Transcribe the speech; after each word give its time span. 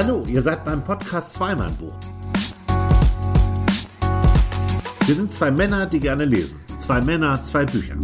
Hallo, 0.00 0.22
ihr 0.28 0.40
seid 0.42 0.64
beim 0.64 0.84
Podcast 0.84 1.34
Zweimann-Buch. 1.34 1.92
Wir 5.06 5.14
sind 5.16 5.32
zwei 5.32 5.50
Männer, 5.50 5.86
die 5.86 5.98
gerne 5.98 6.24
lesen. 6.24 6.60
Zwei 6.78 7.00
Männer, 7.00 7.42
zwei 7.42 7.64
Bücher. 7.64 7.96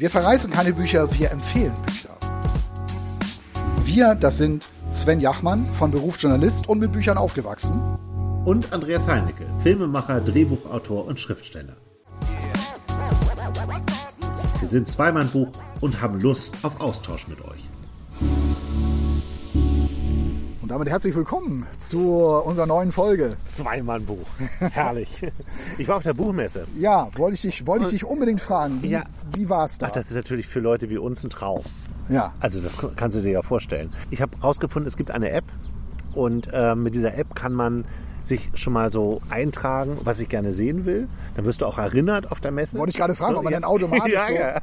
Wir 0.00 0.10
verreißen 0.10 0.50
keine 0.50 0.72
Bücher, 0.72 1.08
wir 1.16 1.30
empfehlen 1.30 1.72
Bücher. 1.86 2.16
Wir, 3.84 4.16
das 4.16 4.38
sind 4.38 4.68
Sven 4.90 5.20
Jachmann, 5.20 5.72
von 5.72 5.92
Beruf 5.92 6.20
Journalist 6.20 6.68
und 6.68 6.80
mit 6.80 6.90
Büchern 6.90 7.16
aufgewachsen. 7.16 7.80
Und 8.44 8.72
Andreas 8.72 9.06
Heinecke, 9.06 9.46
Filmemacher, 9.62 10.20
Drehbuchautor 10.20 11.06
und 11.06 11.20
Schriftsteller. 11.20 11.76
Wir 14.58 14.68
sind 14.68 14.88
Zweimann-Buch 14.88 15.52
und 15.80 16.02
haben 16.02 16.18
Lust 16.18 16.52
auf 16.64 16.80
Austausch 16.80 17.28
mit 17.28 17.40
euch. 17.42 17.68
Und 20.68 20.72
damit 20.72 20.90
herzlich 20.90 21.14
willkommen 21.16 21.66
zu 21.78 22.18
unserer 22.26 22.66
neuen 22.66 22.92
Folge. 22.92 23.38
Zweimann-Buch. 23.44 24.26
Herrlich. 24.60 25.26
Ich 25.78 25.88
war 25.88 25.96
auf 25.96 26.02
der 26.02 26.12
Buchmesse. 26.12 26.66
Ja, 26.78 27.08
wollte 27.16 27.36
ich 27.36 27.40
dich, 27.40 27.66
wollte 27.66 27.86
ich 27.86 27.90
dich 27.92 28.04
unbedingt 28.04 28.42
fragen. 28.42 28.82
Wie, 28.82 28.88
Ja. 28.90 29.04
wie 29.32 29.48
war 29.48 29.64
es 29.64 29.78
da? 29.78 29.86
Ach, 29.86 29.92
das 29.92 30.08
ist 30.10 30.14
natürlich 30.14 30.46
für 30.46 30.60
Leute 30.60 30.90
wie 30.90 30.98
uns 30.98 31.24
ein 31.24 31.30
Traum. 31.30 31.62
ja. 32.10 32.34
Also 32.40 32.60
das 32.60 32.76
kannst 32.96 33.16
du 33.16 33.22
dir 33.22 33.30
ja 33.30 33.40
vorstellen. 33.40 33.94
Ich 34.10 34.20
habe 34.20 34.36
rausgefunden, 34.42 34.86
es 34.86 34.98
gibt 34.98 35.10
eine 35.10 35.30
App 35.30 35.44
und 36.14 36.50
äh, 36.52 36.74
mit 36.74 36.94
dieser 36.94 37.14
App 37.16 37.34
kann 37.34 37.54
man 37.54 37.86
sich 38.24 38.50
schon 38.54 38.72
mal 38.72 38.90
so 38.92 39.20
eintragen, 39.30 39.98
was 40.04 40.20
ich 40.20 40.28
gerne 40.28 40.52
sehen 40.52 40.84
will. 40.84 41.08
Dann 41.36 41.44
wirst 41.44 41.60
du 41.62 41.66
auch 41.66 41.78
erinnert 41.78 42.30
auf 42.30 42.40
der 42.40 42.50
Messe. 42.50 42.78
Wollte 42.78 42.90
ich 42.90 42.96
gerade 42.96 43.14
fragen, 43.14 43.36
ob 43.36 43.44
man 43.44 43.52
ja. 43.52 43.60
dann 43.60 43.68
automatisch 43.68 44.12
ja, 44.12 44.26
so- 44.26 44.34
ja. 44.34 44.56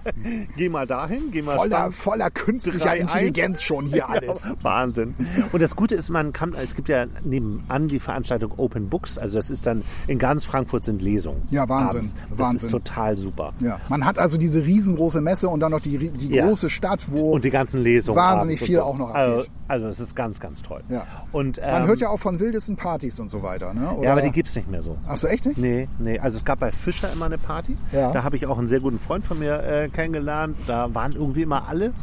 Geh 0.56 0.70
mal 0.70 0.86
dahin, 0.86 1.32
geh 1.32 1.42
mal 1.42 1.56
voller, 1.56 1.92
voller 1.92 2.30
künstlicher 2.32 2.92
3-1. 2.92 2.96
Intelligenz 3.02 3.62
schon 3.64 3.86
hier 3.88 4.08
alles. 4.10 4.42
Ja, 4.44 4.54
Wahnsinn. 4.62 5.16
Und 5.52 5.62
das 5.62 5.76
Gute 5.76 5.96
ist, 5.96 6.10
man 6.10 6.34
kann, 6.34 6.54
es 6.54 6.76
gibt 6.76 6.90
ja 6.90 7.06
nebenan 7.24 7.88
die 7.88 8.00
Veranstaltung 8.00 8.54
Open 8.58 8.90
Books, 8.90 9.18
also 9.18 9.38
das 9.38 9.50
ist 9.50 9.66
dann 9.66 9.84
in 10.08 10.20
ganz 10.20 10.46
Frankfurt 10.46 10.84
sind 10.84 11.02
Lesungen. 11.02 11.42
Ja, 11.50 11.68
Wahnsinn, 11.68 12.00
abends. 12.02 12.16
Das 12.30 12.40
Wahnsinn. 12.40 12.66
ist 12.68 12.72
total 12.72 13.18
super. 13.18 13.54
Ja. 13.60 13.80
Man 13.90 14.06
hat 14.06 14.20
also 14.20 14.38
diese 14.38 14.64
riesengroße 14.64 15.22
Messe 15.22 15.50
und 15.50 15.60
dann 15.60 15.72
noch 15.72 15.82
die, 15.82 15.98
die 16.10 16.30
große 16.30 16.70
Stadt, 16.70 17.06
wo 17.10 17.32
Und 17.32 17.46
die 17.46 17.50
ganzen 17.50 17.82
Lesungen. 17.82 18.18
Wahnsinnig 18.18 18.60
viel 18.60 18.76
so. 18.76 18.84
auch 18.84 18.98
noch 18.98 19.14
Also, 19.14 19.38
abgeht. 19.40 19.52
also 19.68 19.88
es 19.88 20.00
ist 20.00 20.16
ganz, 20.16 20.40
ganz 20.40 20.62
toll. 20.62 20.82
Ja. 20.90 21.06
Und, 21.32 21.58
man 21.60 21.82
ähm, 21.84 21.88
hört 21.88 22.00
ja 22.00 22.10
auch 22.10 22.20
von 22.20 22.40
wildesten 22.40 22.76
Partys 22.76 23.20
und 23.20 23.30
so 23.30 23.42
weiter. 23.44 23.55
Ne? 23.60 23.90
Oder? 23.92 24.04
Ja, 24.06 24.12
aber 24.12 24.22
die 24.22 24.32
gibt's 24.32 24.56
nicht 24.56 24.70
mehr 24.70 24.82
so. 24.84 24.98
Ach 25.08 25.18
so, 25.18 25.28
echt 25.28 25.46
nicht? 25.46 25.58
Nee, 25.58 25.88
nee. 26.00 26.20
Also 26.20 26.38
es 26.38 26.46
gab 26.46 26.60
bei 26.60 26.72
Fischer 26.72 27.12
immer 27.12 27.26
eine 27.26 27.38
Party. 27.38 27.78
Ja. 27.92 28.12
Da 28.12 28.24
habe 28.24 28.36
ich 28.36 28.46
auch 28.48 28.58
einen 28.58 28.68
sehr 28.68 28.80
guten 28.80 29.00
Freund 29.00 29.26
von 29.26 29.40
mir 29.40 29.64
äh, 29.64 29.90
kennengelernt. 29.90 30.56
Da 30.68 30.94
waren 30.94 31.14
irgendwie 31.14 31.42
immer 31.44 31.68
alle. 31.68 31.94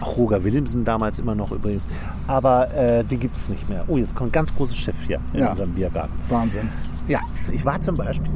Auch 0.00 0.16
Roger 0.16 0.44
Williamson 0.44 0.84
damals 0.84 1.18
immer 1.18 1.34
noch 1.34 1.50
übrigens. 1.50 1.82
Aber 2.28 2.72
äh, 2.74 3.04
die 3.04 3.16
gibt's 3.16 3.48
nicht 3.48 3.68
mehr. 3.68 3.84
Oh, 3.88 3.96
jetzt 3.96 4.14
kommt 4.14 4.30
ein 4.30 4.32
ganz 4.32 4.54
großes 4.54 4.76
Schiff 4.76 4.94
hier 5.06 5.18
in 5.32 5.40
Ja. 5.40 5.50
unserem 5.50 5.72
Biergarten. 5.72 6.12
Wahnsinn. 6.28 6.68
Ja, 7.08 7.20
ich 7.52 7.64
war 7.64 7.80
zum 7.80 7.96
Beispiel, 7.96 8.30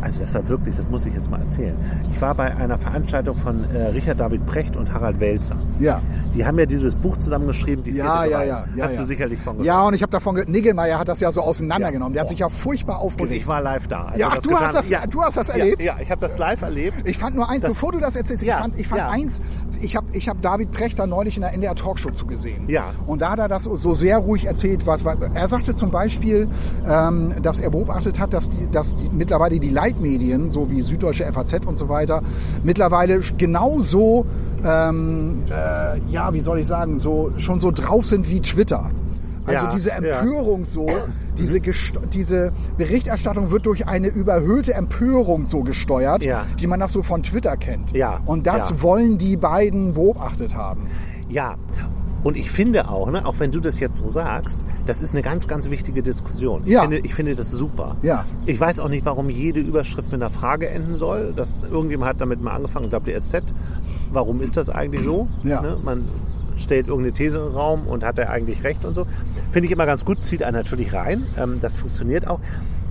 also 0.00 0.20
das 0.20 0.34
war 0.34 0.46
wirklich, 0.48 0.76
das 0.76 0.88
muss 0.90 1.06
ich 1.06 1.14
jetzt 1.14 1.30
mal 1.30 1.40
erzählen. 1.40 1.74
Ich 2.12 2.20
war 2.20 2.34
bei 2.34 2.54
einer 2.54 2.76
Veranstaltung 2.78 3.34
von 3.36 3.64
äh, 3.74 3.86
Richard 3.88 4.20
David 4.20 4.44
Precht 4.46 4.76
und 4.76 4.92
Harald 4.92 5.18
Welzer. 5.20 5.56
Ja. 5.78 6.00
Die 6.34 6.44
haben 6.44 6.58
ja 6.58 6.66
dieses 6.66 6.94
Buch 6.96 7.16
zusammengeschrieben, 7.18 7.84
die 7.84 7.92
Ja, 7.92 8.24
ja, 8.24 8.42
ja, 8.42 8.66
ja. 8.76 8.82
Hast 8.84 8.94
ja. 8.94 9.00
du 9.00 9.06
sicherlich 9.06 9.38
von 9.40 9.54
gehört. 9.54 9.66
Ja, 9.68 9.82
und 9.86 9.94
ich 9.94 10.02
habe 10.02 10.10
davon 10.10 10.34
gehört, 10.34 10.48
Niggelmeier 10.50 10.98
hat 10.98 11.06
das 11.08 11.20
ja 11.20 11.30
so 11.30 11.40
auseinandergenommen. 11.42 12.12
Der 12.12 12.22
hat 12.22 12.26
Ja. 12.26 12.30
sich 12.30 12.38
ja 12.40 12.48
furchtbar 12.48 13.00
Und 13.00 13.06
aufgeregt. 13.06 13.34
ich 13.36 13.46
war 13.46 13.62
live 13.62 13.86
da. 13.86 14.06
als 14.06 14.18
Ja, 14.18 14.28
ach, 14.32 14.38
du 14.42 14.48
getan 14.48 14.64
hast 14.66 14.74
das- 14.74 14.90
hat. 15.00 15.14
du 15.14 15.22
hast 15.22 15.36
das 15.36 15.48
erlebt? 15.48 15.80
Ja, 15.82 15.94
ja 15.94 16.00
ich 16.02 16.10
habe 16.10 16.20
das 16.20 16.36
live 16.36 16.60
erlebt. 16.62 17.08
Ich 17.08 17.16
fand 17.16 17.36
nur 17.36 17.48
eins, 17.48 17.62
Das- 17.62 17.70
bevor 17.74 17.92
du 17.92 18.00
das 18.00 18.16
erzählst, 18.16 18.42
ich 18.42 18.48
Ja, 18.48 18.58
fand, 18.58 18.78
ich 18.78 18.88
fand 18.88 18.98
ja. 18.98 19.10
eins, 19.10 19.40
ich 19.80 19.94
habe 19.96 20.06
ich 20.12 20.28
hab 20.28 20.42
David 20.42 20.72
Prechter 20.72 21.06
neulich 21.06 21.36
in 21.36 21.42
der 21.42 21.54
NDR 21.54 21.76
Talkshow 21.76 22.10
zugesehen. 22.10 22.68
Ja. 22.68 22.86
Und 23.06 23.22
da 23.22 23.30
hat 23.30 23.38
er 23.38 23.48
das 23.48 23.62
so 23.64 23.94
sehr 23.94 24.18
ruhig 24.18 24.44
erzählt, 24.46 24.86
was, 24.88 25.04
was 25.04 25.22
er 25.22 25.48
sagte 25.48 25.74
zum 25.76 25.90
Beispiel, 25.92 26.48
ähm, 26.88 27.32
dass 27.42 27.60
er 27.60 27.70
beobachtet 27.70 27.93
hat, 27.94 28.32
dass, 28.32 28.48
die, 28.48 28.70
dass 28.70 28.94
die, 28.96 29.08
mittlerweile 29.12 29.58
die 29.60 29.70
Leitmedien, 29.70 30.50
so 30.50 30.70
wie 30.70 30.82
Süddeutsche 30.82 31.24
FAZ 31.32 31.64
und 31.66 31.78
so 31.78 31.88
weiter, 31.88 32.22
mittlerweile 32.62 33.20
genauso, 33.38 34.26
ähm, 34.64 35.42
äh, 35.50 35.98
ja, 36.10 36.32
wie 36.34 36.40
soll 36.40 36.58
ich 36.60 36.66
sagen, 36.66 36.98
so 36.98 37.30
schon 37.38 37.60
so 37.60 37.70
drauf 37.70 38.06
sind 38.06 38.28
wie 38.30 38.40
Twitter. 38.40 38.90
Also 39.46 39.66
Ja, 39.66 39.72
diese 39.72 39.90
ja. 39.90 39.96
Empörung 39.96 40.64
so, 40.64 40.86
diese, 41.38 41.58
gest- 41.58 41.98
diese 42.14 42.50
Berichterstattung 42.78 43.50
wird 43.50 43.66
durch 43.66 43.86
eine 43.86 44.08
überhöhte 44.08 44.72
Empörung 44.72 45.44
so 45.46 45.60
gesteuert, 45.60 46.24
Ja. 46.24 46.44
wie 46.56 46.66
man 46.66 46.80
das 46.80 46.92
so 46.92 47.02
von 47.02 47.22
Twitter 47.22 47.56
kennt. 47.58 47.92
Ja, 47.92 48.20
Und 48.24 48.46
das 48.46 48.70
ja. 48.70 48.82
wollen 48.82 49.18
die 49.18 49.36
beiden 49.36 49.92
beobachtet 49.94 50.54
haben. 50.56 50.86
Ja. 51.28 51.56
Und 52.22 52.38
ich 52.38 52.50
finde 52.50 52.88
auch, 52.88 53.10
ne, 53.10 53.26
auch 53.26 53.38
wenn 53.38 53.52
du 53.52 53.60
das 53.60 53.80
jetzt 53.80 53.98
so 53.98 54.08
sagst, 54.08 54.58
das 54.86 55.02
ist 55.02 55.12
eine 55.12 55.22
ganz, 55.22 55.48
ganz 55.48 55.70
wichtige 55.70 56.02
Diskussion. 56.02 56.62
Ja. 56.66 56.82
Ich, 56.82 56.88
finde, 56.88 57.06
ich 57.06 57.14
finde 57.14 57.36
das 57.36 57.50
super. 57.50 57.96
Ja. 58.02 58.24
Ich 58.46 58.60
weiß 58.60 58.78
auch 58.78 58.88
nicht, 58.88 59.04
warum 59.04 59.30
jede 59.30 59.60
Überschrift 59.60 60.12
mit 60.12 60.22
einer 60.22 60.30
Frage 60.30 60.68
enden 60.68 60.96
soll. 60.96 61.32
Das, 61.34 61.60
irgendjemand 61.70 62.10
hat 62.10 62.20
damit 62.20 62.42
mal 62.42 62.52
angefangen, 62.52 62.86
ich 62.86 62.90
glaube 62.90 63.10
die 63.10 63.18
SZ. 63.18 63.42
Warum 64.12 64.40
ist 64.40 64.56
das 64.56 64.68
eigentlich 64.68 65.04
so? 65.04 65.28
Ja. 65.42 65.62
Ne? 65.62 65.78
Man 65.82 66.08
stellt 66.56 66.88
irgendeine 66.88 67.14
These 67.14 67.38
in 67.38 67.44
den 67.44 67.52
Raum 67.52 67.86
und 67.86 68.04
hat 68.04 68.18
er 68.18 68.30
eigentlich 68.30 68.62
recht 68.62 68.84
und 68.84 68.94
so. 68.94 69.06
Finde 69.50 69.66
ich 69.66 69.72
immer 69.72 69.86
ganz 69.86 70.04
gut, 70.04 70.22
zieht 70.24 70.42
einen 70.42 70.56
natürlich 70.56 70.92
rein. 70.92 71.22
Ähm, 71.38 71.58
das 71.60 71.74
funktioniert 71.74 72.26
auch. 72.26 72.40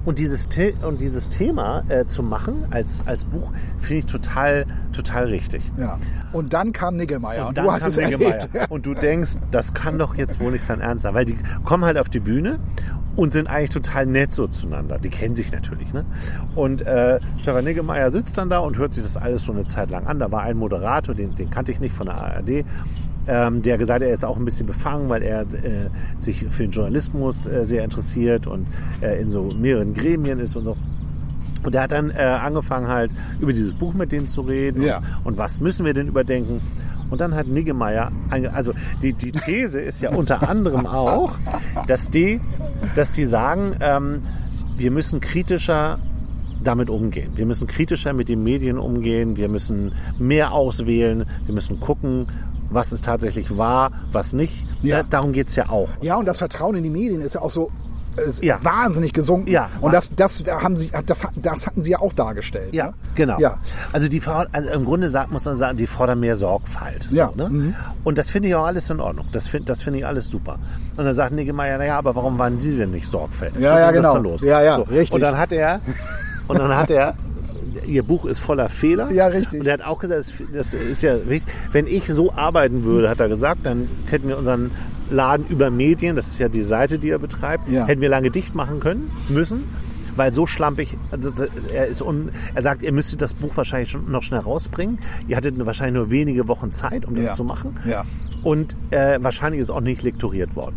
Und 0.05 0.19
dieses, 0.19 0.47
The 0.49 0.73
und 0.85 0.99
dieses 0.99 1.29
Thema 1.29 1.83
äh, 1.89 2.05
zu 2.05 2.23
machen 2.23 2.65
als, 2.71 3.05
als 3.07 3.23
Buch 3.25 3.51
finde 3.79 3.99
ich 3.99 4.05
total, 4.05 4.65
total 4.91 5.25
richtig. 5.25 5.61
Ja. 5.77 5.97
Und 6.33 6.53
dann 6.53 6.73
kam 6.73 6.97
Niggelmeier 6.97 7.43
und, 7.43 7.49
Und 7.49 7.57
dann 7.57 7.65
du 7.65 7.71
hast 7.71 7.87
es 7.87 7.97
Niggemeier. 7.97 8.33
erlebt. 8.35 8.71
Und 8.71 8.85
du 8.85 8.93
denkst, 8.93 9.33
das 9.51 9.73
kann 9.73 9.97
doch 9.97 10.15
jetzt 10.15 10.39
wohl 10.39 10.51
nicht 10.51 10.65
sein 10.65 10.81
Ernst 10.81 11.03
sein. 11.03 11.13
Weil 11.13 11.25
die 11.25 11.37
kommen 11.63 11.85
halt 11.85 11.97
auf 11.97 12.09
die 12.09 12.19
Bühne 12.19 12.59
und 13.15 13.31
sind 13.31 13.47
eigentlich 13.47 13.69
total 13.69 14.05
nett 14.07 14.33
so 14.33 14.47
zueinander. 14.47 14.97
Die 14.97 15.09
kennen 15.09 15.35
sich 15.35 15.51
natürlich. 15.51 15.93
Ne? 15.93 16.03
Und 16.55 16.81
äh, 16.81 17.19
Stefan 17.39 17.63
Niggemeier 17.63 18.11
sitzt 18.11 18.37
dann 18.37 18.49
da 18.49 18.59
und 18.59 18.77
hört 18.77 18.93
sich 18.93 19.03
das 19.03 19.17
alles 19.17 19.45
schon 19.45 19.55
eine 19.57 19.65
Zeit 19.65 19.89
lang 19.91 20.07
an. 20.07 20.19
Da 20.19 20.31
war 20.31 20.41
ein 20.41 20.57
Moderator, 20.57 21.13
den, 21.13 21.35
den 21.35 21.49
kannte 21.49 21.71
ich 21.71 21.79
nicht 21.79 21.93
von 21.93 22.07
der 22.07 22.15
ARD. 22.15 22.65
Ähm, 23.27 23.61
der 23.61 23.77
gesagt, 23.77 24.01
hat, 24.01 24.07
er 24.07 24.13
ist 24.13 24.25
auch 24.25 24.35
ein 24.37 24.43
bisschen 24.45 24.67
befangen, 24.67 25.07
weil 25.09 25.23
er 25.23 25.41
äh, 25.41 25.89
sich 26.17 26.45
für 26.49 26.63
den 26.63 26.71
Journalismus 26.71 27.45
äh, 27.45 27.63
sehr 27.63 27.83
interessiert 27.83 28.47
und 28.47 28.67
äh, 29.01 29.21
in 29.21 29.29
so 29.29 29.49
mehreren 29.57 29.93
Gremien 29.93 30.39
ist 30.39 30.55
und 30.57 30.65
so. 30.65 30.75
Und 31.63 31.73
er 31.75 31.83
hat 31.83 31.91
dann 31.93 32.11
äh, 32.11 32.15
angefangen 32.21 32.87
halt 32.89 33.11
über 33.39 33.53
dieses 33.53 33.73
Buch 33.73 33.93
mit 33.93 34.11
denen 34.11 34.27
zu 34.27 34.41
reden 34.41 34.81
Ja. 34.83 34.97
und, 34.97 35.05
und 35.25 35.37
was 35.37 35.61
müssen 35.61 35.85
wir 35.85 35.93
denn 35.93 36.07
überdenken. 36.07 36.59
Und 37.09 37.21
dann 37.21 37.33
hat 37.35 37.47
Niggemeier, 37.47 38.11
also 38.53 38.73
die, 39.01 39.13
die 39.13 39.31
These 39.31 39.79
ist 39.79 40.01
ja 40.01 40.09
unter 40.09 40.49
anderem 40.49 40.85
auch, 40.85 41.35
dass 41.87 42.09
die, 42.09 42.41
dass 42.95 43.11
die 43.11 43.25
sagen, 43.25 43.75
ähm, 43.81 44.23
wir 44.77 44.91
müssen 44.91 45.19
kritischer 45.19 45.99
damit 46.63 46.89
umgehen. 46.89 47.31
Wir 47.35 47.45
müssen 47.45 47.67
kritischer 47.67 48.13
mit 48.13 48.29
den 48.29 48.43
Medien 48.43 48.77
umgehen. 48.77 49.37
Wir 49.37 49.47
müssen 49.49 49.91
mehr 50.17 50.53
auswählen. 50.53 51.25
Wir 51.45 51.53
müssen 51.53 51.79
gucken, 51.79 52.27
was 52.69 52.91
ist 52.91 53.05
tatsächlich 53.05 53.57
wahr, 53.57 53.91
was 54.11 54.33
nicht. 54.33 54.53
Ja. 54.81 54.97
Da, 54.97 55.03
darum 55.09 55.31
geht's 55.33 55.55
ja 55.55 55.69
auch. 55.69 55.89
Ja, 56.01 56.15
und 56.15 56.25
das 56.25 56.37
Vertrauen 56.39 56.75
in 56.75 56.83
die 56.83 56.89
Medien 56.89 57.21
ist 57.21 57.35
ja 57.35 57.41
auch 57.41 57.51
so 57.51 57.71
Ja. 58.41 58.63
wahnsinnig 58.63 59.13
gesunken. 59.13 59.49
Ja. 59.49 59.69
Und 59.81 59.91
das, 59.93 60.09
das, 60.15 60.43
haben 60.47 60.75
sie, 60.75 60.91
das, 61.05 61.25
das 61.35 61.65
hatten 61.67 61.81
sie 61.81 61.91
ja 61.91 61.99
auch 61.99 62.13
dargestellt. 62.13 62.73
Ja, 62.73 62.87
ne? 62.87 62.93
genau. 63.15 63.39
Ja. 63.39 63.57
Also 63.91 64.07
die 64.07 64.21
also 64.21 64.69
im 64.69 64.85
Grunde 64.85 65.09
sagt, 65.09 65.31
muss 65.31 65.45
man 65.45 65.57
sagen, 65.57 65.77
die 65.77 65.87
fordern 65.87 66.19
mehr 66.19 66.35
Sorgfalt. 66.35 67.07
Ja. 67.11 67.29
So, 67.29 67.43
ne? 67.43 67.49
Mhm. 67.49 67.75
Und 68.03 68.17
das 68.17 68.29
finde 68.29 68.49
ich 68.49 68.55
auch 68.55 68.65
alles 68.65 68.89
in 68.89 68.99
Ordnung. 68.99 69.25
Das 69.31 69.47
finde 69.47 69.67
das 69.67 69.81
finde 69.81 69.99
ich 69.99 70.05
alles 70.05 70.29
super. 70.29 70.59
Und 70.95 71.05
dann 71.05 71.13
sagt 71.15 71.33
Niggemeier, 71.33 71.77
naja, 71.77 71.97
aber 71.97 72.15
warum 72.15 72.37
waren 72.37 72.59
die 72.59 72.77
denn 72.77 72.91
nicht 72.91 73.07
sorgfältig? 73.07 73.61
Ja, 73.61 73.73
Was 73.73 73.79
ja, 73.79 73.89
ist 73.89 73.95
genau. 73.95 74.35
Ja, 74.43 74.61
ja, 74.61 74.75
so. 74.77 74.81
richtig. 74.83 75.13
Und 75.15 75.21
dann 75.21 75.37
hat 75.37 75.51
er, 75.51 75.79
und 76.47 76.59
dann 76.59 76.75
hat 76.75 76.91
er, 76.91 77.15
ihr 77.87 78.03
Buch 78.03 78.25
ist 78.25 78.39
voller 78.39 78.69
Fehler. 78.69 79.11
Ja, 79.11 79.27
richtig. 79.27 79.61
Und 79.61 79.67
er 79.67 79.73
hat 79.73 79.81
auch 79.85 79.99
gesagt, 79.99 80.31
das- 80.53 80.73
ist 80.73 81.01
ja 81.01 81.27
wichtig. 81.29 81.51
Wenn 81.71 81.87
ich 81.87 82.05
so 82.07 82.31
arbeiten 82.33 82.83
würde, 82.83 83.09
hat 83.09 83.19
er 83.19 83.29
gesagt, 83.29 83.65
dann 83.65 83.87
hätten 84.07 84.27
wir 84.27 84.37
unseren 84.37 84.71
Laden 85.09 85.45
über 85.47 85.69
Medien, 85.69 86.15
das 86.15 86.27
ist 86.27 86.39
ja 86.39 86.49
die 86.49 86.63
Seite, 86.63 86.97
die 86.99 87.09
er 87.09 87.19
betreibt, 87.19 87.67
Ja. 87.69 87.85
hätten 87.85 88.01
wir 88.01 88.09
lange 88.09 88.31
dicht 88.31 88.55
machen 88.55 88.79
können, 88.79 89.11
müssen. 89.29 89.63
Weil 90.15 90.31
so 90.33 90.45
schlampig, 90.45 90.95
also 91.09 91.31
er 91.73 91.87
ist 91.87 92.01
un, 92.03 92.29
er 92.53 92.61
sagt, 92.61 92.83
ihr 92.83 92.91
müsstet 92.91 93.21
das 93.21 93.33
Buch 93.33 93.57
wahrscheinlich 93.57 93.89
schon 93.89 94.11
noch 94.11 94.21
schnell 94.21 94.41
rausbringen. 94.41 94.99
Ihr 95.27 95.35
hattet 95.35 95.55
wahrscheinlich 95.65 95.95
nur 95.95 96.11
wenige 96.11 96.47
Wochen 96.47 96.71
Zeit, 96.71 97.05
um 97.05 97.15
das 97.15 97.25
Ja. 97.25 97.33
zu 97.33 97.43
machen. 97.43 97.77
Ja. 97.83 98.03
Und 98.43 98.75
äh, 98.91 99.17
wahrscheinlich 99.21 99.59
ist 99.61 99.71
auch 99.71 99.81
nicht 99.81 100.03
lektoriert 100.03 100.55
worden. 100.55 100.75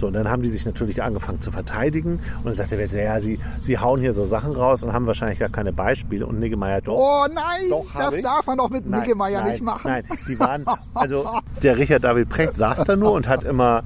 So, 0.00 0.06
und 0.06 0.14
dann 0.14 0.28
haben 0.28 0.42
die 0.42 0.48
sich 0.48 0.64
natürlich 0.64 1.02
angefangen 1.02 1.42
zu 1.42 1.50
verteidigen. 1.50 2.20
Und 2.38 2.46
dann 2.46 2.54
sagt 2.54 2.72
er, 2.72 2.86
ja, 2.86 3.20
sie, 3.20 3.38
sie 3.60 3.78
hauen 3.78 4.00
hier 4.00 4.14
so 4.14 4.24
Sachen 4.24 4.56
raus 4.56 4.82
und 4.82 4.94
haben 4.94 5.06
wahrscheinlich 5.06 5.38
gar 5.38 5.50
keine 5.50 5.74
Beispiele. 5.74 6.26
Und 6.26 6.40
Niggemeier 6.40 6.80
doch. 6.80 6.96
Oh 6.96 7.26
nein, 7.32 7.68
Doch, 7.68 7.84
das 7.96 8.16
ich. 8.16 8.22
darf 8.22 8.46
man 8.46 8.56
doch 8.56 8.70
mit 8.70 8.88
Nein, 8.88 9.00
Niggemeier 9.00 9.42
nein, 9.42 9.52
nicht 9.52 9.62
machen. 9.62 9.90
Nein, 9.90 10.04
die 10.26 10.40
waren, 10.40 10.64
also 10.94 11.26
der 11.62 11.76
Richard 11.76 12.02
David 12.02 12.30
Precht 12.30 12.56
saß 12.56 12.84
da 12.84 12.96
nur 12.96 13.12
und 13.12 13.28
hat 13.28 13.44
immer 13.44 13.82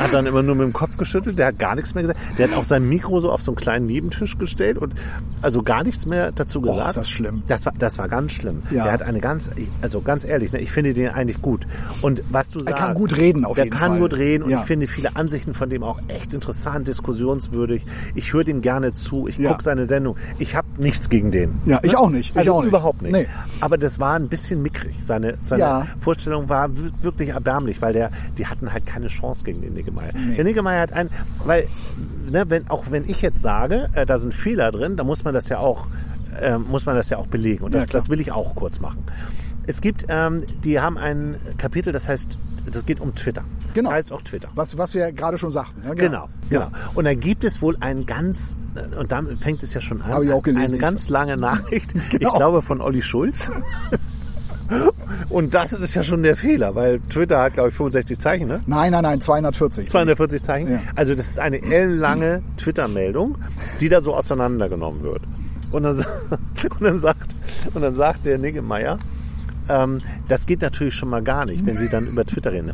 hat 0.00 0.12
dann 0.14 0.26
immer 0.26 0.42
nur 0.42 0.54
mit 0.54 0.64
dem 0.64 0.72
Kopf 0.72 0.96
geschüttelt, 0.96 1.38
der 1.38 1.46
hat 1.48 1.58
gar 1.58 1.74
nichts 1.74 1.94
mehr 1.94 2.02
gesagt. 2.02 2.18
Der 2.38 2.48
hat 2.50 2.56
auch 2.56 2.64
sein 2.64 2.88
Mikro 2.88 3.20
so 3.20 3.30
auf 3.30 3.42
so 3.42 3.52
einen 3.52 3.56
kleinen 3.56 3.86
Nebentisch 3.86 4.38
gestellt 4.38 4.78
und 4.78 4.94
also 5.42 5.62
gar 5.62 5.84
nichts 5.84 6.06
mehr 6.06 6.32
dazu 6.32 6.60
gesagt. 6.60 6.80
Oh, 6.82 6.86
ist 6.88 6.96
das 6.96 7.10
schlimm. 7.10 7.42
Das 7.48 7.66
war, 7.66 7.72
das 7.78 7.98
war 7.98 8.08
ganz 8.08 8.32
schlimm. 8.32 8.62
Ja. 8.70 8.84
Der 8.84 8.92
hat 8.92 9.02
eine 9.02 9.20
ganz, 9.20 9.50
also 9.82 10.00
ganz 10.00 10.24
ehrlich, 10.24 10.52
ne, 10.52 10.60
ich 10.60 10.70
finde 10.72 10.94
den 10.94 11.08
eigentlich 11.10 11.40
gut. 11.42 11.66
Und 12.02 12.22
was 12.30 12.50
du 12.50 12.60
Er 12.60 12.64
sagst. 12.66 12.78
kann 12.82 12.94
gut 12.94 13.16
reden 13.16 13.44
auf 13.44 13.56
jeden 13.58 13.70
kann 13.70 13.90
Fall. 13.92 13.98
gut 14.00 14.14
reden 14.14 14.44
und 14.44 14.50
Ja. 14.50 14.60
ich 14.60 14.66
finde 14.66 14.86
viele 14.86 15.16
Ansichten 15.16 15.54
von 15.54 15.70
dem 15.70 15.82
auch 15.82 16.00
echt 16.08 16.32
interessant, 16.34 16.88
diskussionswürdig. 16.88 17.84
Ich 18.14 18.32
höre 18.32 18.44
dem 18.44 18.60
gerne 18.62 18.92
zu, 18.92 19.28
ich 19.28 19.38
Ja. 19.38 19.50
gucke 19.52 19.62
seine 19.62 19.84
Sendung. 19.84 20.16
Ich 20.38 20.54
habe 20.56 20.66
nichts 20.78 21.08
gegen 21.08 21.30
den. 21.30 21.58
Ja, 21.66 21.80
ich 21.82 21.96
auch 21.96 22.10
nicht. 22.10 22.30
Ich 22.30 22.38
Also 22.38 22.54
auch 22.54 22.60
nicht. 22.60 22.68
überhaupt 22.68 23.02
nicht. 23.02 23.12
Nee. 23.12 23.26
Aber 23.60 23.78
das 23.78 23.98
war 24.00 24.14
ein 24.16 24.28
bisschen 24.28 24.62
mickrig. 24.62 24.94
Seine, 25.04 25.38
seine. 25.42 25.60
Vorstellung 25.98 26.48
war 26.48 26.68
wirklich 27.02 27.30
erbärmlich, 27.30 27.80
weil 27.82 27.92
der, 27.92 28.10
die 28.38 28.46
hatten 28.46 28.72
halt 28.72 28.86
keine 28.86 29.08
Chance 29.08 29.44
gegen 29.44 29.60
den 29.60 29.74
Niggemeier. 29.90 30.12
Nee. 30.14 30.34
Der 30.36 30.44
Niggemeier 30.44 30.80
hat 30.82 30.92
ein, 30.92 31.08
weil, 31.44 31.66
ne, 32.30 32.44
wenn, 32.48 32.68
auch 32.70 32.90
wenn 32.90 33.08
ich 33.08 33.20
jetzt 33.22 33.40
sage, 33.42 33.88
äh, 33.94 34.06
da 34.06 34.18
sind 34.18 34.34
Fehler 34.34 34.70
drin, 34.72 34.96
dann 34.96 35.06
muss 35.06 35.24
man 35.24 35.34
das 35.34 35.48
ja 35.48 35.58
auch, 35.58 35.86
äh, 36.40 36.58
muss 36.58 36.86
man 36.86 36.96
das 36.96 37.08
ja 37.10 37.18
auch 37.18 37.26
belegen. 37.26 37.64
Und 37.64 37.72
Ja, 37.74 37.80
das, 37.80 37.88
klar. 37.88 38.00
das 38.00 38.08
will 38.08 38.20
ich 38.20 38.32
auch 38.32 38.54
kurz 38.54 38.80
machen. 38.80 39.04
Es 39.66 39.80
gibt, 39.80 40.06
ähm, 40.08 40.44
die 40.64 40.80
haben 40.80 40.96
ein 40.98 41.36
Kapitel, 41.58 41.92
das 41.92 42.08
heißt, 42.08 42.36
das 42.72 42.86
geht 42.86 42.98
um 43.00 43.14
Twitter. 43.14 43.42
Genau. 43.74 43.90
Das 43.90 43.98
heißt 43.98 44.12
auch 44.12 44.22
Twitter. 44.22 44.48
Was, 44.54 44.76
was 44.78 44.94
wir 44.94 45.12
gerade 45.12 45.38
schon 45.38 45.50
sagten. 45.50 45.82
Ja, 45.84 45.94
Genau, 45.94 46.28
genau. 46.48 46.60
Ja. 46.62 46.72
Und 46.94 47.04
da 47.04 47.14
gibt 47.14 47.44
es 47.44 47.62
wohl 47.62 47.76
ein 47.80 48.04
ganz, 48.04 48.56
und 48.98 49.12
damit 49.12 49.38
fängt 49.38 49.62
es 49.62 49.72
ja 49.74 49.80
schon 49.80 50.02
an, 50.02 50.12
Habe 50.12 50.24
ich 50.24 50.32
auch 50.32 50.42
gelesen. 50.42 50.74
eine 50.74 50.78
ganz 50.78 51.08
lange 51.08 51.36
Nachricht, 51.36 51.92
Genau. 52.10 52.30
ich 52.30 52.34
glaube 52.36 52.62
von 52.62 52.80
Olli 52.80 53.02
Schulz. 53.02 53.50
Und 55.28 55.54
das 55.54 55.72
ist 55.72 55.94
ja 55.94 56.02
schon 56.02 56.22
der 56.22 56.36
Fehler, 56.36 56.74
weil 56.74 57.00
Twitter 57.10 57.40
hat, 57.40 57.54
glaube 57.54 57.70
ich, 57.70 57.74
65 57.74 58.18
Zeichen, 58.18 58.48
ne? 58.48 58.60
Nein, 58.66 58.92
nein, 58.92 59.02
nein, 59.02 59.20
240. 59.20 59.88
240 59.88 60.42
Zeichen. 60.42 60.72
Ja. 60.72 60.80
Also 60.94 61.14
das 61.14 61.28
ist 61.28 61.38
eine 61.38 61.62
ellenlange 61.62 62.42
Twitter-Meldung, 62.56 63.36
die 63.80 63.88
da 63.88 64.00
so 64.00 64.14
auseinandergenommen 64.14 65.02
wird. 65.02 65.22
Und 65.72 65.84
dann, 65.84 65.98
und 66.78 66.80
dann 66.80 66.98
sagt, 66.98 67.34
und 67.74 67.82
dann 67.82 67.94
sagt 67.94 68.26
der 68.26 68.38
Niggemeier, 68.38 68.98
ähm, 69.70 69.98
das 70.28 70.46
geht 70.46 70.60
natürlich 70.62 70.94
schon 70.94 71.08
mal 71.08 71.22
gar 71.22 71.44
nicht, 71.46 71.64
wenn 71.64 71.76
Sie 71.76 71.88
dann 71.88 72.06
über 72.06 72.24
Twitter 72.24 72.52
reden. 72.52 72.70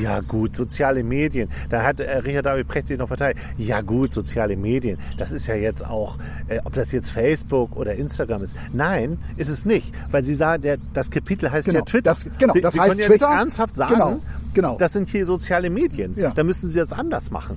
Ja 0.00 0.20
gut, 0.20 0.54
soziale 0.56 1.02
Medien. 1.04 1.48
Da 1.70 1.82
hat 1.82 2.00
äh, 2.00 2.18
Richard 2.18 2.46
David 2.46 2.68
Precht 2.68 2.88
sich 2.88 2.98
noch 2.98 3.08
verteilt. 3.08 3.36
Ja 3.58 3.80
gut, 3.80 4.12
soziale 4.12 4.56
Medien. 4.56 4.98
Das 5.18 5.30
ist 5.32 5.46
ja 5.46 5.54
jetzt 5.54 5.84
auch, 5.84 6.16
äh, 6.48 6.58
ob 6.64 6.74
das 6.74 6.92
jetzt 6.92 7.10
Facebook 7.10 7.76
oder 7.76 7.94
Instagram 7.94 8.42
ist. 8.42 8.56
Nein, 8.72 9.18
ist 9.36 9.48
es 9.48 9.64
nicht, 9.64 9.92
weil 10.10 10.24
Sie 10.24 10.34
sagen, 10.34 10.62
der, 10.62 10.78
das 10.94 11.10
Kapitel 11.10 11.50
heißt 11.50 11.66
Genau, 11.66 11.80
ja 11.80 11.84
Twitter. 11.84 12.10
das- 12.10 12.26
genau, 12.38 12.52
Sie, 12.52 12.60
das 12.60 12.74
Sie 12.74 12.80
heißt 12.80 12.90
können 12.90 13.00
ja 13.00 13.06
Twitter. 13.06 13.28
nicht 13.30 13.38
ernsthaft 13.38 13.74
sagen, 13.74 13.94
Genau, 13.94 14.20
genau. 14.54 14.76
das 14.78 14.92
sind 14.92 15.08
hier 15.08 15.24
soziale 15.26 15.70
Medien. 15.70 16.14
Ja. 16.16 16.30
Da 16.30 16.42
müssen 16.42 16.68
Sie 16.68 16.78
das 16.78 16.92
anders 16.92 17.30
machen. 17.30 17.56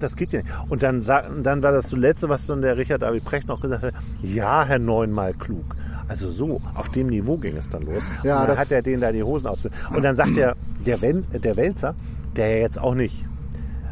Das, 0.00 0.16
geht 0.16 0.32
ja 0.32 0.40
nicht. 0.42 0.52
Und 0.68 0.82
dann, 0.82 1.00
dann 1.02 1.62
war 1.62 1.70
das 1.70 1.86
zuletzt, 1.86 2.28
was 2.28 2.46
dann 2.46 2.60
der 2.60 2.76
Richard 2.76 3.02
David 3.02 3.24
Precht 3.24 3.46
noch 3.46 3.60
gesagt 3.60 3.84
hat, 3.84 3.94
ja, 4.20 4.64
Herr 4.64 4.80
Neunmal 4.80 5.32
klug. 5.34 5.76
Also 6.08 6.30
so, 6.30 6.60
auf 6.74 6.88
dem 6.90 7.08
Niveau 7.08 7.36
ging 7.36 7.56
es 7.56 7.68
dann 7.68 7.82
los. 7.82 8.02
Ja, 8.22 8.42
und 8.42 8.48
dann 8.48 8.58
hat 8.58 8.70
er 8.70 8.82
denen 8.82 9.00
da 9.00 9.10
die 9.12 9.22
Hosen 9.22 9.46
aus. 9.48 9.68
Und 9.94 10.02
dann 10.02 10.14
sagt 10.14 10.36
der, 10.36 10.54
der, 10.84 11.02
Wen, 11.02 11.24
der 11.32 11.56
Wälzer, 11.56 11.94
der 12.36 12.48
ja 12.50 12.56
jetzt 12.58 12.78
auch 12.78 12.94
nicht, 12.94 13.24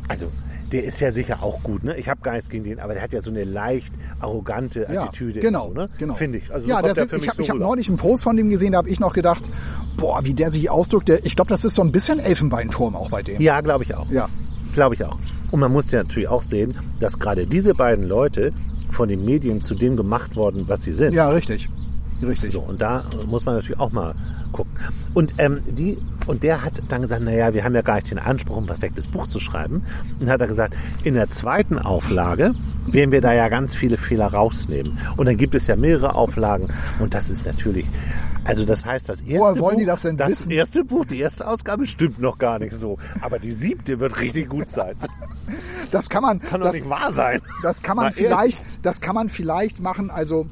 also 0.08 0.26
der 0.70 0.84
ist 0.84 1.00
ja 1.00 1.12
sicher 1.12 1.42
auch 1.42 1.62
gut, 1.62 1.84
ne? 1.84 1.96
Ich 1.96 2.08
habe 2.08 2.20
gar 2.22 2.32
nichts 2.32 2.48
gegen 2.48 2.64
den, 2.64 2.80
aber 2.80 2.94
der 2.94 3.02
hat 3.02 3.12
ja 3.12 3.20
so 3.20 3.30
eine 3.30 3.44
leicht 3.44 3.92
arrogante 4.20 4.86
Ja, 4.92 5.02
Attitüde. 5.04 5.40
genau, 5.40 5.68
so, 5.68 5.74
ne? 5.74 5.88
genau. 5.98 6.14
Finde 6.14 6.38
ich. 6.38 6.52
Also 6.52 6.66
so 6.66 6.72
ja, 6.72 6.82
das 6.82 6.94
der 6.94 7.04
ist, 7.04 7.12
ich 7.12 7.28
habe 7.28 7.36
so 7.36 7.42
ich 7.42 7.50
hab 7.50 7.58
neulich 7.58 7.88
einen 7.88 7.96
Post 7.96 8.24
von 8.24 8.36
dem 8.36 8.48
gesehen, 8.50 8.72
da 8.72 8.78
habe 8.78 8.88
ich 8.88 8.98
noch 8.98 9.12
gedacht, 9.12 9.44
boah, 9.96 10.24
wie 10.24 10.34
der 10.34 10.50
sich 10.50 10.70
ausdrückt. 10.70 11.08
Der, 11.08 11.24
ich 11.24 11.36
glaube, 11.36 11.48
das 11.48 11.64
ist 11.64 11.74
so 11.74 11.82
ein 11.82 11.92
bisschen 11.92 12.18
Elfenbeinturm 12.18 12.96
auch 12.96 13.10
bei 13.10 13.22
dem. 13.22 13.40
Ja, 13.40 13.60
glaube 13.60 13.84
ich 13.84 13.94
auch. 13.94 14.10
Ja. 14.10 14.28
Glaube 14.72 14.94
ich 14.96 15.04
auch. 15.04 15.18
Und 15.52 15.60
man 15.60 15.70
muss 15.72 15.90
ja 15.92 16.02
natürlich 16.02 16.28
auch 16.28 16.42
sehen, 16.42 16.74
dass 16.98 17.18
gerade 17.18 17.46
diese 17.46 17.74
beiden 17.74 18.08
Leute 18.08 18.52
von 18.90 19.08
den 19.08 19.24
Medien 19.24 19.62
zu 19.62 19.74
dem 19.74 19.96
gemacht 19.96 20.34
worden, 20.34 20.64
was 20.66 20.82
sie 20.82 20.94
sind. 20.94 21.14
Ja, 21.14 21.28
richtig. 21.28 21.68
Richtig. 22.26 22.52
So, 22.52 22.60
und 22.60 22.80
da 22.80 23.04
muss 23.26 23.44
man 23.44 23.56
natürlich 23.56 23.78
auch 23.80 23.92
mal 23.92 24.14
gucken. 24.52 24.72
Und, 25.14 25.34
ähm, 25.38 25.60
die, 25.66 25.98
und 26.26 26.42
der 26.42 26.62
hat 26.62 26.80
dann 26.88 27.02
gesagt, 27.02 27.22
naja, 27.22 27.52
wir 27.54 27.64
haben 27.64 27.74
ja 27.74 27.82
gar 27.82 27.96
nicht 27.96 28.10
den 28.10 28.18
Anspruch, 28.18 28.58
ein 28.58 28.66
perfektes 28.66 29.06
Buch 29.06 29.26
zu 29.26 29.40
schreiben. 29.40 29.84
Und 30.20 30.28
hat 30.30 30.40
er 30.40 30.46
gesagt, 30.46 30.74
in 31.02 31.14
der 31.14 31.28
zweiten 31.28 31.78
Auflage 31.78 32.52
werden 32.86 33.12
wir 33.12 33.20
da 33.20 33.32
ja 33.32 33.48
ganz 33.48 33.74
viele 33.74 33.96
Fehler 33.96 34.26
rausnehmen. 34.26 34.98
Und 35.16 35.26
dann 35.26 35.36
gibt 35.36 35.54
es 35.54 35.66
ja 35.66 35.76
mehrere 35.76 36.14
Auflagen. 36.14 36.68
Und 37.00 37.14
das 37.14 37.30
ist 37.30 37.46
natürlich, 37.46 37.86
also 38.44 38.64
das 38.64 38.84
heißt, 38.84 39.08
das 39.08 39.20
erste 39.22 39.38
Woher 39.38 39.58
wollen 39.58 39.74
Buch, 39.74 39.80
die 39.80 39.86
das 39.86 40.02
denn 40.02 40.18
wissen? 40.18 40.50
erste 40.50 40.84
Buch, 40.84 41.04
die 41.04 41.18
erste 41.18 41.46
Ausgabe 41.46 41.86
stimmt 41.86 42.20
noch 42.20 42.38
gar 42.38 42.58
nicht 42.58 42.74
so. 42.74 42.98
Aber 43.20 43.38
die 43.38 43.52
siebte 43.52 43.98
wird 44.00 44.20
richtig 44.20 44.48
gut 44.48 44.68
sein. 44.68 44.94
Das 45.90 46.08
kann 46.08 46.22
man, 46.22 46.40
Kann 46.40 46.60
doch 46.60 46.68
das, 46.68 46.74
nicht 46.76 46.88
wahr 46.88 47.12
sein. 47.12 47.40
das 47.62 47.82
kann 47.82 47.96
man 47.96 48.06
ehrlich. 48.06 48.26
vielleicht, 48.26 48.62
das 48.82 49.00
kann 49.00 49.14
man 49.14 49.28
vielleicht 49.28 49.80
machen. 49.80 50.10
Also 50.10 50.46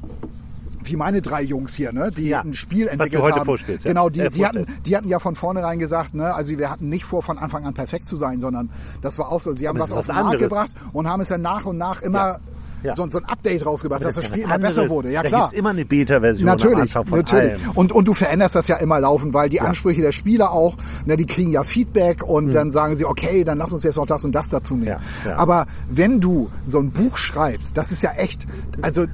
wie 0.85 0.95
meine 0.95 1.21
drei 1.21 1.41
Jungs 1.41 1.73
hier, 1.73 1.91
ne, 1.91 2.11
die 2.11 2.29
Ja, 2.29 2.41
ein 2.41 2.53
Spiel 2.53 2.85
was 2.85 2.91
du 2.91 3.01
entwickelt 3.03 3.23
heute 3.23 3.35
haben. 3.39 3.45
ja. 3.83 3.89
Genau, 3.91 4.09
die, 4.09 4.19
Äh, 4.21 4.29
die, 4.29 4.45
hatten, 4.45 4.65
die 4.85 4.95
hatten 4.97 5.09
ja 5.09 5.19
von 5.19 5.35
vornherein 5.35 5.79
gesagt, 5.79 6.13
ne, 6.13 6.33
also 6.33 6.57
wir 6.57 6.69
hatten 6.69 6.89
nicht 6.89 7.05
vor, 7.05 7.23
von 7.23 7.37
Anfang 7.37 7.65
an 7.65 7.73
perfekt 7.73 8.05
zu 8.05 8.15
sein, 8.15 8.39
sondern 8.39 8.69
das 9.01 9.17
war 9.19 9.31
auch 9.31 9.41
so, 9.41 9.53
sie 9.53 9.67
haben 9.67 9.79
was 9.79 9.89
das 9.89 9.99
auf 9.99 10.05
den 10.07 10.15
was 10.15 10.23
Markt 10.23 10.39
gebracht 10.39 10.71
und 10.93 11.07
haben 11.07 11.21
es 11.21 11.29
dann 11.29 11.41
nach 11.41 11.65
und 11.65 11.77
nach 11.77 12.01
immer 12.01 12.39
Ja. 12.83 12.93
Ja. 12.93 12.95
So, 12.95 13.09
so 13.09 13.19
ein 13.19 13.25
Update 13.25 13.65
rausgebracht, 13.65 14.03
dass 14.03 14.15
das 14.15 14.25
ja 14.25 14.29
Spiel 14.29 14.43
immer 14.43 14.59
besser 14.59 14.89
wurde. 14.89 15.11
Ja 15.11 15.23
da 15.23 15.29
klar. 15.29 15.41
gibt's 15.41 15.57
immer 15.57 15.69
eine 15.69 15.85
Beta-Version 15.85 16.45
Natürlich, 16.45 16.93
natürlich. 16.93 17.33
allem. 17.33 17.59
Und, 17.75 17.91
und 17.91 18.07
du 18.07 18.13
veränderst 18.13 18.55
das 18.55 18.67
ja 18.67 18.77
immer 18.77 18.99
laufend, 18.99 19.33
weil 19.33 19.49
die 19.49 19.61
Ansprüche 19.61 20.01
der 20.01 20.11
Spieler 20.11 20.51
auch, 20.51 20.77
ne, 21.05 21.17
die 21.17 21.25
kriegen 21.25 21.51
ja 21.51 21.63
Feedback 21.63 22.23
und 22.23 22.53
dann 22.53 22.71
sagen 22.71 22.95
sie, 22.95 23.05
okay, 23.05 23.43
dann 23.43 23.57
lass 23.57 23.73
uns 23.73 23.83
jetzt 23.83 23.95
noch 23.95 24.05
das 24.05 24.25
und 24.25 24.33
das 24.33 24.49
dazu 24.49 24.75
nehmen. 24.75 24.97
Hm. 24.97 25.01
Ja, 25.25 25.31
ja. 25.31 25.37
Aber 25.37 25.67
wenn 25.89 26.19
du 26.19 26.49
so 26.67 26.79
ein 26.79 26.91
Buch 26.91 27.17
schreibst, 27.17 27.77
das 27.77 27.91
ist 27.91 28.01
ja 28.01 28.11
echt, 28.11 28.45
also 28.81 29.05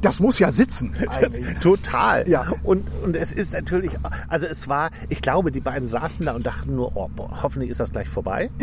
das 0.00 0.20
muss 0.20 0.38
ja 0.38 0.50
sitzen. 0.50 0.92
Total. 1.60 2.28
Ja. 2.28 2.46
Und, 2.62 2.86
und 3.04 3.16
es 3.16 3.32
ist 3.32 3.52
natürlich, 3.52 3.92
also 4.28 4.46
es 4.46 4.68
war, 4.68 4.90
ich 5.08 5.22
glaube, 5.22 5.52
die 5.52 5.60
beiden 5.60 5.88
saßen 5.88 6.24
da 6.24 6.34
und 6.34 6.46
dachten 6.46 6.74
nur, 6.74 6.96
oh, 6.96 7.08
boah, 7.14 7.42
hoffentlich 7.42 7.70
ist 7.70 7.80
das 7.80 7.92
gleich 7.92 8.08
vorbei. 8.08 8.50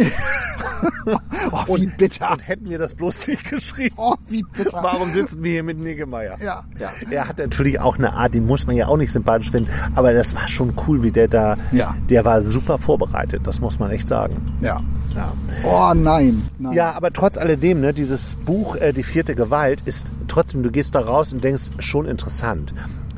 Oh, 1.68 1.78
wie 1.78 1.88
bitter. 1.88 2.32
Und 2.32 2.48
hätten 2.48 2.70
wir 2.70 2.78
das 2.78 2.94
bloß 2.96 3.28
nicht 3.28 3.50
geschrieben. 3.50 3.96
Oh, 3.98 4.16
wie 4.28 4.44
bitter. 4.58 4.80
Warum 4.82 5.12
sitzen 5.14 5.44
wir 5.44 5.52
hier 5.52 5.64
mit 5.64 5.80
Niggemeier? 5.80 6.36
Ja, 6.44 6.64
ja. 6.80 6.90
Er 7.10 7.28
hat 7.28 7.38
natürlich 7.38 7.80
auch 7.80 7.98
eine 7.98 8.14
Art, 8.14 8.34
den 8.34 8.46
muss 8.46 8.66
man 8.68 8.76
ja 8.76 8.88
auch 8.88 8.98
nicht 8.98 9.12
sympathisch 9.12 9.52
finden, 9.52 9.70
aber 9.96 10.14
das 10.14 10.36
war 10.36 10.48
schon 10.48 10.74
cool, 10.88 11.04
wie 11.04 11.12
der 11.12 11.28
da, 11.28 11.58
Ja. 11.72 11.96
der 12.10 12.26
war 12.26 12.42
super 12.42 12.78
vorbereitet, 12.78 13.42
das 13.46 13.60
muss 13.60 13.80
man 13.80 13.92
echt 13.92 14.08
sagen. 14.08 14.54
Ja. 14.62 14.82
Ja. 15.16 15.34
Oh 15.64 15.94
nein. 15.96 16.42
nein. 16.60 16.74
Ja, 16.74 16.92
aber 16.94 17.12
trotz 17.14 17.38
alledem, 17.38 17.82
ne, 17.82 17.94
dieses 17.94 18.36
Buch 18.36 18.76
äh, 18.76 18.92
Die 18.94 19.04
vierte 19.04 19.36
Gewalt 19.36 19.82
ist 19.86 20.08
trotzdem, 20.28 20.64
du 20.64 20.72
gehst 20.72 20.96
da 20.96 21.00
raus 21.00 21.32
und 21.34 21.44
denkst, 21.44 21.70
schon 21.80 22.06
interessant. 22.06 22.74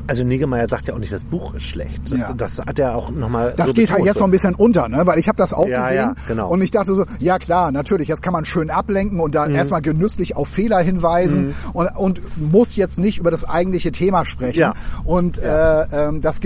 Also 0.08 0.24
Niggemeier 0.24 0.66
sagt 0.66 0.88
ja 0.88 0.94
auch 0.94 0.98
nicht, 0.98 1.12
das 1.12 1.22
Buch 1.22 1.54
ist 1.54 1.64
schlecht. 1.64 2.00
Das, 2.10 2.18
Ja. 2.18 2.32
das 2.36 2.58
hat 2.58 2.78
er 2.78 2.96
auch 2.96 3.10
nochmal. 3.10 3.54
Das 3.56 3.68
so 3.68 3.72
geht 3.74 3.92
halt 3.92 4.04
jetzt 4.04 4.16
so. 4.16 4.22
noch 4.22 4.28
ein 4.28 4.32
bisschen 4.32 4.54
unter, 4.56 4.88
ne? 4.88 5.06
weil 5.06 5.18
ich 5.18 5.28
habe 5.28 5.36
das 5.36 5.52
auch 5.54 5.68
Ja, 5.68 5.82
gesehen 5.82 5.96
ja, 5.96 6.14
genau. 6.26 6.48
und 6.48 6.60
ich 6.62 6.70
dachte 6.70 6.94
so, 6.94 7.04
ja 7.20 7.38
klar, 7.38 7.70
natürlich, 7.72 8.08
jetzt 8.08 8.22
kann 8.22 8.32
man 8.32 8.44
schön 8.44 8.70
ablenken 8.70 9.20
und 9.20 9.28
Mhm. 9.30 9.34
dann 9.34 9.54
erstmal 9.54 9.82
genüsslich 9.82 10.34
auf 10.34 10.48
Fehler 10.48 10.80
hinweisen 10.80 11.54
und, 11.74 11.88
und 11.96 12.20
muss 12.52 12.74
jetzt 12.74 12.98
nicht 12.98 13.18
über 13.18 13.30
das 13.30 13.44
eigentliche 13.44 13.92
Thema 13.92 14.24
sprechen. 14.24 14.58
Ja. 14.58 14.74
Und 15.04 15.38
Äh, 15.38 15.82
ähm, 15.92 16.20
das 16.22 16.40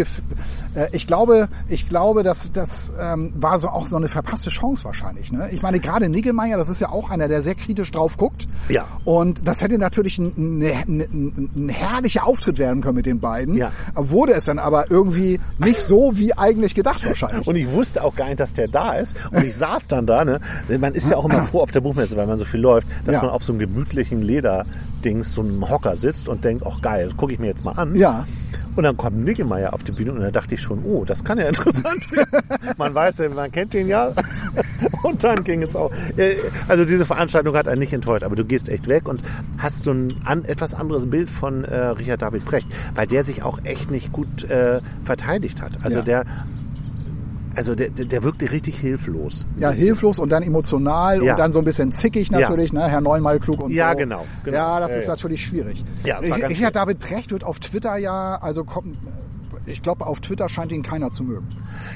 ich 0.93 1.07
glaube, 1.07 1.49
ich 1.69 1.88
glaube, 1.88 2.23
dass 2.23 2.50
das 2.52 2.93
ähm, 3.00 3.33
war 3.37 3.59
so 3.59 3.69
auch 3.69 3.87
so 3.87 3.97
eine 3.97 4.09
verpasste 4.09 4.50
Chance 4.50 4.85
wahrscheinlich. 4.85 5.31
Ne? 5.33 5.49
Ich 5.52 5.62
meine, 5.62 5.81
gerade 5.81 6.09
Niggemeier, 6.09 6.57
das 6.57 6.69
ist 6.69 6.81
ja 6.81 6.88
auch 6.91 7.11
einer, 7.11 7.29
der 7.29 7.43
sehr 7.43 7.55
kritisch 7.55 7.91
drauf 7.91 8.17
guckt. 8.17 8.49
Ja. 8.69 8.85
Und 9.05 9.47
das 9.47 9.62
hätte 9.62 9.79
natürlich 9.79 10.19
ein, 10.19 10.33
ein, 10.37 10.62
ein, 11.00 11.50
ein 11.55 11.69
herrlicher 11.69 12.26
Auftritt 12.26 12.59
werden 12.59 12.83
können 12.83 12.97
mit 12.97 13.07
den 13.07 13.21
beiden. 13.21 13.55
Ja. 13.57 13.73
Wurde 13.95 14.33
es 14.33 14.45
dann 14.47 14.59
aber 14.59 14.91
irgendwie 14.91 15.41
nicht 15.59 15.81
so 15.81 16.17
wie 16.17 16.35
eigentlich 16.37 16.75
gedacht 16.75 17.05
wahrscheinlich. 17.07 17.47
Und 17.47 17.57
ich 17.57 17.71
wusste 17.71 18.02
auch 18.02 18.14
gar 18.17 18.26
nicht, 18.26 18.41
dass 18.41 18.52
der 18.55 18.69
da 18.69 18.95
ist. 18.95 19.14
Und 19.31 19.45
ich 19.45 19.57
saß 19.57 19.88
dann 19.88 20.07
da, 20.07 20.25
ne? 20.25 20.41
Man 20.79 20.95
ist 20.95 21.11
ja 21.11 21.17
auch 21.17 21.25
immer 21.26 21.43
froh 21.47 21.61
auf 21.61 21.71
der 21.73 21.81
Buchmesse, 21.81 22.17
weil 22.17 22.26
man 22.26 22.38
so 22.38 22.45
viel 22.45 22.61
läuft, 22.61 22.87
dass 23.05 23.14
Ja. 23.17 23.23
man 23.23 23.31
auf 23.31 23.45
so 23.45 23.52
einem 23.52 23.61
gemütlichen 23.61 24.23
Lederdings, 24.23 25.33
so 25.35 25.43
einem 25.43 25.69
Hocker 25.69 25.97
sitzt 25.97 26.29
und 26.29 26.45
denkt, 26.45 26.64
ach 26.67 26.81
geil, 26.81 27.07
das 27.09 27.17
gucke 27.17 27.33
ich 27.33 27.38
mir 27.38 27.47
jetzt 27.49 27.64
mal 27.64 27.73
an. 27.73 27.95
Ja. 27.95 28.25
Und 28.75 28.85
dann 28.85 28.97
kommt 28.97 29.25
Niggemeier 29.25 29.73
auf 29.75 29.83
die 29.85 29.93
Bühne 29.93 30.12
und 30.12 30.21
da 30.21 30.31
dachte 30.31 30.55
ich 30.55 30.61
schon, 30.62 30.83
oh, 30.85 31.05
das 31.05 31.23
kann 31.25 31.38
ja 31.38 31.45
interessant 31.49 32.11
werden. 32.12 32.41
man 32.79 32.95
weiß 32.95 33.19
ja, 33.19 33.29
man 33.29 33.52
kennt 33.52 33.75
den 33.75 33.87
ja. 33.88 34.12
Und 35.02 35.23
dann 35.25 35.43
ging 35.45 35.62
es 35.62 35.75
auch. 35.76 35.91
Äh, 36.17 36.37
Also 36.69 36.85
diese 36.85 37.05
Veranstaltung 37.05 37.57
hat 37.57 37.69
einen 37.69 37.81
nicht 37.81 37.93
enttäuscht, 37.93 38.23
aber 38.25 38.37
du 38.37 38.45
gehst 38.45 38.69
echt 38.69 38.88
weg 38.88 39.09
und 39.09 39.23
hast 39.59 39.81
so 39.83 39.91
ein 39.93 40.14
an, 40.25 40.45
etwas 40.45 40.75
anderes 40.75 41.09
Bild 41.11 41.29
von 41.29 41.64
äh, 41.64 41.76
Richard 41.76 42.23
David 42.23 42.45
Brecht, 42.45 42.67
weil 42.95 43.07
der 43.07 43.23
sich 43.23 43.43
auch 43.43 43.59
echt 43.64 43.91
nicht 43.91 44.12
gut 44.12 44.45
äh, 44.45 44.81
verteidigt 45.05 45.61
hat. 45.61 45.73
Also 45.83 45.99
Ja. 45.99 46.05
der 46.05 46.25
also 47.56 47.75
der, 47.75 47.90
der, 47.90 48.06
der 48.06 48.23
wirkte 48.23 48.50
richtig 48.50 48.78
hilflos. 48.78 49.44
Ja, 49.59 49.71
hilflos 49.71 50.18
und 50.18 50.30
dann 50.30 50.42
emotional 50.42 51.23
Ja. 51.23 51.32
und 51.32 51.38
dann 51.38 51.52
so 51.52 51.59
ein 51.59 51.64
bisschen 51.64 51.92
zickig 51.92 52.30
natürlich, 52.30 52.73
ne? 52.73 52.88
Herr 52.88 53.00
Neunmal 53.00 53.38
klug 53.40 53.62
und 53.62 53.73
Ja, 53.73 53.92
so. 53.92 53.99
genau, 53.99 54.25
genau. 54.44 54.56
Ja, 54.56 54.80
das 54.80 54.92
Ja, 54.92 54.99
ist 54.99 55.06
ja. 55.06 55.12
natürlich 55.12 55.44
schwierig. 55.44 55.85
Ja, 56.04 56.21
das 56.21 56.30
war 56.30 56.38
ganz 56.38 56.50
Richard 56.50 56.76
David 56.76 56.99
Precht 56.99 57.30
wird 57.30 57.44
auf 57.44 57.59
Twitter 57.61 57.97
ja, 57.97 58.38
also 58.40 58.64
kommt, 58.64 58.97
ich 59.66 59.83
glaube, 59.83 60.07
auf 60.07 60.21
Twitter 60.21 60.49
scheint 60.49 60.73
ihn 60.73 60.83
keiner 60.83 61.11
zu 61.11 61.25
mögen. 61.25 61.47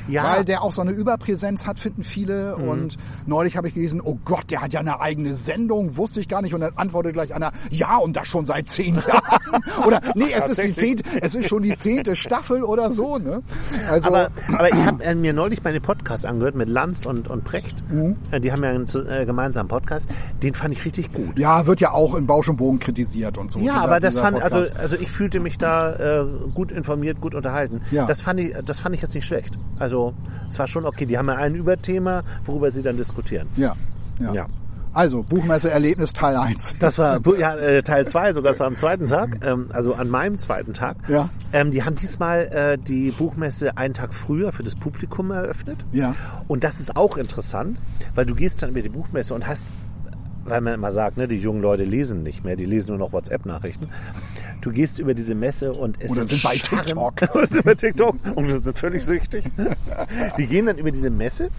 Ja. 0.08 0.24
Weil 0.36 0.44
der 0.44 0.62
auch 0.62 0.72
so 0.72 0.82
eine 0.82 0.92
Überpräsenz 0.92 1.66
hat, 1.66 1.78
finden 1.78 2.02
viele. 2.04 2.56
Mhm. 2.58 2.68
Und 2.68 2.96
neulich 3.26 3.56
habe 3.56 3.68
ich 3.68 3.74
gelesen, 3.74 4.00
oh 4.02 4.18
Gott, 4.24 4.50
der 4.50 4.62
hat 4.62 4.72
ja 4.72 4.80
eine 4.80 5.00
eigene 5.00 5.34
Sendung, 5.34 5.96
wusste 5.96 6.20
ich 6.20 6.28
gar 6.28 6.42
nicht. 6.42 6.54
Und 6.54 6.60
dann 6.60 6.72
antwortet 6.76 7.12
gleich 7.14 7.34
einer, 7.34 7.52
ja, 7.70 7.96
und 7.96 8.16
das 8.16 8.28
schon 8.28 8.46
seit 8.46 8.68
zehn 8.68 8.94
Jahren. 9.08 9.62
oder 9.86 10.00
nee, 10.14 10.32
es 10.34 10.48
ist 10.48 10.62
die 10.62 10.72
zehnte, 10.74 11.04
es 11.20 11.34
ist 11.34 11.48
schon 11.48 11.62
die 11.62 11.74
zehnte 11.76 12.16
Staffel 12.16 12.62
oder 12.62 12.90
so. 12.90 13.18
Ne? 13.18 13.42
Also, 13.90 14.08
Aber, 14.10 14.28
aber 14.52 14.68
ich 14.72 14.84
habe 14.84 15.02
äh, 15.04 15.14
mir 15.14 15.32
neulich 15.32 15.62
meine 15.64 15.80
Podcast 15.80 16.24
angehört 16.26 16.54
mit 16.54 16.68
Lanz 16.68 17.06
und, 17.06 17.28
und 17.28 17.44
Precht. 17.44 17.76
Mhm. 17.90 18.16
Äh, 18.30 18.40
Die 18.40 18.52
haben 18.52 18.62
ja 18.64 18.70
einen 18.70 18.86
äh, 19.08 19.24
gemeinsamen 19.26 19.68
Podcast. 19.68 20.08
Den 20.42 20.54
fand 20.54 20.72
ich 20.72 20.84
richtig 20.84 21.12
gut. 21.12 21.38
ja, 21.38 21.66
wird 21.66 21.80
ja 21.80 21.92
auch 21.92 22.14
in 22.14 22.26
Bausch 22.26 22.48
und 22.48 22.56
Bogen 22.56 22.78
kritisiert 22.78 23.38
und 23.38 23.50
so. 23.50 23.58
Ja, 23.58 23.74
dieser- 23.74 23.84
aber 23.84 24.00
das 24.00 24.18
fand, 24.18 24.40
also, 24.42 24.72
also 24.74 24.96
ich 24.96 25.10
fühlte 25.10 25.40
mich 25.40 25.58
da 25.58 26.20
äh, 26.20 26.24
gut 26.54 26.70
informiert, 26.72 27.20
gut 27.20 27.34
unterhalten. 27.34 27.55
Ja. 27.90 28.06
Das 28.06 28.20
fand 28.20 28.40
ich, 28.40 28.54
das 28.64 28.80
fand 28.80 28.94
ich 28.94 29.02
jetzt 29.02 29.14
nicht 29.14 29.26
schlecht. 29.26 29.56
Also 29.78 30.14
es 30.48 30.58
war 30.58 30.66
schon 30.66 30.84
okay. 30.84 31.06
Die 31.06 31.18
haben 31.18 31.28
ja 31.28 31.36
ein 31.36 31.54
Überthema, 31.54 32.22
worüber 32.44 32.70
sie 32.70 32.82
dann 32.82 32.96
diskutieren. 32.96 33.48
Ja, 33.56 33.74
ja. 34.20 34.32
Ja. 34.32 34.46
Also, 34.96 35.22
Buchmesse-Erlebnis 35.22 36.14
Teil 36.14 36.38
1. 36.38 36.76
Das 36.78 36.96
war 36.96 37.20
ja, 37.38 37.54
äh, 37.54 37.82
Teil 37.82 38.06
2, 38.06 38.32
sogar 38.32 38.52
das 38.52 38.60
war 38.60 38.66
am 38.66 38.76
zweiten 38.76 39.06
Tag, 39.08 39.44
ähm, 39.44 39.66
also 39.70 39.92
an 39.92 40.08
meinem 40.08 40.38
zweiten 40.38 40.72
Tag. 40.72 40.96
Ja. 41.06 41.28
Ähm, 41.52 41.70
die 41.70 41.84
haben 41.84 41.96
diesmal 41.96 42.46
äh, 42.46 42.78
die 42.78 43.10
Buchmesse 43.10 43.76
einen 43.76 43.92
Tag 43.92 44.14
früher 44.14 44.52
für 44.52 44.62
das 44.62 44.74
Publikum 44.74 45.30
eröffnet. 45.30 45.84
Ja. 45.92 46.14
Und 46.48 46.64
das 46.64 46.80
ist 46.80 46.96
auch 46.96 47.18
interessant, 47.18 47.76
weil 48.14 48.24
du 48.24 48.34
gehst 48.34 48.62
dann 48.62 48.70
über 48.70 48.80
die 48.80 48.88
Buchmesse 48.88 49.34
und 49.34 49.46
hast, 49.46 49.68
weil 50.48 50.60
man 50.60 50.74
immer 50.74 50.92
sagt, 50.92 51.16
ne, 51.16 51.28
die 51.28 51.36
jungen 51.38 51.62
Leute 51.62 51.84
lesen 51.84 52.22
nicht 52.22 52.44
mehr, 52.44 52.56
die 52.56 52.64
lesen 52.66 52.88
nur 52.90 52.98
noch 52.98 53.12
WhatsApp-Nachrichten. 53.12 53.88
Du 54.60 54.70
gehst 54.72 54.98
über 54.98 55.14
diese 55.14 55.34
Messe 55.34 55.72
und 55.72 55.96
es 56.00 56.10
Oder 56.10 56.26
sind 56.26 56.42
bei 56.42 56.56
TikTok. 56.56 57.14
Oder 57.34 57.46
sind 57.46 57.64
bei 57.64 57.74
TikTok 57.74 58.16
und 58.34 58.48
wir 58.48 58.58
sind 58.58 58.78
völlig 58.78 59.04
süchtig. 59.04 59.44
Die 60.38 60.46
gehen 60.46 60.66
dann 60.66 60.78
über 60.78 60.90
diese 60.90 61.10
Messe 61.10 61.50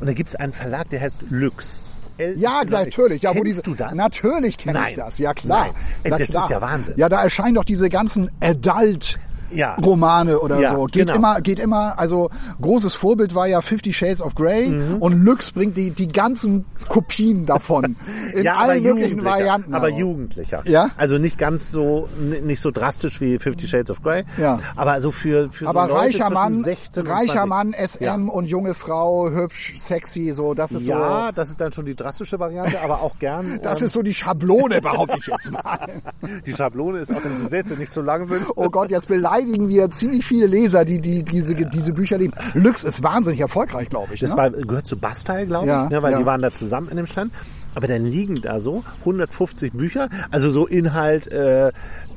und 0.00 0.06
da 0.06 0.12
gibt 0.12 0.28
es 0.28 0.36
einen 0.36 0.52
Verlag, 0.52 0.88
der 0.90 1.00
heißt 1.00 1.18
Lux. 1.30 1.86
L- 2.18 2.38
Ja, 2.38 2.62
natürlich. 2.64 3.22
Ja, 3.22 3.30
wo 3.30 3.34
Kennst 3.42 3.46
diese, 3.48 3.62
du 3.62 3.74
das? 3.74 3.94
Natürlich 3.94 4.56
kenne 4.56 4.86
ich 4.88 4.94
das. 4.94 5.18
Ja, 5.18 5.34
klar. 5.34 5.66
Nein. 5.66 5.74
Na 6.04 6.16
das 6.16 6.28
klar. 6.28 6.44
ist 6.44 6.50
ja 6.50 6.60
Wahnsinn. 6.62 6.94
Ja, 6.96 7.08
da 7.10 7.22
erscheinen 7.22 7.54
doch 7.56 7.64
diese 7.64 7.90
ganzen 7.90 8.30
Adult 8.40 9.18
Ja. 9.50 9.74
Romane 9.76 10.38
oder 10.40 10.60
Ja, 10.60 10.70
so. 10.70 10.84
Geht 10.86 11.06
genau. 11.06 11.14
immer, 11.14 11.40
geht 11.40 11.58
immer, 11.58 11.98
also 11.98 12.30
großes 12.60 12.94
Vorbild 12.94 13.34
war 13.34 13.46
ja 13.46 13.60
Fifty 13.60 13.92
Shades 13.92 14.22
of 14.22 14.34
Grey 14.34 14.68
Mhm. 14.68 14.96
und 14.98 15.22
Lux 15.24 15.52
bringt 15.52 15.76
die, 15.76 15.90
die 15.90 16.08
ganzen 16.08 16.64
Kopien 16.88 17.46
davon 17.46 17.96
in 18.34 18.44
ja, 18.44 18.56
allen 18.56 18.82
möglichen 18.82 19.24
Varianten. 19.24 19.74
Aber 19.74 19.88
auch. 19.88 19.98
jugendlicher. 19.98 20.62
Ja? 20.66 20.90
Also 20.96 21.18
nicht 21.18 21.38
ganz 21.38 21.70
so, 21.70 22.08
nicht 22.42 22.60
so 22.60 22.70
drastisch 22.70 23.20
wie 23.20 23.38
Fifty 23.38 23.66
Shades 23.66 23.90
of 23.90 24.02
Grey. 24.02 24.24
Ja. 24.38 24.58
Aber 24.76 25.00
so 25.00 25.10
für, 25.10 25.50
für 25.50 25.68
Aber 25.68 25.82
so 25.82 25.94
Leute 25.94 26.00
reicher 26.18 26.30
Mann, 26.30 26.58
16 26.58 27.02
und 27.04 27.08
reicher 27.10 27.26
20. 27.44 27.46
Mann, 27.48 27.72
SM 27.74 28.02
Ja. 28.04 28.14
und 28.14 28.46
junge 28.46 28.74
Frau, 28.74 29.30
hübsch, 29.30 29.74
sexy, 29.78 30.32
so, 30.32 30.54
das 30.54 30.72
ist 30.72 30.86
Ja, 30.86 31.26
so, 31.26 31.32
das 31.34 31.50
ist 31.50 31.60
dann 31.60 31.72
schon 31.72 31.86
die 31.86 31.94
drastische 31.94 32.38
Variante, 32.38 32.80
aber 32.82 33.00
auch 33.02 33.18
gern. 33.18 33.60
das 33.62 33.82
ist 33.82 33.92
so 33.92 34.02
die 34.02 34.14
Schablone, 34.14 34.80
behaupte 34.80 35.18
ich 35.18 35.26
jetzt 35.26 35.50
mal. 35.52 35.86
die 36.46 36.52
Schablone 36.52 36.98
ist 37.00 37.12
auch, 37.12 37.22
dass 37.22 37.40
die 37.40 37.46
Sätze 37.46 37.74
nicht 37.74 37.92
so 37.92 38.00
lang 38.02 38.24
sind. 38.24 38.42
Oh 38.56 38.70
Gott, 38.70 38.90
jetzt 38.90 39.08
beleidigen 39.36 39.68
wir 39.68 39.90
ziemlich 39.90 40.24
viele 40.24 40.46
Leser, 40.46 40.84
die, 40.84 41.00
die 41.00 41.22
diese, 41.22 41.54
diese 41.54 41.92
Bücher 41.92 42.18
lieben. 42.18 42.34
Lux 42.54 42.84
ist 42.84 43.02
wahnsinnig 43.02 43.40
erfolgreich, 43.40 43.88
glaube 43.88 44.14
ich. 44.14 44.20
Das 44.20 44.30
ne? 44.30 44.36
war, 44.36 44.50
gehört 44.50 44.86
zu 44.86 44.96
Bastei, 44.96 45.44
glaube 45.44 45.66
Ja, 45.66 45.84
ich, 45.84 45.90
ne, 45.90 46.02
weil 46.02 46.12
ja. 46.12 46.18
die 46.18 46.26
waren 46.26 46.42
da 46.42 46.50
zusammen 46.50 46.88
in 46.88 46.96
dem 46.96 47.06
Stand. 47.06 47.32
Aber 47.74 47.88
dann 47.88 48.06
liegen 48.06 48.40
da 48.40 48.58
so 48.58 48.84
150 49.00 49.72
Bücher, 49.74 50.08
also 50.30 50.48
so 50.48 50.66
Inhalt, 50.66 51.26
äh, 51.26 51.72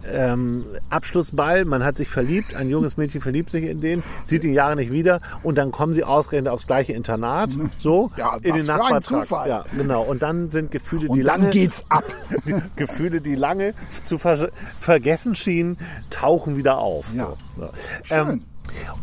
ähm, 0.07 0.65
Abschlussball, 0.89 1.65
man 1.65 1.83
hat 1.83 1.97
sich 1.97 2.09
verliebt, 2.09 2.55
ein 2.55 2.69
junges 2.69 2.97
Mädchen 2.97 3.21
verliebt 3.21 3.51
sich 3.51 3.65
in 3.65 3.81
den, 3.81 4.03
sieht 4.25 4.43
ihn 4.43 4.53
Jahre 4.53 4.75
nicht 4.75 4.91
wieder 4.91 5.21
und 5.43 5.57
dann 5.57 5.71
kommen 5.71 5.93
sie 5.93 6.03
ausgerechnet 6.03 6.51
aufs 6.51 6.67
gleiche 6.67 6.93
Internat, 6.93 7.49
so, 7.79 8.11
Ja, 8.17 8.37
in 8.41 8.55
den 8.55 8.65
Nachbartrag. 8.65 9.47
Ja, 9.47 9.65
genau. 9.75 10.03
Und 10.03 10.21
dann 10.21 10.51
sind 10.51 10.71
Gefühle, 10.71 11.03
die 11.03 11.09
und 11.09 11.19
dann 11.25 11.41
lange, 11.41 11.49
geht's 11.51 11.85
ab. 11.89 12.03
Gefühle, 12.75 13.21
die 13.21 13.35
lange 13.35 13.73
zu 14.03 14.17
ver 14.17 14.49
vergessen 14.79 15.35
schienen, 15.35 15.77
tauchen 16.09 16.55
wieder 16.55 16.77
auf. 16.77 17.05
Ja. 17.13 17.33
So. 17.57 17.65
So. 17.65 17.69
Schön. 18.03 18.43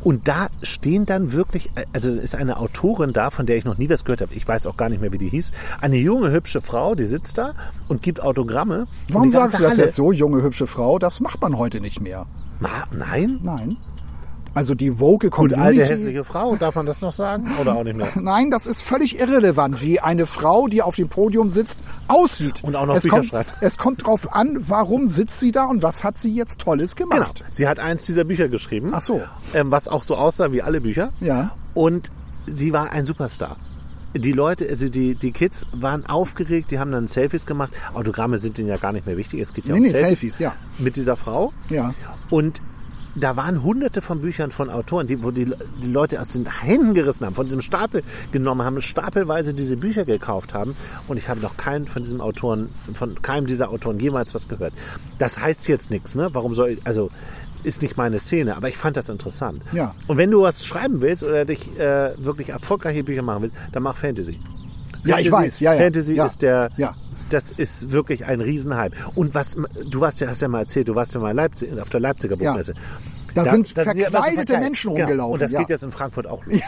Und 0.03 0.29
da 0.29 0.49
stehen 0.63 1.07
dann 1.07 1.33
wirklich, 1.33 1.71
also 1.93 2.13
ist 2.13 2.35
eine 2.35 2.59
Autorin 2.59 3.13
da, 3.13 3.31
von 3.31 3.47
der 3.47 3.57
ich 3.57 3.65
noch 3.65 3.79
nie 3.79 3.89
was 3.89 4.05
gehört 4.05 4.21
habe. 4.21 4.35
Ich 4.35 4.47
weiß 4.47 4.67
auch 4.67 4.77
gar 4.77 4.89
nicht 4.89 5.01
mehr, 5.01 5.13
wie 5.13 5.19
die 5.19 5.29
hieß. 5.29 5.53
Eine 5.81 5.97
junge, 5.97 6.31
hübsche 6.31 6.61
Frau, 6.61 6.95
die 6.95 7.07
sitzt 7.07 7.39
da 7.39 7.55
und 7.89 8.03
gibt 8.03 8.23
Autogramme. 8.23 8.87
Warum 9.09 9.31
sagst 9.31 9.59
du 9.59 9.63
das 9.63 9.73
Halle- 9.73 9.83
jetzt 9.83 9.95
so, 9.97 10.13
junge, 10.13 10.43
hübsche 10.43 10.67
Frau? 10.67 10.99
Das 10.99 11.21
macht 11.21 11.41
man 11.41 11.59
heute 11.59 11.81
nicht 11.81 12.01
mehr. 12.01 12.27
Na, 12.61 12.69
nein? 12.97 13.41
Nein. 13.43 13.77
Also 14.57 14.75
die 14.75 14.89
Gut, 14.89 15.31
Community. 15.31 15.61
alte, 15.61 15.85
hässliche 15.85 16.25
Frau, 16.25 16.57
darf 16.57 16.75
man 16.77 16.87
das 16.87 17.03
noch 17.03 17.13
sagen? 17.13 17.47
Oder 17.61 17.77
auch 17.77 17.85
nicht 17.85 17.97
mehr? 17.97 18.09
Nein, 18.15 18.51
das 18.51 18.67
ist 18.67 18.81
völlig 18.83 19.21
irrelevant, 19.21 19.83
wie 19.83 20.01
eine 20.01 20.25
Frau, 20.27 20.67
die 20.67 20.81
auf 20.83 20.97
dem 20.97 21.09
Podium 21.09 21.51
sitzt, 21.51 21.79
aussieht. 22.09 22.65
Und 22.65 22.75
auch 22.75 22.87
noch 22.87 22.97
es 22.97 23.03
Bücher 23.03 23.17
kommt, 23.17 23.29
schreibt. 23.29 23.53
Es 23.61 23.77
kommt 23.77 24.07
drauf 24.07 24.35
an, 24.35 24.57
warum 24.67 25.09
sitzt 25.09 25.41
sie 25.41 25.53
da 25.53 25.67
und 25.67 25.83
was 25.83 26.03
hat 26.05 26.17
sie 26.19 26.35
jetzt 26.35 26.61
Tolles 26.61 26.97
Genau. 26.97 27.11
gemacht. 27.11 27.45
Sie 27.53 27.69
hat 27.69 27.79
eins 27.79 28.05
dieser 28.05 28.25
Bücher 28.25 28.49
geschrieben. 28.49 28.91
Ach 28.93 29.03
so. 29.03 29.21
Ähm, 29.55 29.71
was 29.71 29.89
auch 29.89 30.03
so 30.03 30.17
aussah 30.17 30.51
wie 30.53 30.63
alle 30.63 30.81
Bücher. 30.81 31.13
Ja. 31.21 31.51
Und 31.75 32.11
sie 32.47 32.73
war 32.73 32.91
ein 32.93 33.05
Superstar. 33.05 33.57
Die 34.15 34.33
Leute, 34.33 34.67
also 34.71 34.89
die, 34.89 35.15
die 35.15 35.33
Kids 35.33 35.67
waren 35.73 36.07
aufgeregt, 36.07 36.71
die 36.71 36.79
haben 36.79 36.91
dann 36.91 37.07
Selfies 37.09 37.45
gemacht. 37.45 37.73
Autogramme 37.93 38.39
sind 38.39 38.57
denen 38.57 38.69
ja 38.69 38.77
gar 38.79 38.93
nicht 38.93 39.05
mehr 39.07 39.19
wichtig. 39.19 39.41
Es 39.41 39.53
geht 39.53 39.67
ja 39.67 39.75
Nee, 39.75 39.81
um 39.81 39.83
nee, 39.85 39.93
Selfies, 39.93 40.37
Selfies, 40.37 40.39
ja. 40.39 40.55
Mit 40.79 40.97
dieser 40.97 41.17
Frau. 41.17 41.53
Ja. 41.69 41.93
Und 42.31 42.63
da 43.17 43.37
waren 43.37 43.63
hunderte 43.63 44.03
von 44.03 44.21
Büchern 44.21 44.51
von 44.51 44.71
Autoren, 44.71 45.07
die, 45.07 45.23
wo 45.23 45.31
die, 45.31 45.47
die 45.83 45.87
Leute 45.87 46.21
aus 46.21 46.29
den 46.29 46.47
Händen 46.47 46.95
gerissen 46.95 47.25
haben, 47.25 47.35
von 47.35 47.47
diesem 47.47 47.63
Stapel 47.63 48.03
genommen 48.31 48.63
haben, 48.63 48.81
stapelweise 48.83 49.55
diese 49.55 49.77
Bücher 49.77 50.05
gekauft 50.05 50.55
haben. 50.55 50.77
Und 51.09 51.17
ich 51.17 51.29
habe 51.29 51.41
noch 51.41 51.57
keinen 51.57 51.87
von 51.87 52.03
diesem 52.03 52.21
Autoren, 52.21 52.69
von 52.95 53.21
keinem 53.23 53.47
dieser 53.47 53.71
Autoren 53.71 53.99
jemals 53.99 54.35
was 54.35 54.49
gehört. 54.49 54.75
Das 55.19 55.41
heißt 55.41 55.67
jetzt 55.69 55.91
nichts, 55.91 56.15
ne? 56.15 56.29
Warum 56.33 56.55
soll 56.55 56.71
ich, 56.71 56.79
also 56.85 57.11
ist 57.65 57.83
nicht 57.83 57.97
meine 57.97 58.19
Szene, 58.19 58.57
aber 58.57 58.69
ich 58.69 58.77
fand 58.77 58.97
das 58.97 59.09
interessant. 59.09 59.61
Ja. 59.73 59.95
Und 60.07 60.19
wenn 60.19 60.31
du 60.31 60.43
was 60.43 60.65
schreiben 60.65 61.01
willst 61.01 61.25
oder 61.25 61.45
dich 61.45 61.79
äh, 61.79 62.13
wirklich 62.23 62.51
erfolgreiche 62.51 63.03
Bücher 63.03 63.23
machen 63.23 63.45
willst, 63.45 63.57
dann 63.73 63.83
mach 63.83 63.97
Fantasy. 63.97 64.39
Ja, 65.05 65.19
ich 65.19 65.31
weiß, 65.31 65.61
ja, 65.61 65.73
ja. 65.73 65.81
Fantasy 65.81 66.15
Ja. 66.15 66.27
ist 66.27 66.43
der, 66.43 66.71
Ja. 66.77 66.95
Das 67.31 67.51
ist 67.51 67.91
wirklich 67.91 68.25
ein 68.25 68.41
Riesenhype. 68.41 68.97
Und 69.15 69.35
was, 69.35 69.57
du 69.85 70.01
warst 70.01 70.21
ja, 70.21 70.29
hast 70.29 70.43
ja 70.43 70.49
mal 70.49 70.61
erzählt, 70.61 70.89
du 70.89 70.95
warst 70.95 71.15
ja 71.15 71.21
mal 71.21 71.35
Leipzig, 71.35 71.79
auf 71.81 71.91
der 71.91 72.01
Leipziger 72.01 72.37
Ja. 72.41 72.75
Buchmesse. 73.45 73.75
Da 73.75 73.85
sind 73.85 73.97
ja 73.97 74.05
so 74.05 74.11
verkleidete 74.11 74.37
verkleidet. 74.37 74.61
Menschen 74.61 74.91
rumgelaufen, 74.91 75.33
Und 75.35 75.43
das 75.43 75.53
ja. 75.53 75.61
geht 75.61 75.69
jetzt 75.69 75.83
in 75.85 75.93
Frankfurt 75.93 76.27
auch 76.27 76.45
los. 76.47 76.61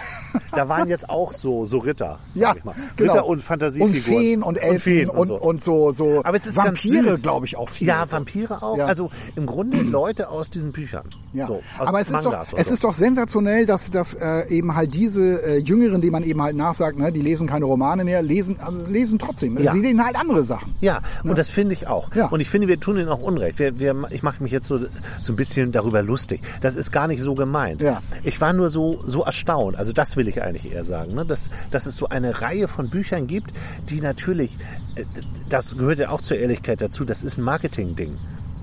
Da 0.52 0.68
waren 0.68 0.88
jetzt 0.88 1.08
auch 1.10 1.32
so, 1.32 1.64
so 1.64 1.78
Ritter, 1.78 2.18
sag 2.34 2.40
Ja, 2.42 2.54
ich 2.56 2.64
mal. 2.64 2.74
genau. 2.96 3.12
Ritter 3.12 3.26
und 3.26 3.42
Fantasiefiguren. 3.42 3.94
Und 3.94 4.02
Feen 4.02 4.42
und 4.42 4.56
Elfen 4.56 4.80
Feen 4.80 5.10
und, 5.10 5.30
und, 5.30 5.64
so. 5.64 5.92
so, 5.92 6.22
Aber 6.24 6.36
es 6.36 6.46
ist 6.46 6.56
Vampire, 6.56 7.18
glaube 7.18 7.46
ich, 7.46 7.56
auch 7.56 7.68
viel. 7.68 7.88
Ja, 7.88 8.10
Vampire 8.10 8.62
auch. 8.62 8.76
Ja. 8.76 8.86
Also 8.86 9.10
im 9.36 9.46
Grunde 9.46 9.78
Leute 9.82 10.28
aus 10.28 10.50
diesen 10.50 10.72
Büchern. 10.72 11.04
Ja. 11.32 11.46
So, 11.46 11.62
aus 11.78 11.88
aber 11.88 12.00
es 12.00 12.10
ist, 12.10 12.24
doch, 12.24 12.46
es 12.56 12.70
ist 12.70 12.84
doch 12.84 12.94
sensationell, 12.94 13.66
dass, 13.66 13.90
dass 13.90 14.14
äh, 14.14 14.48
eben 14.48 14.74
halt 14.74 14.94
diese 14.94 15.42
äh, 15.42 15.58
Jüngeren, 15.58 16.00
die 16.00 16.10
man 16.10 16.22
eben 16.22 16.40
halt 16.42 16.56
nachsagt, 16.56 16.98
ne, 16.98 17.12
die 17.12 17.20
lesen 17.22 17.46
keine 17.46 17.64
Romane 17.64 18.04
mehr, 18.04 18.22
lesen, 18.22 18.58
also 18.60 18.84
lesen 18.86 19.18
trotzdem. 19.18 19.58
Ja. 19.58 19.72
Sie 19.72 19.80
lesen 19.80 20.04
halt 20.04 20.16
andere 20.16 20.42
Sachen. 20.42 20.74
Ja, 20.80 21.02
und 21.24 21.36
das 21.38 21.50
finde 21.50 21.74
ich 21.74 21.86
auch. 21.86 22.14
Ja. 22.14 22.26
Und 22.26 22.40
ich 22.40 22.48
finde, 22.48 22.68
wir 22.68 22.80
tun 22.80 22.96
ihnen 22.96 23.08
auch 23.08 23.20
Unrecht. 23.20 23.58
Wir, 23.58 23.78
wir, 23.78 23.94
ich 24.10 24.22
mache 24.22 24.42
mich 24.42 24.52
jetzt 24.52 24.68
so, 24.68 24.78
so 25.20 25.32
ein 25.32 25.36
bisschen 25.36 25.72
darüber 25.72 26.02
lustig. 26.02 26.40
Das 26.60 26.76
ist 26.76 26.90
gar 26.92 27.08
nicht 27.08 27.22
so 27.22 27.34
gemeint. 27.34 27.80
Ja. 27.82 28.02
Ich 28.24 28.40
war 28.40 28.52
nur 28.52 28.68
so, 28.70 29.02
so 29.06 29.22
erstaunt. 29.22 29.76
Also 29.76 29.92
das 29.92 30.16
will 30.16 30.28
ich 30.28 30.42
eigentlich 30.42 30.70
eher 30.72 30.84
sagen. 30.84 31.14
Ne? 31.14 31.24
Dass, 31.24 31.50
dass 31.70 31.86
es 31.86 31.96
so 31.96 32.08
eine 32.08 32.40
Reihe 32.42 32.68
von 32.68 32.88
Büchern 32.90 33.26
gibt, 33.26 33.50
die 33.88 34.00
natürlich, 34.00 34.56
äh, 34.94 35.04
das 35.48 35.76
gehört 35.76 35.98
ja 35.98 36.10
auch 36.10 36.20
zur 36.20 36.36
Ehrlichkeit 36.38 36.80
dazu, 36.80 37.04
das 37.04 37.22
ist 37.22 37.38
ein 37.38 37.42
Marketing-Ding. 37.42 38.14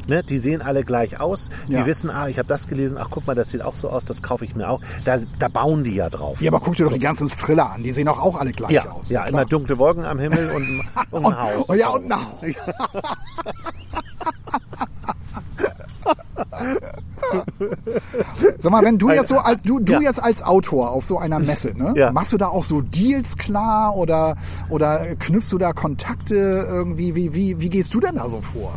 Ne, 0.07 0.21
die 0.21 0.37
sehen 0.37 0.61
alle 0.61 0.83
gleich 0.83 1.19
aus. 1.19 1.49
Ja. 1.67 1.79
Die 1.79 1.87
wissen, 1.87 2.11
ah, 2.11 2.27
ich 2.27 2.37
habe 2.37 2.47
das 2.47 2.67
gelesen. 2.67 2.95
Ach, 3.01 3.07
guck 3.09 3.25
mal, 3.25 3.33
das 3.33 3.49
sieht 3.49 3.63
auch 3.63 3.75
so 3.75 3.89
aus. 3.89 4.05
Das 4.05 4.21
kaufe 4.21 4.45
ich 4.45 4.55
mir 4.55 4.69
auch. 4.69 4.79
Da, 5.03 5.17
da 5.39 5.47
bauen 5.47 5.83
die 5.83 5.95
ja 5.95 6.11
drauf. 6.11 6.39
Ja, 6.43 6.51
aber 6.51 6.59
guck 6.59 6.75
dir 6.75 6.83
doch 6.85 6.93
die 6.93 6.99
ganzen 6.99 7.27
Thriller 7.27 7.71
an. 7.71 7.81
Die 7.81 7.91
sehen 7.91 8.07
auch, 8.07 8.19
auch 8.19 8.35
alle 8.39 8.51
gleich 8.51 8.69
Ja, 8.69 8.91
aus. 8.91 9.09
ja, 9.09 9.21
klar. 9.21 9.29
immer 9.29 9.45
dunkle 9.45 9.79
Wolken 9.79 10.05
am 10.05 10.19
Himmel 10.19 10.51
und, 10.51 10.83
und 11.09 11.25
ein 11.25 11.35
Haus. 11.39 11.65
Oh, 11.69 11.73
ja, 11.73 11.87
und 11.89 12.11
ein 12.11 12.19
Haus. 12.21 12.39
Sag 18.57 18.71
mal, 18.71 18.83
wenn 18.83 18.97
du 18.97 19.09
jetzt 19.09 19.29
so 19.29 19.37
als 19.37 19.61
du, 19.63 19.79
du 19.79 19.93
Ja. 19.93 20.01
jetzt 20.01 20.21
als 20.21 20.43
Autor 20.43 20.91
auf 20.91 21.05
so 21.05 21.17
einer 21.17 21.39
Messe, 21.39 21.73
ne? 21.75 21.93
Ja. 21.95 22.11
Machst 22.11 22.33
du 22.33 22.37
da 22.37 22.47
auch 22.47 22.63
so 22.63 22.81
Deals 22.81 23.37
klar 23.37 23.95
oder 23.95 24.35
oder 24.69 25.15
knüpfst 25.15 25.51
du 25.51 25.57
da 25.57 25.73
Kontakte 25.73 26.35
irgendwie? 26.67 27.15
Wie 27.15 27.33
wie 27.33 27.59
wie 27.59 27.69
gehst 27.69 27.93
du 27.93 27.99
denn 27.99 28.15
da 28.15 28.29
so 28.29 28.41
vor? 28.41 28.73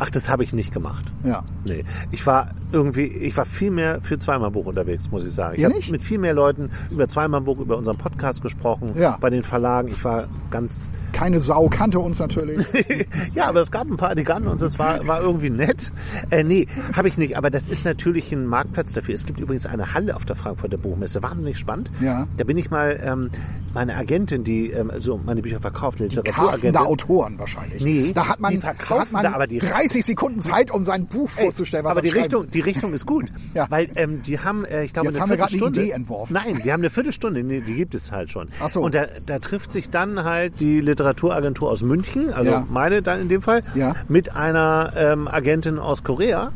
Ach, 0.00 0.10
das 0.10 0.28
habe 0.28 0.44
ich 0.44 0.52
nicht 0.52 0.72
gemacht. 0.72 1.04
Ja. 1.24 1.42
Nee, 1.64 1.84
ich 2.12 2.24
war 2.24 2.50
irgendwie, 2.70 3.06
ich 3.06 3.36
war 3.36 3.44
viel 3.44 3.72
mehr 3.72 4.00
für 4.00 4.16
Zweimalbuch 4.16 4.66
unterwegs, 4.66 5.10
muss 5.10 5.24
ich 5.24 5.32
sagen. 5.32 5.54
Ich 5.56 5.60
Ja, 5.62 5.68
habe 5.70 5.80
mit 5.90 6.02
viel 6.04 6.18
mehr 6.18 6.34
Leuten 6.34 6.70
über 6.90 7.08
Zweimalbuch, 7.08 7.58
über 7.58 7.76
unseren 7.76 7.98
Podcast 7.98 8.40
gesprochen, 8.40 8.92
Ja. 8.96 9.18
bei 9.20 9.28
den 9.28 9.42
Verlagen. 9.42 9.88
Ich 9.88 10.04
war 10.04 10.28
ganz, 10.52 10.92
Keine 11.12 11.40
Sau 11.40 11.68
kannte 11.68 11.98
uns 11.98 12.18
natürlich. 12.18 12.66
ja, 13.34 13.46
aber 13.48 13.60
es 13.60 13.70
gab 13.70 13.88
ein 13.88 13.96
paar, 13.96 14.14
die 14.14 14.24
kannten 14.24 14.48
uns, 14.48 14.60
das 14.60 14.78
war, 14.78 15.06
war 15.06 15.20
irgendwie 15.20 15.50
nett. 15.50 15.90
Äh, 16.30 16.44
nee, 16.44 16.66
habe 16.94 17.08
ich 17.08 17.18
nicht, 17.18 17.36
aber 17.36 17.50
das 17.50 17.68
ist 17.68 17.84
natürlich 17.84 18.30
ein 18.32 18.46
Marktplatz 18.46 18.92
dafür. 18.92 19.14
Es 19.14 19.26
gibt 19.26 19.40
übrigens 19.40 19.66
eine 19.66 19.94
Halle 19.94 20.14
auf 20.14 20.24
der 20.24 20.36
Frankfurter 20.36 20.76
Buchmesse, 20.78 21.22
wahnsinnig 21.22 21.58
spannend. 21.58 21.90
Ja. 22.00 22.26
Da 22.36 22.44
bin 22.44 22.56
ich 22.56 22.70
mal, 22.70 22.98
ähm, 23.02 23.30
meine 23.74 23.96
Agentin, 23.96 24.44
die 24.44 24.70
ähm, 24.70 24.90
so 24.98 25.18
meine 25.24 25.42
Bücher 25.42 25.60
verkauft, 25.60 25.98
eine 26.00 26.08
Literaturagentin. 26.08 26.76
Autoren 26.76 27.38
wahrscheinlich. 27.38 27.82
Nee, 27.84 28.12
da 28.14 28.28
hat 28.28 28.40
man, 28.40 28.52
die 28.54 28.60
da 28.60 28.68
hat 28.74 29.12
man 29.12 29.22
da, 29.24 29.32
aber 29.32 29.46
die- 29.46 29.58
30 29.58 30.04
Sekunden 30.04 30.40
Zeit, 30.40 30.70
um 30.70 30.84
sein 30.84 31.06
Buch 31.06 31.30
Ey, 31.36 31.44
vorzustellen. 31.44 31.86
aber 31.86 31.96
er 31.96 32.02
die. 32.02 32.08
Richtung, 32.08 32.50
die 32.50 32.60
Richtung 32.60 32.92
ist 32.94 33.06
gut. 33.06 33.26
Ja. 33.54 33.66
Weil 33.70 33.88
ähm, 33.96 34.22
die 34.22 34.38
haben, 34.38 34.64
äh, 34.66 34.84
ich 34.84 34.92
glaube, 34.92 35.08
Jetzt 35.08 35.16
eine 35.16 35.22
haben 35.22 35.30
wir 35.30 35.36
gerade 35.38 35.50
eine 35.52 35.58
Viertelstunde. 35.58 35.80
Idee 35.82 35.90
entworfen. 35.92 36.32
Nein, 36.34 36.60
die 36.62 36.70
haben 36.72 36.80
eine 36.80 36.90
Viertelstunde, 36.90 37.42
nee, 37.42 37.60
die 37.60 37.74
gibt 37.74 37.94
es 37.94 38.12
halt 38.12 38.30
schon. 38.30 38.48
Ach 38.60 38.68
so. 38.68 38.82
Und 38.82 38.94
da, 38.94 39.06
da 39.26 39.38
trifft 39.38 39.72
sich 39.72 39.88
dann 39.90 40.22
halt 40.22 40.60
die 40.60 40.80
Literaturagentur 40.98 41.70
aus 41.70 41.82
München, 41.82 42.32
also 42.32 42.50
Ja. 42.50 42.66
meine 42.68 43.02
dann 43.02 43.20
in 43.20 43.28
dem 43.28 43.42
Fall, 43.42 43.62
Ja. 43.74 43.94
mit 44.08 44.34
einer 44.34 44.92
ähm, 44.96 45.28
Agentin 45.28 45.78
aus 45.78 46.02
Korea. 46.02 46.50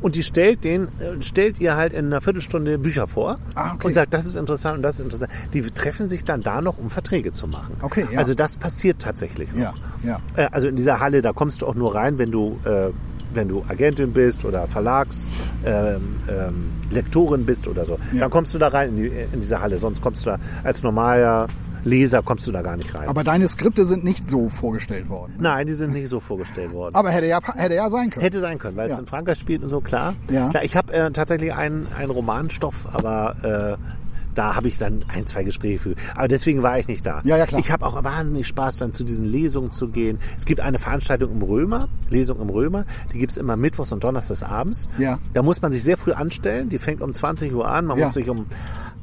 Und 0.00 0.16
die 0.16 0.22
stellt 0.22 0.64
den, 0.64 0.88
äh, 1.00 1.20
stellt 1.22 1.60
ihr 1.60 1.76
halt 1.76 1.94
in 1.94 2.06
einer 2.06 2.20
Viertelstunde 2.20 2.76
Bücher 2.78 3.06
vor 3.06 3.38
Ah, 3.54 3.72
okay. 3.74 3.86
und 3.86 3.94
sagt, 3.94 4.12
das 4.12 4.26
ist 4.26 4.34
interessant 4.36 4.76
und 4.76 4.82
das 4.82 4.96
ist 4.96 5.04
interessant. 5.04 5.30
Die 5.54 5.62
treffen 5.62 6.08
sich 6.08 6.24
dann 6.24 6.42
da 6.42 6.60
noch, 6.60 6.76
um 6.78 6.90
Verträge 6.90 7.32
zu 7.32 7.46
machen. 7.46 7.76
Okay, 7.80 8.06
ja. 8.12 8.18
Also 8.18 8.34
das 8.34 8.58
passiert 8.58 9.00
tatsächlich. 9.00 9.50
noch. 9.54 9.60
Ja, 9.62 9.74
ja. 10.02 10.18
Äh, 10.36 10.48
Also 10.52 10.68
in 10.68 10.76
dieser 10.76 11.00
Halle, 11.00 11.22
da 11.22 11.32
kommst 11.32 11.62
du 11.62 11.66
auch 11.66 11.74
nur 11.74 11.94
rein, 11.94 12.18
wenn 12.18 12.30
du, 12.30 12.58
äh, 12.64 12.90
wenn 13.32 13.48
du 13.48 13.64
Agentin 13.66 14.12
bist 14.12 14.44
oder 14.44 14.66
Verlags, 14.68 15.26
ähm, 15.64 16.16
ähm, 16.28 16.70
Lektorin 16.90 17.46
bist 17.46 17.66
oder 17.66 17.86
so. 17.86 17.98
Ja. 18.12 18.20
Dann 18.20 18.30
kommst 18.30 18.52
du 18.52 18.58
da 18.58 18.68
rein 18.68 18.90
in, 18.90 18.96
die, 18.96 19.06
in 19.08 19.40
diese 19.40 19.60
Halle. 19.60 19.78
Sonst 19.78 20.02
kommst 20.02 20.26
du 20.26 20.30
da 20.30 20.38
als 20.64 20.82
normaler 20.82 21.46
Leser 21.84 22.22
kommst 22.22 22.46
du 22.46 22.52
da 22.52 22.62
gar 22.62 22.76
nicht 22.76 22.94
rein. 22.94 23.08
Aber 23.08 23.24
deine 23.24 23.48
Skripte 23.48 23.84
sind 23.84 24.04
nicht 24.04 24.26
so 24.28 24.48
vorgestellt 24.48 25.08
worden. 25.08 25.34
Nein, 25.38 25.66
die 25.66 25.74
sind 25.74 25.92
nicht 25.92 26.08
so 26.08 26.20
vorgestellt 26.20 26.72
worden. 26.72 26.94
Aber 26.94 27.10
hätte 27.10 27.26
ja, 27.26 27.40
hätte 27.56 27.74
ja 27.74 27.90
sein 27.90 28.10
können. 28.10 28.22
Hätte 28.24 28.40
sein 28.40 28.58
können, 28.58 28.76
weil 28.76 28.88
es 28.88 28.94
Ja. 28.94 29.00
in 29.00 29.06
Frankreich 29.06 29.38
spielt 29.38 29.62
und 29.62 29.68
so, 29.68 29.80
klar. 29.80 30.14
Ja. 30.30 30.48
klar 30.48 30.64
ich 30.64 30.76
habe 30.76 30.92
äh, 30.92 31.10
tatsächlich 31.12 31.54
einen, 31.54 31.86
einen 31.98 32.10
Romanstoff, 32.10 32.88
aber 32.92 33.76
äh, 33.78 33.94
da 34.34 34.56
habe 34.56 34.66
ich 34.66 34.78
dann 34.78 35.04
ein, 35.06 35.26
zwei 35.26 35.44
Gespräche 35.44 35.78
für. 35.78 35.94
Aber 36.16 36.26
deswegen 36.26 36.62
war 36.64 36.76
ich 36.78 36.88
nicht 36.88 37.06
da. 37.06 37.20
Ja, 37.24 37.36
ja, 37.36 37.46
klar. 37.46 37.60
Ich 37.60 37.70
habe 37.70 37.86
auch 37.86 38.02
wahnsinnig 38.02 38.48
Spaß, 38.48 38.78
dann 38.78 38.92
zu 38.92 39.04
diesen 39.04 39.24
Lesungen 39.26 39.70
zu 39.70 39.86
gehen. 39.88 40.18
Es 40.36 40.44
gibt 40.44 40.60
eine 40.60 40.80
Veranstaltung 40.80 41.30
im 41.30 41.42
Römer, 41.42 41.88
Lesung 42.10 42.40
im 42.40 42.48
Römer, 42.50 42.84
die 43.12 43.18
gibt's 43.18 43.36
immer 43.36 43.54
mittwochs 43.56 43.92
und 43.92 44.02
donnerstags 44.02 44.42
abends. 44.42 44.88
Ja. 44.98 45.18
Da 45.34 45.42
muss 45.42 45.62
man 45.62 45.70
sich 45.70 45.84
sehr 45.84 45.96
früh 45.96 46.12
anstellen. 46.12 46.68
Die 46.68 46.78
fängt 46.78 47.00
um 47.00 47.14
20 47.14 47.52
Uhr 47.54 47.68
an. 47.68 47.84
Man 47.86 47.96
Ja. 47.98 48.06
muss 48.06 48.14
sich 48.14 48.28
um 48.28 48.46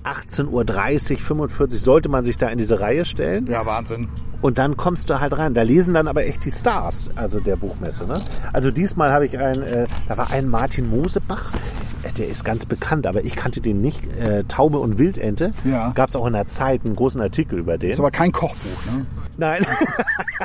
18.30 0.04 1.12
Uhr, 1.12 1.18
45 1.18 1.82
sollte 1.82 2.10
man 2.10 2.24
sich 2.24 2.38
da 2.38 2.50
in 2.50 2.58
diese 2.58 2.80
Reihe 2.80 3.06
stellen. 3.06 3.48
Ja, 3.48 3.66
Wahnsinn. 3.66 4.08
Und 4.42 4.58
dann 4.58 4.76
kommst 4.76 5.10
du 5.10 5.20
halt 5.20 5.38
rein. 5.38 5.54
Da 5.54 5.62
lesen 5.62 5.94
dann 5.94 6.08
aber 6.08 6.26
echt 6.26 6.44
die 6.46 6.52
Stars, 6.52 7.12
also 7.16 7.40
der 7.40 7.56
Buchmesse. 7.56 8.08
Ne? 8.08 8.20
Also 8.54 8.72
diesmal 8.72 9.12
habe 9.12 9.26
ich 9.26 9.38
einen, 9.38 9.62
äh, 9.62 9.86
da 10.08 10.18
war 10.18 10.32
ein 10.32 10.50
Martin 10.50 10.90
Mosebach, 10.90 11.52
der 12.18 12.28
ist 12.28 12.44
ganz 12.44 12.66
bekannt, 12.66 13.08
aber 13.08 13.24
ich 13.24 13.36
kannte 13.36 13.62
den 13.62 13.82
nicht. 13.82 14.02
Äh, 14.18 14.44
Taube 14.46 14.80
und 14.80 14.98
Wildente. 14.98 15.54
Ja. 15.64 15.92
Gab 15.92 16.10
es 16.10 16.16
auch 16.16 16.26
in 16.28 16.34
der 16.34 16.48
Zeit 16.48 16.86
einen 16.86 16.96
großen 16.96 17.22
Artikel 17.22 17.60
über 17.60 17.78
den. 17.78 17.92
Ist 17.92 18.00
aber 18.00 18.12
kein 18.12 18.32
Kochbuch, 18.32 18.86
ne? 18.92 19.06
Nein. 19.38 19.66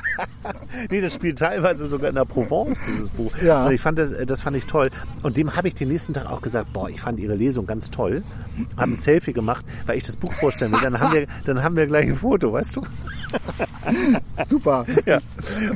nee, 0.90 1.00
das 1.00 1.14
spielt 1.14 1.38
teilweise 1.38 1.86
sogar 1.86 2.08
in 2.08 2.14
der 2.14 2.24
Provence, 2.24 2.78
dieses 2.86 3.10
Buch. 3.10 3.32
Ja. 3.42 3.66
Und 3.66 3.72
ich 3.72 3.80
fand 3.80 3.98
das, 3.98 4.14
das 4.26 4.42
fand 4.42 4.56
ich 4.56 4.64
toll. 4.66 4.90
Und 5.22 5.36
dem 5.36 5.56
habe 5.56 5.68
ich 5.68 5.74
den 5.74 5.88
nächsten 5.88 6.14
Tag 6.14 6.26
auch 6.30 6.40
gesagt, 6.40 6.72
boah, 6.72 6.88
ich 6.88 7.00
fand 7.00 7.18
ihre 7.18 7.34
Lesung 7.34 7.66
ganz 7.66 7.90
toll. 7.90 8.22
Habe 8.76 8.92
ein 8.92 8.96
Selfie 8.96 9.32
gemacht, 9.32 9.64
weil 9.86 9.98
ich 9.98 10.04
das 10.04 10.16
Buch 10.16 10.32
vorstellen 10.32 10.72
will. 10.72 10.80
Dann 10.80 10.98
haben 11.00 11.14
wir, 11.14 11.26
dann 11.44 11.62
haben 11.62 11.76
wir 11.76 11.86
gleich 11.86 12.06
ein 12.06 12.16
Foto, 12.16 12.52
weißt 12.52 12.76
du? 12.76 12.82
Super. 14.44 14.84
Ja. 15.06 15.20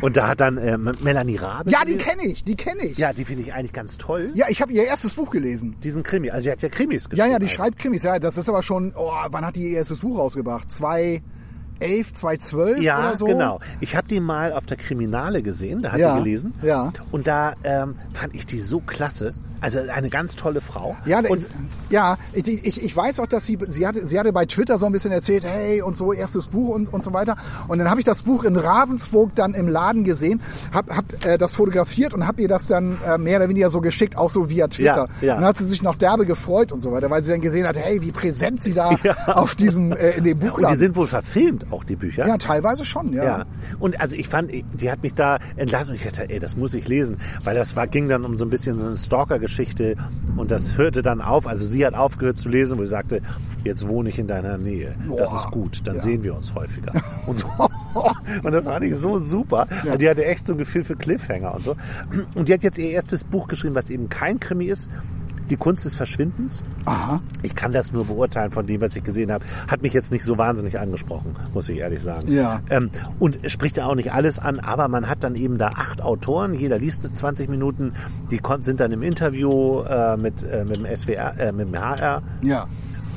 Und 0.00 0.16
da 0.16 0.28
hat 0.28 0.40
dann 0.40 0.56
äh, 0.56 0.76
Melanie 0.76 1.36
Rabe. 1.36 1.70
Ja, 1.70 1.84
die 1.84 1.96
kenne 1.96 2.24
ich, 2.24 2.42
die 2.42 2.56
kenne 2.56 2.82
ich. 2.82 2.98
Ja, 2.98 3.12
die 3.12 3.24
finde 3.24 3.42
ich 3.42 3.54
eigentlich 3.54 3.72
ganz 3.72 3.96
toll. 3.96 4.30
Ja, 4.34 4.46
ich 4.48 4.60
habe 4.60 4.72
ihr 4.72 4.84
erstes 4.84 5.14
Buch 5.14 5.30
gelesen. 5.30 5.69
Diesen 5.82 6.02
Krimi. 6.02 6.30
Also 6.30 6.44
sie 6.44 6.50
hat 6.50 6.62
ja 6.62 6.68
Krimis 6.68 7.08
geschrieben. 7.08 7.18
Ja, 7.18 7.24
ja, 7.26 7.30
die 7.38 7.44
eigentlich. 7.44 7.52
schreibt 7.52 7.78
Krimis. 7.78 8.02
Ja, 8.02 8.18
das 8.18 8.36
ist 8.38 8.48
aber 8.48 8.62
schon, 8.62 8.92
oh, 8.96 9.10
wann 9.30 9.44
hat 9.44 9.56
die 9.56 9.70
ihr 9.70 9.78
erstes 9.78 9.98
Buch 9.98 10.18
rausgebracht? 10.18 10.70
2011, 10.70 11.22
2012 12.14 12.80
Ja, 12.80 12.98
oder 12.98 13.16
so? 13.16 13.26
genau. 13.26 13.60
Ich 13.80 13.96
habe 13.96 14.08
die 14.08 14.20
mal 14.20 14.52
auf 14.52 14.66
der 14.66 14.76
Kriminale 14.76 15.42
gesehen, 15.42 15.82
da 15.82 15.92
hat 15.92 16.00
Ja, 16.00 16.16
die 16.16 16.22
gelesen. 16.24 16.54
ja. 16.62 16.92
Und 17.10 17.26
da 17.26 17.54
ähm, 17.64 17.96
fand 18.12 18.34
ich 18.34 18.46
die 18.46 18.60
so 18.60 18.80
klasse. 18.80 19.34
Also 19.60 19.78
eine 19.78 20.08
ganz 20.08 20.36
tolle 20.36 20.60
Frau. 20.60 20.96
Ja, 21.04 21.20
und 21.20 21.46
ja 21.90 22.16
ich, 22.32 22.48
ich, 22.48 22.82
ich 22.82 22.96
weiß 22.96 23.20
auch, 23.20 23.26
dass 23.26 23.44
sie, 23.46 23.58
sie 23.68 23.86
hatte, 23.86 24.06
sie 24.06 24.18
hatte 24.18 24.32
bei 24.32 24.46
Twitter 24.46 24.78
so 24.78 24.86
ein 24.86 24.92
bisschen 24.92 25.12
erzählt, 25.12 25.44
hey 25.44 25.82
und 25.82 25.96
so, 25.96 26.12
erstes 26.12 26.46
Buch 26.46 26.74
und, 26.74 26.92
und 26.92 27.04
so 27.04 27.12
weiter. 27.12 27.36
Und 27.68 27.78
dann 27.78 27.90
habe 27.90 28.00
ich 28.00 28.06
das 28.06 28.22
Buch 28.22 28.44
in 28.44 28.56
Ravensburg 28.56 29.34
dann 29.34 29.54
im 29.54 29.68
Laden 29.68 30.04
gesehen, 30.04 30.40
habe 30.72 30.96
hab, 30.96 31.26
äh, 31.26 31.38
das 31.38 31.56
fotografiert 31.56 32.14
und 32.14 32.26
habe 32.26 32.42
ihr 32.42 32.48
das 32.48 32.66
dann 32.66 32.98
äh, 33.06 33.18
mehr 33.18 33.38
oder 33.38 33.48
weniger 33.48 33.70
so 33.70 33.80
geschickt, 33.80 34.16
auch 34.16 34.30
so 34.30 34.48
via 34.48 34.68
Twitter. 34.68 35.08
Ja, 35.20 35.26
ja. 35.26 35.34
Und 35.34 35.40
dann 35.40 35.48
hat 35.50 35.58
sie 35.58 35.64
sich 35.64 35.82
noch 35.82 35.96
derbe 35.96 36.26
gefreut 36.26 36.72
und 36.72 36.80
so 36.80 36.92
weiter, 36.92 37.10
weil 37.10 37.22
sie 37.22 37.30
dann 37.30 37.40
gesehen 37.40 37.66
hat, 37.66 37.76
hey, 37.76 38.02
wie 38.02 38.12
präsent 38.12 38.62
sie 38.62 38.72
da 38.74 38.90
Ja. 39.02 39.14
auf 39.28 39.54
diesem, 39.54 39.92
äh, 39.92 40.12
in 40.12 40.24
dem 40.24 40.38
und 40.40 40.68
die 40.68 40.76
sind 40.76 40.96
wohl 40.96 41.06
verfilmt, 41.06 41.66
auch 41.70 41.84
die 41.84 41.96
Bücher. 41.96 42.26
ja, 42.26 42.36
teilweise 42.38 42.84
schon, 42.84 43.12
ja. 43.12 43.24
Ja. 43.24 43.44
Und 43.78 44.00
also 44.00 44.16
ich 44.16 44.28
fand, 44.28 44.50
die 44.52 44.90
hat 44.90 45.02
mich 45.02 45.14
da 45.14 45.38
entlassen 45.56 45.90
und 45.90 45.96
ich 45.96 46.04
dachte, 46.04 46.28
ey, 46.28 46.38
das 46.38 46.56
muss 46.56 46.74
ich 46.74 46.88
lesen, 46.88 47.18
weil 47.44 47.54
das 47.54 47.76
war, 47.76 47.86
ging 47.86 48.08
dann 48.08 48.24
um 48.24 48.36
so 48.36 48.44
ein 48.44 48.50
bisschen 48.50 48.78
so 48.78 48.86
eine 48.86 48.96
Stalker-Geschichte 49.50 49.96
und 50.36 50.50
das 50.50 50.76
hörte 50.78 51.02
dann 51.02 51.20
auf. 51.20 51.46
Also 51.46 51.66
sie 51.66 51.84
hat 51.84 51.94
aufgehört 51.94 52.38
zu 52.38 52.48
lesen, 52.48 52.78
wo 52.78 52.82
sie 52.82 52.88
sagte, 52.88 53.20
jetzt 53.64 53.86
wohne 53.86 54.08
ich 54.08 54.18
in 54.18 54.26
deiner 54.26 54.56
Nähe. 54.58 54.94
Das 55.16 55.30
Boah. 55.30 55.36
ist 55.36 55.50
gut, 55.50 55.80
dann 55.84 55.96
Ja. 55.96 56.00
sehen 56.00 56.22
wir 56.22 56.34
uns 56.34 56.54
häufiger. 56.54 56.92
Und, 57.26 57.44
und 58.44 58.52
das 58.52 58.64
fand 58.64 58.84
ich 58.84 58.94
so 58.96 59.18
super. 59.18 59.66
Ja. 59.84 59.96
Die 59.96 60.08
hatte 60.08 60.24
echt 60.24 60.46
so 60.46 60.52
ein 60.52 60.58
Gefühl 60.58 60.84
für 60.84 60.94
Cliffhanger 60.96 61.54
und 61.54 61.64
so. 61.64 61.76
Und 62.36 62.48
die 62.48 62.54
hat 62.54 62.62
jetzt 62.62 62.78
ihr 62.78 62.90
erstes 62.90 63.24
Buch 63.24 63.48
geschrieben, 63.48 63.74
was 63.74 63.90
eben 63.90 64.08
kein 64.08 64.38
Krimi 64.40 64.66
ist. 64.66 64.88
Die 65.50 65.56
Kunst 65.56 65.84
des 65.84 65.94
Verschwindens. 65.94 66.62
Aha. 66.84 67.20
Ich 67.42 67.54
kann 67.54 67.72
das 67.72 67.92
nur 67.92 68.06
beurteilen 68.06 68.52
von 68.52 68.66
dem, 68.66 68.80
was 68.80 68.96
ich 68.96 69.04
gesehen 69.04 69.32
habe. 69.32 69.44
Hat 69.68 69.82
mich 69.82 69.92
jetzt 69.92 70.10
nicht 70.12 70.24
so 70.24 70.38
wahnsinnig 70.38 70.78
angesprochen, 70.78 71.34
muss 71.52 71.68
ich 71.68 71.78
ehrlich 71.78 72.02
sagen. 72.02 72.32
Ja. 72.32 72.60
Ähm, 72.70 72.90
und 73.18 73.38
spricht 73.50 73.76
ja 73.76 73.86
auch 73.86 73.96
nicht 73.96 74.12
alles 74.12 74.38
an, 74.38 74.60
aber 74.60 74.88
man 74.88 75.08
hat 75.08 75.24
dann 75.24 75.34
eben 75.34 75.58
da 75.58 75.68
acht 75.68 76.02
Autoren, 76.02 76.54
jeder 76.54 76.78
liest 76.78 77.02
mit 77.02 77.16
20 77.16 77.48
Minuten, 77.48 77.92
die 78.30 78.40
sind 78.60 78.80
dann 78.80 78.92
im 78.92 79.02
Interview 79.02 79.82
äh, 79.82 80.16
mit, 80.16 80.42
äh, 80.44 80.64
mit 80.64 80.76
dem 80.76 80.86
SWR, 80.96 81.38
äh, 81.38 81.52
mit 81.52 81.72
dem 81.72 81.80
HR. 81.80 82.22
Ja. 82.42 82.66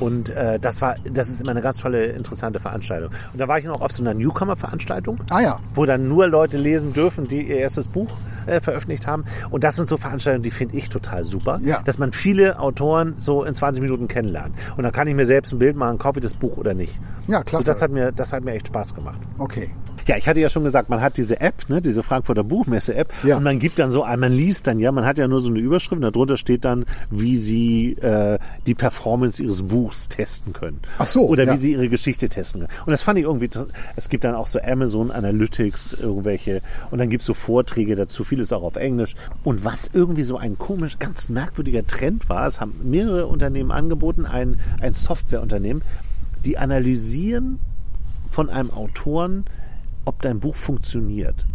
Und 0.04 0.30
äh, 0.30 0.58
das 0.58 0.82
war, 0.82 0.96
das 1.10 1.28
ist 1.28 1.40
immer 1.40 1.52
eine 1.52 1.62
ganz 1.62 1.78
tolle, 1.78 2.06
interessante 2.06 2.60
Veranstaltung. 2.60 3.10
Und 3.32 3.38
da 3.38 3.48
war 3.48 3.58
ich 3.58 3.64
noch 3.64 3.80
auf 3.80 3.92
so 3.92 4.02
einer 4.02 4.12
Newcomer-Veranstaltung, 4.14 5.18
Ah 5.30 5.40
ja. 5.40 5.60
wo 5.74 5.86
dann 5.86 6.08
nur 6.08 6.28
Leute 6.28 6.56
lesen 6.58 6.92
dürfen, 6.92 7.26
die 7.28 7.42
ihr 7.48 7.56
erstes 7.56 7.88
Buch 7.88 8.10
äh, 8.46 8.60
veröffentlicht 8.60 9.06
haben. 9.06 9.24
Und 9.50 9.64
das 9.64 9.76
sind 9.76 9.88
so 9.88 9.96
Veranstaltungen, 9.96 10.42
die 10.42 10.50
finde 10.50 10.76
ich 10.76 10.88
total 10.88 11.24
super, 11.24 11.60
Ja. 11.64 11.80
dass 11.84 11.98
man 11.98 12.12
viele 12.12 12.58
Autoren 12.58 13.14
so 13.18 13.44
in 13.44 13.54
20 13.54 13.82
Minuten 13.82 14.06
kennenlernt. 14.08 14.54
Und 14.76 14.82
dann 14.84 14.92
kann 14.92 15.08
ich 15.08 15.14
mir 15.14 15.26
selbst 15.26 15.52
ein 15.52 15.58
Bild 15.58 15.76
machen, 15.76 15.98
kaufe 15.98 16.18
ich 16.18 16.22
das 16.22 16.34
Buch 16.34 16.56
oder 16.58 16.74
nicht. 16.74 16.98
Ja, 17.26 17.42
klasse. 17.42 17.64
So, 17.64 17.70
das 17.72 17.80
hat 17.82 17.90
mir, 17.90 18.12
das 18.12 18.32
hat 18.32 18.44
mir 18.44 18.52
echt 18.52 18.66
Spaß 18.68 18.94
gemacht. 18.94 19.20
Okay. 19.38 19.70
Ja, 20.06 20.16
ich 20.16 20.28
hatte 20.28 20.40
ja 20.40 20.48
schon 20.50 20.64
gesagt, 20.64 20.88
man 20.90 21.00
hat 21.00 21.16
diese 21.16 21.40
App, 21.40 21.68
ne, 21.68 21.80
diese 21.80 22.02
Frankfurter 22.02 22.44
Buchmesse-App, 22.44 23.12
Ja. 23.22 23.36
und 23.38 23.42
man 23.42 23.58
gibt 23.58 23.78
dann 23.78 23.90
so, 23.90 24.02
ein- 24.02 24.20
man 24.20 24.32
liest 24.32 24.66
dann 24.66 24.78
ja, 24.78 24.92
man 24.92 25.04
hat 25.06 25.18
ja 25.18 25.26
nur 25.28 25.40
so 25.40 25.48
eine 25.48 25.58
Überschrift, 25.60 26.02
und 26.02 26.02
darunter 26.14 26.36
steht 26.36 26.64
dann, 26.64 26.84
wie 27.10 27.36
sie 27.36 27.92
äh, 27.94 28.38
die 28.66 28.74
Performance 28.74 29.42
ihres 29.42 29.62
Buchs 29.62 30.08
testen 30.08 30.52
können. 30.52 30.80
Ach 30.98 31.06
so, 31.06 31.26
Oder 31.26 31.44
ja. 31.44 31.54
wie 31.54 31.56
sie 31.56 31.72
ihre 31.72 31.88
Geschichte 31.88 32.28
testen 32.28 32.60
können. 32.60 32.72
Und 32.86 32.90
das 32.90 33.02
fand 33.02 33.18
ich 33.18 33.24
irgendwie, 33.24 33.48
es 33.96 34.08
gibt 34.08 34.24
dann 34.24 34.34
auch 34.34 34.46
so 34.46 34.60
Amazon 34.60 35.10
Analytics, 35.10 35.94
irgendwelche, 35.94 36.60
und 36.90 36.98
dann 36.98 37.08
gibt's 37.08 37.26
so 37.26 37.34
Vorträge 37.34 37.96
dazu, 37.96 38.24
vieles 38.24 38.52
auch 38.52 38.62
auf 38.62 38.76
Englisch. 38.76 39.14
Und 39.42 39.64
was 39.64 39.90
irgendwie 39.92 40.24
so 40.24 40.36
ein 40.36 40.58
komisch, 40.58 40.98
ganz 40.98 41.28
merkwürdiger 41.28 41.86
Trend 41.86 42.28
war, 42.28 42.46
es 42.46 42.60
haben 42.60 42.74
mehrere 42.84 43.26
Unternehmen 43.26 43.70
angeboten, 43.70 44.26
ein, 44.26 44.60
ein 44.80 44.92
Softwareunternehmen, 44.92 45.82
die 46.44 46.58
analysieren 46.58 47.58
von 48.30 48.50
einem 48.50 48.70
Autoren, 48.70 49.44
ob 50.04 50.20
dein 50.22 50.40
Buch 50.40 50.54
funktioniert. 50.54 51.46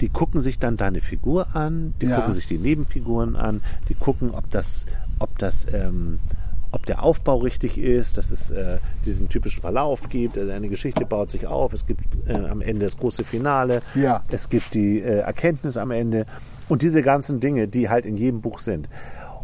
Die 0.00 0.08
gucken 0.08 0.40
sich 0.42 0.58
dann 0.58 0.76
deine 0.76 1.00
Figur 1.00 1.54
an, 1.54 1.94
die 2.00 2.06
Ja. 2.06 2.16
gucken 2.20 2.34
sich 2.34 2.46
die 2.46 2.58
Nebenfiguren 2.58 3.36
an, 3.36 3.60
die 3.88 3.94
gucken, 3.94 4.30
ob 4.30 4.50
das, 4.50 4.86
ob 5.18 5.36
das, 5.38 5.66
ähm, 5.72 6.18
ob 6.72 6.86
der 6.86 7.02
Aufbau 7.02 7.38
richtig 7.38 7.76
ist, 7.76 8.16
dass 8.16 8.30
es 8.30 8.50
äh, 8.50 8.78
diesen 9.04 9.28
typischen 9.28 9.60
Verlauf 9.60 10.08
gibt. 10.08 10.38
Also 10.38 10.50
eine 10.52 10.68
Geschichte 10.68 11.04
baut 11.04 11.30
sich 11.30 11.46
auf, 11.46 11.72
es 11.74 11.84
gibt 11.84 12.04
äh, 12.28 12.32
am 12.34 12.62
Ende 12.62 12.86
das 12.86 12.96
große 12.96 13.24
Finale, 13.24 13.82
Ja. 13.94 14.22
es 14.28 14.48
gibt 14.48 14.72
die 14.74 15.00
äh, 15.00 15.18
Erkenntnis 15.18 15.76
am 15.76 15.90
Ende 15.90 16.26
und 16.68 16.80
diese 16.82 17.02
ganzen 17.02 17.40
Dinge, 17.40 17.68
die 17.68 17.88
halt 17.90 18.06
in 18.06 18.16
jedem 18.16 18.40
Buch 18.40 18.60
sind. 18.60 18.88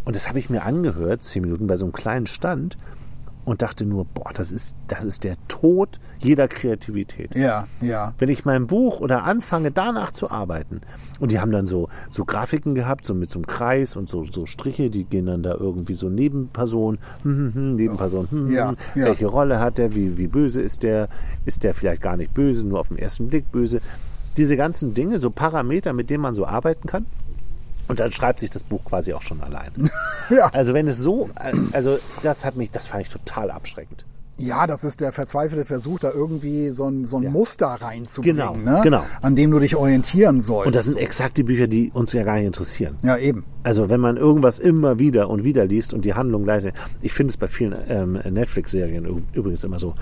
Und 0.04 0.14
das 0.14 0.28
habe 0.28 0.38
ich 0.38 0.48
mir 0.48 0.62
angehört, 0.62 1.24
zehn 1.24 1.42
Minuten 1.42 1.66
bei 1.66 1.76
so 1.76 1.84
einem 1.84 1.92
kleinen 1.92 2.26
Stand. 2.28 2.78
Und 3.46 3.62
dachte 3.62 3.86
nur, 3.86 4.04
boah, 4.04 4.32
das 4.34 4.50
ist, 4.50 4.76
das 4.88 5.04
ist 5.04 5.22
der 5.22 5.36
Tod 5.46 6.00
jeder 6.18 6.48
Kreativität. 6.48 7.34
Ja, 7.36 7.68
ja. 7.80 8.12
Wenn 8.18 8.28
ich 8.28 8.44
mein 8.44 8.66
Buch 8.66 9.00
oder 9.00 9.22
anfange, 9.22 9.70
danach 9.70 10.10
zu 10.10 10.30
arbeiten, 10.30 10.80
und 11.20 11.30
die 11.30 11.38
haben 11.38 11.52
dann 11.52 11.68
so, 11.68 11.88
so 12.10 12.24
Grafiken 12.24 12.74
gehabt, 12.74 13.06
so 13.06 13.14
mit 13.14 13.30
so 13.30 13.38
einem 13.38 13.46
Kreis 13.46 13.94
und 13.94 14.10
so, 14.10 14.24
so 14.24 14.46
Striche, 14.46 14.90
die 14.90 15.04
gehen 15.04 15.26
dann 15.26 15.44
da 15.44 15.54
irgendwie 15.54 15.94
so 15.94 16.08
Nebenperson, 16.08 16.98
hm, 17.22 17.36
hm, 17.36 17.54
hm, 17.54 17.76
Nebenperson, 17.76 18.28
hm, 18.30 18.52
Ja, 18.52 18.70
hm, 18.70 18.76
ja. 18.96 19.06
welche 19.06 19.26
Rolle 19.26 19.60
hat 19.60 19.78
der, 19.78 19.94
wie, 19.94 20.18
wie 20.18 20.26
böse 20.26 20.60
ist 20.60 20.82
der, 20.82 21.08
ist 21.44 21.62
der 21.62 21.72
vielleicht 21.72 22.02
gar 22.02 22.16
nicht 22.16 22.34
böse, 22.34 22.66
nur 22.66 22.80
auf 22.80 22.88
den 22.88 22.98
ersten 22.98 23.28
Blick 23.28 23.52
böse. 23.52 23.80
Diese 24.36 24.56
ganzen 24.56 24.92
Dinge, 24.92 25.20
so 25.20 25.30
Parameter, 25.30 25.92
mit 25.92 26.10
denen 26.10 26.22
man 26.22 26.34
so 26.34 26.44
arbeiten 26.46 26.88
kann. 26.88 27.06
Und 27.88 28.00
dann 28.00 28.10
schreibt 28.12 28.40
sich 28.40 28.50
das 28.50 28.62
Buch 28.64 28.84
quasi 28.84 29.12
auch 29.12 29.22
schon 29.22 29.40
allein. 29.42 29.72
Ja. 30.28 30.48
Also 30.52 30.74
wenn 30.74 30.88
es 30.88 30.98
so, 30.98 31.30
also 31.70 31.98
das 32.24 32.44
hat 32.44 32.56
mich, 32.56 32.72
das 32.72 32.88
fand 32.88 33.02
ich 33.02 33.08
total 33.10 33.48
abschreckend. 33.52 34.04
Ja, 34.38 34.66
das 34.66 34.82
ist 34.82 35.00
der 35.00 35.12
verzweifelte 35.12 35.64
Versuch, 35.64 36.00
da 36.00 36.10
irgendwie 36.10 36.70
so 36.70 36.88
ein, 36.88 37.04
so 37.04 37.16
ein 37.18 37.32
Muster 37.32 37.68
reinzubringen, 37.68 38.36
Genau, 38.36 38.56
ne? 38.56 38.80
genau. 38.82 39.02
an 39.22 39.36
dem 39.36 39.52
du 39.52 39.60
dich 39.60 39.76
orientieren 39.76 40.42
sollst. 40.42 40.66
Und 40.66 40.74
das 40.74 40.84
sind 40.86 40.98
exakt 40.98 41.38
die 41.38 41.44
Bücher, 41.44 41.68
die 41.68 41.90
uns 41.94 42.12
ja 42.12 42.24
gar 42.24 42.34
nicht 42.36 42.46
interessieren. 42.46 42.96
ja, 43.02 43.16
eben. 43.16 43.44
Also 43.62 43.88
wenn 43.88 44.00
man 44.00 44.16
irgendwas 44.16 44.58
immer 44.58 44.98
wieder 44.98 45.30
und 45.30 45.44
wieder 45.44 45.64
liest 45.64 45.94
und 45.94 46.04
die 46.04 46.14
Handlung 46.14 46.42
gleich, 46.42 46.64
ich 47.02 47.12
finde 47.14 47.30
es 47.30 47.36
bei 47.36 47.46
vielen 47.46 47.76
ähm, 47.88 48.12
Netflix-Serien 48.28 49.24
übrigens 49.32 49.62
immer 49.62 49.78
so, 49.78 49.94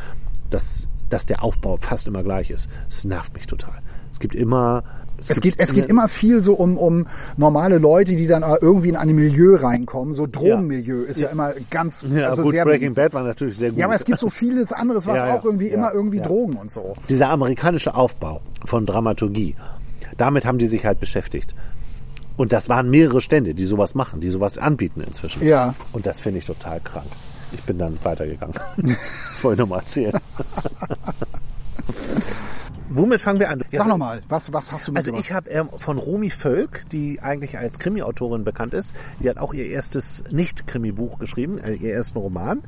dass, 0.49 0.89
dass 1.11 1.27
der 1.27 1.45
Aufbau 1.45 1.77
fast 1.77 2.07
immer 2.07 2.23
gleich 2.23 2.51
ist. 2.51 2.67
Es 2.89 3.05
nervt 3.05 3.35
mich 3.35 3.47
total. 3.47 3.79
Es 4.11 4.21
gibt 4.21 4.35
immer... 4.35 4.83
Es 5.29 5.41
geht, 5.41 5.55
es 5.59 5.73
geht 5.73 5.87
immer 5.87 6.09
viel 6.09 6.41
so 6.41 6.55
um, 6.55 6.77
um 6.77 7.07
normale 7.37 7.79
Leute, 7.79 8.17
die 8.17 8.27
dann 8.27 8.43
äh, 8.43 8.57
irgendwie 8.61 8.91
in 8.91 8.97
ein 8.97 9.15
Milieu 9.15 9.57
reinkommen. 9.57 10.15
So 10.15 10.27
Drogenmilieu 10.27 11.03
ist 11.03 11.19
ja, 11.19 11.29
immer 11.29 11.53
ganz 11.71 12.05
Ja, 12.15 12.29
also 12.29 12.43
gut, 12.43 12.53
sehr 12.53 12.65
Breaking. 12.65 12.95
Bad 12.95 13.15
war 13.15 13.23
natürlich 13.23 13.59
sehr 13.59 13.71
gut. 13.71 13.79
Ja, 13.79 13.87
aber 13.87 13.95
es 13.95 14.05
gibt 14.05 14.19
so 14.19 14.29
vieles 14.29 14.73
anderes, 14.73 15.07
was 15.07 15.19
Ja, 15.21 15.29
ja, 15.29 15.35
auch 15.35 15.45
irgendwie 15.45 15.69
ja, 15.69 15.75
immer 15.75 15.93
irgendwie 15.93 16.19
ja. 16.19 16.25
Drogen 16.25 16.55
und 16.55 16.73
so. 16.73 16.95
Dieser 17.09 17.31
amerikanische 17.31 17.95
Aufbau 17.95 18.41
von 18.65 18.85
Dramaturgie, 18.85 19.55
damit 20.17 20.45
haben 20.45 20.59
die 20.59 20.67
sich 20.67 20.85
halt 20.85 21.01
beschäftigt. 21.01 21.55
Und 22.37 22.53
das 22.53 22.69
waren 22.69 22.91
mehrere 22.91 23.21
Stände, 23.21 23.55
die 23.55 23.65
sowas 23.65 23.95
machen, 23.95 24.21
die 24.21 24.31
sowas 24.31 24.59
anbieten 24.59 25.03
inzwischen. 25.07 25.47
Ja. 25.47 25.75
Und 25.93 26.07
das 26.07 26.19
finde 26.19 26.41
ich 26.41 26.47
total 26.47 26.81
krank. 26.81 27.07
Ich 27.53 27.63
bin 27.63 27.79
dann 27.79 27.97
weitergegangen. 28.03 28.57
Das 28.77 29.45
wollte 29.45 29.55
ich 29.55 29.61
nochmal 29.61 29.81
erzählen. 29.81 30.13
Womit 32.91 33.21
fangen 33.21 33.41
wir 33.41 33.49
an? 33.49 33.63
Sag 33.73 33.87
nochmal, 33.87 34.23
was, 34.29 34.53
was 34.53 34.71
hast 34.71 34.89
du 34.89 34.93
Also 34.93 35.13
mitgebracht? 35.13 35.25
ich 35.25 35.33
habe 35.33 35.51
ähm, 35.51 35.69
von 35.79 35.99
Romy 35.99 36.31
Völk, 36.31 36.85
die 36.91 37.21
eigentlich 37.21 37.59
als 37.59 37.79
Krimi-Autorin 37.79 38.45
bekannt 38.45 38.75
ist, 38.75 38.95
die 39.21 39.29
hat 39.29 39.39
auch 39.39 39.55
ihr 39.55 39.67
erstes 39.67 40.23
Nicht-Krimi-Buch 40.31 41.19
geschrieben, 41.19 41.59
äh, 41.59 41.75
ihr 41.75 41.95
ersten 41.95 42.19
Roman. 42.19 42.63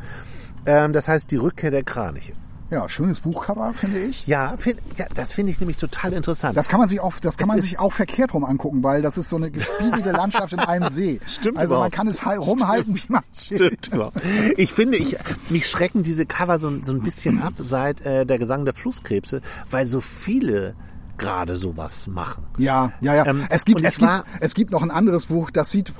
Ähm, 0.64 0.92
das 0.92 1.06
heißt 1.08 1.30
Die 1.30 1.36
Rückkehr 1.36 1.70
der 1.70 1.84
Kraniche. 1.84 2.32
Ja, 2.70 2.88
schönes 2.88 3.20
Buchcover, 3.20 3.72
finde 3.74 4.00
ich. 4.00 4.26
Ja, 4.26 4.56
find, 4.56 4.80
ja 4.96 5.06
das 5.14 5.32
finde 5.32 5.52
ich 5.52 5.60
nämlich 5.60 5.76
total 5.76 6.12
interessant. 6.12 6.56
Das 6.56 6.68
kann 6.68 6.80
man 6.80 6.88
sich 6.88 7.00
auch, 7.00 7.12
das 7.20 7.36
kann 7.36 7.48
Es 7.48 7.54
man 7.54 7.60
sich 7.60 7.78
auch 7.78 7.92
verkehrt 7.92 8.34
rum 8.34 8.44
angucken, 8.44 8.82
weil 8.82 9.02
das 9.02 9.16
ist 9.16 9.28
so 9.28 9.36
eine 9.36 9.50
gespiegelte 9.50 10.10
Landschaft 10.10 10.52
in 10.52 10.58
einem 10.58 10.90
See. 10.90 11.20
Stimmt 11.26 11.58
Also 11.58 11.78
man 11.78 11.90
kann 11.90 12.08
es 12.08 12.24
halt 12.24 12.40
rumhalten, 12.40 12.96
wie 12.96 13.12
man 13.12 13.22
Stimmt, 13.36 13.88
überhaupt. 13.92 14.20
Ich 14.56 14.72
finde, 14.72 14.98
ich, 14.98 15.16
mich 15.48 15.68
schrecken 15.68 16.02
diese 16.02 16.26
Cover 16.26 16.58
so, 16.58 16.82
so 16.82 16.92
ein 16.92 17.02
bisschen 17.02 17.40
ab 17.40 17.54
seit 17.58 18.00
äh, 18.04 18.26
der 18.26 18.38
Gesang 18.38 18.64
der 18.64 18.74
Flusskrebse, 18.74 19.42
weil 19.70 19.86
so 19.86 20.00
viele 20.00 20.74
gerade 21.18 21.56
sowas 21.56 22.06
machen. 22.06 22.44
Ja, 22.58 22.92
ja, 23.00 23.14
ja. 23.14 23.26
Ähm, 23.26 23.44
es, 23.50 23.64
gibt, 23.64 23.82
es, 23.82 23.98
gibt, 23.98 24.12
es 24.40 24.54
gibt 24.54 24.70
noch 24.70 24.82
ein 24.82 24.90
anderes 24.90 25.26
Buch, 25.26 25.50
das 25.50 25.70
sieht 25.70 25.92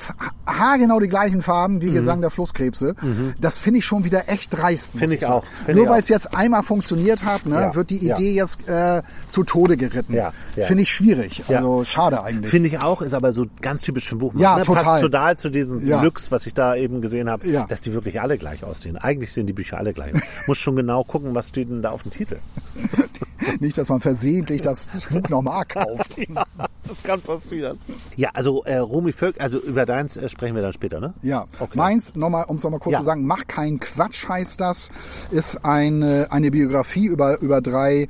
haargenau 0.47 1.01
die 1.01 1.09
gleichen 1.09 1.43
Farben 1.43 1.81
wie 1.83 1.91
Gesang 1.91 2.21
der 2.21 2.31
Flusskrebse. 2.31 2.95
Das 3.41 3.59
finde 3.59 3.79
ich 3.79 3.87
schon 3.87 4.05
wieder 4.05 4.29
echt 4.29 4.53
dreist. 4.53 4.95
Mhm. 4.95 4.99
Finde 4.99 5.15
ich 5.15 5.21
sagen. 5.23 5.33
auch. 5.33 5.45
Finde 5.65 5.75
Nur 5.75 5.85
ich 5.85 5.91
weil 5.91 6.01
es 6.01 6.09
jetzt 6.09 6.35
einmal 6.35 6.63
funktioniert 6.63 7.25
hat, 7.25 7.47
ne, 7.47 7.55
Ja, 7.57 7.75
wird 7.75 7.91
die 7.91 8.05
ja. 8.07 8.17
Idee 8.17 8.33
jetzt 8.35 8.69
äh, 8.69 9.03
zu 9.29 9.45
Tode 9.45 9.77
geritten. 9.77 10.15
Ja, 10.15 10.33
ja. 10.57 10.67
Finde 10.67 10.83
ich 10.83 10.93
schwierig. 10.93 11.43
Ja. 11.49 11.59
Also 11.59 11.85
schade 11.85 12.23
eigentlich. 12.23 12.51
Finde 12.51 12.69
ich 12.69 12.81
auch, 12.81 13.03
ist 13.03 13.15
aber 13.15 13.33
so 13.33 13.47
ganz 13.61 13.83
typisch 13.83 14.09
für 14.09 14.17
ein 14.17 14.19
Buch. 14.19 14.35
Ja, 14.37 14.57
ne? 14.57 14.65
total. 14.65 14.85
Passt 14.85 15.01
total 15.03 15.37
zu 15.39 15.51
diesem 15.51 15.87
Ja. 15.87 16.03
Lux, 16.03 16.31
was 16.31 16.47
ich 16.47 16.55
da 16.55 16.75
eben 16.75 17.01
gesehen 17.01 17.29
habe, 17.31 17.49
Ja. 17.49 17.67
dass 17.67 17.81
die 17.81 17.93
wirklich 17.93 18.21
alle 18.21 18.39
gleich 18.39 18.65
aussehen. 18.65 18.97
Eigentlich 18.97 19.33
sehen 19.33 19.47
die 19.47 19.53
Bücher 19.53 19.79
alle 19.79 19.93
gleich. 19.93 20.13
Muss 20.47 20.59
schon 20.59 20.77
genau 20.77 21.05
gucken, 21.05 21.35
was 21.35 21.49
steht 21.49 21.69
denn 21.71 21.83
da 21.83 21.91
auf 21.91 22.03
dem 22.03 22.13
Titel. 22.13 22.37
Nicht, 23.61 23.77
dass 23.79 23.89
man 23.89 24.01
versehentlich 24.01 24.63
das 24.63 25.03
Buch 25.11 25.29
nochmal 25.29 25.65
kauft. 25.65 26.17
Ja, 26.29 26.45
das 26.89 27.03
kann 27.03 27.21
passieren. 27.21 27.79
Ja, 28.17 28.31
also 28.35 28.63
äh, 28.65 28.77
Romy 28.77 29.13
Völk, 29.13 29.41
also 29.41 29.59
über 29.61 29.85
deins 29.87 30.17
äh, 30.17 30.29
sprechen 30.29 30.55
wir 30.55 30.63
dann 30.63 30.73
später, 30.73 31.01
ne? 31.01 31.15
Ja, 31.23 31.47
Okay. 31.59 31.77
meins, 31.77 32.15
nochmal, 32.15 32.45
um 32.49 32.57
es 32.57 32.63
nochmal 32.65 32.81
kurz 32.81 32.93
Ja. 32.95 32.99
zu 33.01 33.05
sagen, 33.05 33.27
Mach 33.27 33.47
keinen 33.47 33.81
Quatsch 33.81 34.29
heißt 34.29 34.61
das, 34.61 34.91
ist 35.31 35.65
eine, 35.65 36.29
eine 36.31 36.51
Biografie 36.51 37.07
über, 37.07 37.41
über 37.41 37.61
drei 37.61 38.09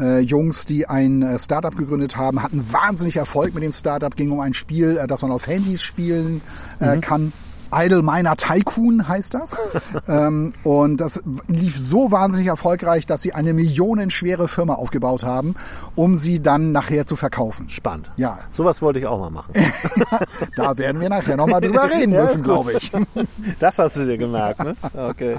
äh, 0.00 0.20
Jungs, 0.20 0.64
die 0.66 0.86
ein 0.86 1.22
äh, 1.22 1.38
Startup 1.38 1.74
gegründet 1.76 2.16
haben, 2.16 2.42
hatten 2.42 2.64
wahnsinnig 2.72 3.16
Erfolg 3.16 3.54
mit 3.54 3.62
dem 3.64 3.72
Startup, 3.72 4.14
ging 4.14 4.30
um 4.30 4.40
ein 4.40 4.54
Spiel, 4.54 4.96
äh, 4.98 5.06
das 5.06 5.22
man 5.22 5.30
auf 5.30 5.46
Handys 5.46 5.82
spielen 5.82 6.40
äh, 6.80 6.96
Mhm. 6.96 7.00
kann. 7.00 7.32
Idle 7.72 8.02
Miner 8.02 8.36
Tycoon 8.36 9.08
heißt 9.08 9.34
das. 9.34 9.56
ähm, 10.08 10.52
und 10.64 10.98
das 10.98 11.22
lief 11.48 11.78
so 11.78 12.10
wahnsinnig 12.10 12.48
erfolgreich, 12.48 13.06
dass 13.06 13.22
sie 13.22 13.34
eine 13.34 13.52
millionenschwere 13.52 14.48
Firma 14.48 14.74
aufgebaut 14.74 15.22
haben, 15.22 15.54
um 15.94 16.16
sie 16.16 16.40
dann 16.40 16.72
nachher 16.72 17.06
zu 17.06 17.16
verkaufen. 17.16 17.70
Spannend. 17.70 18.10
Ja. 18.16 18.38
Sowas 18.52 18.82
wollte 18.82 18.98
ich 18.98 19.06
auch 19.06 19.18
mal 19.18 19.30
machen. 19.30 19.54
Da 20.56 20.76
werden 20.76 21.00
wir 21.00 21.08
nachher 21.08 21.36
nochmal 21.36 21.60
drüber 21.60 21.84
reden 21.90 22.12
Ja, 22.12 22.22
müssen, 22.22 22.42
glaube 22.42 22.72
ich. 22.72 22.90
Das 23.60 23.78
hast 23.78 23.96
du 23.96 24.04
dir 24.06 24.18
gemerkt, 24.18 24.62
ne? 24.62 24.74
Okay. 24.94 25.36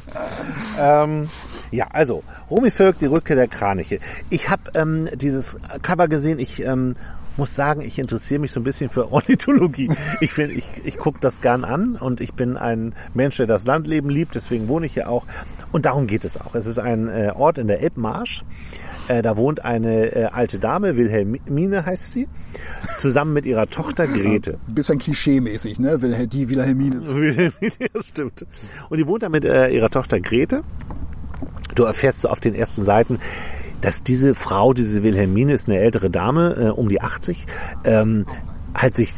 ähm, 0.79 1.29
ja, 1.71 1.87
also, 1.91 2.23
Romy 2.49 2.71
Völk, 2.71 2.99
die 2.99 3.05
Rückkehr 3.05 3.35
der 3.35 3.47
Kraniche. 3.47 3.99
Ich 4.29 4.49
habe 4.49 4.61
ähm, 4.73 5.09
dieses 5.13 5.57
Cover 5.81 6.07
gesehen, 6.07 6.39
ich 6.39 6.63
ähm, 6.63 6.95
muss 7.39 7.55
sagen, 7.55 7.81
ich 7.81 7.97
interessiere 7.97 8.39
mich 8.39 8.51
so 8.51 8.59
ein 8.59 8.63
bisschen 8.63 8.89
für 8.91 9.11
Ornithologie. 9.11 9.89
Ich, 10.21 10.31
find, 10.31 10.51
ich, 10.55 10.65
ich 10.83 10.97
gucke 10.97 11.17
das 11.19 11.41
gern 11.41 11.63
an 11.63 11.95
und 11.95 12.21
ich 12.21 12.33
bin 12.33 12.55
ein 12.57 12.93
Mensch, 13.15 13.37
der 13.37 13.47
das 13.47 13.65
Landleben 13.65 14.11
liebt, 14.11 14.35
deswegen 14.35 14.67
wohne 14.67 14.85
ich 14.85 14.93
hier 14.93 15.09
auch. 15.09 15.25
Und 15.71 15.85
darum 15.85 16.05
geht 16.05 16.25
es 16.25 16.39
auch. 16.39 16.53
Es 16.53 16.65
ist 16.67 16.77
ein 16.79 17.07
äh, 17.07 17.31
Ort 17.35 17.57
in 17.57 17.67
der 17.67 17.81
Elbmarsch. 17.81 18.43
Äh, 19.07 19.21
da 19.23 19.37
wohnt 19.37 19.65
eine 19.65 20.15
äh, 20.15 20.25
alte 20.25 20.59
Dame, 20.59 20.95
Wilhelmine 20.95 21.85
heißt 21.85 22.11
sie, 22.11 22.27
zusammen 22.97 23.33
mit 23.33 23.45
ihrer 23.47 23.67
Tochter 23.67 24.05
Grete. 24.07 24.59
Ein 24.67 24.75
bisschen 24.75 24.99
klischee-mäßig, 24.99 25.79
ne? 25.79 26.01
Wilhel- 26.01 26.27
Die 26.27 26.49
Wilhelmine. 26.49 27.01
ja, 27.01 28.01
stimmt. 28.01 28.45
Und 28.89 28.97
die 28.97 29.07
wohnt 29.07 29.23
da 29.23 29.29
mit 29.29 29.45
äh, 29.45 29.69
ihrer 29.69 29.89
Tochter 29.89 30.19
Grete. 30.19 30.63
Du 31.75 31.83
erfährst 31.83 32.21
so 32.21 32.29
auf 32.29 32.39
den 32.39 32.53
ersten 32.55 32.83
Seiten, 32.83 33.19
dass 33.81 34.03
diese 34.03 34.35
Frau, 34.35 34.73
diese 34.73 35.03
Wilhelmine, 35.03 35.53
ist 35.53 35.67
eine 35.67 35.79
ältere 35.79 36.09
Dame, 36.09 36.55
äh, 36.55 36.69
um 36.69 36.89
die 36.89 37.01
80, 37.01 37.45
ähm, 37.83 38.25
halt 38.73 38.95
sich 38.95 39.13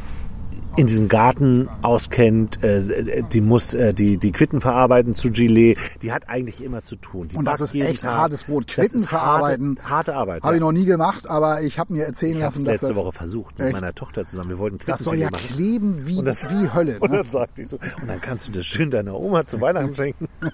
in 0.78 0.88
diesem 0.88 1.08
Garten 1.08 1.70
auskennt, 1.82 2.64
äh, 2.64 3.24
die 3.32 3.42
muss 3.42 3.74
äh, 3.74 3.94
die, 3.94 4.18
die 4.18 4.32
Quitten 4.32 4.62
verarbeiten 4.62 5.16
zu 5.16 5.30
Gilet, 5.32 5.78
die 6.02 6.12
hat 6.14 6.30
eigentlich 6.30 6.64
immer 6.64 6.84
zu 6.84 6.96
tun. 6.96 7.28
Die 7.28 7.36
Und 7.36 7.46
das 7.46 7.60
ist 7.62 7.76
echt 7.76 8.02
Tag. 8.04 8.12
hartes 8.18 8.46
Brot. 8.46 8.68
Quitten 8.68 9.04
verarbeiten. 9.04 9.78
Harte, 9.82 9.90
harte 9.90 10.16
Arbeit. 10.16 10.44
Habe 10.44 10.54
ja. 10.54 10.58
ich 10.58 10.62
noch 10.62 10.72
nie 10.72 10.86
gemacht, 10.86 11.30
aber 11.30 11.62
ich 11.62 11.78
habe 11.78 11.94
mir 11.94 12.06
erzählen 12.06 12.38
Ich 12.38 12.44
habe 12.44 12.50
es 12.50 12.56
lassen, 12.56 12.66
dass 12.66 12.74
letzte 12.82 12.88
das, 12.88 12.96
Woche 12.98 13.12
versucht 13.12 13.58
mit 13.60 13.68
Echt? 13.68 13.74
meiner 13.82 13.94
Tochter 13.94 14.26
zusammen. 14.26 14.50
Wir 14.50 14.60
wollten 14.60 14.80
das 14.86 15.02
soll 15.02 15.18
ja 15.18 15.30
machen. 15.30 15.44
kleben 15.46 16.08
wie, 16.08 16.20
Und 16.20 16.26
das- 16.26 16.50
wie 16.50 16.70
Hölle. 16.74 16.98
Und 17.00 17.12
Ne? 17.12 17.18
dann 17.18 17.30
sagte 17.30 17.62
ich 17.64 17.70
so, 17.70 17.78
und 18.02 18.08
dann 18.08 18.22
kannst 18.22 18.48
du 18.48 18.52
das 18.54 18.66
schön 18.66 18.90
deiner 18.92 19.20
Oma 19.20 19.44
zu 19.46 19.60
Weihnachten 19.60 19.94
schenken. 19.96 20.28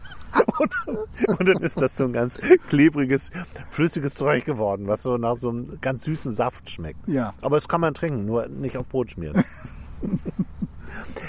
Und, 0.59 1.39
und 1.39 1.49
dann 1.49 1.63
ist 1.63 1.81
das 1.81 1.95
so 1.97 2.03
ein 2.03 2.13
ganz 2.13 2.39
klebriges, 2.69 3.31
flüssiges 3.69 4.13
Zeug 4.13 4.45
geworden, 4.45 4.87
was 4.87 5.01
so 5.03 5.17
nach 5.17 5.35
so 5.35 5.49
einem 5.49 5.79
ganz 5.81 6.03
süßen 6.03 6.31
Saft 6.31 6.69
schmeckt. 6.69 7.07
Ja. 7.07 7.33
Aber 7.41 7.55
das 7.57 7.67
kann 7.67 7.81
man 7.81 7.93
trinken, 7.93 8.25
nur 8.25 8.47
nicht 8.47 8.77
auf 8.77 8.87
Brot 8.87 9.11
schmieren. 9.11 9.43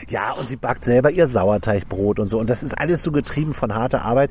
Ja, 0.08 0.32
und 0.32 0.48
sie 0.48 0.56
backt 0.56 0.84
selber 0.84 1.10
ihr 1.10 1.28
Sauerteigbrot 1.28 2.18
und 2.18 2.28
so. 2.28 2.38
Und 2.38 2.48
das 2.48 2.62
ist 2.62 2.76
alles 2.78 3.02
so 3.02 3.12
getrieben 3.12 3.52
von 3.52 3.74
harter 3.74 4.02
Arbeit. 4.02 4.30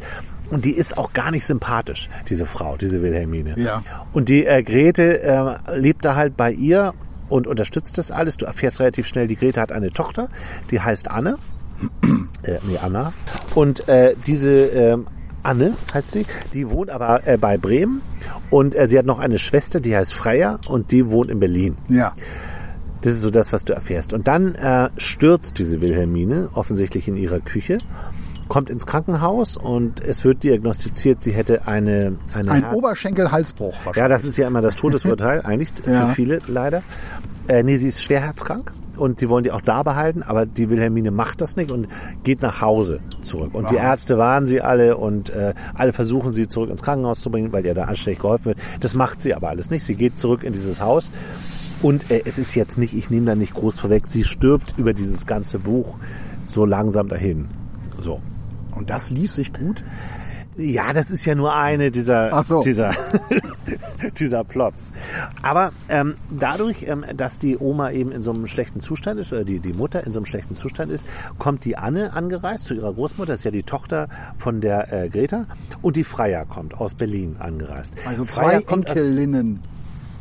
Und 0.50 0.66
die 0.66 0.72
ist 0.72 0.98
auch 0.98 1.14
gar 1.14 1.30
nicht 1.30 1.46
sympathisch, 1.46 2.10
diese 2.30 2.46
Frau, 2.46 2.78
diese 2.78 3.02
Wilhelmine. 3.02 3.54
Ja. 3.58 3.84
Und 4.14 4.30
die 4.30 4.46
äh, 4.46 4.64
Grete 4.64 5.22
äh, 5.22 5.78
lebt 5.78 6.06
da 6.06 6.16
halt 6.16 6.38
bei 6.38 6.52
ihr 6.52 6.94
und 7.30 7.48
unterstützt 7.48 7.98
das 7.98 8.12
alles. 8.12 8.38
Du 8.38 8.46
erfährst 8.46 8.80
relativ 8.80 9.08
schnell, 9.08 9.28
die 9.28 9.36
Grete 9.36 9.60
hat 9.62 9.72
eine 9.72 9.92
Tochter, 9.92 10.30
die 10.72 10.80
heißt 10.80 11.12
Anne. 11.12 11.38
äh, 12.44 12.58
nee, 12.64 12.78
Anna. 12.82 13.14
Und 13.54 13.88
äh, 13.88 14.16
diese 14.26 14.52
ähm, 14.52 15.08
Anne 15.44 15.74
heißt 15.94 16.12
sie, 16.12 16.26
die 16.54 16.70
wohnt 16.70 16.90
aber 16.90 17.28
äh, 17.28 17.38
bei 17.38 17.58
Bremen. 17.58 18.02
Und 18.50 18.74
äh, 18.74 18.88
sie 18.88 18.98
hat 18.98 19.06
noch 19.06 19.20
eine 19.20 19.38
Schwester, 19.38 19.80
die 19.80 19.96
heißt 19.96 20.14
Freya 20.14 20.60
und 20.68 20.92
die 20.92 21.10
wohnt 21.10 21.30
in 21.30 21.40
Berlin. 21.40 21.78
Ja. 21.90 22.14
Das 23.08 23.16
ist 23.16 23.22
so 23.22 23.30
das, 23.32 23.54
was 23.54 23.64
du 23.64 23.72
erfährst. 23.74 24.12
Und 24.12 24.28
dann 24.28 24.56
äh, 24.56 24.90
stürzt 24.98 25.60
diese 25.60 25.80
Wilhelmine 25.80 26.50
offensichtlich 26.54 27.08
in 27.08 27.16
ihrer 27.16 27.40
Küche, 27.40 27.78
kommt 28.50 28.70
ins 28.70 28.86
Krankenhaus 28.86 29.56
und 29.56 30.02
es 30.04 30.26
wird 30.26 30.44
diagnostiziert, 30.44 31.22
sie 31.22 31.32
hätte 31.32 31.68
eine, 31.68 32.18
eine 32.34 32.52
Ein 32.52 32.64
Herz- 32.64 32.76
Oberschenkel-Halsbruch. 32.76 33.74
Ja, 33.96 34.10
das 34.10 34.26
ist 34.26 34.36
ja 34.36 34.46
immer 34.48 34.60
das 34.62 34.76
Todsurteil, 34.76 35.42
eigentlich 35.46 35.70
Ja. 35.86 36.08
für 36.08 36.16
viele 36.16 36.42
leider. 36.48 36.84
Äh, 37.48 37.64
nee, 37.64 37.78
sie 37.78 37.88
ist 37.88 38.04
schwerherzkrank. 38.04 38.74
und 38.98 39.20
sie 39.20 39.30
wollen 39.30 39.44
die 39.46 39.52
auch 39.52 39.62
da 39.62 39.84
behalten, 39.84 40.22
aber 40.24 40.46
die 40.46 40.70
Wilhelmine 40.70 41.12
macht 41.12 41.40
das 41.40 41.56
nicht 41.56 41.72
und 41.72 41.88
geht 42.24 42.42
nach 42.42 42.60
Hause 42.62 43.00
zurück. 43.22 43.54
Und 43.54 43.70
die 43.72 43.78
Aha. 43.80 43.92
Ärzte 43.92 44.18
warnen 44.18 44.48
sie 44.48 44.60
alle 44.60 44.98
und 44.98 45.30
äh, 45.30 45.54
alle 45.76 45.94
versuchen 45.94 46.34
sie 46.34 46.48
zurück 46.50 46.72
ins 46.72 46.82
Krankenhaus 46.82 47.22
zu 47.22 47.30
bringen, 47.30 47.54
weil 47.54 47.66
ihr 47.66 47.74
da 47.76 47.84
anständig 47.86 48.20
geholfen 48.22 48.46
wird. 48.48 48.58
Das 48.82 48.96
macht 48.96 49.22
sie 49.22 49.34
aber 49.36 49.48
alles 49.50 49.70
nicht. 49.70 49.86
Sie 49.86 49.96
geht 49.96 50.18
zurück 50.20 50.44
in 50.44 50.52
dieses 50.52 50.82
Haus 50.82 51.10
und 51.82 52.10
äh, 52.12 52.22
es 52.26 52.38
ist 52.38 52.56
jetzt 52.56 52.78
nicht, 52.78 52.94
ich 52.94 53.10
nehme 53.10 53.26
da 53.28 53.36
nicht 53.36 53.54
groß 53.54 53.80
vorweg, 53.80 54.04
sie 54.08 54.24
stirbt 54.24 54.74
über 54.78 54.94
dieses 54.94 55.26
ganze 55.26 55.60
Buch 55.60 55.98
so 56.50 56.66
langsam 56.66 57.08
dahin. 57.10 57.48
So. 58.02 58.22
Und 58.76 58.90
das 58.90 59.10
ließ 59.10 59.34
sich 59.36 59.54
gut. 59.54 59.84
Ja, 60.56 60.92
das 60.92 61.12
ist 61.12 61.24
ja 61.26 61.36
nur 61.36 61.54
eine 61.56 61.92
dieser, 61.92 62.42
so. 62.44 62.64
dieser, 62.64 62.92
dieser 64.20 64.44
Plots. 64.44 64.92
Aber 65.44 65.72
ähm, 65.90 66.16
dadurch, 66.32 66.84
ähm, 66.88 67.06
dass 67.16 67.38
die 67.38 67.58
Oma 67.58 67.92
eben 67.92 68.12
in 68.12 68.24
so 68.24 68.32
einem 68.32 68.48
schlechten 68.48 68.80
Zustand 68.80 69.20
ist, 69.20 69.32
oder 69.32 69.44
die, 69.44 69.60
die 69.60 69.74
Mutter 69.74 70.04
in 70.06 70.14
so 70.14 70.20
einem 70.20 70.26
schlechten 70.26 70.56
Zustand 70.56 70.92
ist, 70.92 71.06
kommt 71.38 71.64
die 71.66 71.78
Anne 71.78 72.14
angereist 72.14 72.64
zu 72.66 72.74
ihrer 72.74 72.94
Großmutter, 72.94 73.34
das 73.34 73.42
ist 73.42 73.46
ja 73.46 73.52
die 73.52 73.64
Tochter 73.64 74.08
von 74.40 74.62
der 74.62 74.92
äh, 74.92 75.10
Greta, 75.10 75.46
und 75.84 75.96
die 75.96 76.04
Freier 76.04 76.46
kommt 76.46 76.74
aus 76.80 76.96
Berlin 76.96 77.36
angereist. 77.40 77.94
Also 78.08 78.26
Freier 78.26 78.62
zwei 78.66 78.74
aus- 78.74 78.78
Enkelinnen. 78.80 79.60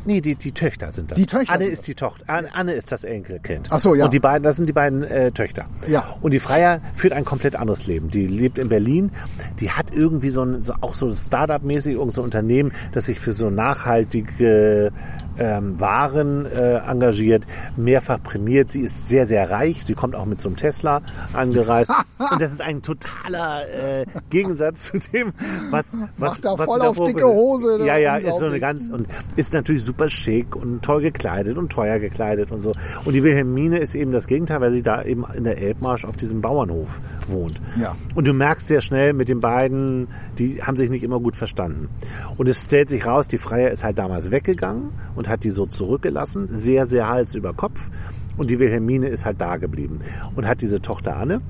Nee, 0.07 0.21
die, 0.21 0.37
die 0.37 0.53
Töchter 0.53 0.93
sind 0.93 1.11
das. 1.11 1.17
Die 1.17 1.27
Töchter 1.27 1.53
Anne 1.53 1.67
ist 1.67 1.87
die 1.89 1.95
Tochter. 1.95 2.25
Anne, 2.29 2.55
Anne 2.55 2.73
ist 2.73 2.93
das 2.93 3.05
Enkelkind. 3.05 3.69
Ach 3.71 3.81
so, 3.81 3.95
ja. 3.95 4.05
Und 4.05 4.15
die 4.15 4.21
beiden, 4.21 4.45
das 4.45 4.57
sind 4.57 4.67
die 4.69 4.73
beiden 4.73 5.03
äh, 5.03 5.33
Töchter. 5.33 5.67
Ja. 5.89 6.17
Und 6.21 6.31
die 6.31 6.39
Freier 6.39 6.81
führt 6.95 7.13
ein 7.13 7.25
komplett 7.25 7.57
anderes 7.57 7.87
Leben. 7.87 8.11
Die 8.11 8.27
lebt 8.27 8.59
in 8.59 8.69
Berlin. 8.69 9.11
Die 9.59 9.71
hat 9.71 9.93
irgendwie 9.93 10.31
so 10.31 10.43
ein, 10.43 10.63
so, 10.63 10.75
auch 10.81 10.95
so 10.95 11.13
Startup-mäßig, 11.13 11.95
irgend 11.95 12.13
so 12.15 12.23
ein 12.23 12.25
Unternehmen, 12.25 12.73
das 12.93 13.07
sich 13.07 13.19
für 13.19 13.33
so 13.33 13.51
nachhaltige 13.51 14.93
ähm, 15.39 15.79
Waren 15.81 16.47
äh, 16.47 16.79
engagiert, 16.79 17.45
mehrfach 17.77 18.23
prämiert. 18.23 18.73
Sie 18.73 18.81
ist 18.81 19.09
sehr, 19.09 19.27
sehr 19.27 19.51
reich. 19.51 19.85
Sie 19.85 19.95
kommt 19.95 20.15
auch 20.15 20.25
mit 20.25 20.41
so 20.41 20.49
einem 20.49 20.57
Tesla 20.57 21.03
angereist. 21.33 21.91
Und 22.31 22.41
das 22.41 22.53
ist 22.53 22.61
ein 22.61 22.83
totaler 22.83 23.63
äh, 23.69 24.07
Gegensatz 24.31 24.85
zu 24.85 24.99
dem, 24.99 25.33
was, 25.71 25.97
was, 26.17 26.33
Macht 26.33 26.45
da 26.45 26.59
was 26.59 26.67
voll 26.67 26.81
auf 26.83 26.97
dicke 26.97 27.27
Hose, 27.27 27.85
Ja, 27.85 27.97
ja, 27.97 28.17
ist 28.17 28.39
so 28.39 28.47
eine 28.47 28.61
ganz 28.61 28.89
und 28.89 29.07
ist 29.37 29.53
natürlich 29.53 29.85
super 29.85 30.09
schick 30.09 30.57
und 30.57 30.83
toll 30.83 31.03
gekleidet 31.03 31.59
und 31.59 31.71
teuer 31.71 31.99
gekleidet 31.99 32.51
und 32.51 32.61
so. 32.61 32.73
Und 33.05 33.13
die 33.13 33.23
Wilhelmine 33.23 33.79
ist 33.79 33.95
eben 33.95 34.13
das 34.13 34.27
Gegenteil, 34.27 34.61
weil 34.61 34.73
sie 34.73 34.83
da 34.83 35.03
eben 35.03 35.25
in 35.35 35.45
der 35.45 35.59
Elbmarsch 35.59 36.05
auf 36.05 36.17
diesem 36.17 36.41
Bauernhof 36.41 37.01
wohnt. 37.29 37.61
Ja. 37.79 37.97
Und 38.15 38.27
du 38.27 38.33
merkst 38.33 38.67
sehr 38.67 38.81
schnell 38.81 39.13
mit 39.13 39.29
den 39.29 39.41
beiden, 39.41 40.09
die 40.39 40.63
haben 40.63 40.77
sich 40.77 40.91
nicht 40.91 41.03
immer 41.03 41.21
gut 41.21 41.37
verstanden. 41.37 41.89
Und 42.37 42.49
es 42.49 42.63
stellt 42.65 42.89
sich 42.89 43.07
raus, 43.07 43.29
die 43.29 43.39
Freier 43.39 43.71
ist 43.71 43.85
halt 43.85 43.99
damals 43.99 44.31
weggegangen 44.31 44.91
und 45.15 45.26
hat 45.29 45.45
die 45.45 45.51
so 45.51 45.67
zurückgelassen, 45.67 46.49
sehr, 46.53 46.87
sehr 46.87 47.09
Hals 47.09 47.35
über 47.35 47.53
Kopf. 47.53 47.91
Und 48.37 48.51
die 48.51 48.59
Wilhelmine 48.59 49.09
ist 49.09 49.25
halt 49.25 49.41
da 49.41 49.57
geblieben 49.57 50.01
und 50.35 50.47
hat 50.47 50.61
diese 50.61 50.81
Tochter 50.83 51.17
Anne. 51.17 51.41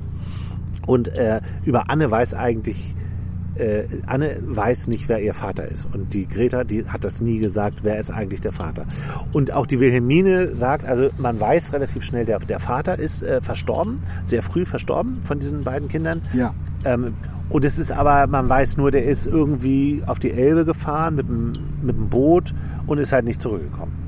Und 0.87 1.09
äh, 1.09 1.41
über 1.65 1.91
Anne 1.91 2.11
weiß 2.11 2.35
eigentlich 2.35 2.95
äh, 3.59 3.85
Anne 4.07 4.37
weiß 4.43 4.89
nicht, 4.89 5.09
wer 5.09 5.21
ihr 5.23 5.35
Vater 5.35 5.69
ist. 5.69 5.87
Und 5.93 6.15
die 6.15 6.27
Greta, 6.27 6.65
die 6.65 6.87
hat 6.87 7.05
das 7.05 7.21
nie 7.21 7.39
gesagt, 7.39 7.81
wer 7.83 7.99
ist 7.99 8.11
eigentlich 8.11 8.41
der 8.41 8.53
Vater. 8.53 8.87
Und 9.33 9.53
auch 9.53 9.67
die 9.67 9.81
Wilhelmine 9.81 10.55
sagt, 10.55 10.85
also 10.85 11.09
man 11.19 11.41
weiß 11.41 11.73
relativ 11.73 12.05
schnell, 12.05 12.25
der, 12.25 12.39
der 12.39 12.61
Vater 12.61 12.99
ist 12.99 13.23
äh, 13.23 13.41
verstorben, 13.41 14.01
sehr 14.25 14.43
früh 14.43 14.65
verstorben 14.65 15.23
von 15.23 15.41
diesen 15.41 15.65
beiden 15.65 15.89
Kindern. 15.89 16.23
Ja. 16.33 16.55
Ähm, 16.85 17.15
und 17.49 17.65
es 17.65 17.79
ist 17.79 17.93
aber, 17.93 18.27
man 18.27 18.49
weiß 18.49 18.77
nur, 18.77 18.91
der 18.91 19.05
ist 19.05 19.27
irgendwie 19.27 20.03
auf 20.05 20.19
die 20.19 20.33
Elbe 20.33 20.65
gefahren 20.65 21.15
mit 21.15 21.29
dem, 21.29 21.53
mit 21.83 21.97
dem 21.97 22.09
Boot 22.09 22.53
und 22.87 22.99
ist 22.99 23.13
halt 23.13 23.25
nicht 23.25 23.41
zurückgekommen. 23.41 24.06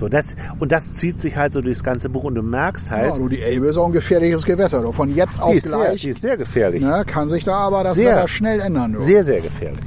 So, 0.00 0.08
das, 0.08 0.34
und 0.58 0.72
das 0.72 0.94
zieht 0.94 1.20
sich 1.20 1.36
halt 1.36 1.52
so 1.52 1.60
durchs 1.60 1.84
ganze 1.84 2.08
Buch 2.08 2.24
und 2.24 2.34
du 2.34 2.42
merkst 2.42 2.90
halt, 2.90 3.12
Ja, 3.12 3.18
du, 3.18 3.28
die 3.28 3.42
Elbe 3.42 3.66
ist 3.66 3.76
auch 3.76 3.84
ein 3.84 3.92
gefährliches 3.92 4.46
Gewässer. 4.46 4.80
Du. 4.80 4.92
Von 4.92 5.14
jetzt 5.14 5.38
auf 5.38 5.50
die, 5.50 5.58
ist 5.58 5.64
sehr, 5.64 5.78
gleich 5.78 6.00
die 6.00 6.08
ist 6.08 6.22
sehr 6.22 6.38
gefährlich. 6.38 6.82
ne, 6.82 7.04
kann 7.06 7.28
sich 7.28 7.44
da 7.44 7.56
aber 7.56 7.84
das 7.84 7.96
Sehr. 7.96 8.16
Wetter 8.16 8.26
schnell 8.26 8.60
ändern. 8.60 8.94
Du. 8.94 9.00
Sehr, 9.00 9.24
sehr 9.24 9.42
gefährlich. 9.42 9.84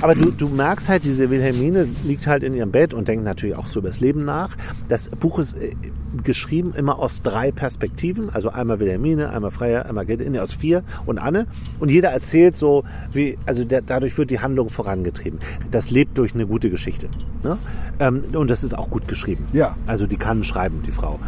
Aber 0.00 0.14
du, 0.14 0.30
du 0.30 0.48
merkst 0.48 0.88
halt, 0.88 1.04
diese 1.04 1.28
Wilhelmine 1.28 1.88
liegt 2.04 2.28
halt 2.28 2.44
in 2.44 2.54
ihrem 2.54 2.70
Bett 2.70 2.94
und 2.94 3.08
denkt 3.08 3.24
natürlich 3.24 3.56
auch 3.56 3.66
so 3.66 3.80
über 3.80 3.88
das 3.88 3.98
Leben 3.98 4.24
nach. 4.24 4.56
Das 4.88 5.08
Buch 5.08 5.40
ist 5.40 5.54
äh, 5.54 5.72
geschrieben 6.22 6.72
immer 6.76 6.98
aus 6.98 7.22
drei 7.22 7.50
Perspektiven. 7.50 8.30
Also 8.30 8.50
einmal 8.50 8.80
Wilhelmine, 8.80 9.30
einmal 9.30 9.50
Freier, 9.50 9.86
einmal 9.86 10.04
nee, 10.04 10.38
aus 10.38 10.52
vier 10.52 10.82
und 11.06 11.18
Anne. 11.18 11.46
Und 11.80 11.90
jeder 11.90 12.10
erzählt 12.10 12.56
so, 12.56 12.84
wie, 13.12 13.38
also 13.46 13.64
der, 13.64 13.82
dadurch 13.82 14.16
wird 14.18 14.30
die 14.30 14.40
Handlung 14.40 14.70
vorangetrieben. 14.70 15.40
Das 15.70 15.90
lebt 15.90 16.16
durch 16.16 16.34
eine 16.34 16.46
gute 16.46 16.70
Geschichte. 16.70 17.08
Ne? 17.42 17.58
Ähm, 18.00 18.24
und 18.34 18.50
das 18.50 18.64
ist 18.64 18.76
auch 18.76 18.90
gut 18.90 19.08
geschrieben. 19.08 19.46
Ja. 19.52 19.76
Also 19.86 20.06
die 20.06 20.16
kann 20.16 20.44
schreiben, 20.44 20.82
die 20.86 20.92
Frau. 20.92 21.18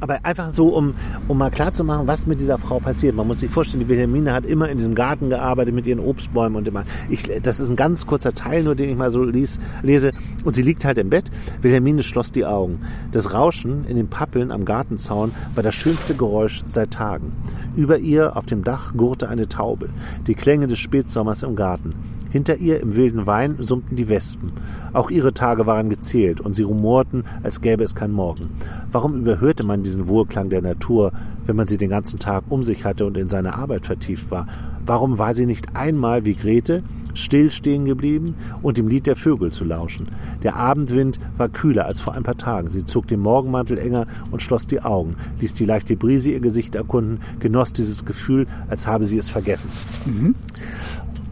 Aber 0.00 0.24
einfach 0.24 0.52
so, 0.52 0.68
um, 0.68 0.94
um 1.28 1.38
mal 1.38 1.50
klarzumachen, 1.50 2.06
was 2.06 2.26
mit 2.26 2.40
dieser 2.40 2.58
Frau 2.58 2.78
passiert. 2.78 3.14
Man 3.14 3.26
muss 3.26 3.38
sich 3.38 3.50
vorstellen, 3.50 3.80
die 3.80 3.88
Wilhelmine 3.88 4.32
hat 4.32 4.44
immer 4.44 4.68
in 4.68 4.76
diesem 4.76 4.94
Garten 4.94 5.30
gearbeitet 5.30 5.74
mit 5.74 5.86
ihren 5.86 6.00
Obstbäumen 6.00 6.56
und 6.56 6.68
immer. 6.68 6.84
Ich, 7.08 7.22
das 7.42 7.58
ist 7.58 7.70
ein 7.70 7.76
ganz 7.76 8.04
kurzer 8.04 8.34
Teil, 8.34 8.64
nur 8.64 8.74
den 8.74 8.90
ich 8.90 8.96
mal 8.96 9.10
so 9.10 9.24
lies, 9.24 9.58
lese. 9.82 10.12
Und 10.44 10.54
sie 10.54 10.62
liegt 10.62 10.84
halt 10.84 10.98
im 10.98 11.10
Bett. 11.10 11.30
Wilhelmine 11.62 12.02
schloss 12.02 12.32
die 12.32 12.44
Augen. 12.44 12.80
Das 13.12 13.32
Rauschen 13.32 13.86
in 13.86 13.96
den 13.96 14.08
Pappeln 14.08 14.50
am 14.50 14.64
Gartenzaun 14.64 15.32
war 15.54 15.62
das 15.62 15.74
schönste 15.74 16.14
Geräusch 16.14 16.62
seit 16.66 16.90
Tagen. 16.90 17.32
Über 17.76 17.98
ihr 17.98 18.36
auf 18.36 18.46
dem 18.46 18.62
Dach 18.62 18.92
gurrte 18.94 19.28
eine 19.28 19.48
Taube. 19.48 19.88
Die 20.26 20.34
Klänge 20.34 20.66
des 20.66 20.78
Spätsommers 20.78 21.42
im 21.42 21.56
Garten. 21.56 21.94
Hinter 22.34 22.56
ihr 22.56 22.80
im 22.80 22.96
wilden 22.96 23.28
Wein 23.28 23.58
summten 23.60 23.94
die 23.94 24.08
Wespen. 24.08 24.50
Auch 24.92 25.08
ihre 25.08 25.34
Tage 25.34 25.66
waren 25.66 25.88
gezählt 25.88 26.40
und 26.40 26.56
sie 26.56 26.64
rumorten, 26.64 27.22
als 27.44 27.60
gäbe 27.60 27.84
es 27.84 27.94
kein 27.94 28.10
Morgen. 28.10 28.48
Warum 28.90 29.14
überhörte 29.14 29.64
man 29.64 29.84
diesen 29.84 30.08
Wohlklang 30.08 30.50
der 30.50 30.60
Natur, 30.60 31.12
wenn 31.46 31.54
man 31.54 31.68
sie 31.68 31.76
den 31.76 31.90
ganzen 31.90 32.18
Tag 32.18 32.42
um 32.48 32.64
sich 32.64 32.84
hatte 32.84 33.06
und 33.06 33.16
in 33.16 33.28
seine 33.28 33.54
Arbeit 33.54 33.86
vertieft 33.86 34.32
war? 34.32 34.48
Warum 34.84 35.20
war 35.20 35.36
sie 35.36 35.46
nicht 35.46 35.76
einmal 35.76 36.24
wie 36.24 36.34
Grete 36.34 36.82
still 37.16 37.52
stehen 37.52 37.84
geblieben 37.84 38.34
und 38.62 38.78
dem 38.78 38.88
Lied 38.88 39.06
der 39.06 39.14
Vögel 39.14 39.52
zu 39.52 39.62
lauschen? 39.64 40.08
Der 40.42 40.56
Abendwind 40.56 41.20
war 41.36 41.48
kühler 41.48 41.86
als 41.86 42.00
vor 42.00 42.14
ein 42.14 42.24
paar 42.24 42.36
Tagen. 42.36 42.68
Sie 42.68 42.84
zog 42.84 43.06
den 43.06 43.20
Morgenmantel 43.20 43.78
enger 43.78 44.08
und 44.32 44.42
schloss 44.42 44.66
die 44.66 44.82
Augen, 44.82 45.14
ließ 45.40 45.54
die 45.54 45.66
leichte 45.66 45.94
Brise 45.94 46.32
ihr 46.32 46.40
Gesicht 46.40 46.74
erkunden, 46.74 47.20
genoss 47.38 47.72
dieses 47.72 48.04
Gefühl, 48.04 48.48
als 48.68 48.88
habe 48.88 49.04
sie 49.04 49.18
es 49.18 49.28
vergessen. 49.28 49.70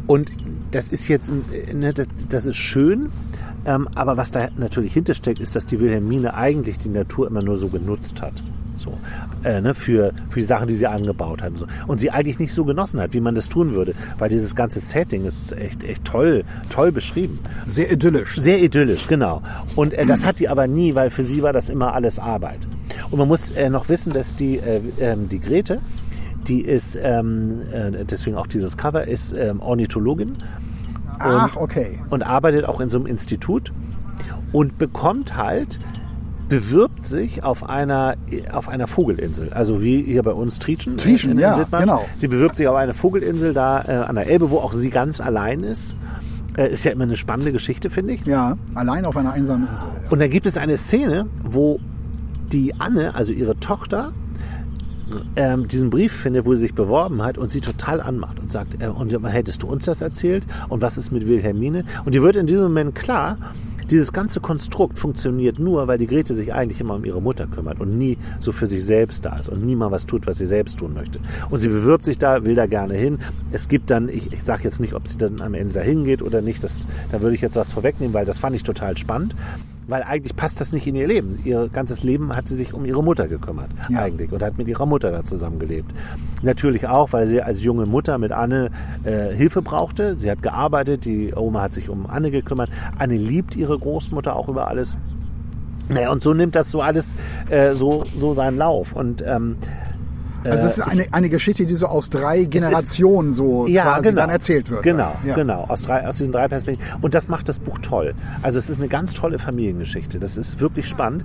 Und 0.06 0.30
das 0.70 0.88
ist 0.88 1.08
jetzt, 1.08 1.30
ne, 1.72 1.92
das, 1.92 2.08
das 2.28 2.46
ist 2.46 2.56
schön, 2.56 3.10
ähm, 3.64 3.88
aber 3.94 4.16
was 4.16 4.30
da 4.30 4.48
natürlich 4.56 4.92
hintersteckt, 4.92 5.40
ist, 5.40 5.54
dass 5.54 5.66
die 5.66 5.78
Wilhelmine 5.78 6.34
eigentlich 6.34 6.78
die 6.78 6.88
Natur 6.88 7.26
immer 7.26 7.42
nur 7.42 7.56
so 7.56 7.68
genutzt 7.68 8.20
hat. 8.20 8.34
So, 8.78 8.98
äh, 9.44 9.60
ne, 9.60 9.74
für, 9.74 10.12
für 10.30 10.40
die 10.40 10.46
Sachen, 10.46 10.66
die 10.66 10.74
sie 10.74 10.88
angebaut 10.88 11.40
hat. 11.40 11.50
Und, 11.50 11.58
so. 11.58 11.66
und 11.86 11.98
sie 11.98 12.10
eigentlich 12.10 12.40
nicht 12.40 12.52
so 12.52 12.64
genossen 12.64 13.00
hat, 13.00 13.12
wie 13.12 13.20
man 13.20 13.36
das 13.36 13.48
tun 13.48 13.74
würde. 13.74 13.94
Weil 14.18 14.28
dieses 14.28 14.56
ganze 14.56 14.80
Setting 14.80 15.24
ist 15.24 15.52
echt, 15.52 15.84
echt 15.84 16.04
toll, 16.04 16.42
toll 16.68 16.90
beschrieben. 16.90 17.38
Sehr 17.68 17.92
idyllisch. 17.92 18.36
Sehr 18.36 18.60
idyllisch, 18.60 19.06
genau. 19.06 19.42
Und 19.76 19.92
äh, 19.92 20.04
das 20.04 20.26
hat 20.26 20.40
die 20.40 20.48
aber 20.48 20.66
nie, 20.66 20.96
weil 20.96 21.10
für 21.10 21.22
sie 21.22 21.42
war 21.42 21.52
das 21.52 21.68
immer 21.68 21.94
alles 21.94 22.18
Arbeit. 22.18 22.58
Und 23.10 23.18
man 23.18 23.28
muss 23.28 23.52
äh, 23.52 23.70
noch 23.70 23.88
wissen, 23.88 24.12
dass 24.12 24.34
die, 24.34 24.56
äh, 24.56 24.80
ähm, 24.98 25.28
die 25.28 25.38
Grete, 25.38 25.80
die 26.48 26.62
ist, 26.62 26.98
ähm, 27.00 27.60
äh, 27.72 28.04
deswegen 28.04 28.36
auch 28.36 28.46
dieses 28.46 28.76
Cover, 28.76 29.06
ist 29.06 29.32
ähm, 29.32 29.60
Ornithologin 29.60 30.32
Ach, 31.18 31.56
okay. 31.56 32.00
und 32.10 32.22
arbeitet 32.22 32.64
auch 32.64 32.80
in 32.80 32.88
so 32.88 32.98
einem 32.98 33.06
Institut 33.06 33.72
und 34.52 34.78
bekommt 34.78 35.36
halt, 35.36 35.78
bewirbt 36.48 37.06
sich 37.06 37.44
auf 37.44 37.68
einer, 37.68 38.16
auf 38.52 38.68
einer 38.68 38.86
Vogelinsel. 38.86 39.52
Also 39.52 39.82
wie 39.82 40.02
hier 40.02 40.22
bei 40.22 40.32
uns 40.32 40.58
Trieschen. 40.58 40.96
Trieschen, 40.98 41.32
in- 41.32 41.38
in 41.38 41.42
ja, 41.42 41.64
genau. 41.70 42.04
Sie 42.18 42.28
bewirbt 42.28 42.56
sich 42.56 42.66
auf 42.68 42.76
eine 42.76 42.92
Vogelinsel 42.92 43.54
da 43.54 43.82
äh, 43.86 43.92
an 44.08 44.16
der 44.16 44.26
Elbe, 44.28 44.50
wo 44.50 44.58
auch 44.58 44.72
sie 44.72 44.90
ganz 44.90 45.20
allein 45.20 45.62
ist. 45.62 45.96
Äh, 46.58 46.70
ist 46.72 46.84
ja 46.84 46.92
immer 46.92 47.04
eine 47.04 47.16
spannende 47.16 47.52
Geschichte, 47.52 47.88
finde 47.88 48.14
ich. 48.14 48.26
Ja, 48.26 48.56
allein 48.74 49.06
auf 49.06 49.16
einer 49.16 49.32
einsamen 49.32 49.68
Insel. 49.70 49.88
Ja. 50.04 50.10
Und 50.10 50.18
da 50.20 50.28
gibt 50.28 50.44
es 50.44 50.58
eine 50.58 50.76
Szene, 50.76 51.26
wo 51.42 51.80
die 52.52 52.74
Anne, 52.78 53.14
also 53.14 53.32
ihre 53.32 53.56
Tochter, 53.58 54.12
ähm, 55.36 55.68
diesen 55.68 55.90
Brief 55.90 56.12
findet, 56.12 56.46
wo 56.46 56.54
sie 56.54 56.62
sich 56.62 56.74
beworben 56.74 57.22
hat 57.22 57.38
und 57.38 57.50
sie 57.50 57.60
total 57.60 58.00
anmacht 58.00 58.38
und 58.38 58.50
sagt, 58.50 58.82
äh, 58.82 58.88
und 58.88 59.10
hättest 59.26 59.62
du 59.62 59.66
uns 59.68 59.84
das 59.84 60.00
erzählt? 60.00 60.44
Und 60.68 60.80
was 60.80 60.98
ist 60.98 61.10
mit 61.12 61.26
Wilhelmine? 61.26 61.84
Und 62.04 62.14
ihr 62.14 62.22
wird 62.22 62.36
in 62.36 62.46
diesem 62.46 62.64
Moment 62.64 62.94
klar, 62.94 63.38
dieses 63.90 64.12
ganze 64.12 64.40
Konstrukt 64.40 64.98
funktioniert 64.98 65.58
nur, 65.58 65.86
weil 65.86 65.98
die 65.98 66.06
Grete 66.06 66.34
sich 66.34 66.54
eigentlich 66.54 66.80
immer 66.80 66.94
um 66.94 67.04
ihre 67.04 67.20
Mutter 67.20 67.46
kümmert 67.46 67.78
und 67.80 67.98
nie 67.98 68.16
so 68.40 68.50
für 68.50 68.66
sich 68.66 68.84
selbst 68.84 69.24
da 69.24 69.36
ist 69.38 69.48
und 69.48 69.64
nie 69.64 69.76
mal 69.76 69.90
was 69.90 70.06
tut, 70.06 70.26
was 70.26 70.38
sie 70.38 70.46
selbst 70.46 70.78
tun 70.78 70.94
möchte. 70.94 71.18
Und 71.50 71.60
sie 71.60 71.68
bewirbt 71.68 72.06
sich 72.06 72.18
da, 72.18 72.44
will 72.44 72.54
da 72.54 72.66
gerne 72.66 72.94
hin. 72.94 73.18
Es 73.50 73.68
gibt 73.68 73.90
dann, 73.90 74.08
ich, 74.08 74.32
ich 74.32 74.44
sage 74.44 74.64
jetzt 74.64 74.80
nicht, 74.80 74.94
ob 74.94 75.08
sie 75.08 75.18
dann 75.18 75.40
am 75.40 75.54
Ende 75.54 75.74
dahin 75.74 76.04
geht 76.04 76.22
oder 76.22 76.40
nicht, 76.40 76.64
das, 76.64 76.86
da 77.10 77.20
würde 77.20 77.34
ich 77.34 77.42
jetzt 77.42 77.56
was 77.56 77.72
vorwegnehmen, 77.72 78.14
weil 78.14 78.24
das 78.24 78.38
fand 78.38 78.56
ich 78.56 78.62
total 78.62 78.96
spannend. 78.96 79.34
Weil 79.92 80.04
eigentlich 80.04 80.34
passt 80.34 80.58
das 80.58 80.72
nicht 80.72 80.86
in 80.86 80.94
ihr 80.94 81.06
Leben. 81.06 81.38
Ihr 81.44 81.68
ganzes 81.68 82.02
Leben 82.02 82.34
hat 82.34 82.48
sie 82.48 82.56
sich 82.56 82.72
um 82.72 82.86
ihre 82.86 83.04
Mutter 83.04 83.28
gekümmert, 83.28 83.68
Ja. 83.90 83.98
eigentlich, 84.00 84.32
und 84.32 84.42
hat 84.42 84.56
mit 84.56 84.66
ihrer 84.66 84.86
Mutter 84.86 85.10
da 85.10 85.22
zusammengelebt. 85.22 85.92
Natürlich 86.40 86.88
auch, 86.88 87.12
weil 87.12 87.26
sie 87.26 87.42
als 87.42 87.62
junge 87.62 87.84
Mutter 87.84 88.16
mit 88.16 88.32
Anne 88.32 88.70
äh, 89.04 89.34
Hilfe 89.34 89.60
brauchte. 89.60 90.18
Sie 90.18 90.30
hat 90.30 90.40
gearbeitet, 90.40 91.04
die 91.04 91.34
Oma 91.36 91.60
hat 91.60 91.74
sich 91.74 91.90
um 91.90 92.06
Anne 92.06 92.30
gekümmert. 92.30 92.70
Anne 92.98 93.16
liebt 93.16 93.54
ihre 93.54 93.78
Großmutter 93.78 94.34
auch 94.34 94.48
über 94.48 94.66
alles. 94.68 94.96
Naja, 95.90 96.10
und 96.10 96.22
so 96.22 96.32
nimmt 96.32 96.54
das 96.54 96.70
so 96.70 96.80
alles 96.80 97.14
äh, 97.50 97.74
so, 97.74 98.04
so 98.16 98.32
seinen 98.32 98.56
Lauf. 98.56 98.94
Und 98.94 99.22
ähm, 99.26 99.56
Also 100.44 100.66
es 100.66 100.78
ist 100.78 100.80
eine, 100.80 101.06
eine 101.12 101.28
Geschichte, 101.28 101.66
die 101.66 101.74
so 101.74 101.86
aus 101.86 102.10
drei 102.10 102.44
Generationen 102.44 103.32
so 103.32 103.66
ja, 103.66 103.84
quasi 103.84 104.10
genau. 104.10 104.22
dann 104.22 104.30
erzählt 104.30 104.70
wird. 104.70 104.82
Genau, 104.82 105.14
ja. 105.24 105.34
genau, 105.34 105.64
aus, 105.64 105.82
drei, 105.82 106.06
aus 106.06 106.16
diesen 106.16 106.32
drei 106.32 106.48
Perspektiven. 106.48 107.00
Und 107.00 107.14
das 107.14 107.28
macht 107.28 107.48
das 107.48 107.58
Buch 107.58 107.78
toll. 107.80 108.14
Also 108.42 108.58
es 108.58 108.68
ist 108.68 108.78
eine 108.78 108.88
ganz 108.88 109.14
tolle 109.14 109.38
Familiengeschichte. 109.38 110.18
Das 110.18 110.36
ist 110.36 110.60
wirklich 110.60 110.88
spannend. 110.88 111.24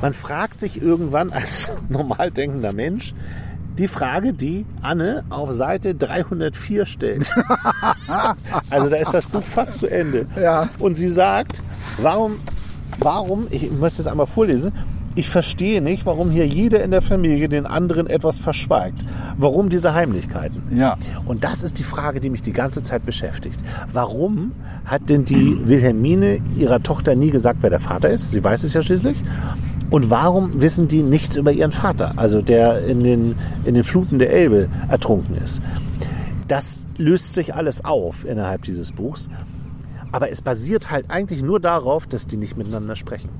Man 0.00 0.12
fragt 0.12 0.60
sich 0.60 0.80
irgendwann 0.80 1.30
als 1.30 1.70
normal 1.88 2.30
denkender 2.30 2.72
Mensch, 2.72 3.14
die 3.78 3.88
Frage, 3.88 4.32
die 4.32 4.64
Anne 4.80 5.24
auf 5.28 5.52
Seite 5.52 5.94
304 5.94 6.86
stellt. 6.86 7.30
also 8.70 8.88
da 8.88 8.96
ist 8.96 9.12
das 9.12 9.26
Buch 9.26 9.42
fast 9.42 9.78
zu 9.78 9.86
Ende. 9.86 10.26
Ja. 10.40 10.70
Und 10.78 10.96
sie 10.96 11.08
sagt, 11.08 11.60
warum, 12.00 12.38
warum, 12.98 13.46
ich 13.50 13.70
möchte 13.70 14.00
es 14.00 14.08
einmal 14.08 14.26
vorlesen, 14.26 14.72
ich 15.16 15.30
verstehe 15.30 15.80
nicht, 15.80 16.04
warum 16.04 16.30
hier 16.30 16.46
jeder 16.46 16.84
in 16.84 16.90
der 16.90 17.00
Familie 17.00 17.48
den 17.48 17.64
anderen 17.64 18.06
etwas 18.06 18.38
verschweigt. 18.38 18.98
Warum 19.38 19.70
diese 19.70 19.94
Heimlichkeiten? 19.94 20.62
Ja. 20.76 20.98
Und 21.24 21.42
das 21.42 21.62
ist 21.62 21.78
die 21.78 21.84
Frage, 21.84 22.20
die 22.20 22.28
mich 22.28 22.42
die 22.42 22.52
ganze 22.52 22.84
Zeit 22.84 23.06
beschäftigt. 23.06 23.58
Warum 23.92 24.52
hat 24.84 25.08
denn 25.08 25.24
die 25.24 25.66
Wilhelmine 25.66 26.40
ihrer 26.58 26.82
Tochter 26.82 27.14
nie 27.14 27.30
gesagt, 27.30 27.58
wer 27.62 27.70
der 27.70 27.80
Vater 27.80 28.10
ist? 28.10 28.32
Sie 28.32 28.44
weiß 28.44 28.62
es 28.64 28.74
ja 28.74 28.82
schließlich. 28.82 29.16
Und 29.88 30.10
warum 30.10 30.60
wissen 30.60 30.86
die 30.86 31.02
nichts 31.02 31.36
über 31.36 31.50
ihren 31.50 31.72
Vater, 31.72 32.12
also 32.16 32.42
der 32.42 32.84
in 32.84 33.02
den, 33.02 33.36
in 33.64 33.74
den 33.74 33.84
Fluten 33.84 34.18
der 34.18 34.30
Elbe 34.30 34.68
ertrunken 34.88 35.36
ist? 35.42 35.62
Das 36.46 36.86
löst 36.98 37.32
sich 37.32 37.54
alles 37.54 37.84
auf 37.84 38.26
innerhalb 38.26 38.62
dieses 38.62 38.92
Buchs. 38.92 39.30
Aber 40.12 40.30
es 40.30 40.42
basiert 40.42 40.90
halt 40.90 41.10
eigentlich 41.10 41.42
nur 41.42 41.58
darauf, 41.58 42.06
dass 42.06 42.26
die 42.26 42.36
nicht 42.36 42.56
miteinander 42.56 42.96
sprechen. 42.96 43.30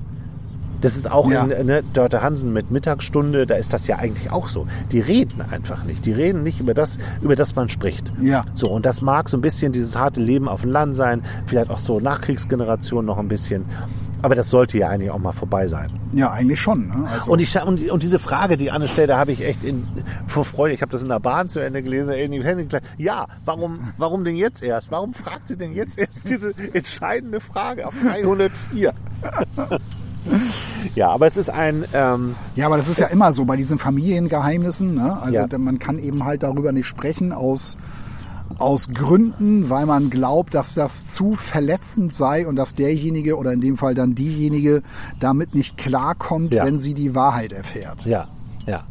Das 0.81 0.95
ist 0.95 1.09
auch 1.11 1.29
Ja. 1.31 1.43
in 1.43 1.65
ne, 1.65 1.83
Dörte 1.93 2.21
Hansen 2.21 2.53
mit 2.53 2.69
Mittagsstunde, 2.71 3.47
da 3.47 3.55
ist 3.55 3.73
das 3.73 3.87
ja 3.87 3.97
eigentlich 3.97 4.31
auch 4.31 4.47
so. 4.47 4.67
Die 4.91 4.99
reden 4.99 5.41
einfach 5.51 5.83
nicht. 5.85 6.05
Die 6.05 6.11
reden 6.11 6.43
nicht 6.43 6.59
über 6.59 6.73
das, 6.73 6.99
über 7.21 7.35
das 7.35 7.55
man 7.55 7.67
spricht. 7.69 8.11
Ja. 8.21 8.43
So, 8.53 8.69
und 8.69 8.85
das 8.85 9.01
mag 9.01 9.29
so 9.29 9.37
ein 9.37 9.41
bisschen 9.41 9.71
dieses 9.71 9.95
harte 9.97 10.19
Leben 10.19 10.47
auf 10.47 10.61
dem 10.61 10.71
Land 10.71 10.95
sein, 10.95 11.23
vielleicht 11.47 11.71
auch 11.71 11.79
so 11.79 11.99
Nachkriegsgeneration 11.99 13.05
noch 13.05 13.17
ein 13.17 13.27
bisschen. 13.27 13.65
Aber 14.23 14.33
das 14.33 14.49
sollte 14.49 14.79
ja 14.79 14.89
eigentlich 14.89 15.11
auch 15.11 15.19
mal 15.19 15.31
vorbei 15.31 15.67
sein. 15.67 15.87
Ja, 16.13 16.31
eigentlich 16.31 16.59
schon. 16.59 16.87
Ne? 16.87 17.07
Also, 17.11 17.31
Und, 17.31 17.39
ich, 17.39 17.55
und, 17.61 17.89
und 17.91 18.01
diese 18.01 18.17
Frage, 18.17 18.57
die 18.57 18.71
Anne 18.71 18.87
stellt, 18.87 19.09
da 19.11 19.19
habe 19.19 19.31
ich 19.31 19.45
echt 19.45 19.63
in, 19.63 19.87
vor 20.25 20.43
Freude, 20.43 20.73
ich 20.73 20.81
habe 20.81 20.91
das 20.91 21.03
in 21.03 21.09
der 21.09 21.19
Bahn 21.19 21.49
zu 21.49 21.59
Ende 21.59 21.83
gelesen, 21.83 22.13
in 22.15 22.31
die 22.31 22.43
Hände 22.43 22.63
geklappt. 22.63 22.85
Ja, 22.97 23.27
warum, 23.45 23.79
warum 23.97 24.23
denn 24.25 24.35
jetzt 24.35 24.63
erst? 24.63 24.89
Warum 24.89 25.13
fragt 25.13 25.47
sie 25.47 25.55
denn 25.55 25.73
jetzt 25.73 25.99
erst 25.99 26.27
diese 26.27 26.51
entscheidende 26.73 27.39
Frage 27.39 27.87
auf 27.87 27.93
304? 28.03 28.93
ja, 30.95 31.09
aber 31.09 31.27
es 31.27 31.37
ist 31.37 31.49
ein, 31.49 31.85
ähm, 31.93 32.35
ja, 32.55 32.65
aber 32.67 32.77
das 32.77 32.89
ist 32.89 32.99
ja 32.99 33.07
immer 33.07 33.33
so 33.33 33.45
bei 33.45 33.55
diesen 33.55 33.79
Familiengeheimnissen. 33.79 34.95
Ne? 34.95 35.19
Also 35.21 35.41
Ja. 35.41 35.57
man 35.57 35.79
kann 35.79 35.99
eben 35.99 36.23
halt 36.25 36.43
darüber 36.43 36.71
nicht 36.71 36.87
sprechen 36.87 37.31
aus 37.31 37.77
aus 38.59 38.87
Gründen, 38.91 39.69
weil 39.69 39.85
man 39.85 40.09
glaubt, 40.09 40.55
dass 40.55 40.73
das 40.73 41.05
zu 41.05 41.35
verletzend 41.35 42.13
sei 42.13 42.47
und 42.47 42.55
dass 42.55 42.73
derjenige 42.73 43.37
oder 43.37 43.51
in 43.53 43.61
dem 43.61 43.77
Fall 43.77 43.93
dann 43.93 44.15
diejenige 44.15 44.81
damit 45.19 45.53
nicht 45.53 45.77
klarkommt, 45.77 46.53
Ja. 46.53 46.65
wenn 46.65 46.79
sie 46.79 46.93
die 46.93 47.13
Wahrheit 47.13 47.51
erfährt. 47.51 48.05
Ja, 48.05 48.29
ja. 48.65 48.83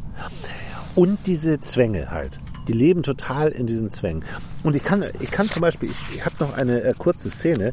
Und 0.94 1.18
diese 1.26 1.58
Zwänge 1.60 2.10
halt. 2.10 2.38
Die 2.68 2.74
leben 2.74 3.02
total 3.02 3.48
in 3.48 3.66
diesen 3.66 3.90
Zwängen. 3.90 4.24
Und 4.62 4.76
ich 4.76 4.84
kann, 4.84 5.02
ich 5.20 5.30
kann 5.30 5.48
zum 5.48 5.62
Beispiel, 5.62 5.90
ich, 5.90 5.98
ich 6.14 6.24
habe 6.24 6.36
noch 6.40 6.56
eine 6.56 6.82
äh, 6.82 6.94
kurze 6.96 7.30
Szene, 7.30 7.72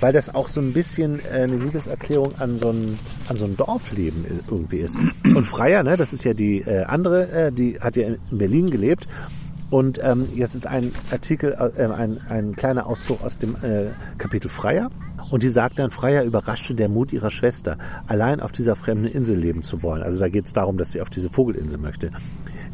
weil 0.00 0.12
das 0.12 0.34
auch 0.34 0.48
so 0.48 0.60
ein 0.60 0.72
bisschen 0.72 1.20
äh, 1.20 1.42
eine 1.42 1.56
Liebeserklärung 1.56 2.38
an 2.38 2.58
so 2.58 2.70
ein, 2.70 2.98
an 3.28 3.36
so 3.36 3.44
ein 3.44 3.56
Dorfleben 3.56 4.24
irgendwie 4.50 4.78
ist. 4.78 4.96
Und 5.24 5.44
Freier, 5.44 5.82
ne, 5.82 5.96
das 5.96 6.12
ist 6.12 6.24
ja 6.24 6.34
die 6.34 6.60
äh, 6.60 6.84
andere, 6.84 7.28
äh, 7.30 7.52
die 7.52 7.80
hat 7.80 7.96
ja 7.96 8.08
in 8.08 8.18
Berlin 8.38 8.70
gelebt. 8.70 9.06
Und 9.68 9.98
ähm, 10.02 10.28
jetzt 10.34 10.54
ist 10.54 10.66
ein 10.66 10.92
Artikel, 11.10 11.52
äh, 11.52 11.82
ein, 11.86 12.20
ein 12.28 12.54
kleiner 12.54 12.86
Auszug 12.86 13.22
aus 13.24 13.38
dem 13.38 13.56
äh, 13.62 13.86
Kapitel 14.16 14.48
Freier. 14.48 14.90
Und 15.30 15.42
die 15.42 15.48
sagt 15.48 15.80
dann, 15.80 15.90
Freier 15.90 16.22
überraschte 16.22 16.74
der 16.74 16.88
Mut 16.88 17.12
ihrer 17.12 17.32
Schwester, 17.32 17.78
allein 18.06 18.40
auf 18.40 18.52
dieser 18.52 18.76
fremden 18.76 19.06
Insel 19.06 19.36
leben 19.36 19.64
zu 19.64 19.82
wollen. 19.82 20.04
Also 20.04 20.20
da 20.20 20.28
geht 20.28 20.46
es 20.46 20.52
darum, 20.52 20.78
dass 20.78 20.92
sie 20.92 21.00
auf 21.00 21.10
diese 21.10 21.30
Vogelinsel 21.30 21.78
möchte. 21.78 22.12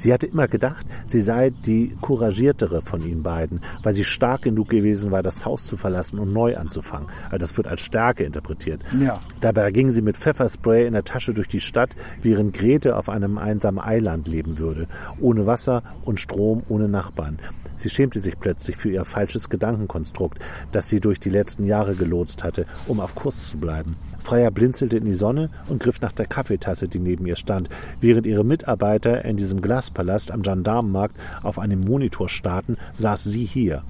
Sie 0.02 0.12
hatte 0.12 0.26
immer 0.26 0.48
gedacht, 0.48 0.84
sie 1.06 1.20
sei 1.20 1.50
die 1.64 1.94
couragiertere 2.00 2.82
von 2.82 3.06
ihnen 3.06 3.22
beiden, 3.22 3.60
weil 3.84 3.94
sie 3.94 4.02
stark 4.02 4.42
genug 4.42 4.68
gewesen 4.68 5.12
war, 5.12 5.22
das 5.22 5.46
Haus 5.46 5.64
zu 5.64 5.76
verlassen 5.76 6.18
und 6.18 6.32
neu 6.32 6.56
anzufangen. 6.56 7.06
Also 7.26 7.38
das 7.38 7.56
wird 7.56 7.68
als 7.68 7.82
Stärke 7.82 8.24
interpretiert. 8.24 8.84
Ja. 8.98 9.20
Dabei 9.40 9.70
ging 9.70 9.92
sie 9.92 10.02
mit 10.02 10.16
Pfefferspray 10.16 10.88
in 10.88 10.94
der 10.94 11.04
Tasche 11.04 11.34
durch 11.34 11.46
die 11.46 11.60
Stadt, 11.60 11.90
während 12.20 12.52
Grete 12.52 12.96
auf 12.96 13.08
einem 13.08 13.38
einsamen 13.38 13.78
Eiland 13.78 14.26
leben 14.26 14.58
würde, 14.58 14.88
ohne 15.20 15.46
Wasser 15.46 15.84
und 16.04 16.18
Strom, 16.18 16.64
ohne 16.68 16.88
Nachbarn. 16.88 17.38
Sie 17.76 17.88
schämte 17.88 18.18
sich 18.18 18.38
plötzlich 18.40 18.76
für 18.76 18.90
ihr 18.90 19.04
falsches 19.04 19.48
Gedankenkonstrukt, 19.48 20.40
das 20.72 20.88
sie 20.88 20.98
durch 20.98 21.20
die 21.20 21.30
letzten 21.30 21.64
Jahre 21.64 21.94
gelotst 21.94 22.42
hatte, 22.42 22.66
um 22.88 22.98
auf 22.98 23.14
Kurs 23.14 23.50
zu 23.50 23.58
bleiben. 23.58 23.96
Freier 24.22 24.50
blinzelte 24.50 24.96
in 24.96 25.04
die 25.04 25.14
Sonne 25.14 25.50
und 25.68 25.82
griff 25.82 26.00
nach 26.00 26.12
der 26.12 26.26
Kaffeetasse, 26.26 26.86
die 26.86 27.00
neben 27.00 27.26
ihr 27.26 27.36
stand, 27.36 27.68
während 28.00 28.26
ihre 28.26 28.44
Mitarbeiter 28.44 29.24
in 29.24 29.36
diesem 29.36 29.60
Glaspalast 29.92 30.30
am 30.30 30.42
Gendarmenmarkt 30.42 31.16
auf 31.42 31.58
einem 31.58 31.80
Monitor 31.80 32.28
starrten, 32.28 32.76
saß 32.94 33.24
sie 33.24 33.44
hier. 33.44 33.82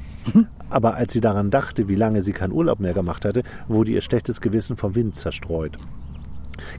Aber 0.71 0.95
als 0.95 1.13
sie 1.13 1.21
daran 1.21 1.51
dachte, 1.51 1.89
wie 1.89 1.95
lange 1.95 2.23
sie 2.23 2.33
keinen 2.33 2.53
Urlaub 2.53 2.81
mehr 2.81 2.95
gemacht 2.95 3.25
hatte, 3.25 3.43
wurde 3.69 3.93
ihr 3.93 4.01
schlechtes 4.01 4.41
Gewissen 4.41 4.77
vom 4.77 4.95
Wind 4.95 5.17
zerstreut. 5.17 5.79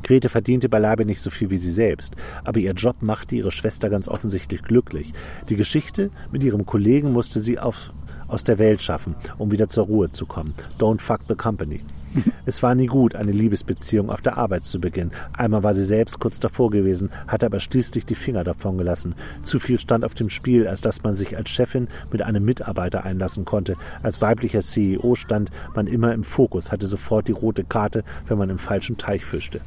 Grete 0.03 0.29
verdiente 0.29 0.69
beileibe 0.69 1.03
nicht 1.05 1.21
so 1.21 1.29
viel 1.29 1.49
wie 1.49 1.57
sie 1.57 1.71
selbst, 1.71 2.15
aber 2.45 2.59
ihr 2.59 2.73
Job 2.73 2.97
machte 3.01 3.35
ihre 3.35 3.51
Schwester 3.51 3.89
ganz 3.89 4.07
offensichtlich 4.07 4.61
glücklich. 4.61 5.11
Die 5.49 5.55
Geschichte 5.55 6.09
mit 6.31 6.43
ihrem 6.43 6.65
Kollegen 6.65 7.11
musste 7.11 7.41
sie 7.41 7.59
auf, 7.59 7.91
aus 8.27 8.43
der 8.43 8.59
Welt 8.59 8.81
schaffen, 8.81 9.15
um 9.37 9.51
wieder 9.51 9.67
zur 9.67 9.85
Ruhe 9.85 10.11
zu 10.11 10.25
kommen. 10.25 10.53
Don't 10.79 11.01
fuck 11.01 11.21
the 11.27 11.35
company. 11.35 11.81
Es 12.45 12.61
war 12.61 12.75
nie 12.75 12.87
gut, 12.87 13.15
eine 13.15 13.31
Liebesbeziehung 13.31 14.09
auf 14.09 14.21
der 14.21 14.37
Arbeit 14.37 14.65
zu 14.65 14.79
beginnen. 14.79 15.11
Einmal 15.37 15.63
war 15.63 15.73
sie 15.73 15.85
selbst 15.85 16.19
kurz 16.19 16.39
davor 16.39 16.69
gewesen, 16.71 17.09
hatte 17.27 17.45
aber 17.45 17.59
schließlich 17.59 18.05
die 18.05 18.15
Finger 18.15 18.43
davon 18.43 18.77
gelassen. 18.77 19.15
Zu 19.43 19.59
viel 19.59 19.79
stand 19.79 20.03
auf 20.03 20.13
dem 20.13 20.29
Spiel, 20.29 20.67
als 20.67 20.81
dass 20.81 21.03
man 21.03 21.13
sich 21.13 21.37
als 21.37 21.49
Chefin 21.49 21.87
mit 22.11 22.21
einem 22.21 22.43
Mitarbeiter 22.43 23.03
einlassen 23.03 23.45
konnte. 23.45 23.75
Als 24.01 24.21
weiblicher 24.21 24.61
CEO 24.61 25.15
stand 25.15 25.51
man 25.75 25.87
immer 25.87 26.13
im 26.13 26.23
Fokus, 26.23 26.71
hatte 26.71 26.87
sofort 26.87 27.27
die 27.27 27.33
rote 27.33 27.63
Karte, 27.63 28.03
wenn 28.27 28.37
man 28.37 28.49
im 28.49 28.59
falschen 28.59 28.97
Teich 28.97 29.25
fischte. 29.25 29.61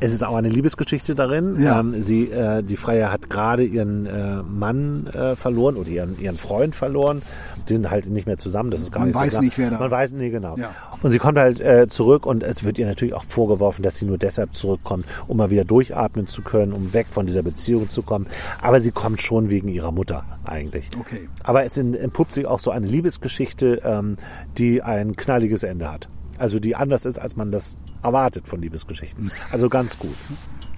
Es 0.00 0.12
ist 0.12 0.22
auch 0.22 0.36
eine 0.36 0.48
Liebesgeschichte 0.48 1.14
darin. 1.14 1.60
Ja. 1.60 1.80
Ähm, 1.80 2.02
sie, 2.02 2.30
äh, 2.30 2.62
die 2.62 2.76
Freie 2.76 3.10
hat 3.10 3.28
gerade 3.30 3.64
ihren 3.64 4.06
äh, 4.06 4.42
Mann 4.42 5.08
äh, 5.08 5.34
verloren 5.34 5.76
oder 5.76 5.88
ihren, 5.88 6.18
ihren 6.20 6.36
Freund 6.38 6.74
verloren. 6.76 7.22
Die 7.68 7.74
sind 7.74 7.90
halt 7.90 8.06
nicht 8.06 8.26
mehr 8.26 8.38
zusammen. 8.38 8.70
Das 8.70 8.80
ist 8.80 8.92
gar 8.92 9.00
Man 9.00 9.08
nicht 9.08 9.14
so 9.16 9.20
weiß 9.20 9.30
klar. 9.32 9.42
nicht, 9.42 9.58
wer 9.58 9.70
da- 9.70 9.78
Man 9.78 9.90
weiß 9.90 10.12
nee, 10.12 10.30
genau. 10.30 10.56
Ja. 10.56 10.70
Und 11.02 11.10
sie 11.10 11.18
kommt 11.18 11.38
halt 11.38 11.60
äh, 11.60 11.86
zurück 11.88 12.26
und 12.26 12.42
es 12.42 12.64
wird 12.64 12.78
ihr 12.78 12.86
natürlich 12.86 13.14
auch 13.14 13.24
vorgeworfen, 13.24 13.82
dass 13.82 13.96
sie 13.96 14.04
nur 14.04 14.18
deshalb 14.18 14.54
zurückkommt, 14.54 15.04
um 15.26 15.36
mal 15.36 15.50
wieder 15.50 15.64
durchatmen 15.64 16.26
zu 16.28 16.42
können, 16.42 16.72
um 16.72 16.92
weg 16.94 17.06
von 17.10 17.26
dieser 17.26 17.42
Beziehung 17.42 17.88
zu 17.88 18.02
kommen. 18.02 18.26
Aber 18.62 18.80
sie 18.80 18.90
kommt 18.90 19.20
schon 19.20 19.50
wegen 19.50 19.68
ihrer 19.68 19.92
Mutter 19.92 20.24
eigentlich. 20.44 20.88
Okay. 20.98 21.28
Aber 21.42 21.64
es 21.64 21.76
entpuppt 21.76 22.32
sich 22.32 22.46
auch 22.46 22.58
so 22.60 22.70
eine 22.70 22.86
Liebesgeschichte, 22.86 23.82
ähm, 23.84 24.16
die 24.56 24.82
ein 24.82 25.14
knalliges 25.16 25.62
Ende 25.62 25.90
hat. 25.92 26.08
Also 26.38 26.58
die 26.58 26.76
anders 26.76 27.04
ist, 27.04 27.18
als 27.18 27.36
man 27.36 27.50
das 27.50 27.76
erwartet 28.02 28.46
von 28.46 28.60
Liebesgeschichten. 28.62 29.30
Also 29.50 29.68
ganz 29.68 29.98
gut. 29.98 30.14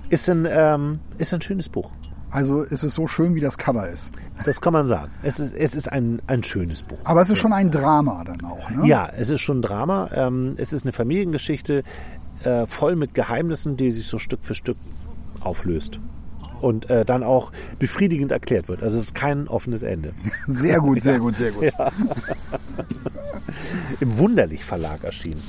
Ist 0.09 0.29
ein, 0.29 0.47
ähm, 0.51 1.01
ist 1.19 1.33
ein 1.33 1.41
schönes 1.41 1.69
Buch. 1.69 1.91
Also 2.31 2.63
ist 2.63 2.85
es 2.85 2.95
so 2.95 3.07
schön, 3.07 3.35
wie 3.35 3.41
das 3.41 3.59
Cover 3.59 3.89
ist. 3.89 4.13
Das 4.45 4.61
kann 4.61 4.73
man 4.73 4.87
sagen. 4.87 5.11
Es 5.23 5.41
ist, 5.41 5.55
es 5.55 5.75
ist 5.75 5.91
ein, 5.91 6.23
ein 6.27 6.43
schönes 6.43 6.83
Buch. 6.83 6.99
Aber 7.05 7.21
es 7.21 7.31
ist 7.31 7.39
schon 7.39 7.53
ein 7.53 7.71
Drama 7.71 8.23
dann 8.25 8.45
auch. 8.45 8.71
Ne? 8.71 8.87
Ja, 8.87 9.09
es 9.09 9.31
ist 9.31 9.41
schon 9.41 9.59
ein 9.59 9.63
Drama. 9.63 10.11
Ähm, 10.15 10.55
es 10.57 10.73
ist 10.73 10.85
eine 10.85 10.93
Familiengeschichte 10.93 11.83
äh, 12.45 12.67
voll 12.67 12.95
mit 12.97 13.15
Geheimnissen, 13.15 13.77
die 13.77 13.91
sich 13.91 14.07
so 14.07 14.19
Stück 14.19 14.45
für 14.45 14.55
Stück 14.55 14.79
auflöst. 15.41 15.99
Und 16.61 16.91
äh, 16.91 17.05
dann 17.05 17.23
auch 17.23 17.53
befriedigend 17.79 18.33
erklärt 18.33 18.69
wird. 18.69 18.83
Also 18.83 18.99
es 18.99 19.07
ist 19.07 19.15
kein 19.15 19.49
offenes 19.49 19.83
Ende. 19.83 20.13
Sehr 20.47 20.81
gut, 20.81 21.03
sehr 21.03 21.19
gut, 21.21 21.37
sehr 21.37 21.53
gut. 21.53 21.73
Im 24.01 24.19
Wunderlich 24.19 24.65
Verlag 24.65 25.03
erschienen. 25.05 25.43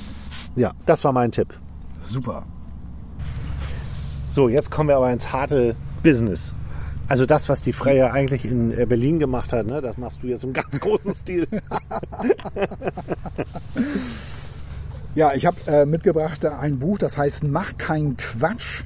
Ja, 0.56 0.72
das 0.86 1.04
war 1.04 1.12
mein 1.12 1.32
Tipp. 1.32 1.54
Super. 2.00 2.44
So, 4.30 4.48
jetzt 4.48 4.70
kommen 4.70 4.88
wir 4.88 4.96
aber 4.96 5.12
ins 5.12 5.32
harte 5.32 5.76
Business. 6.02 6.54
Also 7.08 7.26
das, 7.26 7.48
was 7.48 7.60
die 7.60 7.72
Freya 7.72 8.12
eigentlich 8.12 8.44
in 8.44 8.76
äh, 8.76 8.86
Berlin 8.86 9.18
gemacht 9.18 9.52
hat, 9.52 9.66
ne, 9.66 9.82
das 9.82 9.98
machst 9.98 10.22
du 10.22 10.28
jetzt 10.28 10.44
im 10.44 10.52
ganz 10.52 10.80
großen 10.80 11.14
Stil. 11.14 11.46
Ja, 15.14 15.34
ich 15.34 15.44
habe 15.44 15.56
äh, 15.66 15.84
mitgebracht 15.84 16.44
ein 16.46 16.78
Buch, 16.78 16.98
das 16.98 17.18
heißt 17.18 17.44
Mach 17.44 17.76
keinen 17.76 18.16
Quatsch 18.16 18.84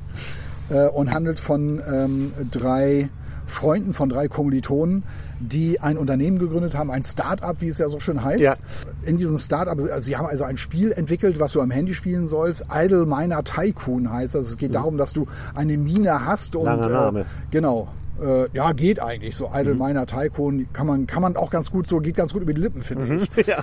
äh, 0.71 0.89
und 0.89 1.13
handelt 1.13 1.39
von 1.39 1.83
ähm, 1.87 2.33
drei 2.51 3.09
Freunden, 3.49 3.95
von 3.95 4.09
drei 4.09 4.27
Kommilitonen, 4.27 5.05
die 5.39 5.81
ein 5.81 5.99
Unternehmen 5.99 6.39
gegründet 6.39 6.75
haben, 6.77 6.91
ein 6.91 7.05
Start-up, 7.05 7.59
wie 7.61 7.69
es 7.69 7.79
ja 7.79 7.89
so 7.89 8.01
schön 8.01 8.25
heißt. 8.25 8.43
Ja. 8.43 8.57
In 9.05 9.19
diesem 9.19 9.39
Start-up, 9.39 9.79
also 9.79 10.01
sie 10.01 10.17
haben 10.17 10.27
also 10.27 10.43
ein 10.45 10.59
Spiel 10.59 10.91
entwickelt, 10.91 11.39
was 11.39 11.53
du 11.53 11.61
am 11.61 11.71
Handy 11.71 11.95
spielen 11.95 12.27
sollst. 12.27 12.65
Idle 12.75 13.07
Miner 13.07 13.45
Tycoon 13.45 14.11
heißt 14.11 14.35
das. 14.35 14.49
Es 14.49 14.57
geht 14.57 14.75
darum, 14.75 14.99
dass 14.99 15.13
du 15.13 15.27
eine 15.55 15.77
Mine 15.77 16.27
hast 16.27 16.57
und 16.57 16.63
Mhm. 16.63 16.69
Langer 16.69 16.89
Name. 16.89 17.21
Äh, 17.21 17.25
genau. 17.53 17.89
Äh, 18.23 18.49
ja, 18.55 18.73
geht 18.73 19.01
eigentlich 19.01 19.37
so. 19.37 19.51
Idle 19.55 19.75
Mhm. 19.75 19.79
Miner 19.83 20.07
Tycoon 20.07 20.67
kann 20.73 20.87
man, 20.87 21.07
kann 21.07 21.21
man 21.23 21.37
auch 21.37 21.51
ganz 21.51 21.71
gut 21.71 21.87
so, 21.87 22.01
geht 22.01 22.17
ganz 22.17 22.33
gut 22.33 22.43
über 22.43 22.55
die 22.55 22.61
Lippen, 22.61 22.83
finde 22.83 23.05
Mhm. 23.05 23.27
ich. 23.37 23.47
Ja. 23.47 23.63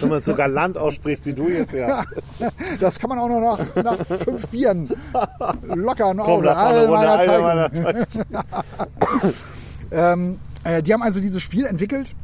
Wenn 0.00 0.08
man 0.10 0.20
sogar 0.22 0.48
Land 0.48 0.76
ausspricht, 0.76 1.24
wie 1.24 1.32
du 1.32 1.48
jetzt, 1.48 1.72
ja. 1.72 2.04
Das 2.80 2.98
kann 2.98 3.08
man 3.10 3.18
auch 3.18 3.28
noch 3.28 3.40
nach, 3.40 3.82
nach 3.82 4.06
fünf 4.06 4.46
Bieren 4.48 4.90
locker 5.74 6.12
noch 6.14 6.24
Komm, 6.26 6.44
Idle 6.44 6.88
Miner 6.88 7.70
Tycoon. 7.70 8.06
Ähm, 9.92 10.38
äh, 10.62 10.82
die 10.82 10.92
haben 10.94 11.02
also 11.02 11.20
dieses 11.20 11.42
Spiel 11.42 11.66
entwickelt 11.66 12.14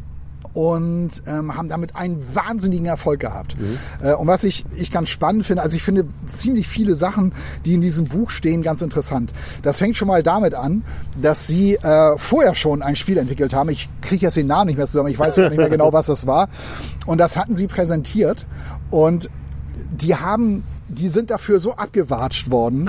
und 0.56 1.10
ähm, 1.26 1.54
haben 1.54 1.68
damit 1.68 1.94
einen 1.94 2.34
wahnsinnigen 2.34 2.86
Erfolg 2.86 3.20
gehabt. 3.20 3.54
Äh, 4.02 4.14
und 4.14 4.26
was 4.26 4.42
ich, 4.42 4.64
ich 4.74 4.90
ganz 4.90 5.10
spannend 5.10 5.44
finde, 5.44 5.62
also 5.62 5.76
ich 5.76 5.82
finde 5.82 6.06
ziemlich 6.32 6.66
viele 6.66 6.94
Sachen, 6.94 7.34
die 7.66 7.74
in 7.74 7.82
diesem 7.82 8.06
Buch 8.06 8.30
stehen, 8.30 8.62
ganz 8.62 8.80
interessant. 8.80 9.34
Das 9.62 9.80
fängt 9.80 9.96
schon 9.96 10.08
mal 10.08 10.22
damit 10.22 10.54
an, 10.54 10.82
dass 11.20 11.46
sie 11.46 11.74
äh, 11.74 12.16
vorher 12.16 12.54
schon 12.54 12.80
ein 12.80 12.96
Spiel 12.96 13.18
entwickelt 13.18 13.52
haben. 13.52 13.68
Ich 13.68 13.90
kriege 14.00 14.24
jetzt 14.24 14.38
den 14.38 14.46
Namen 14.46 14.68
nicht 14.68 14.78
mehr 14.78 14.86
zusammen, 14.86 15.10
ich 15.10 15.18
weiß 15.18 15.34
gar 15.36 15.50
nicht 15.50 15.58
mehr 15.58 15.68
genau, 15.68 15.92
was 15.92 16.06
das 16.06 16.26
war. 16.26 16.48
Und 17.04 17.18
das 17.18 17.36
hatten 17.36 17.54
sie 17.54 17.66
präsentiert 17.66 18.46
und 18.90 19.28
die 19.92 20.16
haben, 20.16 20.64
die 20.88 21.10
sind 21.10 21.30
dafür 21.30 21.60
so 21.60 21.74
abgewatscht 21.74 22.50
worden. 22.50 22.88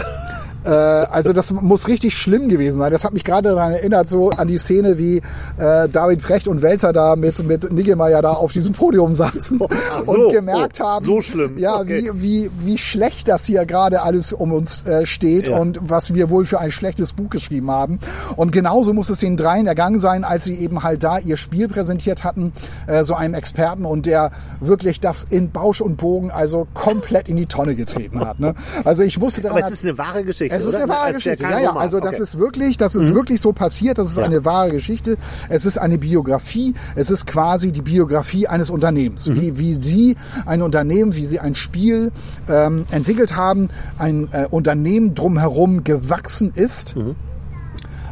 Äh, 0.68 0.72
also 0.72 1.34
das 1.34 1.52
muss 1.52 1.88
richtig 1.88 2.18
schlimm 2.18 2.50
gewesen 2.50 2.78
sein. 2.80 2.92
Das 2.92 3.04
hat 3.06 3.14
mich 3.14 3.24
gerade 3.24 3.50
daran 3.50 3.72
erinnert, 3.72 4.10
so 4.10 4.32
an 4.32 4.48
die 4.48 4.58
Szene, 4.58 4.98
wie 4.98 5.18
äh, 5.58 5.88
David 5.88 6.22
Precht 6.22 6.48
und 6.48 6.62
Welzer 6.62 6.92
da 6.94 7.16
mit, 7.16 7.42
mit 7.48 7.72
Niggemeier 7.72 8.22
da 8.22 8.34
auf 8.34 8.52
diesem 8.52 8.74
Podium 8.74 9.14
saßen 9.14 9.60
so, 9.60 10.12
und 10.12 10.32
gemerkt 10.32 10.80
oh, 10.82 10.86
haben, 10.86 11.06
so 11.06 11.22
schlimm. 11.22 11.58
ja, 11.58 11.78
Okay. 11.80 12.12
wie, 12.14 12.22
wie, 12.22 12.52
wie 12.66 12.78
schlecht 12.78 13.28
das 13.28 13.46
hier 13.46 13.66
gerade 13.66 14.02
alles 14.02 14.34
um 14.34 14.52
uns 14.52 14.86
äh, 14.86 15.06
steht 15.06 15.48
Ja. 15.48 15.58
und 15.58 15.80
was 15.82 16.14
wir 16.14 16.30
wohl 16.30 16.46
für 16.46 16.60
ein 16.60 16.72
schlechtes 16.72 17.14
Buch 17.14 17.30
geschrieben 17.30 17.72
haben. 17.72 18.00
Und 18.36 18.52
genauso 18.52 18.94
muss 18.94 19.10
es 19.10 19.20
den 19.20 19.38
dreien 19.38 19.68
ergangen 19.68 20.00
sein, 20.00 20.24
als 20.24 20.44
sie 20.46 20.56
eben 20.56 20.84
halt 20.84 21.04
da 21.04 21.20
ihr 21.20 21.38
Spiel 21.38 21.68
präsentiert 21.68 22.24
hatten, 22.24 22.52
äh, 22.88 23.04
so 23.04 23.14
einem 23.16 23.36
Experten 23.36 23.86
und 23.86 24.06
der 24.06 24.32
wirklich 24.60 25.00
das 25.00 25.26
in 25.30 25.52
Bausch 25.52 25.80
und 25.82 25.98
Bogen 25.98 26.32
also 26.32 26.68
komplett 26.74 27.30
in 27.30 27.38
die 27.38 27.46
Tonne 27.46 27.76
getreten 27.76 28.20
hat. 28.20 28.40
Ne? 28.40 28.56
Also 28.84 29.04
ich 29.04 29.18
musste 29.18 29.42
daran 29.42 29.60
Aber 29.60 29.68
es 29.68 29.72
ist 29.72 29.84
eine 29.84 29.98
wahre 29.98 30.24
Geschichte. 30.24 30.57
Es 30.58 30.66
ist 30.66 30.76
oder? 30.76 30.84
eine 30.84 30.90
wahre 30.94 31.14
Geschichte. 31.14 31.44
Ja, 31.44 31.60
ja, 31.60 31.76
also 31.76 32.00
das 32.00 32.08
Okay. 32.10 32.18
Mhm. 32.18 32.24
ist 32.24 32.40
wirklich, 32.40 32.78
das 32.78 32.96
ist 32.96 33.14
wirklich 33.14 33.42
so 33.42 33.54
passiert. 33.54 33.98
Das 33.98 34.10
ist 34.12 34.18
Ja. 34.18 34.24
eine 34.26 34.44
wahre 34.46 34.70
Geschichte. 34.72 35.18
Es 35.50 35.66
ist 35.66 35.78
eine 35.78 35.98
Biografie. 35.98 36.74
Es 36.96 37.10
ist 37.10 37.26
quasi 37.28 37.72
die 37.72 37.82
Biografie 37.82 38.48
eines 38.48 38.70
Unternehmens. 38.70 39.28
Mhm. 39.28 39.42
Wie, 39.42 39.58
wie 39.58 39.74
Sie 39.82 40.18
ein 40.46 40.62
Unternehmen, 40.62 41.16
wie 41.16 41.26
Sie 41.26 41.40
ein 41.40 41.56
Spiel 41.56 42.12
ähm, 42.50 42.86
entwickelt 42.92 43.36
haben, 43.36 43.70
ein 43.98 44.30
äh, 44.32 44.48
Unternehmen 44.50 45.16
drumherum 45.16 45.84
gewachsen 45.84 46.52
ist. 46.56 46.96
Mhm. 46.96 47.16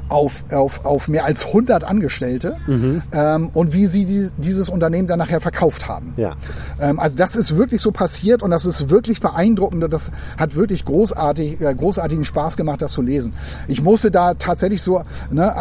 Auf, 0.07 0.43
auf, 0.51 0.85
auf 0.85 1.07
mehr 1.07 1.25
als 1.25 1.45
100 1.47 1.83
Angestellte 1.83 2.57
Mhm. 2.67 3.01
ähm, 3.11 3.49
und 3.53 3.73
wie 3.73 3.87
sie 3.87 4.05
die, 4.05 4.29
dieses 4.37 4.69
Unternehmen 4.69 5.07
dann 5.07 5.17
nachher 5.19 5.41
verkauft 5.41 5.87
haben. 5.87 6.13
Ja. 6.17 6.35
Ähm, 6.79 6.99
also 6.99 7.17
das 7.17 7.35
ist 7.35 7.55
wirklich 7.57 7.81
so 7.81 7.91
passiert 7.91 8.43
und 8.43 8.51
das 8.51 8.65
ist 8.65 8.89
wirklich 8.89 9.19
beeindruckend 9.19 9.83
und 9.83 9.91
das 9.91 10.11
hat 10.37 10.55
wirklich 10.55 10.85
großartig, 10.85 11.59
äh, 11.61 11.73
großartigen 11.73 12.23
Spaß 12.23 12.55
gemacht, 12.55 12.81
das 12.81 12.91
zu 12.91 13.01
lesen. 13.01 13.33
Ich 13.67 13.81
musste 13.81 14.11
da 14.11 14.35
tatsächlich 14.35 14.81
so 14.83 15.01
ne, 15.31 15.53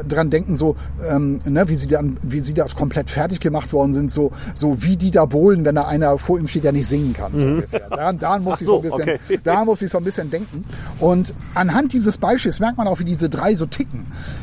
äh, 0.00 0.04
dran 0.04 0.30
denken, 0.30 0.56
so 0.56 0.76
ähm, 1.08 1.40
ne, 1.44 1.68
wie 1.68 1.76
sie 1.76 1.88
dann, 1.88 2.16
wie 2.22 2.40
sie 2.40 2.54
da 2.54 2.64
komplett 2.74 3.10
fertig 3.10 3.40
gemacht 3.40 3.72
worden 3.72 3.92
sind, 3.92 4.10
so 4.10 4.32
so 4.54 4.82
wie 4.82 4.96
Dieter 4.96 5.26
Bohlen, 5.26 5.64
wenn 5.64 5.74
da 5.74 5.82
einer 5.86 6.16
vor 6.18 6.38
ihm 6.38 6.48
steht, 6.48 6.64
der 6.64 6.72
nicht 6.72 6.86
singen 6.88 7.12
kann. 7.12 7.36
So 7.36 7.44
ungefähr. 7.44 7.88
Daran, 7.90 8.18
daran 8.18 8.42
muss 8.42 8.54
Ach 8.56 8.60
ich 8.60 8.66
so 8.66 8.72
so, 8.72 8.76
ein 8.78 8.82
bisschen, 9.04 9.16
okay. 9.26 9.40
da 9.44 9.64
muss 9.64 9.82
ich 9.82 9.90
so 9.90 9.98
ein 9.98 10.04
bisschen 10.04 10.30
denken. 10.30 10.64
Und 10.98 11.34
anhand 11.54 11.92
dieses 11.92 12.16
Beispiels 12.16 12.58
merkt 12.58 12.78
man 12.78 12.86
auch, 12.88 12.98
wie 12.98 13.04
diese 13.04 13.28
drei 13.28 13.54
so 13.54 13.66
ticken. 13.66 13.81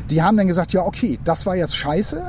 Die 0.10 0.22
haben 0.22 0.38
dann 0.38 0.48
gesagt, 0.48 0.74
ja 0.74 0.84
okay, 0.84 1.20
das 1.24 1.46
war 1.46 1.56
jetzt 1.56 1.76
scheiße. 1.76 2.22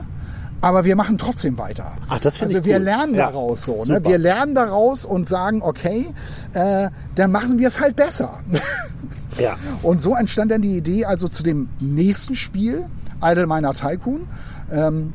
Aber 0.62 0.84
wir 0.84 0.94
machen 0.94 1.16
trotzdem 1.16 1.56
weiter. 1.56 1.92
Ach, 2.08 2.20
das 2.20 2.36
finde 2.36 2.56
also 2.56 2.58
ich 2.58 2.64
wir 2.66 2.76
cool. 2.76 2.82
lernen 2.82 3.14
Ja, 3.14 3.30
daraus 3.30 3.64
so. 3.64 3.84
Ne? 3.84 4.04
Wir 4.04 4.18
lernen 4.18 4.54
daraus 4.54 5.06
und 5.06 5.28
sagen, 5.28 5.62
okay, 5.62 6.08
äh, 6.52 6.90
dann 7.14 7.32
machen 7.32 7.58
wir 7.58 7.68
es 7.68 7.80
halt 7.80 7.96
besser. 7.96 8.40
Ja. 9.38 9.56
Und 9.82 10.02
so 10.02 10.14
entstand 10.14 10.50
dann 10.50 10.60
die 10.60 10.76
Idee 10.76 11.06
also 11.06 11.28
zu 11.28 11.42
dem 11.42 11.68
nächsten 11.80 12.34
Spiel, 12.34 12.84
Idle 13.22 13.46
Miner 13.46 13.72
Tycoon, 13.72 14.28
ähm, 14.70 15.14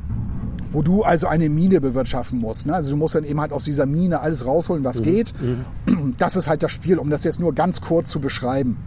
wo 0.72 0.82
du 0.82 1.04
also 1.04 1.28
eine 1.28 1.48
Mine 1.50 1.80
bewirtschaften 1.80 2.40
musst. 2.40 2.66
Ne? 2.66 2.74
Also 2.74 2.92
du 2.92 2.98
musst 2.98 3.14
dann 3.14 3.24
eben 3.24 3.40
halt 3.40 3.52
aus 3.52 3.64
dieser 3.64 3.86
Mine 3.86 4.22
alles 4.22 4.46
rausholen, 4.46 4.84
was 4.84 5.02
geht. 5.02 5.34
Das 6.18 6.36
ist 6.36 6.48
halt 6.48 6.64
das 6.64 6.72
Spiel, 6.72 6.98
um 6.98 7.10
das 7.10 7.24
jetzt 7.24 7.40
nur 7.40 7.54
ganz 7.54 7.82
kurz 7.82 8.10
zu 8.10 8.20
beschreiben. 8.20 8.78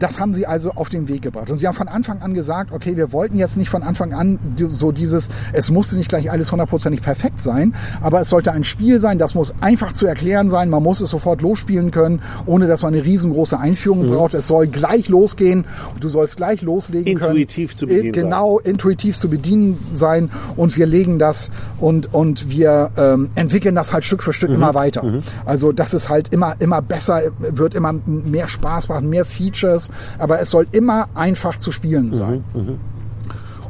Das 0.00 0.18
haben 0.18 0.34
sie 0.34 0.46
also 0.46 0.72
auf 0.74 0.88
den 0.88 1.06
Weg 1.08 1.22
gebracht. 1.22 1.50
Und 1.50 1.56
sie 1.58 1.66
haben 1.68 1.74
von 1.76 1.86
Anfang 1.88 2.20
an 2.22 2.34
gesagt, 2.34 2.72
okay, 2.72 2.96
wir 2.96 3.12
wollten 3.12 3.38
jetzt 3.38 3.56
nicht 3.56 3.68
von 3.70 3.82
Anfang 3.84 4.12
an 4.12 4.38
so 4.56 4.90
dieses, 4.90 5.28
es 5.52 5.70
musste 5.70 5.96
nicht 5.96 6.08
gleich 6.08 6.30
alles 6.30 6.50
hundertprozentig 6.50 7.02
perfekt 7.02 7.40
sein, 7.42 7.74
aber 8.00 8.20
es 8.20 8.28
sollte 8.28 8.50
ein 8.52 8.64
Spiel 8.64 8.98
sein, 8.98 9.18
das 9.18 9.34
muss 9.34 9.54
einfach 9.60 9.92
zu 9.92 10.06
erklären 10.06 10.50
sein, 10.50 10.70
man 10.70 10.82
muss 10.82 11.00
es 11.00 11.10
sofort 11.10 11.42
losspielen 11.42 11.90
können, 11.92 12.20
ohne 12.46 12.66
dass 12.66 12.82
man 12.82 12.94
eine 12.94 13.04
riesengroße 13.04 13.58
Einführung 13.58 14.08
braucht. 14.08 14.34
Es 14.34 14.46
soll 14.48 14.66
gleich 14.66 15.08
losgehen 15.08 15.64
und 15.94 16.02
du 16.02 16.08
sollst 16.08 16.36
gleich 16.36 16.62
loslegen 16.62 17.18
können. 17.18 17.36
Intuitiv 17.36 17.76
zu 17.76 17.86
bedienen 17.86 18.06
Äh, 18.08 18.10
Genau, 18.10 18.58
intuitiv 18.58 19.16
zu 19.18 19.28
bedienen 19.28 19.78
sein 19.92 20.30
und 20.56 20.76
wir 20.76 20.86
legen 20.86 21.18
das 21.18 21.50
und, 21.78 22.12
und 22.14 22.50
wir 22.50 22.90
ähm, 22.96 23.30
entwickeln 23.34 23.74
das 23.74 23.92
halt 23.92 24.04
Stück 24.04 24.22
für 24.22 24.30
Mhm. 24.30 24.34
Stück 24.34 24.50
immer 24.50 24.74
weiter. 24.74 25.04
Also 25.44 25.72
dass 25.72 25.92
es 25.92 26.08
halt 26.08 26.32
immer, 26.32 26.54
immer 26.60 26.80
besser 26.80 27.20
wird, 27.38 27.74
immer 27.74 27.92
mehr 28.06 28.48
Spaß 28.48 28.88
machen, 28.88 29.10
mehr 29.10 29.24
Features, 29.24 29.89
aber 30.18 30.40
es 30.40 30.50
soll 30.50 30.66
immer 30.72 31.08
einfach 31.14 31.58
zu 31.58 31.70
Mhm. 31.70 31.74
spielen 31.74 32.12
sein. 32.12 32.44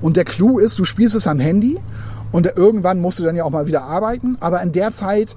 Und 0.00 0.16
der 0.16 0.24
Clou 0.24 0.58
ist, 0.58 0.78
du 0.78 0.84
spielst 0.84 1.14
es 1.14 1.26
am 1.26 1.38
Handy 1.38 1.78
und 2.32 2.46
irgendwann 2.56 3.00
musst 3.00 3.18
du 3.18 3.24
dann 3.24 3.36
ja 3.36 3.44
auch 3.44 3.50
mal 3.50 3.66
wieder 3.66 3.82
arbeiten, 3.82 4.36
aber 4.40 4.62
in 4.62 4.72
der 4.72 4.92
Zeit 4.92 5.36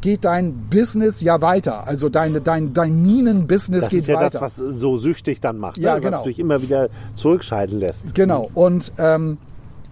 geht 0.00 0.24
dein 0.24 0.52
Business 0.70 1.20
ja 1.20 1.40
weiter. 1.40 1.86
Also 1.86 2.08
dein, 2.08 2.42
dein, 2.42 2.72
dein 2.74 3.02
Minen-Business 3.02 3.82
Das 3.84 3.90
geht 3.90 4.00
ist 4.00 4.06
ja 4.08 4.16
weiter. 4.16 4.40
das, 4.40 4.42
was 4.42 4.56
so 4.56 4.98
süchtig 4.98 5.40
dann 5.40 5.58
macht, 5.58 5.78
Ja, 5.78 5.94
ne? 5.94 6.00
genau. 6.00 6.18
was 6.18 6.24
dich 6.24 6.38
immer 6.38 6.60
wieder 6.60 6.88
zurückscheiden 7.14 7.78
lässt. 7.78 8.14
Genau. 8.14 8.50
Und 8.54 8.92
ähm, 8.98 9.38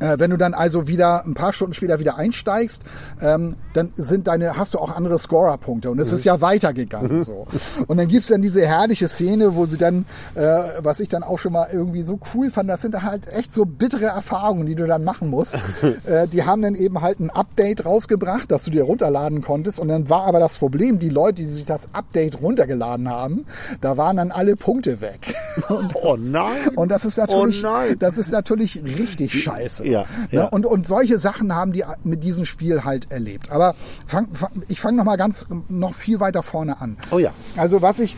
äh, 0.00 0.18
wenn 0.18 0.30
du 0.30 0.36
dann 0.36 0.54
also 0.54 0.88
wieder 0.88 1.24
ein 1.24 1.34
paar 1.34 1.52
Stunden 1.52 1.74
später 1.74 1.98
wieder 1.98 2.16
einsteigst, 2.16 2.82
ähm, 3.20 3.56
dann 3.72 3.92
sind 3.96 4.26
deine, 4.26 4.56
hast 4.56 4.74
du 4.74 4.78
auch 4.78 4.94
andere 4.94 5.18
Scorer-Punkte 5.18 5.90
und 5.90 5.98
es 5.98 6.12
ist 6.12 6.24
ja 6.24 6.40
weitergegangen 6.40 7.24
so. 7.24 7.46
Und 7.86 7.96
dann 7.96 8.08
gibt's 8.08 8.28
dann 8.28 8.42
diese 8.42 8.66
herrliche 8.66 9.08
Szene, 9.08 9.54
wo 9.54 9.66
sie 9.66 9.78
dann, 9.78 10.04
äh, 10.34 10.40
was 10.80 11.00
ich 11.00 11.08
dann 11.08 11.22
auch 11.22 11.38
schon 11.38 11.52
mal 11.52 11.68
irgendwie 11.72 12.02
so 12.02 12.18
cool 12.34 12.50
fand, 12.50 12.68
das 12.68 12.82
sind 12.82 13.00
halt 13.02 13.28
echt 13.32 13.54
so 13.54 13.64
bittere 13.64 14.06
Erfahrungen, 14.06 14.66
die 14.66 14.74
du 14.74 14.86
dann 14.86 15.04
machen 15.04 15.28
musst. 15.28 15.54
äh, 16.06 16.26
die 16.28 16.44
haben 16.44 16.62
dann 16.62 16.74
eben 16.74 17.00
halt 17.00 17.20
ein 17.20 17.30
Update 17.30 17.84
rausgebracht, 17.84 18.50
das 18.50 18.64
du 18.64 18.70
dir 18.70 18.84
runterladen 18.84 19.42
konntest 19.42 19.80
und 19.80 19.88
dann 19.88 20.08
war 20.08 20.24
aber 20.24 20.40
das 20.40 20.58
Problem, 20.58 20.98
die 20.98 21.08
Leute, 21.10 21.42
die 21.42 21.50
sich 21.50 21.64
das 21.64 21.88
Update 21.92 22.40
runtergeladen 22.40 23.08
haben, 23.08 23.46
da 23.80 23.96
waren 23.96 24.16
dann 24.16 24.30
alle 24.30 24.56
Punkte 24.56 25.00
weg. 25.00 25.34
Oh 25.94 26.16
nein! 26.16 26.68
Und 26.76 26.90
das 26.90 27.04
ist 27.04 27.18
natürlich, 27.18 27.64
Oh 27.64 27.68
nein. 27.68 27.96
das 27.98 28.16
ist 28.16 28.30
natürlich 28.30 28.82
richtig 28.84 29.42
scheiße. 29.42 29.84
Ja, 29.90 30.04
ja. 30.30 30.42
Ne? 30.42 30.50
Und, 30.50 30.66
und 30.66 30.86
solche 30.86 31.18
Sachen 31.18 31.54
haben 31.54 31.72
die 31.72 31.84
mit 32.04 32.22
diesem 32.22 32.44
Spiel 32.44 32.84
halt 32.84 33.10
erlebt. 33.10 33.50
Aber 33.50 33.74
fang, 34.06 34.28
fang, 34.34 34.50
ich 34.68 34.80
fange 34.80 34.96
noch 34.98 35.04
mal 35.04 35.16
ganz, 35.16 35.46
noch 35.68 35.94
viel 35.94 36.20
weiter 36.20 36.42
vorne 36.42 36.80
an. 36.80 36.96
Oh 37.10 37.18
ja. 37.18 37.30
Also 37.56 37.82
was 37.82 38.00
ich, 38.00 38.16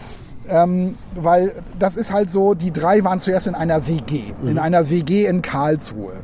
ähm, 0.48 0.96
weil 1.14 1.62
das 1.78 1.96
ist 1.96 2.12
halt 2.12 2.30
so, 2.30 2.54
die 2.54 2.72
drei 2.72 3.04
waren 3.04 3.20
zuerst 3.20 3.46
in 3.46 3.54
einer 3.54 3.86
WG, 3.86 4.32
in 4.44 4.58
einer 4.58 4.90
WG 4.90 5.26
in 5.26 5.42
Karlsruhe, 5.42 6.14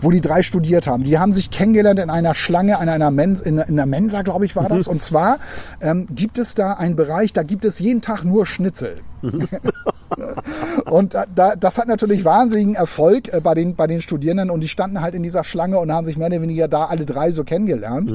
wo 0.00 0.10
die 0.10 0.20
drei 0.20 0.42
studiert 0.42 0.86
haben. 0.86 1.04
Die 1.04 1.18
haben 1.18 1.32
sich 1.32 1.50
kennengelernt 1.50 2.00
in 2.00 2.10
einer 2.10 2.34
Schlange, 2.34 2.78
in 2.82 2.88
einer 2.88 3.10
Mensa, 3.10 3.44
in, 3.44 3.58
in 3.58 3.78
einer 3.78 3.86
Mensa, 3.86 4.22
glaube 4.22 4.44
ich, 4.44 4.56
war 4.56 4.68
das. 4.68 4.88
Und 4.88 5.02
zwar 5.02 5.38
ähm, 5.80 6.06
gibt 6.10 6.38
es 6.38 6.54
da 6.54 6.72
einen 6.72 6.96
Bereich, 6.96 7.32
da 7.32 7.42
gibt 7.42 7.64
es 7.64 7.78
jeden 7.78 8.00
Tag 8.00 8.24
nur 8.24 8.46
Schnitzel. 8.46 8.98
Und 10.88 11.14
da- 11.14 11.24
da, 11.34 11.56
das 11.56 11.78
hat 11.78 11.88
natürlich 11.88 12.24
wahnsinnigen 12.24 12.74
Erfolg 12.74 13.32
äh, 13.32 13.40
bei, 13.40 13.54
den, 13.54 13.74
bei 13.74 13.86
den 13.86 14.00
Studierenden 14.00 14.50
und 14.50 14.60
die 14.60 14.68
standen 14.68 15.00
halt 15.00 15.14
in 15.14 15.22
dieser 15.22 15.44
Schlange 15.44 15.78
und 15.78 15.92
haben 15.92 16.04
sich 16.04 16.16
mehr 16.16 16.28
oder 16.28 16.40
weniger 16.42 16.68
da 16.68 16.84
alle 16.86 17.04
drei 17.04 17.32
so 17.32 17.44
kennengelernt 17.44 18.12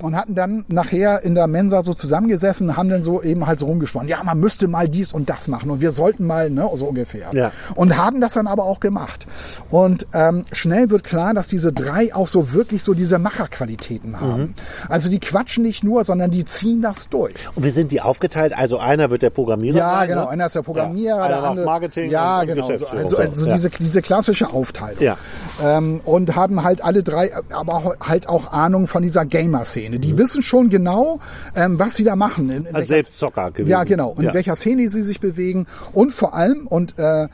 und 0.00 0.16
hatten 0.16 0.34
dann 0.34 0.64
nachher 0.68 1.22
in 1.22 1.34
der 1.34 1.46
Mensa 1.46 1.82
so 1.82 1.94
zusammengesessen, 1.94 2.76
haben 2.76 2.88
dann 2.88 3.02
so 3.02 3.22
eben 3.22 3.46
halt 3.46 3.58
so 3.58 3.66
rumgesponnen. 3.66 4.08
Ja, 4.08 4.22
man 4.22 4.38
müsste 4.40 4.68
mal 4.68 4.88
dies 4.88 5.12
und 5.12 5.28
das 5.30 5.48
machen 5.48 5.70
und 5.70 5.80
wir 5.80 5.90
sollten 5.92 6.26
mal, 6.26 6.50
ne, 6.50 6.68
so 6.74 6.86
ungefähr. 6.86 7.28
Ja. 7.32 7.52
Und 7.74 7.96
haben 7.96 8.20
das 8.20 8.34
dann 8.34 8.46
aber 8.46 8.64
auch 8.64 8.80
gemacht. 8.80 9.26
Und 9.70 10.06
ähm, 10.12 10.44
schnell 10.52 10.90
wird 10.90 11.04
klar, 11.04 11.34
dass 11.34 11.48
diese 11.48 11.72
drei 11.72 12.14
auch 12.14 12.28
so 12.28 12.52
wirklich 12.52 12.82
so 12.82 12.94
diese 12.94 13.18
Macherqualitäten 13.18 14.20
haben. 14.20 14.54
Also 14.88 15.08
die 15.08 15.20
quatschen 15.20 15.62
nicht 15.62 15.84
nur, 15.84 16.04
sondern 16.04 16.30
die 16.30 16.44
ziehen 16.44 16.82
das 16.82 17.08
durch. 17.08 17.34
Und 17.54 17.64
wie 17.64 17.70
sind 17.70 17.92
die 17.92 18.00
aufgeteilt? 18.00 18.56
Also 18.56 18.78
einer 18.78 19.10
wird 19.10 19.22
der 19.22 19.30
Programmierer 19.30 19.76
Ja, 19.78 19.90
sein, 20.00 20.08
genau. 20.08 20.22
Ne? 20.24 20.28
Einer 20.30 20.46
ist 20.46 20.54
der 20.54 20.62
Programmierer, 20.62 21.16
Ja, 21.30 21.31
macht 21.40 21.50
andere. 21.50 21.66
Marketing 21.66 22.10
ja, 22.10 22.40
und- 22.40 22.48
und 22.50 22.54
genau. 22.54 22.66
So, 22.76 22.86
also, 22.86 23.16
also 23.16 23.46
Ja. 23.46 23.52
diese, 23.54 23.70
diese 23.70 24.02
klassische 24.02 24.50
Aufteilung. 24.50 25.02
Ja. 25.02 25.16
Ähm, 25.62 26.00
und 26.04 26.34
haben 26.36 26.62
halt 26.62 26.82
alle 26.84 27.02
drei, 27.02 27.32
aber 27.50 27.96
halt 28.00 28.28
auch 28.28 28.52
Ahnung 28.52 28.86
von 28.86 29.02
dieser 29.02 29.24
Gamer-Szene. 29.24 29.98
Die 29.98 30.18
wissen 30.18 30.42
schon 30.42 30.68
genau, 30.70 31.20
ähm, 31.56 31.78
was 31.78 31.94
sie 31.96 32.04
da 32.04 32.16
machen. 32.16 32.50
In, 32.50 32.56
in 32.66 32.70
Mhm. 32.70 32.74
Also 32.76 32.88
selbst 32.88 33.18
Zocker 33.18 33.50
gewesen. 33.50 33.70
Ja, 33.70 33.84
genau. 33.84 34.14
In 34.18 34.24
Ja. 34.24 34.34
welcher 34.34 34.56
Szene 34.56 34.88
sie 34.88 35.02
sich 35.02 35.20
bewegen. 35.20 35.66
Und 35.92 36.12
vor 36.12 36.34
allem, 36.34 36.66
und 36.66 36.98
äh, 36.98 37.24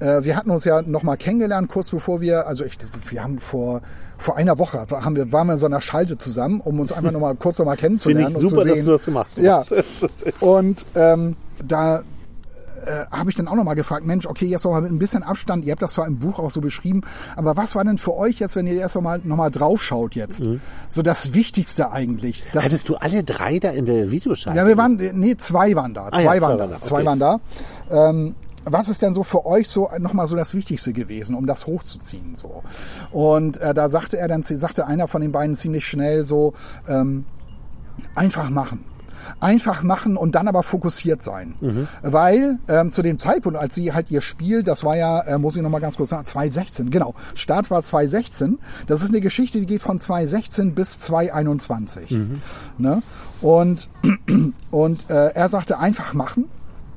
äh, 0.00 0.24
wir 0.24 0.36
hatten 0.36 0.50
uns 0.50 0.64
ja 0.64 0.82
noch 0.82 1.02
mal 1.02 1.16
kennengelernt, 1.16 1.68
kurz 1.70 1.90
bevor 1.90 2.20
wir, 2.20 2.46
also 2.46 2.64
ich, 2.64 2.76
wir 3.10 3.22
haben 3.22 3.38
vor 3.38 3.80
vor 4.16 4.36
einer 4.36 4.58
Woche 4.58 4.86
haben 4.90 5.16
wir, 5.16 5.32
waren 5.32 5.48
wir 5.48 5.54
in 5.54 5.58
so 5.58 5.66
einer 5.66 5.80
Schalte 5.80 6.16
zusammen, 6.16 6.60
um 6.60 6.78
uns 6.78 6.92
einfach 6.92 7.10
noch 7.10 7.18
mal 7.20 7.34
kurz 7.38 7.58
noch 7.58 7.66
mal 7.66 7.72
Finde 7.76 7.98
kennenzulernen 8.00 8.30
ich 8.30 8.36
und 8.36 8.48
super, 8.48 8.62
zu 8.62 8.68
dass 8.68 8.76
sehen. 8.76 8.86
du 8.86 8.92
das 8.92 9.04
gemacht 9.04 9.26
hast. 9.26 9.38
Ja. 9.38 9.64
Und 10.40 10.86
ähm, 10.94 11.36
da 11.66 12.02
äh, 12.86 13.06
habe 13.10 13.30
ich 13.30 13.36
dann 13.36 13.48
auch 13.48 13.54
nochmal 13.54 13.74
gefragt, 13.74 14.04
Mensch, 14.04 14.26
okay, 14.26 14.46
jetzt 14.46 14.64
nochmal 14.64 14.82
mit 14.82 14.92
ein 14.92 14.98
bisschen 14.98 15.22
Abstand, 15.22 15.64
ihr 15.64 15.72
habt 15.72 15.82
das 15.82 15.94
zwar 15.94 16.06
im 16.06 16.18
Buch 16.18 16.38
auch 16.38 16.50
so 16.50 16.60
beschrieben, 16.60 17.02
aber 17.36 17.56
was 17.56 17.74
war 17.74 17.84
denn 17.84 17.98
für 17.98 18.14
euch 18.14 18.38
jetzt, 18.38 18.56
wenn 18.56 18.66
ihr 18.66 18.74
erst 18.74 18.94
nochmal 18.94 19.20
noch 19.24 19.36
mal 19.36 19.50
drauf 19.50 19.82
schaut 19.82 20.14
jetzt, 20.14 20.42
so 20.88 21.02
das 21.02 21.34
Wichtigste 21.34 21.90
eigentlich? 21.92 22.44
Hattest 22.54 22.88
du 22.88 22.96
alle 22.96 23.24
drei 23.24 23.58
da 23.58 23.70
in 23.70 23.86
der 23.86 24.10
Videoschalte? 24.10 24.58
ja, 24.58 24.66
wir 24.66 24.76
waren, 24.76 24.96
nee, 24.96 25.36
zwei 25.36 25.74
waren 25.74 25.94
da, 25.94 26.08
Ah 26.10 26.18
zwei 26.18 26.36
ja, 26.36 26.42
waren 26.42 26.56
zwei 26.56 26.56
da, 26.56 26.58
waren 26.58 26.70
da, 26.70 26.86
zwei 26.86 26.96
okay. 26.96 27.06
waren 27.06 27.18
da. 27.18 27.40
Ähm, 27.90 28.34
was 28.64 28.88
ist 28.88 29.02
denn 29.02 29.12
so 29.12 29.22
für 29.22 29.44
euch 29.44 29.68
so 29.68 29.90
nochmal 29.98 30.26
so 30.26 30.36
das 30.36 30.54
Wichtigste 30.54 30.92
gewesen, 30.92 31.34
um 31.34 31.46
das 31.46 31.66
hochzuziehen 31.66 32.34
so? 32.34 32.62
Und 33.12 33.58
äh, 33.58 33.74
da 33.74 33.90
sagte 33.90 34.16
er 34.16 34.26
dann, 34.28 34.42
sagte 34.42 34.86
einer 34.86 35.06
von 35.06 35.20
den 35.20 35.32
beiden 35.32 35.54
ziemlich 35.54 35.86
schnell 35.86 36.24
so, 36.24 36.54
ähm, 36.88 37.26
einfach 38.14 38.48
machen. 38.50 38.84
Einfach 39.40 39.82
machen 39.82 40.16
und 40.16 40.34
dann 40.34 40.48
aber 40.48 40.62
fokussiert 40.62 41.22
sein. 41.22 41.54
Mhm. 41.60 41.88
Weil 42.02 42.58
ähm, 42.68 42.92
zu 42.92 43.02
dem 43.02 43.18
Zeitpunkt, 43.18 43.58
als 43.58 43.74
sie 43.74 43.92
halt 43.92 44.10
ihr 44.10 44.20
Spiel, 44.20 44.62
das 44.62 44.84
war 44.84 44.96
ja, 44.96 45.20
äh, 45.20 45.38
muss 45.38 45.56
ich 45.56 45.62
nochmal 45.62 45.80
ganz 45.80 45.96
kurz 45.96 46.10
sagen, 46.10 46.26
2016, 46.26 46.90
genau. 46.90 47.14
Start 47.34 47.70
war 47.70 47.82
2016. 47.82 48.58
Das 48.86 49.02
ist 49.02 49.10
eine 49.10 49.20
Geschichte, 49.20 49.58
die 49.58 49.66
geht 49.66 49.82
von 49.82 50.00
2016 50.00 50.74
bis 50.74 51.00
2021. 51.00 52.10
Mhm. 52.10 52.42
Ne? 52.78 53.02
Und, 53.40 53.88
und 54.70 55.10
äh, 55.10 55.30
er 55.34 55.48
sagte, 55.48 55.78
einfach 55.78 56.14
machen. 56.14 56.46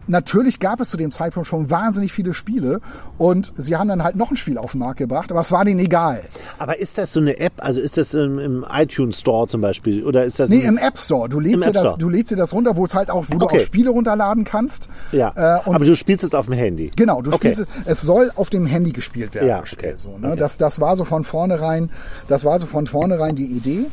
Natürlich 0.08 0.60
gab 0.60 0.80
es 0.82 0.90
zu 0.90 0.98
dem 0.98 1.12
Zeitpunkt 1.12 1.48
schon 1.48 1.70
wahnsinnig 1.70 2.14
viele 2.14 2.34
Spiele 2.34 2.80
und 3.18 3.54
sie 3.58 3.76
haben 3.76 3.88
dann 3.90 4.04
halt 4.04 4.16
noch 4.16 4.32
ein 4.32 4.38
Spiel 4.38 4.58
auf 4.58 4.72
den 4.72 4.80
Markt 4.80 4.98
gebracht, 5.00 5.32
aber 5.32 5.42
es 5.42 5.52
war 5.52 5.66
denen 5.66 5.80
egal. 5.80 6.22
Aber 6.60 6.80
ist 6.80 6.98
das 6.98 7.14
so 7.14 7.20
eine 7.20 7.40
App? 7.40 7.54
Also 7.58 7.82
ist 7.82 7.98
das 7.98 8.14
im, 8.14 8.40
im 8.40 8.66
iTunes 8.72 9.20
Store 9.20 9.48
zum 9.48 9.62
Beispiel? 9.62 10.04
Oder 10.06 10.26
ist 10.26 10.40
das 10.40 10.50
Nee, 10.50 10.62
im 10.62 10.78
App 10.78 10.98
Store. 10.98 11.28
Du 11.30 11.40
lädst, 11.40 11.56
Im 11.56 11.62
dir 11.62 11.68
App 11.68 11.74
das, 11.74 11.84
Store. 11.88 11.98
du 12.00 12.10
lädst 12.10 12.32
dir 12.32 12.36
das 12.38 12.54
runter, 12.54 12.76
wo 12.78 12.86
es 12.86 12.94
halt 12.96 13.10
auch, 13.12 13.26
wo 13.30 13.36
Okay. 13.36 13.58
du 13.58 13.62
auch 13.62 13.66
Spiele 13.66 13.90
runterladen 13.90 14.44
kannst. 14.44 14.88
Ja. 15.12 15.32
Äh, 15.36 15.68
und 15.68 15.76
Aber 15.76 15.86
du 15.86 15.96
spielst 15.96 16.24
es 16.24 16.34
auf 16.34 16.46
dem 16.46 16.54
Handy. 16.56 16.90
Genau, 16.96 17.22
du 17.22 17.32
Okay. 17.32 17.52
spielst 17.54 17.60
es, 17.86 17.86
es 17.86 18.02
soll 18.02 18.32
auf 18.36 18.50
dem 18.50 18.66
Handy 18.66 18.92
gespielt 18.92 19.34
werden. 19.36 19.48
Ja, 19.50 19.66
Spiel, 19.66 19.90
okay. 19.90 19.94
so, 19.98 20.18
ne? 20.18 20.28
Okay. 20.30 20.40
das, 20.40 20.58
das 20.58 20.80
war 20.80 20.96
so 20.96 21.04
von 21.06 21.24
vornherein, 21.26 21.90
das 22.28 22.46
war 22.46 22.60
so 22.60 22.66
von 22.68 22.88
vornherein 22.88 23.36
die 23.36 23.46
Idee. 23.46 23.86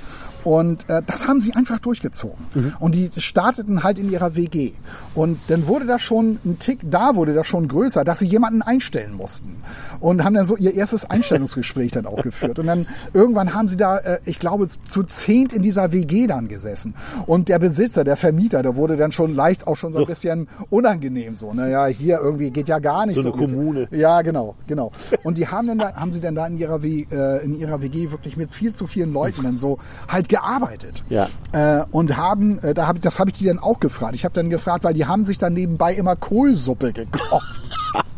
Und 0.45 0.89
äh, 0.89 1.03
das 1.07 1.27
haben 1.27 1.41
sie 1.41 1.55
einfach 1.55 1.79
durchgezogen. 1.79 2.45
Mhm. 2.55 2.75
Und 2.79 2.95
die 2.95 3.11
starteten 3.17 3.83
halt 3.83 3.99
in 3.99 4.11
ihrer 4.11 4.37
WG. 4.37 4.73
Und 5.15 5.41
dann 5.49 5.67
wurde 5.67 5.87
das 5.87 6.03
schon 6.03 6.39
ein 6.45 6.59
Tick, 6.59 6.81
da 6.85 7.17
wurde 7.17 7.35
das 7.35 7.47
schon 7.47 7.67
größer, 7.67 8.05
dass 8.05 8.19
sie 8.19 8.27
jemanden 8.27 8.63
einstellen 8.63 9.15
mussten. 9.15 9.63
Und 10.05 10.23
haben 10.23 10.35
dann 10.35 10.45
so 10.45 10.55
ihr 10.57 10.75
erstes 10.75 11.09
Einstellungsgespräch 11.09 11.93
dann 11.93 12.05
auch 12.05 12.23
geführt. 12.23 12.59
Und 12.59 12.67
dann 12.67 12.87
irgendwann 13.15 13.55
haben 13.55 13.69
sie 13.69 13.79
da, 13.79 13.97
äh, 13.97 14.19
ich 14.27 14.39
glaube, 14.39 14.69
zu 14.69 15.03
zehnt 15.05 15.55
in 15.55 15.63
dieser 15.63 15.93
WG 15.93 16.27
dann 16.27 16.47
gesessen. 16.49 16.95
Und 17.25 17.49
der 17.49 17.59
Besitzer, 17.59 18.05
der 18.05 18.19
Vermieter, 18.19 18.63
der 18.63 18.77
wurde 18.77 18.99
dann 18.99 19.13
schon 19.13 19.35
leicht 19.35 19.67
auch 19.67 19.77
schon 19.77 19.93
so, 19.93 20.01
ein 20.01 20.03
So. 20.03 20.07
bisschen 20.07 20.49
unangenehm 20.69 21.35
so. 21.35 21.55
Naja, 21.55 21.87
hier 21.87 22.19
irgendwie 22.21 22.51
geht 22.51 22.69
ja 22.69 22.81
gar 22.81 23.07
nicht 23.07 23.17
So 23.17 23.23
so. 23.23 23.33
eine 23.33 23.45
ungefähr. 23.45 23.57
Kommune. 23.59 23.89
Ja, 23.93 24.21
genau, 24.21 24.57
genau. 24.67 24.93
Und 25.23 25.39
die 25.39 25.49
haben 25.49 25.69
dann 25.69 25.79
da, 25.79 25.95
haben 25.95 26.13
sie 26.13 26.21
dann 26.21 26.35
da 26.35 26.47
in 26.49 26.59
ihrer, 26.59 26.83
w, 26.83 27.07
äh, 27.11 27.43
in 27.43 27.59
ihrer 27.59 27.81
WG 27.81 28.11
wirklich 28.11 28.37
mit 28.37 28.53
viel 28.53 28.75
zu 28.75 28.87
vielen 28.87 29.11
Leuten 29.11 29.43
dann 29.43 29.57
so 29.57 29.79
halt 30.07 30.29
gearbeitet. 30.29 31.03
Ja. 31.09 31.29
Äh, 31.53 31.85
und 31.93 32.15
haben, 32.19 32.59
äh, 32.59 32.75
da 32.75 32.89
hab, 32.89 33.01
das 33.01 33.19
habe 33.19 33.31
ich 33.31 33.39
die 33.39 33.47
dann 33.47 33.59
auch 33.59 33.81
gefragt. 33.81 34.15
Ich 34.17 34.27
habe 34.27 34.35
dann 34.35 34.51
gefragt, 34.51 34.85
weil 34.85 34.93
die 34.93 35.07
haben 35.07 35.25
sich 35.25 35.39
dann 35.39 35.55
nebenbei 35.55 35.95
immer 35.95 36.15
Kohlsuppe 36.15 36.93
gekocht. 36.93 37.47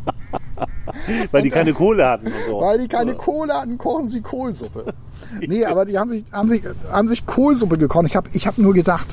Weil 1.31 1.43
die 1.43 1.51
keine 1.51 1.73
Kohle 1.73 2.09
hatten 2.09 2.27
und 2.27 2.35
so. 2.49 2.61
Weil 2.61 2.79
die 2.79 2.89
keine 2.89 3.15
Kohle 3.15 3.55
hatten, 3.55 3.79
kochen 3.79 4.07
sie 4.07 4.21
Kohlsuppe. 4.21 4.95
Nee, 5.41 5.65
aber 5.65 5.85
die 5.85 5.99
haben 5.99 6.09
sich, 6.09 6.25
haben 6.31 6.49
sich, 6.49 6.63
haben 6.91 7.09
sich 7.09 7.27
Kohlsuppe 7.27 7.79
gekocht. 7.79 8.07
Ich 8.07 8.17
habe 8.17 8.31
ich 8.33 8.47
hab 8.47 8.59
nur 8.59 8.75
gedacht, 8.75 9.09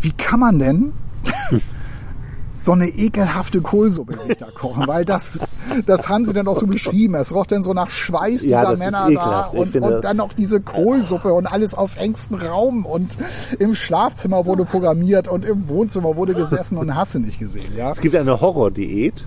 wie 0.00 0.10
kann 0.10 0.40
man 0.40 0.58
denn 0.58 0.92
so 2.54 2.72
eine 2.72 2.88
ekelhafte 2.88 3.60
Kohlsuppe 3.60 4.18
sich 4.18 4.38
da 4.38 4.46
kochen? 4.46 4.86
Weil 4.86 5.04
das, 5.04 5.38
das 5.86 6.08
haben 6.08 6.24
sie 6.24 6.32
dann 6.32 6.48
auch 6.48 6.56
so 6.56 6.66
beschrieben. 6.66 7.14
Es 7.14 7.34
roch 7.34 7.46
dann 7.46 7.62
so 7.62 7.72
nach 7.72 7.90
Schweiß 7.90 8.42
Ja, 8.42 8.60
dieser 8.60 8.72
ist 8.72 8.78
Männer 8.78 9.10
da 9.12 9.46
und, 9.46 9.76
und 9.76 10.04
dann 10.04 10.16
noch 10.16 10.32
diese 10.32 10.60
Kohlsuppe 10.60 11.32
und 11.32 11.46
alles 11.46 11.74
auf 11.74 11.96
engstem 11.96 12.38
Raum 12.38 12.84
und 12.84 13.16
im 13.58 13.74
Schlafzimmer 13.74 14.44
wurde 14.46 14.64
programmiert 14.64 15.28
und 15.28 15.44
im 15.44 15.68
Wohnzimmer 15.68 16.16
wurde 16.16 16.34
gesessen 16.34 16.78
und 16.78 16.94
hast 16.94 17.14
du 17.14 17.20
nicht 17.20 17.38
gesehen, 17.38 17.76
ja? 17.76 17.92
Es 17.92 18.00
gibt 18.00 18.16
eine 18.16 18.40
Horrordiät. 18.40 19.24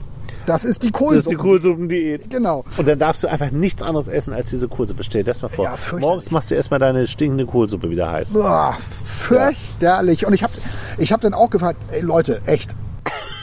Das 0.50 0.66
ist 0.66 0.82
die 0.82 0.88
Das 0.91 0.95
ist 0.95 1.06
Kohlsuppe. 1.08 1.30
die 1.30 1.41
Kohlsuppendiät. 1.41 2.30
Genau. 2.32 2.66
Und 2.76 2.88
dann 2.88 2.97
darfst 2.97 3.22
du 3.24 3.28
einfach 3.28 3.52
nichts 3.52 3.84
anderes 3.84 4.08
essen 4.08 4.34
als 4.34 4.50
diese 4.50 4.68
Kohlsuppe. 4.68 5.04
Stell 5.04 5.22
dir 5.24 5.32
das 5.32 5.43
mal 5.43 5.50
vor. 5.50 5.66
Ja. 5.66 5.78
Morgens 6.00 6.32
machst 6.32 6.50
du 6.50 6.56
erstmal 6.56 6.80
deine 6.80 7.06
stinkende 7.06 7.45
Kohlsuppe 7.45 7.91
wieder 7.91 8.12
heiß. 8.12 8.30
Boah, 8.30 8.76
fürchterlich. 9.06 10.26
Und 10.26 10.34
ich 10.34 10.41
habe 10.41 10.54
ich 10.97 11.12
hab 11.14 11.22
dann 11.22 11.36
auch 11.36 11.52
gefragt, 11.52 11.80
ey 11.91 12.02
Leute, 12.02 12.41
echt, 12.47 12.76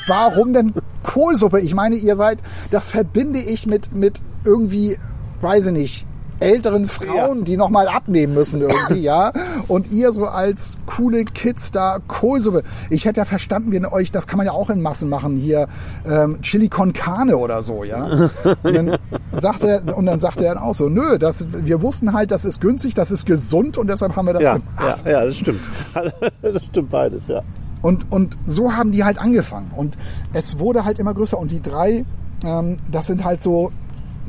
warum 0.08 0.52
denn 0.52 0.74
Kohlsuppe? 1.04 1.60
Ich 1.60 1.74
meine, 1.74 1.94
ihr 1.94 2.16
seid, 2.16 2.38
das 2.72 2.88
verbinde 2.88 3.38
ich 3.38 3.66
mit, 3.66 3.94
mit 3.94 4.20
irgendwie, 4.44 4.98
weiß 5.40 5.66
ich 5.66 5.72
nicht, 5.72 6.06
älteren 6.40 6.88
Frauen, 6.88 7.38
Ja. 7.40 7.44
die 7.44 7.56
nochmal 7.56 7.88
abnehmen 7.88 8.34
müssen 8.34 8.60
irgendwie, 8.60 9.00
ja. 9.00 9.32
Und 9.68 9.90
ihr 9.92 10.12
so 10.12 10.26
als 10.26 10.76
coole 10.86 11.24
Kids 11.24 11.70
da 11.70 11.98
Kohlsuppe. 12.06 12.62
Ich 12.90 13.04
hätte 13.06 13.18
ja 13.20 13.24
verstanden, 13.24 13.72
wenn 13.72 13.86
euch, 13.86 14.12
das 14.12 14.26
kann 14.26 14.36
man 14.36 14.46
ja 14.46 14.52
auch 14.52 14.70
in 14.70 14.82
Massen 14.82 15.08
machen, 15.08 15.36
hier 15.36 15.66
ähm, 16.06 16.40
Chili 16.42 16.68
con 16.68 16.92
Carne 16.92 17.36
oder 17.36 17.62
so, 17.62 17.84
ja. 17.84 18.28
Und 18.62 18.74
dann 18.74 18.98
sagt 19.38 19.64
er, 19.64 19.96
und 19.96 20.06
dann 20.06 20.20
sagt 20.20 20.40
er 20.40 20.54
dann 20.54 20.62
auch 20.62 20.74
so, 20.74 20.88
nö, 20.88 21.18
das, 21.18 21.46
wir 21.52 21.80
wussten 21.82 22.12
halt, 22.12 22.30
das 22.30 22.44
ist 22.44 22.60
günstig, 22.60 22.94
das 22.94 23.10
ist 23.10 23.26
gesund 23.26 23.78
und 23.78 23.88
deshalb 23.88 24.14
haben 24.16 24.26
wir 24.26 24.34
das 24.34 24.42
Ja, 24.42 24.54
gemacht. 24.58 24.98
ja, 25.04 25.10
ja, 25.12 25.24
das 25.26 25.36
stimmt. 25.36 25.60
Das 26.42 26.64
stimmt 26.64 26.90
beides, 26.90 27.26
ja. 27.28 27.42
Und, 27.82 28.10
und 28.10 28.36
so 28.46 28.72
haben 28.74 28.90
die 28.92 29.04
halt 29.04 29.18
angefangen. 29.18 29.70
Und 29.76 29.96
es 30.32 30.58
wurde 30.58 30.84
halt 30.84 30.98
immer 30.98 31.14
größer. 31.14 31.38
Und 31.38 31.50
die 31.50 31.60
drei, 31.60 32.04
ähm, 32.42 32.78
das 32.90 33.06
sind 33.06 33.24
halt 33.24 33.42
so, 33.42 33.70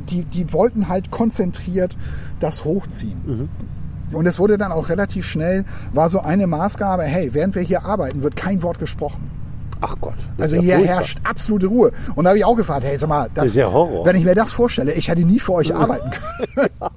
die, 0.10 0.24
die 0.24 0.54
wollten 0.54 0.88
halt 0.88 1.12
konzentriert 1.12 1.98
das 2.40 2.64
hochziehen. 2.64 3.50
Und 4.12 4.26
es 4.26 4.40
wurde 4.40 4.58
dann 4.58 4.72
auch 4.72 4.90
relativ 4.90 5.26
schnell, 5.26 5.66
war 5.94 6.10
so 6.10 6.20
eine 6.20 6.48
Maßgabe, 6.48 7.04
hey, 7.04 7.34
während 7.34 7.56
wir 7.56 7.62
hier 7.62 7.84
arbeiten, 7.84 8.24
wird 8.24 8.36
kein 8.36 8.64
Wort 8.64 8.80
gesprochen. 8.80 9.30
Ach 9.82 9.96
Gott. 10.02 10.16
Also 10.40 10.56
ja 10.56 10.62
hier 10.62 10.76
furchtbar. 10.78 10.96
herrscht 10.96 11.20
absolute 11.24 11.68
Ruhe. 11.68 11.92
Und 12.16 12.24
da 12.24 12.30
habe 12.30 12.40
ich 12.40 12.46
auch 12.46 12.56
gefragt, 12.56 12.84
hey, 12.84 12.98
sag 12.98 13.10
mal, 13.10 13.26
das, 13.34 13.36
Das 13.36 13.48
ist 13.50 13.56
ja 13.56 13.72
Horror. 13.72 14.06
wenn 14.06 14.16
ich 14.16 14.24
mir 14.24 14.34
das 14.34 14.52
vorstelle, 14.52 14.94
ich 14.94 15.08
hätte 15.08 15.24
nie 15.24 15.40
für 15.40 15.54
euch 15.54 15.76
arbeiten 15.76 16.10
können. 16.12 16.70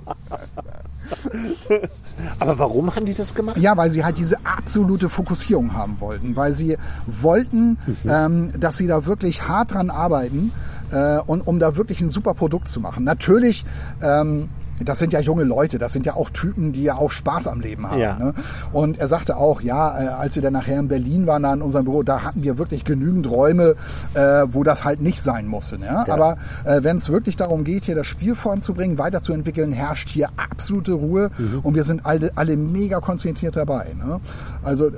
Aber 2.39 2.59
warum 2.59 2.95
haben 2.95 3.07
die 3.07 3.15
das 3.15 3.35
gemacht? 3.35 3.57
Ja, 3.59 3.77
weil 3.77 3.91
sie 3.91 4.05
halt 4.05 4.19
diese 4.19 4.37
absolute 4.45 5.09
Fokussierung 5.09 5.75
haben 5.75 6.01
wollten, 6.01 6.37
weil 6.37 6.55
sie 6.55 6.77
wollten, 7.07 7.79
ähm, 8.07 8.53
dass 8.59 8.77
sie 8.77 8.87
da 8.87 9.07
wirklich 9.07 9.47
hart 9.49 9.75
dran 9.75 9.91
arbeiten 9.91 10.53
äh, 10.91 11.21
und 11.21 11.47
um 11.47 11.59
da 11.59 11.77
wirklich 11.77 12.01
ein 12.01 12.11
super 12.11 12.35
Produkt 12.35 12.69
zu 12.69 12.81
machen. 12.81 13.05
Natürlich, 13.05 13.65
ähm, 14.03 14.49
das 14.85 14.99
sind 14.99 15.13
ja 15.13 15.21
junge 15.21 15.45
Leute, 15.45 15.79
das 15.79 15.93
sind 15.93 16.07
ja 16.07 16.15
auch 16.15 16.31
Typen, 16.31 16.73
die 16.73 16.83
ja 16.83 16.97
auch 16.97 17.11
Spaß 17.11 17.49
am 17.49 17.61
Leben 17.61 17.91
haben. 17.91 18.01
Ja. 18.01 18.19
Ne? 18.19 18.35
Und 18.73 18.99
er 18.99 19.09
sagte 19.09 19.37
auch, 19.37 19.61
ja, 19.61 20.03
äh, 20.03 20.09
als 20.09 20.35
wir 20.37 20.43
dann 20.43 20.53
nachher 20.53 20.79
in 20.79 20.89
Berlin 20.89 21.27
waren, 21.27 21.43
da 21.43 21.53
in 21.53 21.63
unserem 21.63 21.85
Büro, 21.85 22.03
da 22.03 22.23
hatten 22.23 22.43
wir 22.43 22.59
wirklich 22.59 22.85
genügend 22.85 23.31
Räume, 23.31 23.75
äh, 24.15 24.45
wo 24.51 24.65
das 24.65 24.85
halt 24.85 25.01
nicht 25.01 25.21
sein 25.21 25.47
musste. 25.47 25.79
Ne? 25.79 25.87
Ja. 25.87 26.07
Aber 26.09 26.37
äh, 26.65 26.83
wenn 26.83 26.97
es 26.97 27.09
wirklich 27.09 27.37
darum 27.37 27.65
geht, 27.65 27.85
hier 27.85 27.95
das 27.95 28.07
Spiel 28.07 28.35
voranzubringen, 28.35 28.99
weiterzuentwickeln, 28.99 29.73
herrscht 29.73 30.09
hier 30.09 30.31
absolute 30.37 30.93
Ruhe 30.93 31.31
und 31.63 31.75
wir 31.75 31.85
sind 31.85 32.07
alle, 32.07 32.33
alle 32.35 32.57
mega 32.57 33.01
konzentriert 33.01 33.57
dabei. 33.57 33.89
Ne? 33.97 34.17
Also 34.63 34.89
äh, 34.89 34.93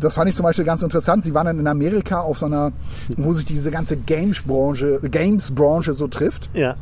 das 0.00 0.14
fand 0.14 0.28
ich 0.28 0.36
zum 0.36 0.44
Beispiel 0.44 0.64
ganz 0.64 0.82
interessant. 0.82 1.24
Sie 1.24 1.34
waren 1.34 1.46
dann 1.46 1.58
in 1.58 1.66
Amerika 1.66 2.20
auf 2.20 2.38
so 2.38 2.46
einer, 2.46 2.72
wo 3.16 3.32
sich 3.32 3.44
diese 3.44 3.70
ganze 3.70 3.96
Games-Branche 3.96 5.00
Games 5.10 5.52
-Branche 5.52 5.92
so 5.92 6.06
trifft 6.06 6.48
Ja. 6.54 6.76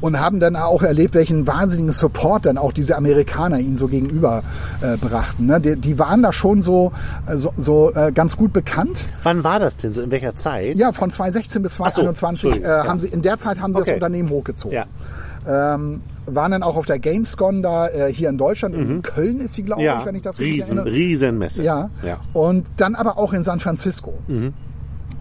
Und 0.00 0.20
haben 0.20 0.40
dann 0.40 0.56
auch 0.56 0.82
erlebt, 0.82 1.14
welchen 1.14 1.46
wahnsinnigen 1.46 1.92
Support 1.92 2.46
dann 2.46 2.58
auch 2.58 2.72
diese 2.72 2.96
Amerikaner 2.96 3.58
ihnen 3.60 3.76
so 3.76 3.88
gegenüber 3.88 4.42
äh, 4.82 4.96
brachten. 4.96 5.46
Ne? 5.46 5.60
Die, 5.60 5.76
die 5.76 5.98
waren 5.98 6.22
da 6.22 6.32
schon 6.32 6.62
so, 6.62 6.92
äh, 7.26 7.36
so, 7.36 7.52
so 7.56 7.92
äh, 7.94 8.12
ganz 8.12 8.36
gut 8.36 8.52
bekannt. 8.52 9.06
Wann 9.22 9.44
war 9.44 9.58
das 9.60 9.76
denn 9.76 9.92
so? 9.92 10.02
In 10.02 10.10
welcher 10.10 10.34
Zeit? 10.34 10.76
Ja, 10.76 10.92
von 10.92 11.10
2016 11.10 11.62
bis 11.62 11.74
so, 11.74 11.84
2021 11.84 12.44
äh, 12.44 12.48
Entschuldigung, 12.56 12.70
ja. 12.70 12.86
haben 12.88 13.00
sie 13.00 13.08
in 13.08 13.22
der 13.22 13.38
Zeit 13.38 13.60
haben 13.60 13.72
sie 13.74 13.80
Okay. 13.80 13.90
das 13.92 13.94
Unternehmen 13.96 14.30
hochgezogen. 14.30 14.76
Ja. 14.76 14.84
Ähm, 15.48 16.00
waren 16.26 16.50
dann 16.50 16.62
auch 16.64 16.74
auf 16.76 16.86
der 16.86 16.98
Gamescom 16.98 17.62
da 17.62 17.86
äh, 17.88 18.12
hier 18.12 18.28
in 18.28 18.36
Deutschland. 18.36 18.74
In 18.74 19.02
Köln 19.02 19.40
ist 19.40 19.54
sie, 19.54 19.62
glaube 19.62 19.80
Mhm. 19.80 19.86
Ja. 19.86 19.98
ich, 20.00 20.06
wenn 20.06 20.14
ich 20.16 20.22
das 20.22 20.40
richtig 20.40 20.62
Riesen, 20.62 20.78
erinnere. 20.78 20.92
Riesenmesse. 20.94 21.62
Ja. 21.62 21.88
ja. 22.04 22.18
Und 22.32 22.66
dann 22.78 22.96
aber 22.96 23.16
auch 23.16 23.32
in 23.32 23.44
San 23.44 23.60
Francisco. 23.60 24.14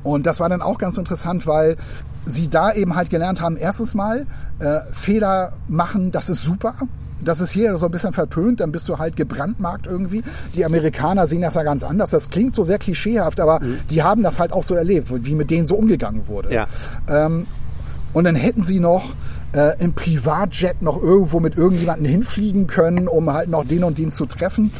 Und 0.04 0.26
das 0.26 0.40
war 0.40 0.50
dann 0.50 0.62
auch 0.64 0.80
ganz 0.80 0.98
interessant, 0.98 1.46
weil 1.46 1.78
sie 2.26 2.50
da 2.50 2.74
eben 2.74 2.96
halt 2.96 3.10
gelernt 3.10 3.42
haben, 3.42 3.58
erstens 3.58 3.94
mal, 3.94 4.26
äh, 4.60 4.80
Fehler 4.94 5.54
machen, 5.68 6.12
das 6.12 6.30
ist 6.30 6.42
super. 6.42 6.74
Das 7.24 7.40
ist 7.40 7.52
hier 7.52 7.78
so 7.78 7.86
ein 7.86 7.92
bisschen 7.92 8.14
verpönt, 8.14 8.60
dann 8.60 8.72
bist 8.72 8.90
du 8.90 8.98
halt 8.98 9.16
gebrandmarkt 9.16 9.88
irgendwie. 9.88 10.22
Die 10.54 10.66
Amerikaner 10.66 11.28
sehen 11.28 11.42
das 11.42 11.56
ja 11.56 11.64
ganz 11.64 11.84
anders. 11.84 12.10
Das 12.10 12.30
klingt 12.30 12.54
so 12.54 12.66
sehr 12.66 12.78
klischeehaft, 12.78 13.40
aber 13.40 13.62
die 13.90 14.04
haben 14.04 14.22
das 14.22 14.40
halt 14.40 14.52
auch 14.52 14.64
so 14.64 14.76
erlebt, 14.76 15.08
wie 15.26 15.34
mit 15.34 15.50
denen 15.50 15.66
so 15.66 15.76
umgegangen 15.76 16.28
wurde. 16.28 16.54
Ja. 16.54 16.68
Ähm, 17.08 17.48
und 18.14 18.26
dann 18.26 18.36
hätten 18.36 18.64
sie 18.64 18.80
noch 18.80 19.14
äh, 19.54 19.78
im 19.80 19.94
Privatjet 19.94 20.82
noch 20.82 21.02
irgendwo 21.02 21.40
mit 21.40 21.58
irgendjemandem 21.58 22.06
hinfliegen 22.06 22.68
können, 22.68 23.08
um 23.08 23.32
halt 23.32 23.50
noch 23.50 23.66
den 23.66 23.84
und 23.84 23.98
den 23.98 24.12
zu 24.12 24.26
treffen. 24.26 24.72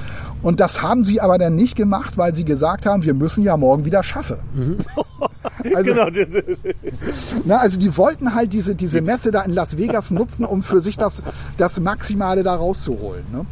Und 0.46 0.60
das 0.60 0.84
haben 0.84 1.04
sie 1.04 1.22
aber 1.22 1.40
dann 1.40 1.56
nicht 1.56 1.76
gemacht, 1.76 2.20
weil 2.20 2.36
sie 2.36 2.46
gesagt 2.46 2.86
haben, 2.86 3.04
wir 3.04 3.16
müssen 3.16 3.44
ja 3.44 3.58
morgen 3.58 3.84
wieder 3.84 4.04
schaffen. 4.04 4.38
Also- 5.76 5.94
genau. 5.94 6.08
Na, 7.46 7.58
also 7.58 7.80
die 7.80 7.98
wollten 7.98 8.36
halt 8.36 8.54
diese, 8.54 8.76
diese 8.76 9.02
Messe 9.02 9.32
da 9.32 9.42
in 9.42 9.54
Las 9.54 9.78
Vegas 9.78 10.12
nutzen, 10.12 10.46
um 10.46 10.62
für 10.62 10.82
sich 10.82 10.98
das, 10.98 11.24
das 11.58 11.80
Maximale 11.80 12.44
da 12.44 12.54
rauszuholen. 12.56 13.24
Ne? 13.32 13.46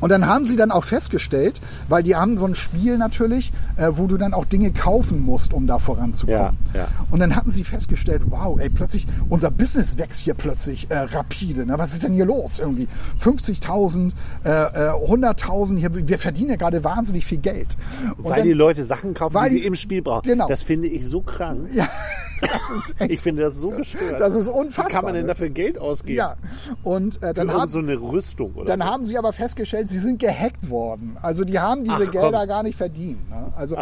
Und 0.00 0.10
dann 0.10 0.26
haben 0.26 0.44
sie 0.44 0.56
dann 0.56 0.70
auch 0.70 0.84
festgestellt, 0.84 1.60
weil 1.88 2.02
die 2.02 2.14
haben 2.16 2.38
so 2.38 2.46
ein 2.46 2.54
Spiel 2.54 2.98
natürlich, 2.98 3.52
äh, 3.76 3.88
wo 3.92 4.06
du 4.06 4.16
dann 4.16 4.34
auch 4.34 4.44
Dinge 4.44 4.72
kaufen 4.72 5.24
musst, 5.24 5.52
um 5.52 5.66
da 5.66 5.78
voranzukommen. 5.78 6.56
Ja, 6.74 6.80
ja. 6.80 6.88
Und 7.10 7.20
dann 7.20 7.34
hatten 7.34 7.50
sie 7.50 7.64
festgestellt, 7.64 8.22
wow, 8.26 8.58
ey, 8.60 8.70
plötzlich, 8.70 9.06
unser 9.28 9.50
Business 9.50 9.98
wächst 9.98 10.20
hier 10.20 10.34
plötzlich 10.34 10.90
äh, 10.90 10.98
rapide. 10.98 11.66
Ne? 11.66 11.74
Was 11.78 11.92
ist 11.92 12.04
denn 12.04 12.12
hier 12.12 12.26
los? 12.26 12.58
Irgendwie 12.58 12.86
50.000, 13.18 14.12
äh, 14.44 14.48
äh, 14.48 14.90
100.000, 14.92 15.78
hier, 15.78 15.90
wir 16.08 16.18
verdienen 16.18 16.50
ja 16.50 16.56
gerade 16.56 16.82
wahnsinnig 16.84 17.24
viel 17.26 17.38
Geld. 17.38 17.76
Und 18.16 18.24
Weil 18.24 18.36
dann- 18.38 18.46
die 18.46 18.52
Leute 18.52 18.84
Sachen 18.84 19.14
kaufen, 19.14 19.34
Weil 19.34 19.50
die 19.50 19.56
sie 19.56 19.64
im 19.64 19.74
Spiel 19.74 20.02
brauchen. 20.02 20.26
Genau. 20.26 20.48
Das 20.48 20.62
finde 20.62 20.88
ich 20.88 21.06
so 21.06 21.20
krank. 21.20 21.68
ja, 21.74 21.86
das 22.40 22.50
ist 22.76 22.94
echt, 23.00 23.10
Ich 23.12 23.20
finde 23.20 23.42
das 23.42 23.56
so 23.56 23.70
gestört. 23.70 24.20
das 24.20 24.34
ist 24.34 24.46
Wie 24.46 24.50
unfassbar. 24.52 24.88
kann 24.88 25.04
man 25.04 25.14
denn 25.14 25.22
ne? 25.22 25.28
dafür 25.28 25.48
Geld 25.50 25.78
ausgeben? 25.78 26.16
Ja, 26.18 26.36
und 26.82 27.22
äh, 27.22 27.34
dann 27.34 27.48
Für 27.48 27.54
haben, 27.60 27.68
so 27.70 27.78
eine 27.78 28.00
Rüstung 28.00 28.54
oder 28.54 28.66
Dann 28.66 28.80
so. 28.80 28.86
haben 28.86 29.06
sie 29.06 29.18
aber 29.18 29.32
festgestellt, 29.32 29.87
sie 29.88 29.98
sind 29.98 30.18
gehackt 30.20 30.68
worden. 30.70 31.16
Also 31.22 31.44
die 31.44 31.58
haben 31.58 31.84
diese 31.84 32.04
Ach. 32.06 32.10
Gelder 32.10 32.46
gar 32.46 32.62
nicht 32.62 32.76
verdient. 32.76 33.28
Ne? 33.30 33.52
Also 33.56 33.76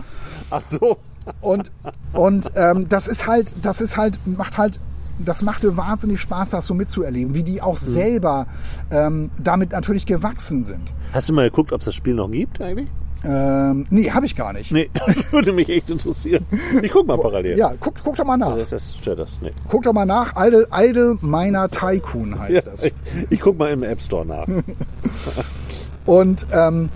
Ach 0.50 0.62
so. 0.62 0.98
und 1.40 1.70
und 2.12 2.50
ähm, 2.54 2.88
das 2.88 3.08
ist 3.08 3.26
halt, 3.26 3.52
das 3.62 3.80
ist 3.80 3.96
halt 3.96 4.18
macht 4.26 4.58
halt 4.58 4.78
das 5.18 5.40
machte 5.42 5.78
wahnsinnig 5.78 6.20
Spaß, 6.20 6.50
das 6.50 6.66
so 6.66 6.74
mitzuerleben, 6.74 7.34
wie 7.34 7.42
die 7.42 7.54
Mhm. 7.54 7.60
auch 7.60 7.76
selber 7.78 8.46
ähm, 8.90 9.30
damit 9.38 9.72
natürlich 9.72 10.04
gewachsen 10.04 10.62
sind. 10.62 10.92
Hast 11.12 11.28
du 11.28 11.32
mal 11.32 11.48
geguckt, 11.48 11.72
ob 11.72 11.80
es 11.80 11.86
das 11.86 11.94
Spiel 11.94 12.12
noch 12.14 12.30
gibt 12.30 12.60
eigentlich? 12.60 12.88
Ähm, 13.24 13.86
nee, 13.88 14.10
habe 14.10 14.26
ich 14.26 14.36
gar 14.36 14.52
nicht. 14.52 14.70
Nee, 14.70 14.90
das 15.06 15.32
würde 15.32 15.52
mich 15.52 15.70
echt 15.70 15.88
interessieren. 15.88 16.44
Ich 16.82 16.92
guck 16.92 17.06
mal 17.06 17.16
parallel. 17.18 17.56
Ja, 17.58 17.72
guck, 17.80 17.94
guck 18.04 18.14
doch 18.16 18.26
mal 18.26 18.36
nach. 18.36 18.48
Also 18.50 18.60
ist 18.60 18.72
das, 18.72 18.94
stört 18.94 19.18
das? 19.18 19.38
Nee. 19.40 19.52
Guck 19.68 19.84
doch 19.84 19.94
mal 19.94 20.04
nach. 20.04 20.34
Idle, 20.36 20.68
Idle 20.70 21.16
Miner 21.22 21.68
Tycoon 21.70 22.38
heißt 22.38 22.66
Ja, 22.66 22.72
das. 22.72 22.84
ich, 22.84 22.92
ich 23.30 23.40
guck 23.40 23.58
mal 23.58 23.70
im 23.70 23.82
App 23.84 24.02
Store 24.02 24.24
nach. 24.26 24.46
Und 26.06 26.46
ähm, 26.52 26.88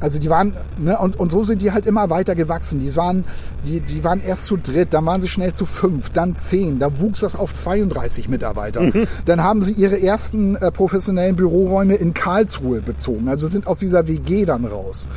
also 0.00 0.20
die 0.20 0.30
waren, 0.30 0.52
ne, 0.78 0.96
und, 0.98 1.18
und 1.18 1.32
so 1.32 1.42
sind 1.42 1.60
die 1.60 1.72
halt 1.72 1.84
immer 1.86 2.08
weiter 2.08 2.36
gewachsen. 2.36 2.78
Die 2.78 2.94
waren, 2.94 3.24
die, 3.66 3.80
die 3.80 4.04
waren 4.04 4.22
erst 4.24 4.44
zu 4.44 4.56
dritt, 4.56 4.94
dann 4.94 5.04
waren 5.06 5.20
sie 5.20 5.26
schnell 5.28 5.54
zu 5.54 5.66
fünf, 5.66 6.10
dann 6.10 6.36
zehn, 6.36 6.78
da 6.78 7.00
wuchs 7.00 7.20
das 7.20 7.34
auf 7.34 7.52
32 7.52 8.28
Mitarbeiter. 8.28 8.92
Dann 9.24 9.42
haben 9.42 9.62
sie 9.64 9.72
ihre 9.72 10.00
ersten 10.00 10.54
äh, 10.56 10.70
professionellen 10.70 11.34
Büroräume 11.34 11.96
in 11.96 12.14
Karlsruhe 12.14 12.80
bezogen, 12.80 13.28
also 13.28 13.48
sind 13.48 13.66
aus 13.66 13.78
dieser 13.78 14.06
WG 14.06 14.44
dann 14.44 14.64
raus. 14.66 15.08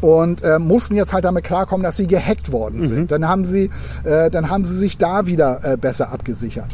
Und 0.00 0.42
äh, 0.42 0.58
mussten 0.58 0.96
jetzt 0.96 1.12
halt 1.12 1.24
damit 1.24 1.44
klarkommen, 1.44 1.84
dass 1.84 1.96
sie 1.96 2.08
gehackt 2.08 2.50
worden 2.50 2.82
sind. 2.82 3.12
Dann 3.12 3.26
haben 3.28 3.44
sie, 3.44 3.70
äh, 4.02 4.30
dann 4.30 4.50
haben 4.50 4.64
sie 4.64 4.76
sich 4.76 4.98
da 4.98 5.26
wieder 5.26 5.60
äh, 5.64 5.76
besser 5.76 6.12
abgesichert. 6.12 6.66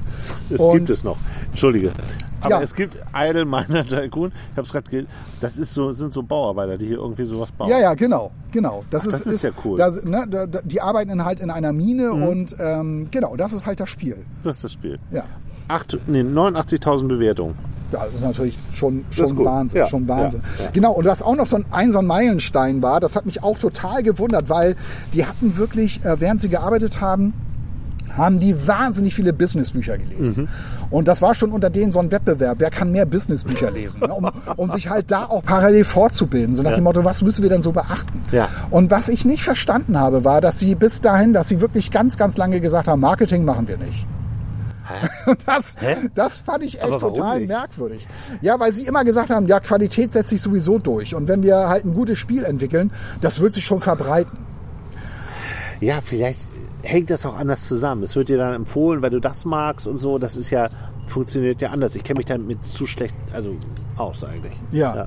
Das 0.48 0.60
Und- 0.60 0.78
gibt 0.78 0.90
es 0.90 1.04
noch. 1.04 1.18
Entschuldige. 1.50 1.90
Aber 2.40 2.50
Ja. 2.50 2.62
es 2.62 2.74
gibt 2.74 2.96
Idle 3.14 3.44
Miner 3.44 3.86
Tycoon. 3.86 4.30
Ich 4.52 4.56
habe 4.56 4.66
es 4.66 4.72
gerade 4.72 4.88
ge 4.90 5.06
Das 5.40 5.58
ist 5.58 5.74
so, 5.74 5.92
sind 5.92 6.12
so 6.12 6.22
Bauarbeiter, 6.22 6.78
die 6.78 6.86
hier 6.86 6.98
irgendwie 6.98 7.24
sowas 7.24 7.50
bauen. 7.50 7.68
Ja, 7.68 7.78
ja, 7.80 7.94
genau, 7.94 8.30
genau. 8.52 8.84
Das, 8.90 9.02
Ach, 9.02 9.12
ist, 9.14 9.26
das 9.26 9.34
ist 9.34 9.42
ja 9.44 9.50
cool. 9.64 9.74
Mhm. 9.74 9.78
Das, 9.78 10.04
ne, 10.04 10.26
da, 10.28 10.46
die 10.62 10.80
arbeiten 10.80 11.24
halt 11.24 11.40
in 11.40 11.50
einer 11.50 11.72
Mine 11.72 12.12
und 12.12 12.54
ähm, 12.58 13.08
genau, 13.10 13.36
das 13.36 13.52
ist 13.52 13.66
halt 13.66 13.80
das 13.80 13.88
Spiel. 13.90 14.16
Das 14.44 14.56
ist 14.56 14.64
das 14.64 14.72
Spiel. 14.72 14.98
Ja, 15.10 15.24
Acht, 15.68 15.98
nee, 16.06 16.20
89.000 16.22 17.08
Bewertungen. 17.08 17.54
ja 17.92 18.04
das 18.04 18.14
ist 18.14 18.22
natürlich 18.22 18.58
schon, 18.72 19.04
ist 19.10 19.16
schon. 19.18 19.44
Wahnsinn, 19.44 19.80
Ja, 19.80 19.86
schon 19.86 20.08
Wahnsinn. 20.08 20.40
ja, 20.58 20.64
ja. 20.64 20.70
Genau, 20.72 20.92
und 20.92 21.04
was 21.04 21.22
auch 21.22 21.36
noch 21.36 21.44
so 21.46 21.56
ein, 21.56 21.66
ein, 21.70 21.92
so 21.92 21.98
ein 21.98 22.06
Meilenstein 22.06 22.80
war, 22.82 23.00
das 23.00 23.16
hat 23.16 23.26
mich 23.26 23.42
auch 23.42 23.58
total 23.58 24.02
gewundert, 24.02 24.48
weil 24.48 24.76
die 25.12 25.26
hatten 25.26 25.56
wirklich, 25.58 26.02
äh, 26.04 26.20
während 26.20 26.40
sie 26.40 26.48
gearbeitet 26.48 27.00
haben, 27.02 27.34
haben 28.18 28.40
die 28.40 28.66
wahnsinnig 28.66 29.14
viele 29.14 29.32
Businessbücher 29.32 29.96
gelesen. 29.98 30.34
Mhm. 30.36 30.48
Und 30.90 31.08
das 31.08 31.22
war 31.22 31.34
schon 31.34 31.52
unter 31.52 31.70
denen 31.70 31.92
so 31.92 32.00
ein 32.00 32.10
Wettbewerb. 32.10 32.56
Wer 32.60 32.70
kann 32.70 32.92
mehr 32.92 33.06
Businessbücher 33.06 33.70
lesen? 33.70 34.00
Ne? 34.00 34.12
Um, 34.12 34.30
um 34.56 34.70
sich 34.70 34.88
halt 34.90 35.10
da 35.10 35.24
auch 35.24 35.42
parallel 35.42 35.84
fortzubilden. 35.84 36.54
So 36.54 36.62
nach 36.62 36.74
dem 36.74 36.84
Motto, 36.84 37.04
was 37.04 37.22
müssen 37.22 37.42
wir 37.42 37.50
denn 37.50 37.62
so 37.62 37.72
beachten? 37.72 38.22
Ja. 38.32 38.48
Und 38.70 38.90
was 38.90 39.08
ich 39.08 39.24
nicht 39.24 39.42
verstanden 39.42 39.98
habe, 39.98 40.24
war, 40.24 40.40
dass 40.40 40.58
sie 40.58 40.74
bis 40.74 41.00
dahin, 41.00 41.32
dass 41.32 41.48
sie 41.48 41.60
wirklich 41.60 41.90
ganz, 41.90 42.16
ganz 42.16 42.36
lange 42.36 42.60
gesagt 42.60 42.88
haben, 42.88 43.00
Marketing 43.00 43.44
machen 43.44 43.68
wir 43.68 43.78
nicht. 43.78 44.06
Das, 45.46 45.76
Hä? 45.78 45.96
das 46.14 46.38
fand 46.38 46.64
ich 46.64 46.80
echt 46.80 46.98
total 46.98 47.40
nicht? 47.40 47.48
merkwürdig. 47.48 48.06
Ja, 48.40 48.58
weil 48.58 48.72
sie 48.72 48.86
immer 48.86 49.04
gesagt 49.04 49.30
haben, 49.30 49.46
ja, 49.46 49.60
Qualität 49.60 50.12
setzt 50.12 50.30
sich 50.30 50.40
sowieso 50.40 50.78
durch. 50.78 51.14
Und 51.14 51.28
wenn 51.28 51.42
wir 51.42 51.68
halt 51.68 51.84
ein 51.84 51.94
gutes 51.94 52.18
Spiel 52.18 52.44
entwickeln, 52.44 52.90
das 53.20 53.40
wird 53.40 53.52
sich 53.52 53.64
schon 53.64 53.80
verbreiten. 53.80 54.38
Ja, 55.80 56.00
vielleicht 56.02 56.47
hängt 56.82 57.10
das 57.10 57.26
auch 57.26 57.36
anders 57.36 57.66
zusammen. 57.66 58.02
Es 58.02 58.16
wird 58.16 58.28
dir 58.28 58.38
dann 58.38 58.54
empfohlen, 58.54 59.02
weil 59.02 59.10
du 59.10 59.20
das 59.20 59.44
magst 59.44 59.86
und 59.86 59.98
so. 59.98 60.18
Das 60.18 60.36
ist 60.36 60.50
ja, 60.50 60.68
funktioniert 61.06 61.60
ja 61.60 61.70
anders. 61.70 61.94
Ich 61.94 62.04
kenne 62.04 62.18
mich 62.18 62.26
damit 62.26 62.64
zu 62.64 62.86
schlecht, 62.86 63.14
also 63.32 63.56
aus 63.96 64.24
eigentlich. 64.24 64.54
Ja. 64.70 65.06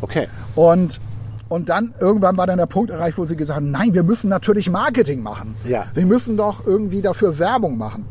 Okay. 0.00 0.28
Und, 0.54 1.00
und 1.48 1.68
dann 1.68 1.94
irgendwann 1.98 2.36
war 2.36 2.46
dann 2.46 2.58
der 2.58 2.66
Punkt 2.66 2.90
erreicht, 2.90 3.18
wo 3.18 3.24
sie 3.24 3.36
gesagt 3.36 3.56
haben, 3.56 3.70
nein, 3.70 3.94
wir 3.94 4.02
müssen 4.02 4.28
natürlich 4.28 4.70
Marketing 4.70 5.22
machen. 5.22 5.56
Ja. 5.66 5.86
Wir 5.94 6.06
müssen 6.06 6.36
doch 6.36 6.66
irgendwie 6.66 7.02
dafür 7.02 7.38
Werbung 7.38 7.78
machen. 7.78 8.04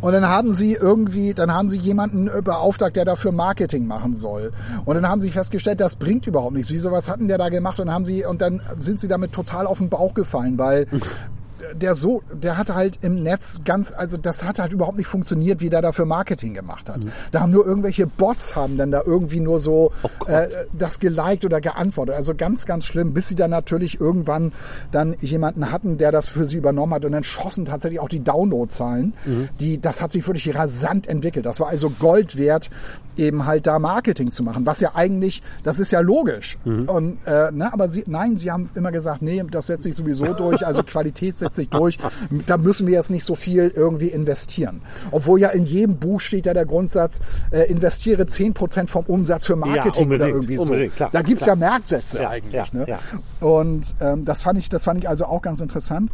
Und 0.00 0.12
dann 0.12 0.26
haben 0.26 0.54
sie 0.54 0.74
irgendwie, 0.74 1.34
dann 1.34 1.52
haben 1.52 1.68
sie 1.70 1.78
jemanden 1.78 2.30
beauftragt, 2.44 2.94
der 2.94 3.04
dafür 3.04 3.32
Marketing 3.32 3.86
machen 3.86 4.14
soll. 4.14 4.52
Und 4.84 4.94
dann 4.94 5.08
haben 5.08 5.20
sie 5.20 5.30
festgestellt, 5.30 5.80
das 5.80 5.96
bringt 5.96 6.26
überhaupt 6.26 6.54
nichts. 6.54 6.70
Wieso, 6.70 6.92
was 6.92 7.08
hatten 7.08 7.26
der 7.26 7.38
da 7.38 7.48
gemacht? 7.48 7.80
Und 7.80 7.90
haben 7.90 8.04
sie, 8.04 8.24
und 8.24 8.42
dann 8.42 8.60
sind 8.78 9.00
sie 9.00 9.08
damit 9.08 9.32
total 9.32 9.66
auf 9.66 9.78
den 9.78 9.88
Bauch 9.88 10.14
gefallen, 10.14 10.58
weil 10.58 10.86
der 11.74 11.94
so, 11.94 12.22
der 12.32 12.56
hat 12.56 12.70
halt 12.70 12.98
im 13.02 13.22
Netz 13.22 13.60
ganz, 13.64 13.92
also 13.92 14.16
das 14.16 14.44
hat 14.44 14.58
halt 14.58 14.72
überhaupt 14.72 14.98
nicht 14.98 15.06
funktioniert, 15.06 15.60
wie 15.60 15.70
der 15.70 15.82
dafür 15.82 16.04
Marketing 16.04 16.54
gemacht 16.54 16.88
hat. 16.88 17.00
Da 17.32 17.40
haben 17.40 17.52
nur 17.52 17.66
irgendwelche 17.66 18.06
Bots 18.06 18.56
haben 18.56 18.76
dann 18.76 18.90
da 18.90 19.02
irgendwie 19.04 19.40
nur 19.40 19.58
so 19.58 19.92
äh, 20.26 20.48
das 20.72 21.00
geliked 21.00 21.44
oder 21.44 21.60
geantwortet. 21.60 22.14
Also 22.14 22.34
ganz, 22.34 22.66
ganz 22.66 22.84
schlimm, 22.84 23.12
bis 23.12 23.28
sie 23.28 23.36
dann 23.36 23.50
natürlich 23.50 24.00
irgendwann 24.00 24.52
dann 24.92 25.16
jemanden 25.20 25.70
hatten, 25.70 25.98
der 25.98 26.12
das 26.12 26.28
für 26.28 26.46
sie 26.46 26.56
übernommen 26.56 26.94
hat 26.94 27.04
und 27.04 27.12
dann 27.12 27.24
schossen 27.24 27.64
tatsächlich 27.64 28.00
auch 28.00 28.08
die 28.08 28.22
Downloadzahlen. 28.22 29.12
Die, 29.60 29.80
das 29.80 30.02
hat 30.02 30.12
sich 30.12 30.26
wirklich 30.26 30.54
rasant 30.54 31.06
entwickelt. 31.08 31.46
Das 31.46 31.60
war 31.60 31.68
also 31.68 31.90
Gold 31.90 32.36
wert, 32.36 32.70
eben 33.16 33.46
halt 33.46 33.66
da 33.66 33.78
Marketing 33.78 34.30
zu 34.30 34.42
machen, 34.42 34.66
was 34.66 34.80
ja 34.80 34.92
eigentlich, 34.94 35.42
das 35.62 35.78
ist 35.78 35.90
ja 35.90 36.00
logisch. 36.00 36.58
Und 36.86 37.18
äh, 37.26 37.50
ne, 37.50 37.72
aber 37.72 37.88
sie, 37.88 38.04
nein, 38.06 38.36
sie 38.36 38.50
haben 38.50 38.70
immer 38.74 38.92
gesagt, 38.92 39.22
nee, 39.22 39.42
das 39.50 39.66
setzt 39.66 39.84
sich 39.84 39.96
sowieso 39.96 40.34
durch, 40.34 40.66
also 40.66 40.82
Qualität 40.86 41.38
setzt 41.38 41.55
sich 41.56 41.68
durch. 41.68 41.98
Da 42.46 42.56
müssen 42.56 42.86
wir 42.86 42.94
jetzt 42.94 43.10
nicht 43.10 43.24
so 43.24 43.34
viel 43.34 43.72
irgendwie 43.74 44.08
investieren. 44.08 44.82
Obwohl 45.10 45.40
ja 45.40 45.48
in 45.48 45.64
jedem 45.64 45.96
Buch 45.96 46.20
steht 46.20 46.46
ja 46.46 46.54
der 46.54 46.66
Grundsatz, 46.66 47.20
äh, 47.50 47.62
investiere 47.70 48.24
10% 48.24 48.88
vom 48.88 49.04
Umsatz 49.06 49.46
für 49.46 49.56
Marketing 49.56 50.06
oder 50.12 50.26
unbedingt, 50.26 50.60
irgendwie 50.60 50.88
so. 50.88 50.94
klar, 50.94 51.10
da 51.12 51.22
gibt's 51.22 51.44
klar. 51.44 51.56
ja 51.56 51.68
Merksätze 51.70 52.22
Ja, 52.22 52.30
eigentlich. 52.30 52.52
ja, 52.52 52.64
ne? 52.72 52.84
ja. 52.86 52.98
Und 53.40 53.84
ähm, 54.00 54.24
das 54.24 54.42
fand 54.42 54.58
ich, 54.58 54.68
das 54.68 54.84
fand 54.84 54.98
ich 55.00 55.08
also 55.08 55.26
auch 55.26 55.42
ganz 55.42 55.60
interessant. 55.60 56.10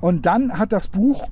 Und 0.00 0.26
dann 0.26 0.58
hat 0.58 0.72
das 0.72 0.88
Buch 0.88 1.26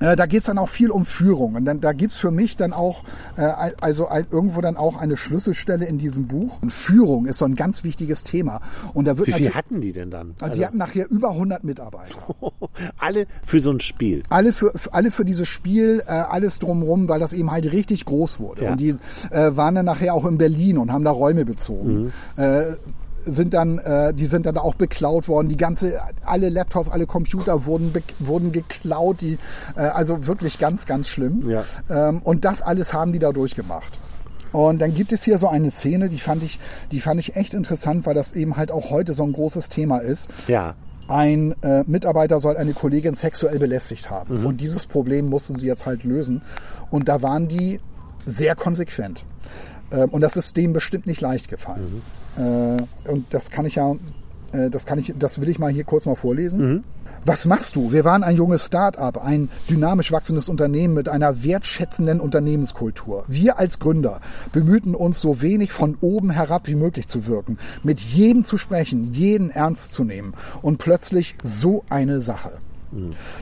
äh, 0.00 0.16
da 0.16 0.26
geht's 0.26 0.46
dann 0.46 0.58
auch 0.58 0.68
viel 0.68 0.90
um 0.90 1.04
Führung. 1.04 1.54
Und 1.54 1.64
dann, 1.64 1.80
da 1.80 1.92
gibt's 1.92 2.16
für 2.16 2.30
mich 2.30 2.56
dann 2.56 2.72
auch, 2.72 3.04
äh, 3.36 3.42
also 3.80 4.08
ein, 4.08 4.26
irgendwo 4.30 4.60
dann 4.60 4.76
auch 4.76 4.98
eine 4.98 5.16
Schlüsselstelle 5.16 5.86
in 5.86 5.98
diesem 5.98 6.26
Buch. 6.26 6.60
Und 6.62 6.72
Führung 6.72 7.26
ist 7.26 7.38
so 7.38 7.44
ein 7.44 7.54
ganz 7.54 7.84
wichtiges 7.84 8.24
Thema. 8.24 8.60
Und 8.94 9.04
da 9.06 9.18
wird 9.18 9.28
Wie 9.28 9.32
viel 9.32 9.54
hatten 9.54 9.80
die 9.80 9.92
denn 9.92 10.10
dann? 10.10 10.34
die 10.54 10.66
hatten 10.66 10.78
nachher 10.78 11.08
über 11.10 11.30
100 11.30 11.64
Mitarbeiter. 11.64 12.34
alle 12.98 13.26
für 13.44 13.60
so 13.60 13.70
ein 13.70 13.80
Spiel. 13.80 14.22
Alle 14.28 14.52
für, 14.52 14.72
alle 14.92 15.10
für 15.10 15.24
dieses 15.24 15.48
Spiel, 15.48 16.02
äh, 16.06 16.10
alles 16.10 16.58
drumrum, 16.58 17.08
weil 17.08 17.20
das 17.20 17.32
eben 17.32 17.50
halt 17.50 17.70
richtig 17.72 18.04
groß 18.04 18.40
wurde. 18.40 18.64
Ja. 18.64 18.72
Und 18.72 18.80
die 18.80 18.96
äh, 19.30 19.56
waren 19.56 19.74
dann 19.74 19.86
nachher 19.86 20.14
auch 20.14 20.24
in 20.24 20.38
Berlin 20.38 20.78
und 20.78 20.92
haben 20.92 21.04
da 21.04 21.10
Räume 21.10 21.44
bezogen. 21.44 22.10
Äh, 22.36 22.76
sind 23.24 23.54
dann, 23.54 23.78
äh, 23.78 24.12
die 24.12 24.26
sind 24.26 24.46
dann 24.46 24.56
auch 24.58 24.74
beklaut 24.74 25.28
worden. 25.28 25.48
Die 25.48 25.56
ganze, 25.56 26.00
alle 26.24 26.48
Laptops, 26.48 26.88
alle 26.88 27.06
Computer 27.06 27.66
wurden, 27.66 27.92
wurden 28.18 28.52
geklaut. 28.52 29.20
Die, 29.20 29.38
äh, 29.76 29.80
also 29.80 30.26
wirklich 30.26 30.58
ganz, 30.58 30.86
ganz 30.86 31.08
schlimm. 31.08 31.48
Ja. 31.48 31.64
Ähm, 31.88 32.20
und 32.22 32.44
das 32.44 32.62
alles 32.62 32.92
haben 32.92 33.12
die 33.12 33.18
da 33.18 33.32
durchgemacht. 33.32 33.98
Und 34.52 34.80
dann 34.80 34.94
gibt 34.94 35.12
es 35.12 35.22
hier 35.22 35.38
so 35.38 35.48
eine 35.48 35.70
Szene, 35.70 36.08
die 36.08 36.18
fand 36.18 36.42
ich, 36.42 36.58
die 36.90 37.00
fand 37.00 37.20
ich 37.20 37.36
echt 37.36 37.54
interessant, 37.54 38.04
weil 38.06 38.14
das 38.14 38.32
eben 38.32 38.56
halt 38.56 38.72
auch 38.72 38.90
heute 38.90 39.14
so 39.14 39.22
ein 39.22 39.32
großes 39.32 39.68
Thema 39.68 39.98
ist. 39.98 40.28
Ja. 40.48 40.74
ein 41.06 41.54
äh, 41.62 41.84
Mitarbeiter 41.86 42.40
soll 42.40 42.56
eine 42.56 42.72
Kollegin 42.72 43.14
sexuell 43.14 43.58
belästigt 43.58 44.10
haben. 44.10 44.44
Und 44.44 44.60
dieses 44.60 44.86
Problem 44.86 45.28
mussten 45.28 45.56
sie 45.56 45.66
jetzt 45.66 45.86
halt 45.86 46.04
lösen. 46.04 46.42
Und 46.90 47.08
da 47.08 47.22
waren 47.22 47.48
die 47.48 47.80
sehr 48.26 48.54
konsequent. 48.54 49.24
Ähm, 49.92 50.10
und 50.10 50.20
das 50.20 50.36
ist 50.36 50.56
denen 50.56 50.72
bestimmt 50.72 51.06
nicht 51.06 51.20
leicht 51.20 51.48
gefallen. 51.48 52.02
Äh, 52.36 53.10
und 53.10 53.26
das 53.30 53.50
kann 53.50 53.66
ich 53.66 53.76
ja, 53.76 53.96
äh, 54.52 54.70
das 54.70 54.86
kann 54.86 54.98
ich, 54.98 55.14
das 55.18 55.40
will 55.40 55.48
ich 55.48 55.58
mal 55.58 55.70
hier 55.70 55.84
kurz 55.84 56.06
mal 56.06 56.16
vorlesen. 56.16 56.84
Was 57.26 57.44
machst 57.44 57.76
du? 57.76 57.92
Wir 57.92 58.04
waren 58.04 58.24
ein 58.24 58.36
junges 58.36 58.64
Start-up, 58.64 59.22
ein 59.22 59.50
dynamisch 59.68 60.10
wachsendes 60.10 60.48
Unternehmen 60.48 60.94
mit 60.94 61.06
einer 61.06 61.42
wertschätzenden 61.44 62.18
Unternehmenskultur. 62.18 63.24
Wir 63.28 63.58
als 63.58 63.78
Gründer 63.78 64.22
bemühten 64.52 64.94
uns 64.94 65.20
so 65.20 65.42
wenig 65.42 65.70
von 65.70 65.98
oben 66.00 66.30
herab 66.30 66.66
wie 66.66 66.76
möglich 66.76 67.08
zu 67.08 67.26
wirken, 67.26 67.58
mit 67.82 68.00
jedem 68.00 68.42
zu 68.42 68.56
sprechen, 68.56 69.12
jeden 69.12 69.50
ernst 69.50 69.92
zu 69.92 70.02
nehmen. 70.02 70.32
Und 70.62 70.78
plötzlich 70.78 71.34
so 71.44 71.84
eine 71.90 72.22
Sache. 72.22 72.52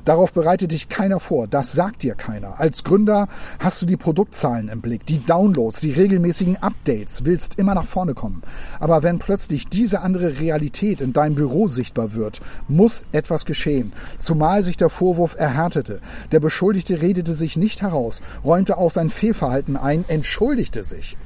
Darauf 0.05 0.33
bereitet 0.33 0.73
dich 0.73 0.89
keiner 0.89 1.21
vor. 1.21 1.47
Das 1.47 1.73
sagt 1.73 2.03
dir 2.03 2.15
keiner. 2.15 2.61
Als 2.61 2.85
Gründer 2.85 3.29
hast 3.59 3.81
du 3.81 3.87
die 3.87 3.97
Produktzahlen 3.97 4.69
im 4.69 4.81
Blick, 4.81 5.07
die 5.07 5.25
Downloads, 5.25 5.81
die 5.81 5.93
regelmäßigen 5.93 6.59
Updates, 6.59 7.25
willst 7.25 7.59
immer 7.59 7.75
nach 7.75 7.87
vorne 7.87 8.15
kommen. 8.15 8.43
Aber 8.79 9.03
wenn 9.03 9.19
plötzlich 9.19 9.69
diese 9.69 10.01
andere 10.01 10.39
Realität 10.39 11.01
in 11.01 11.13
deinem 11.13 11.35
Büro 11.35 11.67
sichtbar 11.67 12.15
wird, 12.15 12.41
muss 12.69 13.05
etwas 13.13 13.47
geschehen. 13.47 13.93
Zumal 14.19 14.63
sich 14.63 14.77
der 14.77 14.91
Vorwurf 14.91 15.35
erhärtete. 15.39 16.01
Der 16.31 16.41
Beschuldigte 16.41 17.01
redete 17.01 17.35
sich 17.35 17.57
nicht 17.57 17.81
heraus, 17.83 18.23
räumte 18.45 18.77
auch 18.77 18.91
sein 18.91 19.11
Fehlverhalten 19.11 19.77
ein, 19.77 20.05
entschuldigte 20.09 20.85
sich. 20.85 21.17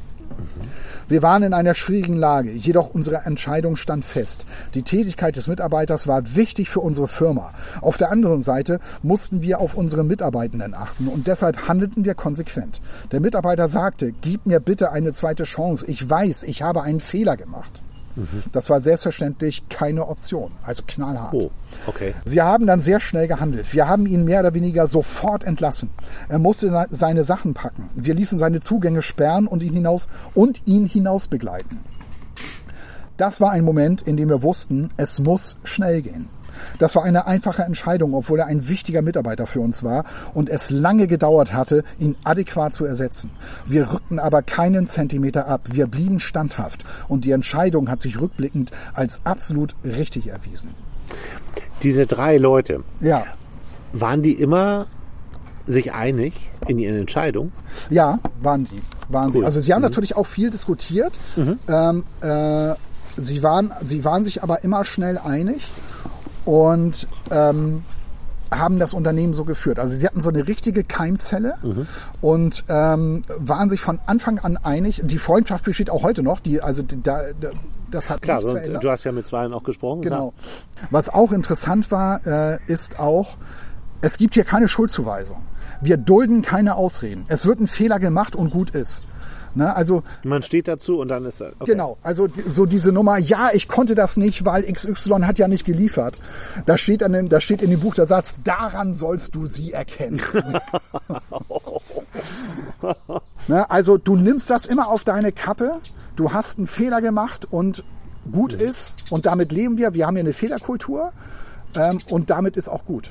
Wir 1.12 1.20
waren 1.20 1.42
in 1.42 1.52
einer 1.52 1.74
schwierigen 1.74 2.16
Lage, 2.16 2.52
jedoch 2.52 2.88
unsere 2.88 3.26
Entscheidung 3.26 3.76
stand 3.76 4.02
fest. 4.02 4.46
Die 4.72 4.80
Tätigkeit 4.80 5.36
des 5.36 5.46
Mitarbeiters 5.46 6.06
war 6.06 6.34
wichtig 6.34 6.70
für 6.70 6.80
unsere 6.80 7.06
Firma. 7.06 7.52
Auf 7.82 7.98
der 7.98 8.10
anderen 8.10 8.40
Seite 8.40 8.80
mussten 9.02 9.42
wir 9.42 9.60
auf 9.60 9.74
unsere 9.74 10.04
Mitarbeitenden 10.04 10.72
achten 10.72 11.08
und 11.08 11.26
deshalb 11.26 11.68
handelten 11.68 12.06
wir 12.06 12.14
konsequent. 12.14 12.80
Der 13.10 13.20
Mitarbeiter 13.20 13.68
sagte, 13.68 14.14
gib 14.22 14.46
mir 14.46 14.58
bitte 14.58 14.90
eine 14.90 15.12
zweite 15.12 15.42
Chance. 15.42 15.84
Ich 15.86 16.08
weiß, 16.08 16.44
ich 16.44 16.62
habe 16.62 16.80
einen 16.80 17.00
Fehler 17.00 17.36
gemacht. 17.36 17.81
Das 18.52 18.68
war 18.70 18.80
selbstverständlich 18.80 19.68
keine 19.68 20.06
Option, 20.06 20.52
also 20.62 20.82
knallhart. 20.86 21.32
Oh, 21.34 21.50
okay. 21.86 22.14
Wir 22.24 22.44
haben 22.44 22.66
dann 22.66 22.80
sehr 22.80 23.00
schnell 23.00 23.26
gehandelt. 23.28 23.72
Wir 23.72 23.88
haben 23.88 24.06
ihn 24.06 24.24
mehr 24.24 24.40
oder 24.40 24.52
weniger 24.54 24.86
sofort 24.86 25.44
entlassen. 25.44 25.90
Er 26.28 26.38
musste 26.38 26.70
se- 26.70 26.86
seine 26.90 27.24
Sachen 27.24 27.54
packen. 27.54 27.88
Wir 27.94 28.14
ließen 28.14 28.38
seine 28.38 28.60
Zugänge 28.60 29.02
sperren 29.02 29.46
und 29.46 29.62
ihn 29.62 29.72
hinaus 29.72 30.08
und 30.34 30.62
ihn 30.66 30.84
hinaus 30.86 31.26
begleiten. 31.26 31.80
Das 33.16 33.40
war 33.40 33.50
ein 33.50 33.64
Moment, 33.64 34.02
in 34.02 34.16
dem 34.16 34.28
wir 34.28 34.42
wussten, 34.42 34.90
es 34.96 35.18
muss 35.20 35.58
schnell 35.64 36.02
gehen. 36.02 36.28
Das 36.78 36.94
war 36.96 37.04
eine 37.04 37.26
einfache 37.26 37.62
Entscheidung, 37.62 38.14
obwohl 38.14 38.40
er 38.40 38.46
ein 38.46 38.68
wichtiger 38.68 39.02
Mitarbeiter 39.02 39.46
für 39.46 39.60
uns 39.60 39.82
war 39.82 40.04
und 40.34 40.48
es 40.48 40.70
lange 40.70 41.06
gedauert 41.06 41.52
hatte, 41.52 41.84
ihn 41.98 42.16
adäquat 42.24 42.74
zu 42.74 42.84
ersetzen. 42.84 43.30
Wir 43.66 43.92
rückten 43.92 44.18
aber 44.18 44.42
keinen 44.42 44.86
Zentimeter 44.86 45.46
ab. 45.48 45.62
Wir 45.72 45.86
blieben 45.86 46.18
standhaft 46.20 46.84
und 47.08 47.24
die 47.24 47.32
Entscheidung 47.32 47.90
hat 47.90 48.00
sich 48.00 48.20
rückblickend 48.20 48.70
als 48.94 49.20
absolut 49.24 49.74
richtig 49.84 50.28
erwiesen. 50.28 50.70
Diese 51.82 52.06
drei 52.06 52.36
Leute, 52.38 52.84
Ja, 53.00 53.24
waren 53.92 54.22
die 54.22 54.32
immer 54.32 54.86
sich 55.66 55.92
einig 55.92 56.32
in 56.66 56.78
ihren 56.78 56.98
Entscheidungen? 56.98 57.52
Ja, 57.90 58.18
waren 58.40 58.66
sie. 58.66 58.80
Waren 59.08 59.32
sie. 59.32 59.38
Cool. 59.40 59.44
Also 59.44 59.60
sie 59.60 59.72
haben 59.72 59.82
natürlich 59.82 60.16
auch 60.16 60.26
viel 60.26 60.50
diskutiert. 60.50 61.12
Ähm, 61.36 62.04
äh, 62.20 62.74
sie, 63.16 63.42
waren, 63.42 63.72
sie 63.84 64.04
waren 64.04 64.24
sich 64.24 64.42
aber 64.42 64.64
immer 64.64 64.84
schnell 64.84 65.18
einig 65.18 65.68
und 66.44 67.06
ähm, 67.30 67.82
haben 68.50 68.78
das 68.78 68.92
Unternehmen 68.92 69.32
so 69.32 69.44
geführt. 69.44 69.78
Also 69.78 69.96
sie 69.96 70.06
hatten 70.06 70.20
so 70.20 70.28
eine 70.28 70.46
richtige 70.46 70.84
Keimzelle 70.84 71.54
und 72.20 72.64
ähm, 72.68 73.22
waren 73.38 73.70
sich 73.70 73.80
von 73.80 73.98
Anfang 74.06 74.38
an 74.40 74.58
einig. 74.58 75.00
Die 75.04 75.18
Freundschaft 75.18 75.64
besteht 75.64 75.88
auch 75.88 76.02
heute 76.02 76.22
noch. 76.22 76.40
Die, 76.40 76.60
also 76.60 76.82
die- 76.82 77.02
da, 77.02 77.22
da, 77.40 77.50
das 77.90 78.10
hat 78.10 78.20
Klar, 78.22 78.38
nichts 78.38 78.52
verändert. 78.52 78.84
du 78.84 78.90
hast 78.90 79.04
ja 79.04 79.12
mit 79.12 79.26
zwei 79.26 79.46
auch 79.50 79.62
gesprochen. 79.64 80.02
Genau. 80.02 80.34
Was 80.90 81.08
auch 81.08 81.32
interessant 81.32 81.90
war, 81.90 82.26
äh, 82.26 82.58
ist 82.66 82.98
auch, 82.98 83.36
es 84.02 84.18
gibt 84.18 84.34
hier 84.34 84.44
keine 84.44 84.68
Schuldzuweisung. 84.68 85.38
Wir 85.80 85.96
dulden 85.96 86.42
keine 86.42 86.76
Ausreden. 86.76 87.24
Es 87.28 87.46
wird 87.46 87.58
ein 87.60 87.66
Fehler 87.68 87.98
gemacht 87.98 88.36
und 88.36 88.50
gut 88.50 88.70
ist. 88.70 89.02
Ne, 89.54 89.74
also 89.76 90.02
Man 90.24 90.42
steht 90.42 90.66
dazu 90.66 90.98
und 90.98 91.08
dann 91.08 91.26
ist 91.26 91.42
er. 91.42 91.52
Okay. 91.58 91.72
genau, 91.72 91.98
also 92.02 92.26
so 92.48 92.64
diese 92.64 92.90
Nummer, 92.90 93.18
ja, 93.18 93.50
ich 93.52 93.68
konnte 93.68 93.94
das 93.94 94.16
nicht, 94.16 94.46
weil 94.46 94.62
XY 94.70 95.22
hat 95.22 95.38
ja 95.38 95.46
nicht 95.46 95.66
geliefert. 95.66 96.18
Da 96.64 96.78
steht, 96.78 97.02
an 97.02 97.12
dem, 97.12 97.28
da 97.28 97.40
steht 97.40 97.62
in 97.62 97.70
dem 97.70 97.80
Buch 97.80 97.94
der 97.94 98.06
Satz, 98.06 98.34
daran 98.44 98.94
sollst 98.94 99.34
du 99.34 99.44
sie 99.44 99.72
erkennen. 99.72 100.22
ne, 103.48 103.70
also 103.70 103.98
du 103.98 104.16
nimmst 104.16 104.48
das 104.48 104.64
immer 104.64 104.88
auf 104.88 105.04
deine 105.04 105.32
Kappe, 105.32 105.80
du 106.16 106.32
hast 106.32 106.56
einen 106.56 106.66
Fehler 106.66 107.02
gemacht 107.02 107.46
und 107.50 107.84
gut 108.30 108.54
ist 108.54 108.94
und 109.10 109.26
damit 109.26 109.52
leben 109.52 109.76
wir. 109.76 109.94
Wir 109.94 110.06
haben 110.06 110.14
hier 110.14 110.24
eine 110.24 110.32
Fehlerkultur 110.32 111.12
ähm, 111.74 111.98
und 112.08 112.30
damit 112.30 112.56
ist 112.56 112.68
auch 112.68 112.84
gut. 112.86 113.10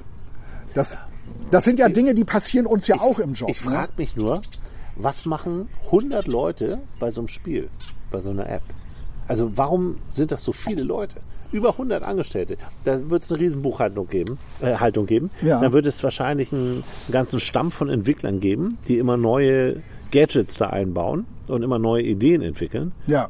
Das, 0.73 0.99
das 1.51 1.65
sind 1.65 1.77
ja 1.79 1.89
Dinge, 1.89 2.15
die 2.15 2.23
passieren 2.23 2.65
uns 2.65 2.87
ja 2.87 2.99
auch 2.99 3.19
im 3.19 3.33
Job. 3.33 3.49
Ich 3.49 3.63
ne? 3.63 3.71
frage 3.71 3.91
mich 3.97 4.15
nur, 4.15 4.41
was 4.95 5.25
machen 5.25 5.69
100 5.85 6.27
Leute 6.27 6.79
bei 6.99 7.09
so 7.11 7.21
einem 7.21 7.27
Spiel, 7.27 7.69
bei 8.11 8.19
so 8.19 8.29
einer 8.29 8.49
App? 8.49 8.63
Also 9.27 9.57
warum 9.57 9.97
sind 10.09 10.31
das 10.31 10.43
so 10.43 10.51
viele 10.51 10.83
Leute? 10.83 11.21
Über 11.51 11.71
100 11.71 12.03
Angestellte. 12.03 12.57
Da 12.85 13.09
wird 13.09 13.23
es 13.23 13.31
eine 13.31 13.41
riesen 13.41 13.61
Buchhaltung 13.61 14.07
geben, 14.07 14.37
äh, 14.61 14.75
Haltung 14.75 15.05
geben. 15.05 15.29
Ja. 15.41 15.59
Dann 15.59 15.73
wird 15.73 15.85
es 15.85 16.01
wahrscheinlich 16.03 16.51
einen 16.53 16.83
ganzen 17.11 17.39
Stamm 17.39 17.71
von 17.71 17.89
Entwicklern 17.89 18.39
geben, 18.39 18.77
die 18.87 18.97
immer 18.97 19.17
neue 19.17 19.81
Gadgets 20.11 20.57
da 20.57 20.67
einbauen 20.67 21.25
und 21.47 21.63
immer 21.63 21.79
neue 21.79 22.03
Ideen 22.03 22.41
entwickeln. 22.41 22.93
Ja. 23.07 23.29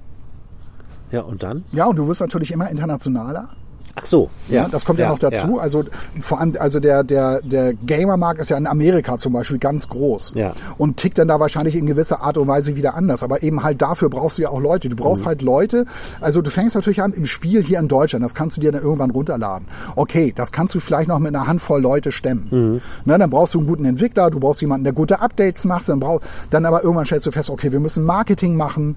Ja, 1.11 1.21
und 1.21 1.43
dann? 1.43 1.65
ja, 1.73 1.85
und 1.85 1.97
du 1.97 2.07
wirst 2.07 2.21
natürlich 2.21 2.51
immer 2.51 2.69
internationaler. 2.69 3.49
Ach 3.95 4.05
so, 4.05 4.29
Ja, 4.49 4.67
das 4.71 4.85
kommt 4.85 4.99
ja, 4.99 5.09
noch 5.09 5.19
dazu. 5.19 5.55
ja. 5.55 5.57
Also 5.57 5.83
vor 6.21 6.39
allem, 6.39 6.55
also 6.59 6.79
der 6.79 7.03
der 7.03 7.41
der 7.41 7.73
Gamermarkt 7.73 8.39
ist 8.39 8.49
ja 8.49 8.57
in 8.57 8.67
Amerika 8.67 9.17
zum 9.17 9.33
Beispiel 9.33 9.57
ganz 9.57 9.87
groß 9.89 10.33
Ja. 10.35 10.53
und 10.77 10.97
tickt 10.97 11.17
dann 11.17 11.27
da 11.27 11.39
wahrscheinlich 11.39 11.75
in 11.75 11.85
gewisser 11.85 12.21
Art 12.21 12.37
und 12.37 12.47
Weise 12.47 12.75
wieder 12.75 12.95
anders. 12.95 13.23
Aber 13.23 13.43
eben 13.43 13.63
halt 13.63 13.81
dafür 13.81 14.09
brauchst 14.09 14.37
du 14.37 14.43
ja 14.43 14.49
auch 14.49 14.59
Leute. 14.59 14.89
Du 14.89 14.95
Mhm. 14.95 14.99
brauchst 14.99 15.25
halt 15.25 15.41
Leute. 15.41 15.85
Also 16.21 16.41
du 16.41 16.49
fängst 16.51 16.75
natürlich 16.75 17.01
an 17.01 17.13
im 17.13 17.25
Spiel 17.25 17.63
hier 17.63 17.79
in 17.79 17.87
Deutschland. 17.87 18.23
Das 18.23 18.33
kannst 18.35 18.57
du 18.57 18.61
dir 18.61 18.71
dann 18.71 18.81
irgendwann 18.83 19.11
runterladen. 19.11 19.67
Okay, 19.95 20.33
das 20.35 20.51
kannst 20.51 20.73
du 20.75 20.79
vielleicht 20.79 21.07
noch 21.09 21.19
mit 21.19 21.35
einer 21.35 21.47
Handvoll 21.47 21.81
Leute 21.81 22.11
stemmen. 22.11 22.47
Mhm. 22.51 22.81
Ne, 23.05 23.17
dann 23.17 23.29
brauchst 23.29 23.53
du 23.53 23.59
einen 23.59 23.67
guten 23.67 23.85
Entwickler. 23.85 24.29
Du 24.29 24.39
brauchst 24.39 24.61
jemanden, 24.61 24.83
der 24.85 24.93
gute 24.93 25.21
Updates 25.21 25.65
macht. 25.65 25.89
Dann 25.89 25.99
brauch, 25.99 26.21
dann 26.49 26.65
aber 26.65 26.83
irgendwann 26.83 27.05
stellst 27.05 27.25
du 27.25 27.31
fest, 27.31 27.49
okay, 27.49 27.71
wir 27.71 27.79
müssen 27.79 28.03
Marketing 28.05 28.55
machen. 28.55 28.95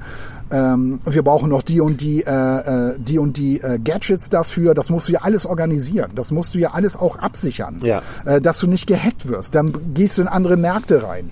Ähm, 0.51 1.01
wir 1.07 1.23
brauchen 1.23 1.49
noch 1.49 1.63
die 1.63 1.81
und 1.81 2.01
die, 2.01 2.23
äh, 2.23 2.31
äh, 2.91 2.95
die 2.99 3.19
und 3.19 3.37
die 3.37 3.61
äh, 3.61 3.79
Gadgets 3.79 4.29
dafür. 4.31 4.75
Das 4.75 4.91
musst 4.91 5.09
du 5.09 5.13
ja 5.13 5.21
alles 5.23 5.47
organisieren. 5.47 6.11
Das 6.15 6.31
musst 6.31 6.55
du 6.55 6.59
ja 6.59 6.71
alles 6.73 6.97
auch 6.97 7.17
absichern, 7.19 7.81
Ja. 7.83 8.03
äh, 8.25 8.41
dass 8.41 8.59
du 8.59 8.67
nicht 8.67 8.87
gehackt 8.87 9.29
wirst. 9.29 9.55
Dann 9.55 9.73
gehst 9.95 10.19
du 10.19 10.23
in 10.23 10.29
andere 10.29 10.57
Märkte 10.57 11.03
rein. 11.03 11.31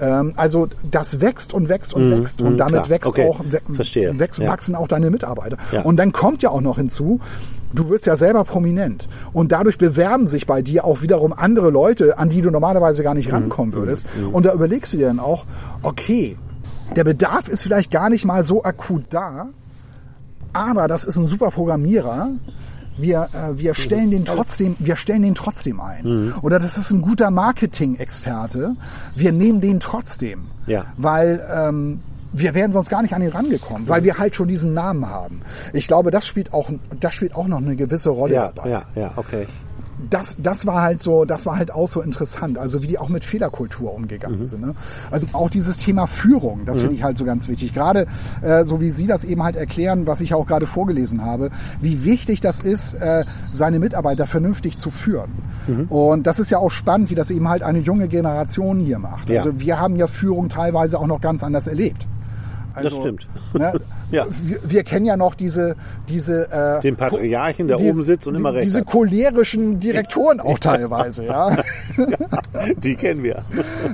Ähm, 0.00 0.32
also 0.36 0.68
das 0.90 1.20
wächst 1.20 1.52
und 1.52 1.68
wächst 1.68 1.94
und 1.94 2.10
wächst 2.10 2.40
und 2.42 2.54
mhm, 2.54 2.56
damit 2.56 2.74
klar. 2.84 2.90
wächst 2.90 3.10
Okay. 3.10 3.28
auch 3.28 3.40
Verstehe. 3.74 4.18
wächst, 4.18 4.40
Ja. 4.40 4.48
wachsen 4.48 4.74
auch 4.74 4.88
deine 4.88 5.10
Mitarbeiter. 5.10 5.56
Ja. 5.70 5.82
Und 5.82 5.96
dann 5.98 6.12
kommt 6.12 6.42
ja 6.42 6.50
auch 6.50 6.60
noch 6.62 6.76
hinzu. 6.76 7.20
Du 7.74 7.88
wirst 7.90 8.06
ja 8.06 8.16
selber 8.16 8.44
prominent 8.44 9.08
und 9.32 9.50
dadurch 9.50 9.78
bewerben 9.78 10.26
sich 10.28 10.46
bei 10.46 10.62
dir 10.62 10.84
auch 10.84 11.02
wiederum 11.02 11.32
andere 11.32 11.70
Leute, 11.70 12.18
an 12.18 12.28
die 12.28 12.40
du 12.40 12.50
normalerweise 12.52 13.02
gar 13.02 13.14
Mhm. 13.14 13.18
nicht 13.18 13.32
rankommen 13.32 13.74
würdest. 13.74 14.06
Und 14.32 14.46
da 14.46 14.52
überlegst 14.54 14.92
du 14.92 14.96
dir 14.96 15.08
dann 15.08 15.18
auch, 15.18 15.44
okay, 15.82 16.36
der 16.96 17.04
Bedarf 17.04 17.48
ist 17.48 17.62
vielleicht 17.62 17.90
gar 17.90 18.10
nicht 18.10 18.24
mal 18.24 18.44
so 18.44 18.64
akut 18.64 19.04
da, 19.10 19.48
aber 20.52 20.88
das 20.88 21.04
ist 21.04 21.16
ein 21.16 21.26
super 21.26 21.50
Programmierer. 21.50 22.30
Wir, 22.96 23.28
äh, 23.32 23.58
wir 23.58 23.74
stellen 23.74 24.12
den 24.12 24.24
trotzdem, 24.24 24.76
wir 24.78 24.94
stellen 24.94 25.22
den 25.22 25.34
trotzdem 25.34 25.80
ein. 25.80 26.32
Oder 26.42 26.60
das 26.60 26.78
ist 26.78 26.92
ein 26.92 27.02
guter 27.02 27.30
Marketing-Experte. 27.32 28.76
Wir 29.16 29.32
nehmen 29.32 29.60
den 29.60 29.80
trotzdem. 29.80 30.46
Ja. 30.66 30.84
Weil 30.96 31.44
ähm, 31.52 32.00
wir 32.32 32.54
wären 32.54 32.72
sonst 32.72 32.90
gar 32.90 33.02
nicht 33.02 33.14
an 33.14 33.22
ihn 33.22 33.30
rangekommen, 33.30 33.88
weil 33.88 34.04
wir 34.04 34.18
halt 34.18 34.36
schon 34.36 34.48
diesen 34.48 34.74
Namen 34.74 35.08
haben. 35.08 35.42
Ich 35.72 35.86
glaube, 35.86 36.10
das 36.10 36.26
spielt 36.26 36.52
auch, 36.52 36.70
das 37.00 37.14
spielt 37.14 37.34
auch 37.34 37.46
noch 37.46 37.58
eine 37.58 37.76
gewisse 37.76 38.10
Rolle 38.10 38.34
Ja, 38.34 38.52
dabei 38.54 38.70
ja, 38.70 38.82
ja, 38.94 39.12
okay. 39.16 39.46
Das, 40.10 40.36
das 40.40 40.66
war 40.66 40.82
halt 40.82 41.02
so, 41.02 41.24
das 41.24 41.46
war 41.46 41.56
halt 41.56 41.72
auch 41.72 41.88
so 41.88 42.00
interessant, 42.00 42.58
also 42.58 42.82
wie 42.82 42.86
die 42.86 42.98
auch 42.98 43.08
mit 43.08 43.24
Fehlerkultur 43.24 43.94
umgegangen 43.94 44.40
Mhm. 44.40 44.46
sind. 44.46 44.66
Ne? 44.66 44.74
Also 45.10 45.26
auch 45.32 45.50
dieses 45.50 45.78
Thema 45.78 46.06
Führung, 46.06 46.64
das 46.66 46.80
finde 46.80 46.94
ich 46.94 47.02
halt 47.02 47.16
so 47.16 47.24
ganz 47.24 47.48
wichtig. 47.48 47.72
Gerade 47.74 48.06
äh, 48.42 48.64
so 48.64 48.80
wie 48.80 48.90
Sie 48.90 49.06
das 49.06 49.24
eben 49.24 49.42
halt 49.42 49.56
erklären, 49.56 50.06
was 50.06 50.20
ich 50.20 50.34
auch 50.34 50.46
gerade 50.46 50.66
vorgelesen 50.66 51.24
habe, 51.24 51.50
wie 51.80 52.04
wichtig 52.04 52.40
das 52.40 52.60
ist, 52.60 52.94
äh, 52.94 53.24
seine 53.52 53.78
Mitarbeiter 53.78 54.26
vernünftig 54.26 54.78
zu 54.78 54.90
führen. 54.90 55.30
Mhm. 55.66 55.84
Und 55.88 56.26
das 56.26 56.38
ist 56.38 56.50
ja 56.50 56.58
auch 56.58 56.70
spannend, 56.70 57.10
wie 57.10 57.14
das 57.14 57.30
eben 57.30 57.48
halt 57.48 57.62
eine 57.62 57.78
junge 57.78 58.08
Generation 58.08 58.80
hier 58.80 58.98
macht. 58.98 59.28
Ja. 59.28 59.38
Also 59.40 59.60
wir 59.60 59.78
haben 59.80 59.96
ja 59.96 60.06
Führung 60.06 60.48
teilweise 60.48 60.98
auch 60.98 61.06
noch 61.06 61.20
ganz 61.20 61.42
anders 61.44 61.66
erlebt. 61.66 62.06
Also, 62.76 63.00
stimmt. 63.00 63.28
Ne, 63.56 63.72
Ja. 64.10 64.26
wir, 64.42 64.58
wir 64.64 64.84
kennen 64.84 65.06
ja 65.06 65.16
noch 65.16 65.34
diese, 65.34 65.76
diese 66.08 66.50
äh, 66.50 66.80
Den 66.82 66.96
Patriarchen, 66.96 67.66
der 67.66 67.76
diese- 67.76 67.90
oben 67.92 68.04
sitzt 68.04 68.26
und 68.26 68.34
immer 68.34 68.50
die- 68.50 68.56
recht 68.58 68.66
Diese 68.68 68.80
hat. 68.80 68.86
cholerischen 68.86 69.80
Direktoren 69.80 70.40
auch 70.40 70.58
teilweise, 70.60 71.24
ja. 71.24 71.56
Die 72.78 72.94
kennen 72.96 73.22
wir. 73.22 73.42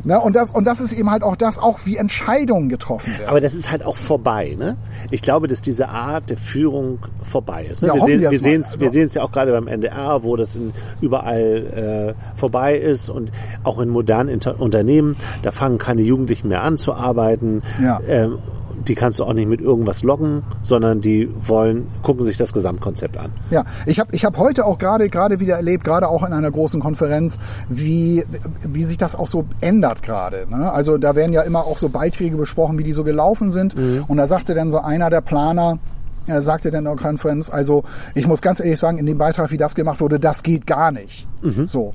Na, 0.05 0.19
und, 0.19 0.35
das, 0.37 0.51
und 0.51 0.65
das 0.65 0.81
ist 0.81 0.93
eben 0.93 1.11
halt 1.11 1.23
auch 1.23 1.37
das, 1.37 1.59
auch 1.59 1.81
wie 1.85 1.97
Entscheidungen 1.97 2.69
getroffen 2.69 3.13
werden. 3.13 3.29
Aber 3.29 3.41
das 3.41 3.55
ist 3.55 3.71
halt 3.71 3.85
auch 3.85 3.97
vorbei. 3.97 4.57
Ne? 4.59 4.77
Ich 5.11 5.23
glaube, 5.23 5.49
dass 5.49 5.63
diese 5.63 5.89
Art 5.89 6.29
der 6.31 6.37
Führung 6.37 6.99
vorbei 7.23 7.67
ist. 7.71 7.83
Ne? 7.83 7.89
Ja, 7.89 7.95
wir 7.95 8.05
sehen 8.05 8.21
wir 8.21 8.31
es 8.31 8.73
Also- 8.73 8.93
wir 8.95 9.05
es 9.05 9.15
ja 9.15 9.23
auch 9.23 9.33
gerade 9.33 9.53
beim 9.53 9.69
NDR, 9.69 10.23
wo 10.23 10.37
das 10.37 10.55
in, 10.57 10.73
überall 11.01 12.15
äh, 12.17 12.39
vorbei 12.39 12.77
ist 12.77 13.09
und 13.09 13.31
auch 13.65 13.79
in 13.81 13.89
modernen 13.89 14.29
Inter 14.29 14.61
Unternehmen, 14.61 15.17
da 15.43 15.51
fangen 15.53 15.79
keine 15.79 16.03
Jugendlichen 16.03 16.49
mehr 16.49 16.63
an 16.63 16.79
zu 16.79 16.93
arbeiten. 16.95 17.63
Ja. 17.83 18.01
Ähm, 18.07 18.39
die 18.87 18.95
kannst 18.95 19.19
du 19.19 19.25
auch 19.25 19.33
nicht 19.33 19.49
mit 19.49 19.61
irgendwas 19.61 20.03
loggen, 20.03 20.43
sondern 20.63 21.01
die 21.01 21.29
wollen, 21.43 21.89
gucken 22.03 22.25
sich 22.25 22.37
das 22.37 22.53
Gesamtkonzept 22.53 23.17
an. 23.17 23.31
Ja, 23.51 23.65
ich 23.87 24.01
habe 24.01 24.15
ich 24.15 24.25
hab 24.25 24.39
heute 24.39 24.65
auch 24.65 24.79
gerade 24.79 25.09
gerade 25.09 25.41
wieder 25.41 25.57
erlebt, 25.57 25.85
gerade 25.85 26.09
auch 26.09 26.27
in 26.27 26.33
einer 26.33 26.51
großen 26.51 26.81
Konferenz, 26.81 27.39
wie, 27.69 28.25
wie 28.63 28.85
sich 28.85 28.99
das 28.99 29.17
auch 29.17 29.27
so 29.27 29.45
ändert 29.61 30.03
gerade. 30.03 30.47
Ne? 30.49 30.73
Also 30.73 30.99
da 30.99 31.15
werden 31.15 31.33
ja 31.33 31.43
immer 31.43 31.61
auch 31.61 31.79
so 31.79 31.89
Beiträge 31.89 32.37
besprochen, 32.37 32.79
wie 32.79 32.85
die 32.85 32.93
so 32.93 33.05
gelaufen 33.05 33.51
sind. 33.51 33.75
Und 34.09 34.17
da 34.17 34.27
sagte 34.27 34.55
dann 34.55 34.71
so 34.71 34.79
einer 34.79 35.11
der 35.11 35.21
Planer, 35.21 35.79
er 36.27 36.43
sagte 36.43 36.71
dann 36.71 36.81
in 36.81 36.85
der 36.85 36.97
Konferenz, 36.97 37.51
also 37.51 37.85
ich 38.15 38.27
muss 38.27 38.43
ganz 38.43 38.61
ehrlich 38.61 38.79
sagen, 38.79 38.99
in 38.99 39.07
dem 39.07 39.19
Beitrag, 39.19 39.51
wie 39.51 39.57
das 39.57 39.75
gemacht 39.75 40.01
wurde, 40.01 40.21
das 40.21 40.43
geht 40.43 40.67
gar 40.67 40.93
nicht. 40.93 41.27
So. 41.65 41.95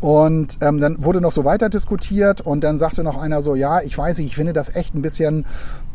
Und 0.00 0.58
ähm, 0.60 0.80
dann 0.80 1.02
wurde 1.02 1.20
noch 1.20 1.32
so 1.32 1.44
weiter 1.44 1.70
diskutiert 1.70 2.42
und 2.42 2.62
dann 2.62 2.76
sagte 2.76 3.02
noch 3.02 3.16
einer 3.16 3.40
so, 3.40 3.54
ja, 3.54 3.80
ich 3.80 3.96
weiß 3.96 4.18
nicht, 4.18 4.28
ich 4.28 4.36
finde 4.36 4.52
das 4.52 4.74
echt 4.74 4.94
ein 4.94 5.02
bisschen 5.02 5.46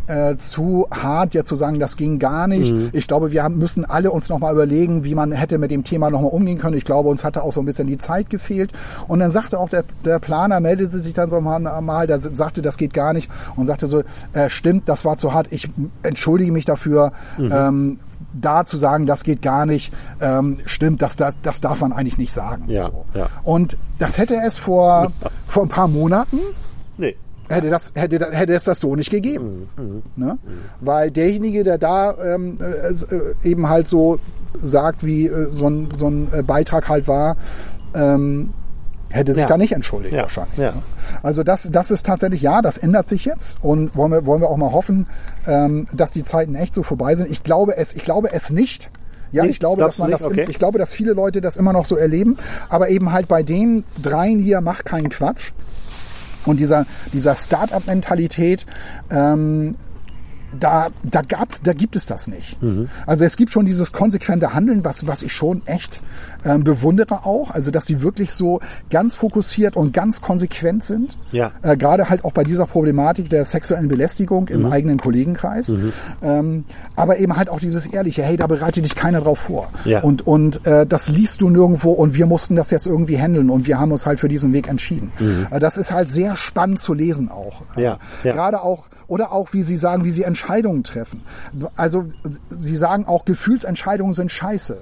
äh, 0.10 0.38
zu 0.38 0.88
hart, 0.92 1.34
jetzt 1.34 1.48
zu 1.48 1.56
sagen, 1.56 1.80
das 1.80 1.96
ging 1.96 2.20
gar 2.20 2.48
nicht. 2.48 2.74
Ich 2.94 3.08
glaube, 3.08 3.32
wir 3.32 3.44
haben, 3.44 3.58
müssen 3.58 3.86
alle 3.86 4.12
uns 4.12 4.28
nochmal 4.28 4.54
überlegen, 4.54 5.04
wie 5.04 5.14
man 5.14 5.32
hätte 5.32 5.58
mit 5.58 5.72
dem 5.72 5.84
Thema 5.84 6.10
nochmal 6.10 6.32
umgehen 6.32 6.58
können. 6.58 6.76
Ich 6.76 6.86
glaube, 6.86 7.10
uns 7.10 7.24
hatte 7.24 7.44
auch 7.44 7.54
so 7.54 7.62
ein 7.62 7.66
bisschen 7.66 7.88
die 7.88 7.98
Zeit 7.98 8.30
gefehlt. 8.30 8.72
Und 9.08 9.20
dann 9.20 9.32
sagte 9.32 9.60
auch 9.60 9.70
der, 9.70 9.84
der 10.04 10.20
Planer, 10.20 10.60
meldete 10.60 11.00
sich 11.00 11.14
dann 11.14 11.30
so 11.30 11.40
mal, 11.42 11.60
mal 11.82 12.08
der 12.08 12.20
sagte, 12.20 12.62
das 12.62 12.78
geht 12.78 12.94
gar 12.94 13.14
nicht 13.14 13.30
und 13.56 13.68
sagte 13.68 13.88
so, 13.88 14.04
äh, 14.34 14.50
stimmt, 14.50 14.90
das 14.90 15.06
war 15.06 15.16
zu 15.16 15.34
hart. 15.34 15.48
Ich 15.52 15.70
entschuldige 16.04 16.52
mich 16.52 16.66
dafür. 16.66 17.12
Ähm, 17.38 18.00
da 18.34 18.66
zu 18.66 18.78
sagen, 18.78 19.06
das 19.06 19.24
geht 19.24 19.42
gar 19.42 19.66
nicht, 19.66 19.94
ähm, 20.22 20.60
stimmt, 20.66 21.02
das, 21.02 21.16
das, 21.16 21.36
das 21.42 21.62
darf 21.62 21.82
man 21.82 21.94
eigentlich 21.94 22.18
nicht 22.18 22.34
sagen. 22.34 22.66
Ja, 22.68 22.84
so. 22.84 23.06
ja. 23.14 23.28
Und 23.44 23.78
das 23.98 24.18
hätte 24.18 24.36
es 24.46 24.58
vor, 24.58 25.12
vor 25.48 25.64
ein 25.64 25.70
paar 25.70 25.88
Monaten. 25.88 26.38
Hätte, 27.50 27.70
das, 27.70 27.92
hätte, 27.96 28.28
hätte 28.32 28.54
es 28.54 28.64
das 28.64 28.80
so 28.80 28.96
nicht 28.96 29.10
gegeben. 29.12 29.68
Mhm, 29.78 30.04
Ne? 30.16 30.38
Weil 30.82 31.12
derjenige, 31.12 31.64
der 31.64 31.78
da 31.78 32.16
ähm, 32.24 32.58
äh, 32.62 32.88
äh, 33.16 33.34
eben 33.44 33.68
halt 33.70 33.88
so 33.88 34.20
sagt, 34.62 35.06
wie 35.06 35.28
äh, 35.28 35.48
so 35.52 35.68
ein, 35.68 35.90
so 35.98 36.08
ein 36.08 36.30
äh, 36.34 36.42
Beitrag 36.44 36.88
halt 36.90 37.08
war, 37.08 37.38
ähm, 37.96 38.52
hätte 39.12 39.34
sich 39.34 39.42
Ja. 39.42 39.48
da 39.48 39.58
nicht 39.58 39.72
entschuldigt 39.72 40.14
Ja, 40.14 40.24
wahrscheinlich. 40.24 40.58
ja. 40.58 40.72
ne? 40.72 40.82
Also 41.24 41.44
das, 41.44 41.70
das 41.72 41.90
ist 41.92 42.06
tatsächlich, 42.06 42.42
ja, 42.42 42.62
das 42.62 42.78
ändert 42.78 43.10
sich 43.10 43.26
jetzt 43.26 43.58
und 43.64 43.96
wollen 43.96 44.12
wir, 44.12 44.26
wollen 44.26 44.42
wir 44.42 44.50
auch 44.50 44.58
mal 44.58 44.72
hoffen, 44.72 45.08
ähm, 45.48 45.88
dass 45.94 46.12
die 46.12 46.24
Zeiten 46.24 46.54
echt 46.56 46.74
so 46.74 46.84
vorbei 46.84 47.16
sind. 47.16 47.32
Ich 47.32 47.44
glaube 47.44 47.76
es, 47.78 47.94
ich 47.96 48.04
glaube 48.04 48.32
es 48.32 48.52
nicht. 48.52 48.92
Ja, 49.32 49.44
ich 49.44 49.60
glaube, 49.60 49.80
dass 49.82 49.98
glaubst 49.98 50.00
man 50.00 50.12
das, 50.12 50.24
Okay. 50.24 50.46
ich 50.50 50.58
glaube, 50.58 50.80
dass 50.80 50.92
viele 50.92 51.14
Leute 51.14 51.40
das 51.42 51.56
immer 51.56 51.72
noch 51.72 51.86
so 51.86 51.96
erleben, 51.96 52.38
aber 52.70 52.90
eben 52.90 53.12
halt 53.12 53.28
bei 53.28 53.44
den 53.44 53.84
dreien 54.02 54.40
hier 54.40 54.60
macht 54.62 54.86
keinen 54.86 55.10
Quatsch. 55.10 55.52
Und 56.46 56.58
dieser, 56.58 56.86
dieser 57.14 57.36
Start-up-Mentalität, 57.36 58.66
ähm, 59.10 59.76
da, 60.58 60.90
da, 61.04 61.22
gab's, 61.22 61.62
da 61.62 61.74
gibt 61.74 61.96
es 61.96 62.06
das 62.06 62.28
nicht. 62.28 62.62
Mhm. 62.62 62.90
Also 63.06 63.26
es 63.26 63.38
gibt 63.38 63.52
schon 63.52 63.66
dieses 63.66 63.92
konsequente 63.92 64.54
Handeln, 64.54 64.84
was, 64.84 65.06
was 65.06 65.22
ich 65.22 65.34
schon 65.34 65.62
echt 65.68 66.02
ähm, 66.46 66.64
bewundere 66.64 67.26
auch. 67.26 67.52
Also 67.52 67.72
dass 67.72 67.86
die 67.86 68.02
wirklich 68.02 68.32
so 68.34 68.60
ganz 68.90 69.16
fokussiert 69.16 69.76
und 69.76 69.94
ganz 69.94 70.22
konsequent 70.22 70.84
sind. 70.84 71.18
Ja. 71.32 71.52
Äh, 71.62 71.78
Gerade 71.78 72.10
halt 72.10 72.24
auch 72.26 72.32
bei 72.34 72.44
dieser 72.44 72.66
Problematik 72.66 73.30
der 73.30 73.46
sexuellen 73.46 73.88
Belästigung 73.88 74.46
Mhm. 74.50 74.56
im 74.56 74.66
eigenen 74.72 74.98
Kollegenkreis. 75.00 75.74
Ähm, 76.22 76.66
aber 76.96 77.18
eben 77.18 77.36
halt 77.36 77.50
auch 77.50 77.60
dieses 77.60 77.86
ehrliche, 77.88 78.24
hey, 78.24 78.38
da 78.38 78.48
bereitet 78.48 78.86
dich 78.86 78.96
keiner 78.96 79.22
drauf 79.22 79.40
vor. 79.40 79.70
Ja. 79.86 80.02
Und, 80.02 80.26
und 80.28 80.66
äh, 80.66 80.86
das 80.86 81.10
liest 81.10 81.42
du 81.42 81.50
nirgendwo 81.50 81.92
und 81.92 82.14
wir 82.16 82.26
mussten 82.26 82.56
das 82.56 82.72
jetzt 82.72 82.88
irgendwie 82.88 83.18
handeln 83.20 83.50
und 83.50 83.68
wir 83.68 83.80
haben 83.80 83.92
uns 83.92 84.06
halt 84.06 84.20
für 84.20 84.30
diesen 84.30 84.54
Weg 84.54 84.68
entschieden. 84.68 85.12
Äh, 85.52 85.60
das 85.60 85.78
ist 85.78 85.92
halt 85.92 86.12
sehr 86.12 86.36
spannend 86.36 86.80
zu 86.80 86.94
lesen 86.94 87.30
auch. 87.30 87.62
Mhm. 87.76 87.84
Ja, 87.84 88.00
ja. 88.24 88.34
Gerade 88.34 88.62
auch, 88.62 88.88
oder 89.08 89.32
auch, 89.32 89.54
wie 89.54 89.64
Sie 89.64 89.78
sagen, 89.78 90.04
wie 90.04 90.12
Sie 90.12 90.24
Entscheidungen 90.24 90.84
treffen. 90.84 91.22
Also, 91.76 92.06
Sie 92.50 92.76
sagen 92.78 93.06
auch, 93.06 93.26
Gefühlsentscheidungen 93.26 94.14
sind 94.14 94.32
scheiße. 94.32 94.78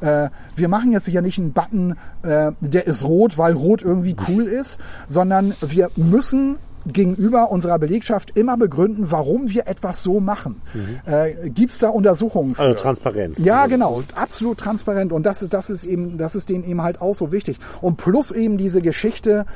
Äh, 0.00 0.28
wir 0.56 0.68
machen 0.68 0.92
jetzt 0.92 1.04
sicher 1.04 1.22
nicht 1.22 1.38
einen 1.38 1.52
Button, 1.52 1.96
äh, 2.22 2.52
der 2.60 2.86
ist 2.86 3.04
rot, 3.04 3.38
weil 3.38 3.52
rot 3.54 3.82
irgendwie 3.82 4.16
cool 4.28 4.44
ist, 4.44 4.78
sondern 5.06 5.54
wir 5.60 5.90
müssen 5.96 6.58
gegenüber 6.86 7.50
unserer 7.50 7.78
Belegschaft 7.78 8.36
immer 8.36 8.56
begründen, 8.56 9.10
warum 9.10 9.50
wir 9.50 9.66
etwas 9.66 10.02
so 10.02 10.20
machen. 10.20 10.62
Äh, 11.06 11.50
Gibt 11.50 11.72
es 11.72 11.78
da 11.78 11.88
Untersuchungen 11.88 12.54
für? 12.54 12.62
Also 12.62 12.78
Transparenz. 12.78 13.38
Ja, 13.38 13.66
genau, 13.66 14.02
absolut 14.14 14.58
transparent 14.58 15.12
und 15.12 15.24
das 15.24 15.42
ist 15.42 15.52
das 15.52 15.70
ist 15.70 15.84
eben 15.84 16.18
das 16.18 16.34
ist 16.34 16.48
denen 16.48 16.64
eben 16.64 16.82
halt 16.82 17.00
auch 17.00 17.14
so 17.14 17.32
wichtig 17.32 17.58
und 17.80 17.96
plus 17.96 18.30
eben 18.30 18.58
diese 18.58 18.80
Geschichte, 18.80 19.46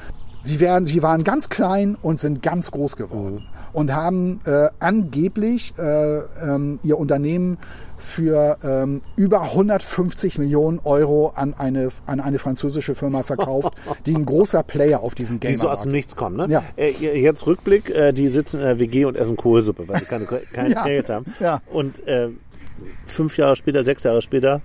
sie 0.41 0.61
werden 0.61 0.87
sie 0.87 1.03
waren 1.03 1.25
ganz 1.25 1.49
klein 1.49 1.97
und 2.01 2.19
sind 2.19 2.43
ganz 2.43 2.71
groß 2.71 2.97
geworden 2.97 3.47
und 3.73 3.95
haben 3.95 4.41
äh, 4.45 4.69
angeblich 4.81 5.75
äh, 5.79 6.19
ähm, 6.19 6.79
ihr 6.83 6.99
Unternehmen 6.99 7.59
für 8.03 8.59
ähm, 8.63 9.03
über 9.17 9.43
150 9.43 10.39
Millionen 10.39 10.81
Euro 10.85 11.33
an 11.35 11.55
eine 11.55 11.91
an 12.07 12.21
eine 12.21 12.39
französische 12.39 12.95
Firma 12.95 13.23
verkauft, 13.23 13.75
die 14.07 14.15
ein 14.15 14.27
großer 14.27 14.63
Player 14.63 15.01
auf 15.01 15.15
diesem 15.15 15.41
Die 15.41 15.55
so 15.55 15.69
aus 15.69 15.83
dem 15.83 15.93
Nichts 15.93 16.17
kommen, 16.17 16.37
ne? 16.37 16.47
Ja. 16.49 16.65
Äh, 16.77 16.91
jetzt 16.91 17.47
Rückblick, 17.47 17.91
äh, 17.91 18.13
die 18.13 18.29
sitzen 18.29 18.59
in 18.59 18.67
der 18.67 18.79
WG 18.79 19.05
und 19.05 19.17
essen 19.17 19.37
Kohlsuppe, 19.37 19.89
weil 19.89 20.01
sie 20.01 20.07
keine, 20.07 20.27
kein 20.27 20.73
Ja. 20.73 20.85
Geld 20.85 21.09
haben. 21.09 21.27
Ja. 21.41 21.61
Und 21.73 22.07
äh, 22.07 22.29
fünf 23.07 23.37
Jahre 23.37 23.57
später, 23.57 23.85
sechs 23.85 24.03
Jahre 24.03 24.23
später, 24.23 24.61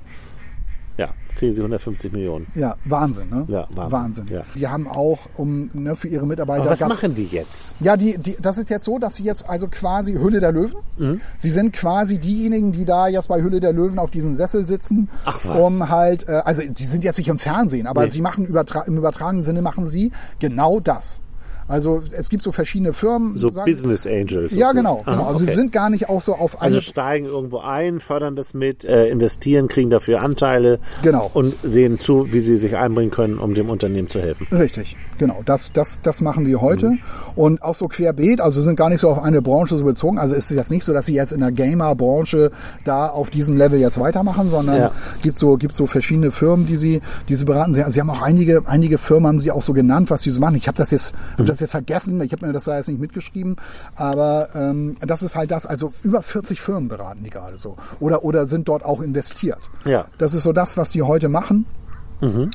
sie 1.39 1.59
150 1.61 2.11
Millionen. 2.11 2.47
Ja, 2.55 2.75
Wahnsinn, 2.85 3.29
ne? 3.29 3.45
Ja, 3.47 3.67
Wahnsinn. 3.75 4.27
Ja. 4.29 4.43
Die 4.55 4.67
haben 4.67 4.87
auch 4.87 5.19
um 5.37 5.69
ne, 5.73 5.95
für 5.95 6.07
ihre 6.07 6.25
Mitarbeiter 6.25 6.61
Aber 6.63 6.71
was 6.71 6.79
machen 6.81 7.15
die 7.15 7.25
jetzt? 7.25 7.71
Ja, 7.79 7.95
die, 7.97 8.17
die, 8.17 8.37
das 8.41 8.57
ist 8.57 8.69
jetzt 8.69 8.85
so, 8.85 8.99
dass 8.99 9.15
sie 9.15 9.23
jetzt 9.23 9.47
also 9.49 9.67
quasi 9.67 10.13
Hülle 10.13 10.39
der 10.39 10.51
Löwen. 10.51 10.79
Mhm. 10.97 11.21
Sie 11.37 11.51
sind 11.51 11.73
quasi 11.73 12.17
diejenigen, 12.17 12.71
die 12.71 12.85
da 12.85 13.07
jetzt 13.07 13.27
bei 13.27 13.41
Hülle 13.41 13.59
der 13.59 13.73
Löwen 13.73 13.99
auf 13.99 14.11
diesem 14.11 14.35
Sessel 14.35 14.65
sitzen, 14.65 15.09
Ach, 15.25 15.39
was. 15.43 15.57
um 15.67 15.89
halt, 15.89 16.27
äh, 16.27 16.41
also 16.43 16.63
die 16.63 16.83
sind 16.85 17.03
jetzt 17.03 17.17
nicht 17.17 17.27
im 17.29 17.39
Fernsehen, 17.39 17.87
aber 17.87 18.03
Nee. 18.03 18.09
sie 18.09 18.21
machen 18.21 18.45
übertra 18.45 18.81
im 18.81 18.97
übertragenen 18.97 19.43
Sinne 19.43 19.61
machen 19.61 19.85
sie 19.85 20.11
genau 20.39 20.79
das. 20.79 21.21
Also 21.67 22.01
es 22.11 22.29
gibt 22.29 22.43
so 22.43 22.51
verschiedene 22.51 22.93
Firmen. 22.93 23.35
So 23.37 23.49
sagen- 23.49 23.69
Business 23.69 24.07
Angels. 24.07 24.53
Ja, 24.53 24.71
genau. 24.71 24.97
genau. 25.05 25.19
Aha, 25.19 25.27
Also 25.27 25.39
sie 25.39 25.45
okay. 25.45 25.53
sind 25.53 25.71
gar 25.73 25.89
nicht 25.89 26.07
auch 26.09 26.21
so 26.21 26.33
auf 26.35 26.55
eine 26.61 26.65
Also 26.67 26.81
steigen 26.81 27.25
irgendwo 27.25 27.59
ein, 27.59 27.99
fördern 27.99 28.35
das 28.35 28.53
mit, 28.53 28.85
äh, 28.85 29.07
investieren, 29.09 29.67
kriegen 29.67 29.89
dafür 29.89 30.21
Anteile 30.21 30.79
Genau. 31.03 31.29
und 31.33 31.53
sehen 31.53 31.99
zu, 31.99 32.31
wie 32.31 32.39
sie 32.39 32.55
sich 32.57 32.75
einbringen 32.77 33.11
können, 33.11 33.37
um 33.39 33.53
dem 33.53 33.69
Unternehmen 33.69 34.07
zu 34.09 34.19
helfen. 34.21 34.47
Richtig, 34.51 34.95
genau. 35.17 35.41
Das, 35.45 35.73
das, 35.73 36.01
das 36.01 36.21
machen 36.21 36.45
die 36.45 36.55
heute. 36.55 36.91
Mhm. 36.91 36.99
Und 37.35 37.61
auch 37.63 37.75
so 37.75 37.87
querbeet, 37.87 38.39
also 38.39 38.61
sind 38.61 38.75
gar 38.77 38.89
nicht 38.89 39.01
so 39.01 39.09
auf 39.09 39.21
eine 39.21 39.41
Branche 39.41 39.77
so 39.77 39.83
bezogen. 39.83 40.17
Also 40.19 40.35
ist 40.35 40.49
es 40.49 40.55
jetzt 40.55 40.71
nicht 40.71 40.85
so, 40.85 40.93
dass 40.93 41.05
sie 41.05 41.13
jetzt 41.15 41.33
in 41.33 41.41
der 41.41 41.51
Gamer-Branche 41.51 42.51
da 42.85 43.07
auf 43.07 43.29
diesem 43.29 43.57
Level 43.57 43.79
jetzt 43.79 43.99
weitermachen, 43.99 44.49
sondern 44.49 44.77
Ja. 44.77 44.91
gibt 45.21 45.37
so, 45.37 45.57
gibt 45.57 45.75
so 45.75 45.85
verschiedene 45.85 46.31
Firmen, 46.31 46.65
die 46.65 46.77
sie, 46.77 47.01
die 47.27 47.35
sie 47.35 47.45
beraten. 47.45 47.73
Sie, 47.73 47.83
sie 47.89 47.99
haben 47.99 48.09
auch 48.09 48.21
einige, 48.21 48.63
einige 48.67 48.97
Firmen 48.97 49.27
haben 49.27 49.39
sie 49.39 49.51
auch 49.51 49.61
so 49.61 49.73
genannt, 49.73 50.09
was 50.09 50.21
sie 50.21 50.29
so 50.29 50.39
machen. 50.39 50.55
Ich 50.55 50.67
habe 50.67 50.77
das 50.77 50.91
jetzt, 50.91 51.13
hab 51.37 51.45
das 51.45 51.56
jetzt 51.59 51.71
vergessen. 51.71 52.21
Ich 52.21 52.31
habe 52.31 52.45
mir 52.45 52.53
das 52.53 52.65
da 52.65 52.75
jetzt 52.75 52.87
nicht 52.87 52.99
mitgeschrieben. 52.99 53.55
Aber 53.95 54.49
ähm, 54.55 54.97
das 55.01 55.23
ist 55.23 55.35
halt 55.35 55.51
das. 55.51 55.65
Also 55.65 55.93
über 56.03 56.21
40 56.21 56.61
Firmen 56.61 56.89
beraten 56.89 57.23
die 57.23 57.29
gerade 57.29 57.57
so. 57.57 57.77
Oder, 57.99 58.23
oder 58.23 58.45
sind 58.45 58.67
dort 58.67 58.83
auch 58.83 59.01
investiert. 59.01 59.59
Ja. 59.85 60.05
Das 60.17 60.33
ist 60.33 60.43
so 60.43 60.53
das, 60.53 60.77
was 60.77 60.91
die 60.91 61.03
heute 61.03 61.29
machen. 61.29 61.65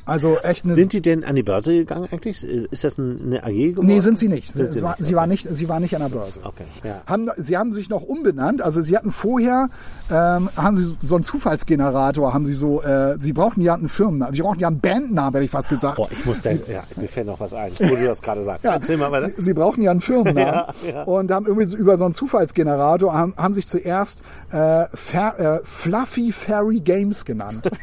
Also 0.07 0.39
echt 0.39 0.65
eine 0.65 0.75
Sind 0.75 0.93
die 0.93 1.01
denn 1.01 1.23
an 1.25 1.37
die 1.37 1.43
Börse 1.43 1.73
gegangen 1.73 2.09
eigentlich? 2.11 2.43
Ist 2.43 2.83
das 2.85 2.99
ein- 2.99 3.21
eine 3.27 3.45
AG 3.45 3.71
geworden? 3.71 3.87
Nee, 3.87 4.01
sind 4.01 4.19
sie 4.19 4.29
nicht. 4.29 4.53
Sind 4.53 4.73
sie, 4.73 4.79
sie 4.81 4.85
war, 4.85 4.97
nicht, 4.99 5.07
sie, 5.07 5.15
war 5.15 5.27
nicht 5.27 5.49
sie 5.51 5.69
war 5.69 5.79
nicht 5.81 5.95
an 5.95 6.03
der 6.03 6.09
Börse. 6.09 6.41
Okay, 6.43 6.65
ja. 6.83 7.03
Haben, 7.07 7.31
sie 7.37 7.57
haben 7.57 7.73
sich 7.73 7.89
noch 7.89 8.03
umbenannt. 8.03 8.61
Also 8.63 8.81
sie 8.81 8.97
hatten 8.97 9.13
vorher, 9.13 9.69
ähm, 10.11 10.49
haben 10.57 10.75
sie 10.75 10.97
so 11.01 11.15
einen 11.15 11.25
Zufallsgenerator, 11.25 12.35
haben 12.35 12.45
sie 12.47 12.55
so, 12.55 12.83
äh, 12.83 13.17
sie 13.21 13.33
brauchten 13.33 13.61
ja 13.61 13.75
einen 13.75 13.89
Firmennamen. 13.89 14.35
Sie 14.35 14.43
brauchten 14.43 14.61
ja 14.61 14.69
einen 14.69 14.81
Bandnamen, 14.81 15.33
hätte 15.35 15.45
ich 15.45 15.51
fast 15.51 15.69
gesagt. 15.69 15.97
Boah, 15.97 16.09
ich 16.11 16.25
muss 16.27 16.41
da, 16.43 16.51
ja, 16.51 16.83
mir 16.97 17.09
fällt 17.09 17.27
noch 17.29 17.39
was 17.39 17.55
ein, 17.55 17.71
wo 17.79 17.95
du 17.95 18.05
das 18.05 18.21
gerade 18.21 18.43
sagst. 18.45 18.65
Ja, 18.65 18.73
Erzähl 18.75 18.97
mal 18.97 19.13
weiter. 19.13 19.31
sie, 19.37 19.43
sie 19.45 19.55
brauchten 19.55 19.83
ja 19.83 19.91
einen 19.93 20.01
Firmennamen 20.01 20.43
Ja, 20.85 20.89
ja. 20.93 21.03
und 21.05 21.31
haben 21.31 21.47
irgendwie 21.47 21.67
so 21.67 21.77
über 21.77 21.97
so 21.99 22.05
einen 22.05 22.15
Zufallsgenerator 22.15 23.13
haben, 23.15 23.35
haben 23.37 23.55
sich 23.55 23.69
zuerst 23.69 24.23
äh, 24.51 24.87
Fer, 24.95 25.39
äh, 25.39 25.61
Fluffy 25.65 26.33
Fairy 26.33 26.81
Games 26.81 27.25
genannt. 27.25 27.71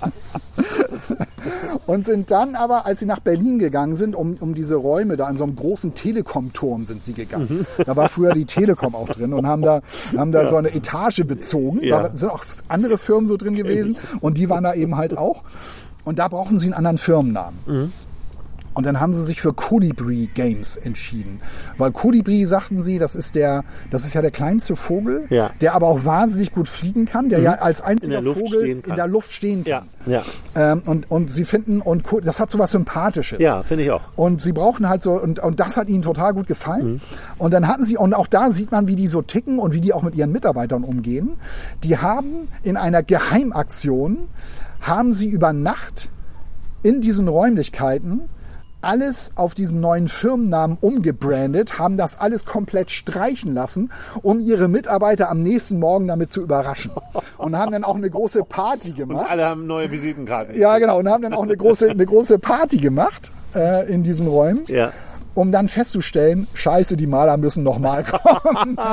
Und 1.86 2.04
sind 2.04 2.30
dann 2.30 2.54
aber, 2.54 2.86
als 2.86 3.00
sie 3.00 3.06
nach 3.06 3.20
Berlin 3.20 3.58
gegangen 3.58 3.96
sind, 3.96 4.14
um, 4.14 4.36
um 4.40 4.54
diese 4.54 4.76
Räume 4.76 5.16
da, 5.16 5.28
in 5.28 5.36
so 5.36 5.44
einem 5.44 5.56
großen 5.56 5.94
Telekom-Turm 5.94 6.84
sind 6.84 7.04
sie 7.04 7.12
gegangen. 7.12 7.66
Mhm. 7.78 7.84
Da 7.84 7.96
war 7.96 8.08
früher 8.08 8.32
die 8.32 8.44
Telekom 8.44 8.94
auch 8.94 9.08
drin 9.08 9.32
und 9.32 9.46
haben 9.46 9.62
da, 9.62 9.80
haben 10.16 10.32
da 10.32 10.48
so 10.48 10.56
eine 10.56 10.74
Etage 10.74 11.24
bezogen. 11.24 11.82
Ja. 11.82 12.08
Da 12.08 12.16
sind 12.16 12.30
auch 12.30 12.44
andere 12.68 12.98
Firmen 12.98 13.26
so 13.26 13.36
drin 13.36 13.54
gewesen 13.54 13.96
und 14.20 14.38
die 14.38 14.48
waren 14.48 14.64
da 14.64 14.74
eben 14.74 14.96
halt 14.96 15.16
auch. 15.16 15.42
Und 16.04 16.18
da 16.18 16.28
brauchen 16.28 16.58
sie 16.58 16.66
einen 16.66 16.74
anderen 16.74 16.98
Firmennamen. 16.98 17.58
Mhm. 17.66 17.92
Und 18.76 18.84
dann 18.84 19.00
haben 19.00 19.14
sie 19.14 19.24
sich 19.24 19.40
für 19.40 19.54
Colibri 19.54 20.28
Games 20.34 20.76
entschieden. 20.76 21.40
Weil 21.78 21.92
Colibri, 21.92 22.44
sagten 22.44 22.82
sie, 22.82 22.98
das 22.98 23.16
ist 23.16 23.34
der, 23.34 23.64
das 23.90 24.04
ist 24.04 24.12
ja 24.12 24.20
der 24.20 24.30
kleinste 24.30 24.76
Vogel, 24.76 25.24
Ja. 25.30 25.50
der 25.62 25.74
aber 25.74 25.86
auch 25.86 26.04
wahnsinnig 26.04 26.52
gut 26.52 26.68
fliegen 26.68 27.06
kann, 27.06 27.30
der 27.30 27.40
ja 27.40 27.52
als 27.52 27.80
einziger 27.80 28.22
Vogel 28.22 28.66
in 28.66 28.82
der 28.94 29.06
Luft 29.06 29.32
stehen 29.32 29.64
Ja, 29.64 29.78
kann. 30.04 30.12
ja. 30.12 30.22
Ähm, 30.54 30.82
und, 30.84 31.10
und 31.10 31.30
sie 31.30 31.46
finden, 31.46 31.80
und 31.80 32.04
das 32.22 32.38
hat 32.38 32.50
so 32.50 32.58
was 32.58 32.70
Sympathisches. 32.72 33.40
Ja, 33.40 33.62
finde 33.62 33.84
ich 33.84 33.90
auch. 33.90 34.02
Und 34.14 34.42
sie 34.42 34.52
brauchen 34.52 34.86
halt 34.90 35.02
so, 35.02 35.12
und, 35.12 35.38
und 35.38 35.58
das 35.58 35.78
hat 35.78 35.88
ihnen 35.88 36.02
total 36.02 36.34
gut 36.34 36.46
gefallen. 36.46 37.00
Und 37.38 37.54
dann 37.54 37.66
hatten 37.68 37.86
sie, 37.86 37.96
und 37.96 38.12
auch 38.12 38.26
da 38.26 38.50
sieht 38.50 38.72
man, 38.72 38.86
wie 38.88 38.96
die 38.96 39.06
so 39.06 39.22
ticken 39.22 39.58
und 39.58 39.72
wie 39.72 39.80
die 39.80 39.94
auch 39.94 40.02
mit 40.02 40.14
ihren 40.16 40.32
Mitarbeitern 40.32 40.84
umgehen. 40.84 41.30
Die 41.82 41.96
haben 41.96 42.48
in 42.62 42.76
einer 42.76 43.02
Geheimaktion, 43.02 44.28
haben 44.82 45.14
sie 45.14 45.28
über 45.28 45.54
Nacht 45.54 46.10
in 46.82 47.00
diesen 47.00 47.26
Räumlichkeiten 47.26 48.28
alles 48.86 49.32
auf 49.34 49.54
diesen 49.54 49.80
neuen 49.80 50.08
Firmennamen 50.08 50.78
umgebrandet, 50.80 51.78
haben 51.78 51.96
das 51.96 52.18
alles 52.20 52.44
komplett 52.44 52.90
streichen 52.90 53.52
lassen, 53.52 53.90
um 54.22 54.40
ihre 54.40 54.68
Mitarbeiter 54.68 55.28
am 55.28 55.42
nächsten 55.42 55.78
Morgen 55.78 56.06
damit 56.06 56.30
zu 56.32 56.40
überraschen. 56.40 56.92
Und 57.38 57.56
haben 57.56 57.72
dann 57.72 57.84
auch 57.84 57.96
eine 57.96 58.08
große 58.08 58.44
Party 58.44 58.92
gemacht. 58.92 59.26
Alle 59.28 59.44
haben 59.46 59.66
neue 59.66 59.90
Visitenkarten. 59.90 60.56
Ja, 60.58 60.78
genau. 60.78 60.98
Und 60.98 61.08
haben 61.08 61.22
dann 61.22 61.34
auch 61.34 61.42
eine 61.42 61.56
große, 61.56 61.90
eine 61.90 62.06
große 62.06 62.38
Party 62.38 62.78
gemacht 62.78 63.30
äh, 63.54 63.92
in 63.92 64.02
diesen 64.04 64.26
Räumen, 64.28 64.64
Ja. 64.68 64.92
um 65.34 65.50
dann 65.52 65.68
festzustellen, 65.68 66.46
scheiße, 66.54 66.96
die 66.96 67.06
Maler 67.06 67.36
müssen 67.36 67.62
nochmal 67.64 68.04
kommen. 68.42 68.78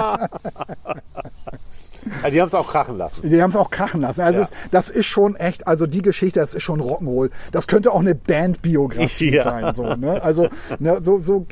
Also 2.21 2.33
die 2.33 2.41
haben 2.41 2.47
es 2.47 2.53
auch 2.53 2.67
krachen 2.69 2.97
lassen. 2.97 3.29
Die 3.29 3.41
haben 3.41 3.49
es 3.49 3.55
auch 3.55 3.69
krachen 3.71 4.01
lassen. 4.01 4.21
Also 4.21 4.39
Ja. 4.41 4.45
es, 4.45 4.51
das 4.71 4.89
ist 4.89 5.05
schon 5.05 5.35
echt, 5.35 5.67
also 5.67 5.87
die 5.87 6.01
Geschichte, 6.01 6.39
das 6.39 6.55
ist 6.55 6.63
schon 6.63 6.81
Rock'n'Roll. 6.81 7.29
Das 7.51 7.67
könnte 7.67 7.91
auch 7.91 7.99
eine 7.99 8.15
Bandbiografie 8.15 9.31
Ja. 9.35 9.43
sein. 9.43 9.73
So, 9.73 9.95
ne? 9.95 10.21
Also 10.23 10.47
ne, 10.79 10.99
so, 11.01 11.17
so 11.17 11.45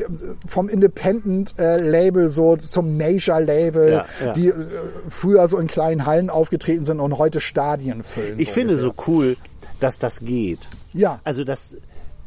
vom 0.47 0.69
Independent-Label 0.69 2.29
so 2.29 2.55
zum 2.57 2.97
Major-Label, 2.97 4.03
Ja, 4.23 4.33
die 4.33 4.47
äh, 4.49 4.53
früher 5.09 5.47
so 5.47 5.57
in 5.57 5.67
kleinen 5.67 6.05
Hallen 6.05 6.29
aufgetreten 6.29 6.85
sind 6.85 6.99
und 6.99 7.17
heute 7.17 7.39
Stadien 7.41 8.03
füllen. 8.03 8.39
Ich 8.39 8.49
so 8.49 8.53
finde 8.53 8.73
ungefähr. 8.75 8.93
so 8.97 9.11
cool, 9.11 9.37
dass 9.79 9.99
das 9.99 10.19
geht. 10.19 10.59
Ja. 10.93 11.19
Also, 11.23 11.43
dass, 11.43 11.75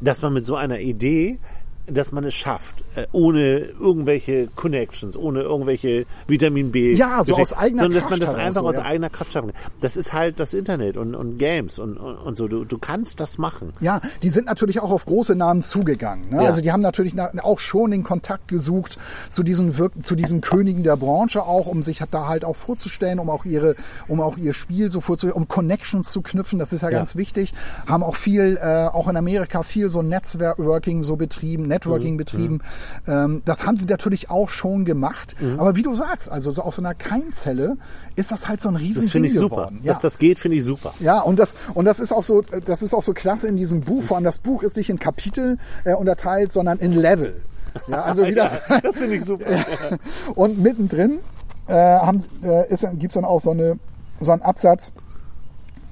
dass 0.01 0.21
man 0.21 0.33
mit 0.33 0.45
so 0.45 0.55
einer 0.55 0.79
Idee, 0.79 1.39
dass 1.87 2.11
man 2.11 2.23
es 2.23 2.33
schafft, 2.33 2.83
äh, 2.95 3.05
ohne 3.11 3.59
irgendwelche 3.59 4.47
Connections, 4.55 5.15
ohne 5.17 5.41
irgendwelche 5.41 6.05
Vitamin 6.27 6.71
B. 6.71 6.93
Ja, 6.93 7.23
so 7.23 7.35
aus 7.35 7.53
eigener 7.53 7.83
Sondern 7.83 8.01
dass 8.01 8.09
man 8.09 8.19
das 8.19 8.29
heraus, 8.29 8.45
einfach 8.45 8.61
so, 8.61 8.67
aus 8.67 8.75
ja. 8.77 8.83
eigener 8.83 9.09
Kraft 9.09 9.33
schaffen 9.33 9.51
kann. 9.51 9.61
Das 9.81 9.95
ist 9.95 10.13
halt 10.13 10.39
das 10.39 10.53
Internet 10.53 10.97
und, 10.97 11.15
und 11.15 11.37
Games 11.37 11.77
und, 11.79 11.97
und, 11.97 12.15
und 12.15 12.37
so. 12.37 12.47
Du, 12.47 12.65
du 12.65 12.77
kannst 12.77 13.19
das 13.19 13.37
machen. 13.37 13.73
Ja, 13.81 14.01
die 14.23 14.29
sind 14.29 14.47
natürlich 14.47 14.79
auch 14.79 14.91
auf 14.91 15.05
große 15.05 15.35
Namen 15.35 15.63
zugegangen. 15.63 16.29
Ne? 16.29 16.37
Ja. 16.37 16.47
Also 16.47 16.61
die 16.61 16.71
haben 16.71 16.81
natürlich 16.81 17.13
na- 17.13 17.31
auch 17.43 17.59
schon 17.59 17.91
den 17.91 18.03
Kontakt 18.03 18.47
gesucht 18.47 18.97
zu 19.29 19.43
diesen 19.43 19.77
Wirk 19.77 19.93
zu 20.03 20.15
diesen 20.15 20.41
Königen 20.41 20.83
der 20.83 20.97
Branche 20.97 21.43
auch, 21.43 21.67
um 21.67 21.83
sich 21.83 22.01
da 22.11 22.27
halt 22.27 22.45
auch 22.45 22.55
vorzustellen, 22.55 23.19
um 23.19 23.29
auch 23.29 23.45
ihre, 23.45 23.75
um 24.07 24.21
auch 24.21 24.37
ihr 24.37 24.53
Spiel 24.53 24.89
so 24.89 25.01
vorzustellen, 25.01 25.35
um 25.35 25.47
Connections 25.47 26.11
zu 26.11 26.21
knüpfen. 26.21 26.59
Das 26.59 26.73
ist 26.73 26.81
ja, 26.81 26.89
Ja. 26.89 26.97
ganz 26.97 27.15
wichtig. 27.15 27.53
Haben 27.87 28.03
auch 28.03 28.15
viel, 28.15 28.57
äh, 28.61 28.87
auch 28.87 29.07
in 29.07 29.17
Amerika 29.17 29.63
viel 29.63 29.89
so 29.89 30.01
Networking 30.01 31.03
so 31.03 31.15
betrieben. 31.15 31.67
Networking 31.75 32.17
betrieben. 32.17 32.61
Ähm, 33.07 33.41
das 33.45 33.65
haben 33.65 33.77
sie 33.77 33.85
natürlich 33.85 34.29
auch 34.29 34.49
schon 34.49 34.85
gemacht. 34.85 35.35
Mhm. 35.39 35.59
Aber 35.59 35.75
wie 35.75 35.83
du 35.83 35.95
sagst, 35.95 36.31
also 36.31 36.51
so 36.51 36.63
aus 36.63 36.77
so 36.77 36.81
einer 36.81 36.93
Keimzelle 36.93 37.77
ist 38.15 38.31
das 38.31 38.47
halt 38.47 38.61
so 38.61 38.69
ein 38.69 38.75
riesen 38.75 39.03
Das 39.03 39.11
finde 39.11 39.27
ich 39.27 39.33
super. 39.33 39.55
geworden. 39.55 39.81
Dass 39.83 39.99
das 39.99 40.17
geht, 40.17 40.39
finde 40.39 40.57
ich 40.57 40.63
super. 40.63 40.93
Ja, 40.99 41.19
und 41.19 41.37
das, 41.37 41.55
und 41.73 41.85
das 41.85 41.99
ist 41.99 42.11
auch 42.11 42.23
so, 42.23 42.41
das 42.41 42.81
ist 42.81 42.93
auch 42.93 43.03
so 43.03 43.13
klasse 43.13 43.47
in 43.47 43.57
diesem 43.57 43.81
Buch. 43.81 44.03
Vor 44.03 44.17
allem 44.17 44.23
das 44.23 44.39
Buch 44.39 44.63
ist 44.63 44.77
nicht 44.77 44.89
in 44.89 44.99
Kapitel 44.99 45.57
äh, 45.83 45.93
unterteilt, 45.93 46.51
sondern 46.51 46.79
in 46.79 46.91
Level. 46.93 47.41
Ja, 47.87 48.03
also 48.03 48.25
wie 48.27 48.35
das, 48.35 48.53
Das 48.81 48.95
finde 48.95 49.15
ich 49.15 49.25
super. 49.25 49.45
und 50.35 50.61
mittendrin 50.61 51.19
äh, 51.67 51.73
haben, 51.73 52.23
äh, 52.43 52.71
ist, 52.71 52.87
gibt's 52.93 53.15
dann 53.15 53.25
auch 53.25 53.41
so, 53.41 53.51
eine, 53.51 53.79
so 54.19 54.31
einen 54.31 54.41
Absatz, 54.41 54.91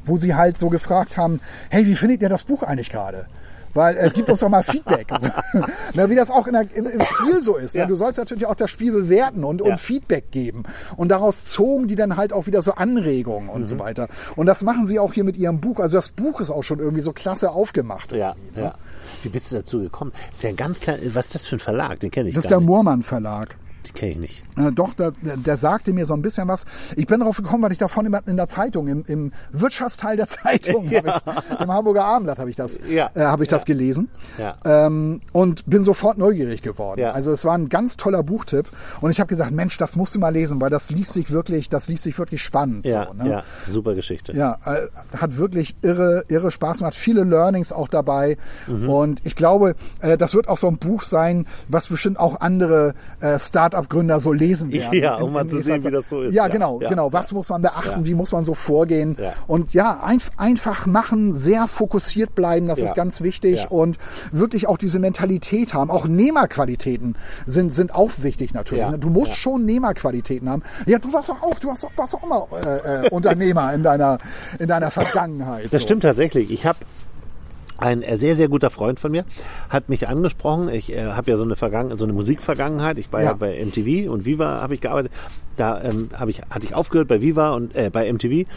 wo 0.05 0.17
sie 0.17 0.35
halt 0.35 0.57
so 0.57 0.69
gefragt 0.69 1.17
haben, 1.17 1.39
hey, 1.69 1.85
wie 1.85 1.95
findet 1.95 2.21
ihr 2.21 2.29
das 2.29 2.43
Buch 2.43 2.63
eigentlich 2.63 2.89
gerade? 2.89 3.27
Weil 3.73 3.97
äh, 3.97 4.09
gibt 4.13 4.29
uns 4.29 4.39
doch 4.39 4.49
mal 4.49 4.63
Feedback. 4.63 5.07
So, 5.19 5.27
Na, 5.93 6.09
wie 6.09 6.15
das 6.15 6.29
auch 6.29 6.47
in 6.47 6.53
der, 6.53 6.65
im, 6.75 6.85
im 6.87 7.01
Spiel 7.01 7.41
so 7.41 7.55
ist. 7.57 7.73
Ne? 7.75 7.81
Ja. 7.81 7.87
Du 7.87 7.95
sollst 7.95 8.17
natürlich 8.17 8.45
auch 8.45 8.55
das 8.55 8.69
Spiel 8.69 8.91
bewerten 8.91 9.43
und, 9.43 9.61
Ja. 9.61 9.73
und 9.73 9.79
Feedback 9.79 10.31
geben. 10.31 10.63
Und 10.95 11.09
daraus 11.09 11.45
zogen 11.45 11.87
die 11.87 11.95
dann 11.95 12.15
halt 12.17 12.33
auch 12.33 12.45
wieder 12.45 12.61
so 12.61 12.73
Anregungen 12.73 13.49
und 13.49 13.61
Mhm. 13.61 13.65
so 13.65 13.79
weiter. 13.79 14.07
Und 14.35 14.45
das 14.45 14.63
machen 14.63 14.85
sie 14.87 14.99
auch 14.99 15.13
hier 15.13 15.23
mit 15.23 15.37
ihrem 15.37 15.59
Buch. 15.59 15.79
Also 15.79 15.97
das 15.97 16.09
Buch 16.09 16.39
ist 16.39 16.49
auch 16.51 16.63
schon 16.63 16.79
irgendwie 16.79 17.01
so 17.01 17.13
klasse 17.13 17.51
aufgemacht. 17.51 18.11
Ja, 18.11 18.35
ne? 18.55 18.61
ja. 18.63 18.75
Wie 19.23 19.29
bist 19.29 19.51
du 19.51 19.55
dazu 19.55 19.79
gekommen? 19.79 20.11
Das 20.29 20.37
ist 20.37 20.43
ja 20.43 20.49
ein 20.49 20.55
ganz 20.55 20.79
klein. 20.79 20.99
Was 21.13 21.27
ist 21.27 21.35
das 21.35 21.45
für 21.47 21.55
ein 21.55 21.59
Verlag? 21.59 21.99
Den 22.01 22.11
kenne 22.11 22.29
ich 22.29 22.35
Das 22.35 22.43
ist 22.45 22.51
der. 22.51 22.59
Moormann 22.59 23.03
Verlag. 23.03 23.55
Die 23.85 23.91
kenne 23.91 24.11
ich 24.11 24.17
nicht. 24.17 24.43
Äh, 24.57 24.71
doch, 24.71 24.93
der, 24.93 25.13
der 25.21 25.57
sagte 25.57 25.93
mir 25.93 26.05
so 26.05 26.13
ein 26.13 26.21
bisschen 26.21 26.47
was. 26.47 26.65
Ich 26.95 27.07
bin 27.07 27.19
darauf 27.19 27.37
gekommen, 27.37 27.63
weil 27.63 27.71
ich 27.71 27.77
davon 27.77 28.05
immer 28.05 28.21
in 28.27 28.37
der 28.37 28.47
Zeitung, 28.47 28.87
im, 28.87 29.03
im 29.07 29.31
Wirtschaftsteil 29.51 30.15
der 30.17 30.27
Zeitung, 30.27 30.89
hab 30.89 31.05
ich, 31.27 31.59
im 31.59 31.71
Hamburger 31.71 32.05
Abendblatt 32.05 32.39
habe 32.39 32.49
ich 32.49 32.55
das, 32.55 32.79
Ja. 32.89 33.09
äh, 33.13 33.21
habe 33.21 33.43
ich 33.43 33.49
das 33.49 33.65
gelesen 33.65 34.09
Ja. 34.37 34.55
ähm, 34.65 35.21
und 35.31 35.65
bin 35.65 35.85
sofort 35.85 36.17
neugierig 36.17 36.61
geworden. 36.61 37.01
Ja. 37.01 37.11
Also 37.11 37.31
es 37.31 37.43
war 37.45 37.53
ein 37.57 37.69
ganz 37.69 37.97
toller 37.97 38.23
Buchtipp 38.23 38.67
und 39.01 39.11
ich 39.11 39.19
habe 39.19 39.27
gesagt, 39.27 39.51
Mensch, 39.51 39.77
das 39.77 39.95
musst 39.95 40.15
du 40.15 40.19
mal 40.19 40.29
lesen, 40.33 40.61
weil 40.61 40.69
das 40.69 40.89
liest 40.89 41.13
sich 41.13 41.31
wirklich, 41.31 41.69
das 41.69 41.87
liest 41.87 42.03
sich 42.03 42.17
wirklich 42.17 42.41
spannend. 42.43 42.85
Ja, 42.85 43.07
so, 43.07 43.13
ne? 43.13 43.29
ja, 43.29 43.43
super 43.67 43.95
Geschichte. 43.95 44.33
Ja, 44.35 44.59
äh, 44.65 44.87
hat 45.17 45.37
wirklich 45.37 45.75
irre, 45.81 46.25
irre 46.27 46.51
Spaß 46.51 46.77
gemacht. 46.79 46.95
Viele 46.95 47.23
Learnings 47.23 47.71
auch 47.73 47.87
dabei. 47.87 48.37
Mhm. 48.67 48.89
Und 48.89 49.21
ich 49.25 49.35
glaube, 49.35 49.75
äh, 49.99 50.17
das 50.17 50.33
wird 50.33 50.47
auch 50.47 50.57
so 50.57 50.67
ein 50.67 50.77
Buch 50.77 51.03
sein, 51.03 51.47
was 51.67 51.87
bestimmt 51.87 52.19
auch 52.19 52.39
andere 52.41 52.93
äh, 53.19 53.39
Start-up-Gründer 53.73 54.19
so 54.19 54.31
lesen 54.31 54.71
werden. 54.71 54.93
Ja, 54.99 55.15
um 55.15 55.33
mal 55.33 55.47
zu 55.47 55.59
sehen, 55.61 55.79
wie 55.79 55.85
Zeit. 55.85 55.93
das 55.93 56.09
so 56.09 56.21
ist. 56.21 56.33
Ja, 56.33 56.47
genau, 56.47 56.79
ja, 56.81 56.89
genau. 56.89 57.07
ja. 57.07 57.13
Was 57.13 57.31
muss 57.31 57.49
man 57.49 57.61
beachten? 57.61 58.05
Wie 58.05 58.13
muss 58.13 58.31
man 58.31 58.43
so 58.43 58.53
vorgehen? 58.53 59.17
Und 59.47 59.73
ja, 59.73 60.01
ein, 60.03 60.19
einfach 60.37 60.85
machen, 60.85 61.33
sehr 61.33 61.67
fokussiert 61.67 62.35
bleiben, 62.35 62.67
das 62.67 62.79
ist 62.79 62.95
ganz 62.95 63.21
wichtig. 63.21 63.67
Und 63.69 63.97
wirklich 64.31 64.67
auch 64.67 64.77
diese 64.77 64.99
Mentalität 64.99 65.73
haben. 65.73 65.89
Auch 65.89 66.07
Nehmerqualitäten 66.07 67.15
sind, 67.45 67.73
sind 67.73 67.93
auch 67.93 68.11
wichtig 68.17 68.53
natürlich. 68.53 68.85
Du 68.99 69.09
musst 69.09 69.35
schon 69.35 69.65
Nehmerqualitäten 69.65 70.49
haben. 70.49 70.63
Ja, 70.85 70.99
du 70.99 71.11
warst 71.11 71.29
auch, 71.29 71.59
du 71.59 71.67
warst, 71.67 71.83
doch- 71.83 71.91
warst 71.95 72.15
auch 72.15 72.23
immer 72.23 72.47
äh, 72.51 73.05
äh, 73.05 73.09
Unternehmer 73.09 73.73
in 73.73 73.83
deiner, 73.83 74.17
in 74.59 74.67
deiner 74.67 74.91
Vergangenheit. 74.91 75.65
Das 75.65 75.81
so. 75.81 75.87
stimmt 75.87 76.03
tatsächlich. 76.03 76.51
Ich 76.51 76.65
habe 76.65 76.79
ein 77.83 78.01
äh, 78.01 78.17
sehr, 78.17 78.35
sehr 78.35 78.47
guter 78.47 78.69
Freund 78.69 78.99
von 78.99 79.11
mir 79.11 79.25
hat 79.69 79.89
mich 79.89 80.07
angesprochen. 80.07 80.69
Ich 80.69 80.91
äh, 80.91 81.05
habe 81.11 81.29
ja 81.29 81.37
so 81.37 81.43
eine 81.43 81.55
Vergangen 81.55 81.97
so 81.97 82.05
eine 82.05 82.13
Musikvergangenheit. 82.13 82.97
Ich 82.97 83.11
war 83.11 83.21
ja, 83.21 83.31
Ja. 83.31 83.33
bei 83.33 83.63
MTV 83.63 84.09
und 84.09 84.25
Viva 84.25 84.61
habe 84.61 84.73
ich 84.73 84.81
gearbeitet. 84.81 85.11
Da 85.57 85.81
ähm, 85.83 86.09
ich 86.27 86.41
hatte 86.49 86.65
ich 86.65 86.73
aufgehört 86.75 87.07
bei 87.09 87.21
Viva 87.21 87.51
und 87.51 87.75
äh, 87.75 87.89
bei 87.91 88.11
MTV. 88.11 88.47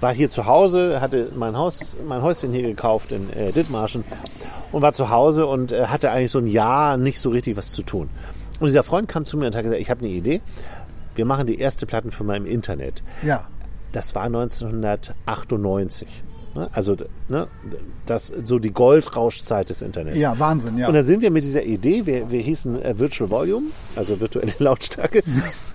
War 0.00 0.12
hier 0.12 0.28
zu 0.28 0.44
Hause, 0.46 1.00
hatte 1.00 1.28
mein 1.36 1.56
Haus, 1.56 1.94
mein 2.06 2.20
Häuschen 2.20 2.52
hier 2.52 2.62
gekauft 2.62 3.12
in 3.12 3.32
äh, 3.32 3.52
Dithmarschen 3.52 4.04
und 4.72 4.82
war 4.82 4.92
zu 4.92 5.08
Hause 5.08 5.46
und 5.46 5.70
äh, 5.72 5.86
hatte 5.86 6.10
eigentlich 6.10 6.32
so 6.32 6.40
ein 6.40 6.46
Jahr 6.48 6.96
nicht 6.96 7.20
so 7.20 7.30
richtig 7.30 7.56
was 7.56 7.70
zu 7.70 7.82
tun. 7.84 8.10
Und 8.60 8.66
dieser 8.66 8.82
Freund 8.82 9.08
kam 9.08 9.24
zu 9.24 9.36
mir 9.38 9.46
und 9.46 9.54
hat 9.56 9.62
gesagt, 9.62 9.80
ich 9.80 9.88
habe 9.90 10.00
eine 10.00 10.10
Idee. 10.10 10.40
Wir 11.14 11.24
machen 11.24 11.46
die 11.46 11.58
erste 11.60 11.86
Plattenfirma 11.86 12.34
im 12.34 12.44
Internet. 12.44 13.02
Ja. 13.22 13.46
Das 13.92 14.14
war 14.16 14.24
1998. 14.24 16.08
Ne? 16.54 16.68
Also 16.72 16.96
ne, 17.28 17.48
das 18.06 18.32
so 18.44 18.58
die 18.58 18.70
Goldrauschzeit 18.70 19.70
des 19.70 19.82
Internets. 19.82 20.16
Ja, 20.16 20.38
Wahnsinn, 20.38 20.78
ja. 20.78 20.88
Und 20.88 20.94
da 20.94 21.02
sind 21.02 21.20
wir 21.20 21.30
mit 21.30 21.44
dieser 21.44 21.64
Idee, 21.64 22.06
wir, 22.06 22.30
wir 22.30 22.40
hießen 22.40 22.82
äh, 22.82 22.98
Virtual 22.98 23.30
Volume, 23.30 23.66
also 23.96 24.20
virtuelle 24.20 24.52
Lautstärke. 24.58 25.22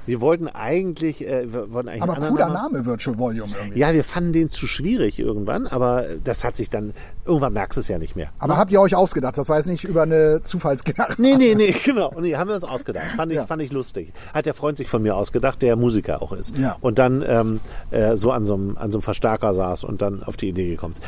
Wir 0.05 0.21
wollten 0.21 0.47
eigentlich, 0.47 1.25
äh, 1.27 1.51
wir 1.51 1.71
wollten 1.73 1.89
eigentlich 1.89 2.03
Aber 2.03 2.15
cooler 2.15 2.49
Namen. 2.49 2.73
Name, 2.73 2.85
Virtual 2.85 3.17
Volume 3.17 3.51
irgendwie. 3.61 3.79
Ja, 3.79 3.93
wir 3.93 4.03
fanden 4.03 4.33
den 4.33 4.49
zu 4.49 4.65
schwierig 4.67 5.19
irgendwann, 5.19 5.67
aber 5.67 6.05
das 6.23 6.43
hat 6.43 6.55
sich 6.55 6.69
dann, 6.69 6.93
irgendwann 7.25 7.53
merkst 7.53 7.77
du 7.77 7.81
es 7.81 7.87
ja 7.87 7.99
nicht 7.99 8.15
mehr. 8.15 8.29
Aber 8.39 8.57
habt 8.57 8.71
ihr 8.71 8.81
euch 8.81 8.95
ausgedacht? 8.95 9.37
Das 9.37 9.47
war 9.49 9.57
jetzt 9.57 9.67
nicht 9.67 9.83
über 9.83 10.03
eine 10.03 10.41
Zufallsgeneration. 10.43 11.17
Nee, 11.25 11.35
nee, 11.35 11.55
nee, 11.55 11.75
genau. 11.85 12.11
Nee, 12.19 12.35
haben 12.35 12.47
wir 12.47 12.55
uns 12.55 12.63
ausgedacht. 12.63 13.05
Fand 13.15 13.31
ich, 13.31 13.37
Ja. 13.37 13.45
fand 13.45 13.61
ich 13.61 13.71
lustig. 13.71 14.11
Hat 14.33 14.45
der 14.45 14.53
Freund 14.53 14.77
sich 14.77 14.87
von 14.87 15.01
mir 15.01 15.15
ausgedacht, 15.15 15.61
der 15.61 15.75
Musiker 15.75 16.21
auch 16.21 16.33
ist. 16.33 16.55
Ja. 16.57 16.77
Und 16.81 16.97
dann 16.99 17.23
ähm, 17.27 17.59
äh, 17.91 18.15
so 18.15 18.31
an 18.31 18.45
so, 18.45 18.55
einem, 18.55 18.77
an 18.77 18.91
so 18.91 18.97
einem 18.97 19.03
Verstärker 19.03 19.53
saß 19.53 19.83
und 19.83 20.01
dann 20.01 20.23
auf 20.23 20.37
die 20.37 20.49
Idee 20.49 20.69
gekommen 20.69 20.93
ist. 20.93 21.03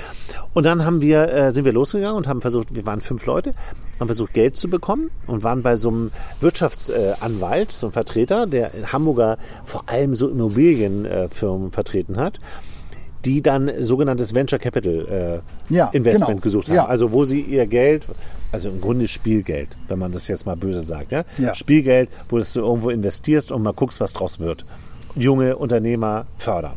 Und 0.54 0.66
dann 0.66 0.86
haben 0.86 1.02
wir, 1.02 1.28
äh, 1.34 1.52
sind 1.52 1.66
wir 1.66 1.74
losgegangen 1.74 2.18
und 2.18 2.28
haben 2.28 2.42
versucht, 2.42 2.76
wir 2.76 2.86
waren 2.86 3.02
fünf 3.02 3.26
Leute, 3.26 3.54
haben 4.00 4.08
versucht, 4.08 4.34
Geld 4.34 4.56
zu 4.56 4.68
bekommen 4.70 5.12
und 5.28 5.44
waren 5.44 5.62
bei 5.64 5.76
so 5.76 5.90
einem 5.90 6.12
Wirtschaftsanwalt, 6.40 7.72
so 7.72 7.88
einem 7.88 7.94
Vertreter, 7.94 8.48
der 8.48 8.72
Hamburger 8.88 9.38
vor 9.66 9.84
allem 9.88 10.16
so 10.16 10.30
Immobilienfirmen 10.30 11.72
vertreten 11.72 12.18
hat 12.18 12.40
die 13.26 13.42
dann 13.42 13.72
sogenanntes 13.80 14.34
Venture 14.34 14.60
Capital 14.60 15.42
äh, 15.70 15.74
Ja, 15.74 15.90
Investment 15.90 16.30
genau. 16.30 16.42
gesucht 16.42 16.68
haben. 16.68 16.76
Ja. 16.76 16.86
Also 16.86 17.12
wo 17.12 17.24
sie 17.26 17.42
ihr 17.42 17.68
Geld, 17.68 18.04
also 18.52 18.70
im 18.70 18.82
Grunde 18.82 19.08
Spielgeld, 19.08 19.70
wenn 19.88 20.00
man 20.00 20.12
das 20.12 20.28
jetzt 20.28 20.46
mal 20.46 20.56
böse 20.56 20.82
sagt, 20.82 21.12
ja? 21.12 21.24
Ja. 21.38 21.56
Spielgeld, 21.56 22.10
wo 22.30 22.40
du 22.40 22.46
irgendwo 22.60 22.90
investierst 22.90 23.52
und 23.52 23.62
mal 23.62 23.74
guckst, 23.74 24.00
was 24.00 24.14
draus 24.14 24.40
wird. 24.40 24.66
Junge 25.16 25.58
Unternehmer 25.58 26.26
fördern. 26.38 26.74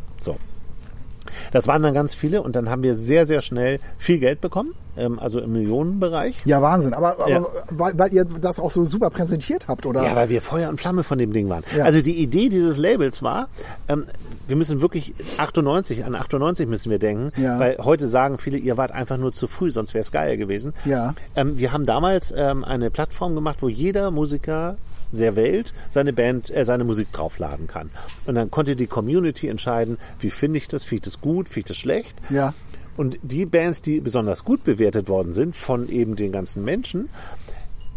Das 1.55 1.67
waren 1.69 1.83
dann 1.83 1.95
ganz 1.95 2.15
viele 2.15 2.43
und 2.43 2.57
dann 2.57 2.69
haben 2.69 2.83
wir 2.83 2.95
sehr, 2.97 3.25
sehr 3.27 3.41
schnell 3.41 3.79
viel 3.97 4.19
Geld 4.19 4.41
bekommen, 4.41 4.75
ähm, 4.97 5.19
also 5.21 5.41
im 5.41 5.53
Millionenbereich. 5.53 6.35
Ja, 6.45 6.61
Wahnsinn. 6.61 6.93
Aber, 6.95 7.13
aber 7.13 7.31
Ja. 7.31 7.47
Weil, 7.71 7.99
weil 7.99 8.13
ihr 8.13 8.25
das 8.25 8.59
auch 8.61 8.71
so 8.73 8.85
super 8.85 9.09
präsentiert 9.09 9.69
habt, 9.69 9.87
oder? 9.87 10.03
Ja, 10.05 10.17
weil 10.17 10.29
wir 10.29 10.43
Feuer 10.43 10.69
und 10.69 10.81
Flamme 10.81 11.05
von 11.05 11.17
dem 11.17 11.33
Ding 11.33 11.49
waren. 11.49 11.63
Ja. 11.77 11.85
Also 11.85 12.03
die 12.03 12.17
Idee 12.17 12.49
dieses 12.49 12.77
Labels 12.77 13.23
war, 13.23 13.49
ähm, 13.89 14.05
wir 14.49 14.57
müssen 14.57 14.83
wirklich 14.83 15.15
98, 15.39 16.05
an 16.05 16.15
98 16.15 16.69
müssen 16.69 16.91
wir 16.91 16.99
denken, 16.99 17.31
Ja. 17.41 17.59
weil 17.59 17.79
heute 17.79 18.09
sagen 18.09 18.37
viele, 18.39 18.59
ihr 18.59 18.77
wart 18.77 18.91
einfach 18.93 19.17
nur 19.17 19.33
zu 19.33 19.47
früh, 19.47 19.71
sonst 19.71 19.95
wäre 19.95 20.03
es 20.03 20.11
geil 20.13 20.37
gewesen. 20.37 20.75
Ja. 20.85 21.15
Ähm, 21.37 21.57
wir 21.57 21.73
haben 21.73 21.87
damals 21.87 22.35
ähm, 22.37 22.65
eine 22.65 22.91
Plattform 22.91 23.35
gemacht, 23.37 23.59
wo 23.61 23.69
jeder 23.69 24.11
Musiker 24.11 24.77
der 25.13 25.37
Welt 25.37 25.73
seine 25.91 26.13
Band, 26.13 26.51
äh, 26.51 26.65
seine 26.65 26.85
Musik 26.85 27.13
draufladen 27.13 27.67
kann. 27.67 27.91
Und 28.27 28.35
dann 28.35 28.51
konnte 28.51 28.77
die 28.77 28.87
Community 28.87 29.49
entscheiden, 29.49 29.99
wie 30.21 30.31
finde 30.31 30.59
ich 30.59 30.69
das, 30.69 30.85
finde 30.85 30.97
ich 30.97 31.13
das 31.13 31.21
gut, 31.21 31.49
finde 31.49 31.61
ich 31.61 31.65
das 31.67 31.77
schlecht. 31.77 32.17
Ja. 32.31 32.55
Und 32.97 33.19
die 33.23 33.45
Bands, 33.45 33.83
die 33.83 34.01
besonders 34.01 34.45
gut 34.45 34.65
bewertet 34.65 35.09
worden 35.09 35.35
sind 35.35 35.57
von 35.57 35.89
eben 35.89 36.15
den 36.15 36.31
ganzen 36.31 36.65
Menschen, 36.65 37.09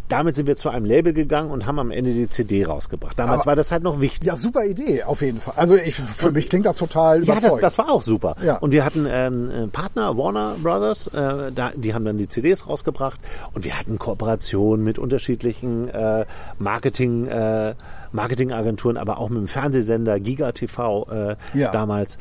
damit 0.08 0.36
sind 0.36 0.48
wir 0.48 0.56
zu 0.56 0.70
einem 0.70 0.86
Label 0.86 1.14
gegangen 1.14 1.52
und 1.52 1.66
haben 1.66 1.80
am 1.80 1.92
Ende 1.92 2.14
die 2.14 2.28
CD 2.30 2.66
rausgebracht. 2.66 3.18
Damals 3.20 3.42
Aber- 3.42 3.48
war 3.52 3.56
das 3.56 3.72
halt 3.72 3.84
noch 3.84 4.00
wichtig. 4.02 4.26
Ja, 4.28 4.36
super 4.36 4.66
Idee, 4.66 5.04
auf 5.04 5.22
jeden 5.22 5.40
Fall. 5.42 5.54
Also 5.58 5.76
ich, 5.76 5.96
für 5.96 6.32
mich 6.32 6.50
klingt 6.50 6.66
das 6.66 6.78
total 6.78 7.18
Ja, 7.24 7.34
überzeugend. 7.34 7.64
das, 7.64 7.76
das 7.76 7.78
war 7.78 7.92
auch 7.94 8.04
super. 8.04 8.36
Ja. 8.44 8.58
Und 8.58 8.72
wir 8.72 8.84
hatten 8.86 9.06
ähm, 9.10 9.50
einen 9.54 9.72
Partner, 9.72 10.18
Warner 10.18 10.56
Brothers, 10.62 11.08
äh, 11.08 11.52
da, 11.54 11.72
die 11.76 11.94
haben 11.94 12.06
dann 12.06 12.18
die 12.18 12.28
CDs 12.28 12.68
rausgebracht 12.68 13.20
und 13.54 13.66
wir 13.66 13.78
hatten 13.78 14.00
Kooperationen 14.00 14.84
mit 14.84 14.98
unterschiedlichen 15.00 15.90
äh, 15.90 16.26
Marketing, 16.60 17.28
äh, 17.28 17.74
Marketingagenturen, 18.12 18.98
aber 18.98 19.20
auch 19.20 19.30
mit 19.30 19.38
dem 19.40 19.48
Fernsehsender 19.48 20.20
Giga 20.20 20.52
TV 20.52 21.08
äh, 21.12 21.36
Ja. 21.58 21.72
damals. 21.72 22.18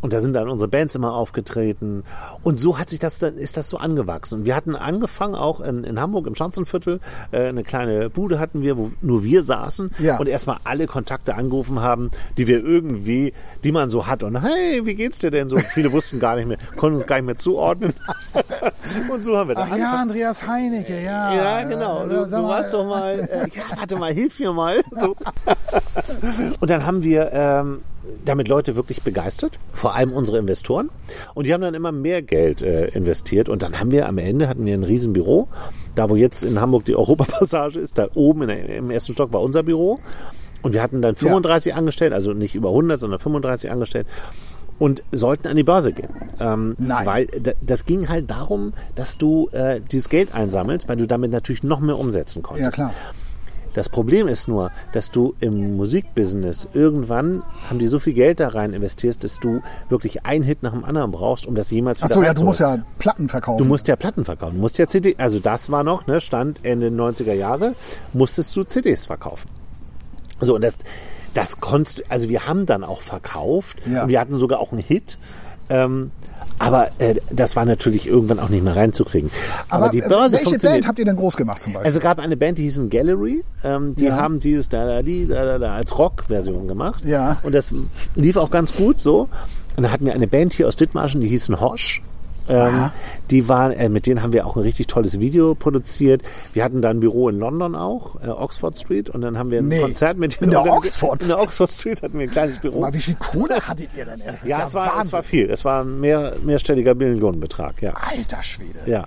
Und 0.00 0.12
da 0.12 0.20
sind 0.20 0.32
dann 0.32 0.48
unsere 0.48 0.68
Bands 0.68 0.94
immer 0.94 1.12
aufgetreten. 1.14 2.04
Und 2.44 2.60
so 2.60 2.78
hat 2.78 2.88
sich 2.88 3.00
das 3.00 3.18
dann, 3.18 3.36
ist 3.36 3.56
das 3.56 3.68
so 3.68 3.78
angewachsen. 3.78 4.40
Und 4.40 4.44
wir 4.46 4.54
hatten 4.54 4.76
angefangen 4.76 5.34
auch 5.34 5.60
in, 5.60 5.82
in 5.84 6.00
Hamburg 6.00 6.26
im 6.26 6.34
Schanzenviertel, 6.36 7.00
äh, 7.32 7.48
eine 7.48 7.64
kleine 7.64 8.08
Bude 8.10 8.38
hatten 8.38 8.62
wir, 8.62 8.76
wo 8.76 8.92
nur 9.00 9.24
wir 9.24 9.42
saßen 9.42 9.90
Ja. 9.98 10.18
und 10.18 10.28
erstmal 10.28 10.58
alle 10.64 10.86
Kontakte 10.86 11.34
angerufen 11.34 11.80
haben, 11.82 12.10
die 12.36 12.46
wir 12.46 12.64
irgendwie, 12.64 13.32
die 13.64 13.72
man 13.72 13.90
so 13.90 14.06
hat. 14.06 14.22
Und 14.22 14.40
hey, 14.40 14.86
wie 14.86 14.94
geht's 14.94 15.18
dir 15.18 15.30
denn 15.30 15.48
so? 15.50 15.56
Viele 15.58 15.90
wussten 15.92 16.20
gar 16.20 16.36
nicht 16.36 16.46
mehr, 16.46 16.58
konnten 16.76 16.96
uns 16.96 17.06
gar 17.06 17.16
nicht 17.16 17.26
mehr 17.26 17.36
zuordnen. 17.36 17.92
und 19.12 19.20
so 19.20 19.36
haben 19.36 19.48
wir 19.48 19.56
da 19.56 19.66
Ach 19.70 19.76
ja. 19.76 19.96
Andreas 19.96 20.46
Heinecke, 20.46 21.02
ja. 21.02 21.34
Ja, 21.34 21.64
genau. 21.64 22.04
Du, 22.06 22.24
du 22.24 22.42
warst 22.44 22.72
doch 22.72 22.86
mal, 22.86 23.18
äh, 23.18 23.48
ja, 23.54 23.62
warte 23.76 23.96
mal, 23.96 24.12
hilf 24.12 24.38
mir 24.38 24.52
mal. 24.52 24.80
So. 24.98 25.14
Und 26.60 26.70
dann 26.70 26.84
haben 26.84 27.02
wir 27.02 27.30
ähm, 27.32 27.82
damit 28.24 28.48
Leute 28.48 28.76
wirklich 28.76 29.02
begeistert, 29.02 29.58
vor 29.72 29.94
allem 29.94 30.12
unsere 30.12 30.38
Investoren. 30.38 30.90
Und 31.34 31.46
die 31.46 31.54
haben 31.54 31.60
dann 31.60 31.74
immer 31.74 31.92
mehr 31.92 32.22
Geld 32.22 32.62
äh, 32.62 32.86
investiert. 32.88 33.48
Und 33.48 33.62
dann 33.62 33.78
haben 33.78 33.90
wir 33.90 34.08
am 34.08 34.18
Ende 34.18 34.48
hatten 34.48 34.64
wir 34.64 34.74
ein 34.74 34.84
Riesenbüro. 34.84 35.48
Da, 35.94 36.10
wo 36.10 36.16
jetzt 36.16 36.42
in 36.42 36.60
Hamburg 36.60 36.84
die 36.84 36.96
Europapassage 36.96 37.78
ist, 37.78 37.98
da 37.98 38.08
oben 38.14 38.46
der, 38.46 38.76
im 38.76 38.90
ersten 38.90 39.14
Stock 39.14 39.32
war 39.32 39.40
unser 39.40 39.62
Büro. 39.62 40.00
Und 40.62 40.74
wir 40.74 40.82
hatten 40.82 41.02
dann 41.02 41.14
35 41.14 41.74
angestellt, 41.74 42.12
also 42.12 42.32
nicht 42.32 42.54
über 42.54 42.70
100, 42.70 42.98
sondern 42.98 43.20
35 43.20 43.70
angestellt. 43.70 44.06
Und 44.78 45.02
sollten 45.10 45.48
an 45.48 45.56
die 45.56 45.64
Börse 45.64 45.92
gehen. 45.92 46.08
Ähm, 46.38 46.76
Nein. 46.78 47.06
Weil 47.06 47.26
das 47.60 47.84
ging 47.84 48.08
halt 48.08 48.30
darum, 48.30 48.74
dass 48.94 49.18
du 49.18 49.48
äh, 49.50 49.80
dieses 49.80 50.08
Geld 50.08 50.34
einsammelst, 50.34 50.88
weil 50.88 50.96
du 50.96 51.06
damit 51.06 51.32
natürlich 51.32 51.64
noch 51.64 51.80
mehr 51.80 51.98
umsetzen 51.98 52.42
konntest. 52.42 52.64
Ja, 52.64 52.70
klar. 52.70 52.94
Das 53.78 53.88
Problem 53.88 54.26
ist 54.26 54.48
nur, 54.48 54.72
dass 54.92 55.12
du 55.12 55.36
im 55.38 55.76
Musikbusiness 55.76 56.66
irgendwann 56.74 57.44
haben 57.70 57.78
die 57.78 57.86
so 57.86 58.00
viel 58.00 58.12
Geld 58.12 58.40
da 58.40 58.48
rein 58.48 58.72
investierst, 58.72 59.22
dass 59.22 59.38
du 59.38 59.62
wirklich 59.88 60.26
einen 60.26 60.42
Hit 60.42 60.64
nach 60.64 60.72
dem 60.72 60.84
anderen 60.84 61.12
brauchst, 61.12 61.46
um 61.46 61.54
das 61.54 61.70
jemals 61.70 62.00
Ach 62.02 62.06
wieder 62.06 62.14
so, 62.14 62.22
ja, 62.24 62.34
du 62.34 62.42
musst 62.42 62.58
ja 62.58 62.78
Platten 62.98 63.28
verkaufen. 63.28 63.58
Du 63.58 63.64
musst 63.64 63.86
ja 63.86 63.94
Platten 63.94 64.24
verkaufen, 64.24 64.56
du 64.56 64.60
musst 64.60 64.78
ja 64.78 64.88
CD, 64.88 65.14
also 65.18 65.38
das 65.38 65.70
war 65.70 65.84
noch, 65.84 66.08
ne, 66.08 66.20
Stand 66.20 66.58
Ende 66.64 66.88
90er 66.88 67.34
Jahre, 67.34 67.76
musstest 68.12 68.56
du 68.56 68.64
CDs 68.64 69.06
verkaufen. 69.06 69.48
So, 70.40 70.56
und 70.56 70.62
das, 70.62 70.78
das 71.34 71.60
konntest, 71.60 72.02
also 72.10 72.28
wir 72.28 72.48
haben 72.48 72.66
dann 72.66 72.82
auch 72.82 73.02
verkauft 73.02 73.78
Ja. 73.86 74.02
und 74.02 74.08
wir 74.08 74.18
hatten 74.18 74.34
sogar 74.40 74.58
auch 74.58 74.72
einen 74.72 74.82
Hit. 74.82 75.18
Ähm, 75.70 76.10
aber 76.58 76.88
äh, 76.98 77.16
das 77.30 77.54
war 77.56 77.64
natürlich 77.64 78.06
irgendwann 78.08 78.40
auch 78.40 78.48
nicht 78.48 78.64
mehr 78.64 78.74
reinzukriegen. 78.74 79.30
Aber, 79.68 79.90
die 79.90 80.00
äh, 80.00 80.08
Börse 80.08 80.38
welche. 80.38 80.58
Band 80.58 80.88
habt 80.88 80.98
ihr 80.98 81.04
denn 81.04 81.16
groß 81.16 81.36
gemacht 81.36 81.62
zum 81.62 81.72
Beispiel? 81.74 81.86
Also 81.86 82.00
gab 82.00 82.18
eine 82.18 82.36
Band, 82.36 82.58
die 82.58 82.64
hießen 82.64 82.90
Gallery. 82.90 83.44
Ähm, 83.62 83.94
die 83.94 84.06
Ja. 84.06 84.16
haben 84.16 84.40
dieses 84.40 84.68
da 84.68 84.84
da 84.86 85.02
die 85.02 85.26
da 85.28 85.44
da 85.44 85.58
da 85.58 85.74
als 85.74 85.96
Rock-Version 85.98 86.66
gemacht. 86.66 87.04
Ja. 87.04 87.36
Und 87.42 87.54
das 87.54 87.72
lief 88.16 88.36
auch 88.36 88.50
ganz 88.50 88.74
gut 88.74 89.00
so. 89.00 89.28
Und 89.76 89.84
dann 89.84 89.92
hatten 89.92 90.06
wir 90.06 90.14
eine 90.14 90.26
Band 90.26 90.54
hier 90.54 90.66
aus 90.66 90.76
Dithmarschen, 90.76 91.20
die 91.20 91.28
hießen 91.28 91.60
Hosch. 91.60 92.02
Ähm, 92.48 92.90
die 93.30 93.48
waren, 93.48 93.72
äh, 93.72 93.88
mit 93.88 94.06
denen 94.06 94.22
haben 94.22 94.32
wir 94.32 94.46
auch 94.46 94.56
ein 94.56 94.62
richtig 94.62 94.86
tolles 94.86 95.20
Video 95.20 95.54
produziert. 95.54 96.22
Wir 96.52 96.64
hatten 96.64 96.80
da 96.82 96.90
ein 96.90 97.00
Büro 97.00 97.28
in 97.28 97.38
London 97.38 97.74
auch, 97.74 98.16
äh, 98.22 98.28
Oxford 98.28 98.76
Street, 98.78 99.10
und 99.10 99.20
dann 99.20 99.38
haben 99.38 99.50
wir 99.50 99.58
ein 99.58 99.68
Nee, 99.68 99.80
Konzert 99.80 100.16
mit 100.18 100.40
in 100.40 100.50
der. 100.50 100.64
Oxford 100.64 101.22
In 101.22 101.28
der 101.28 101.38
Oxford 101.40 101.70
Street 101.70 102.02
hatten 102.02 102.18
wir 102.18 102.26
ein 102.26 102.30
kleines 102.30 102.58
Büro. 102.58 102.80
Mal, 102.80 102.94
wie 102.94 103.00
viel 103.00 103.16
Kohle 103.16 103.60
hattet 103.60 103.90
ihr 103.96 104.04
denn 104.04 104.20
erst? 104.20 104.42
Das 104.42 104.48
ja, 104.48 104.60
ist 104.60 104.68
es 104.68 104.74
war, 104.74 105.02
es 105.02 105.12
war 105.12 105.22
viel. 105.22 105.50
Es 105.50 105.64
war 105.64 105.82
ein 105.84 106.00
mehr, 106.00 106.32
mehrstelliger 106.44 106.94
Millionenbetrag, 106.94 107.82
ja. 107.82 107.92
Alter 107.94 108.42
Schwede. 108.42 108.78
Ja. 108.86 109.04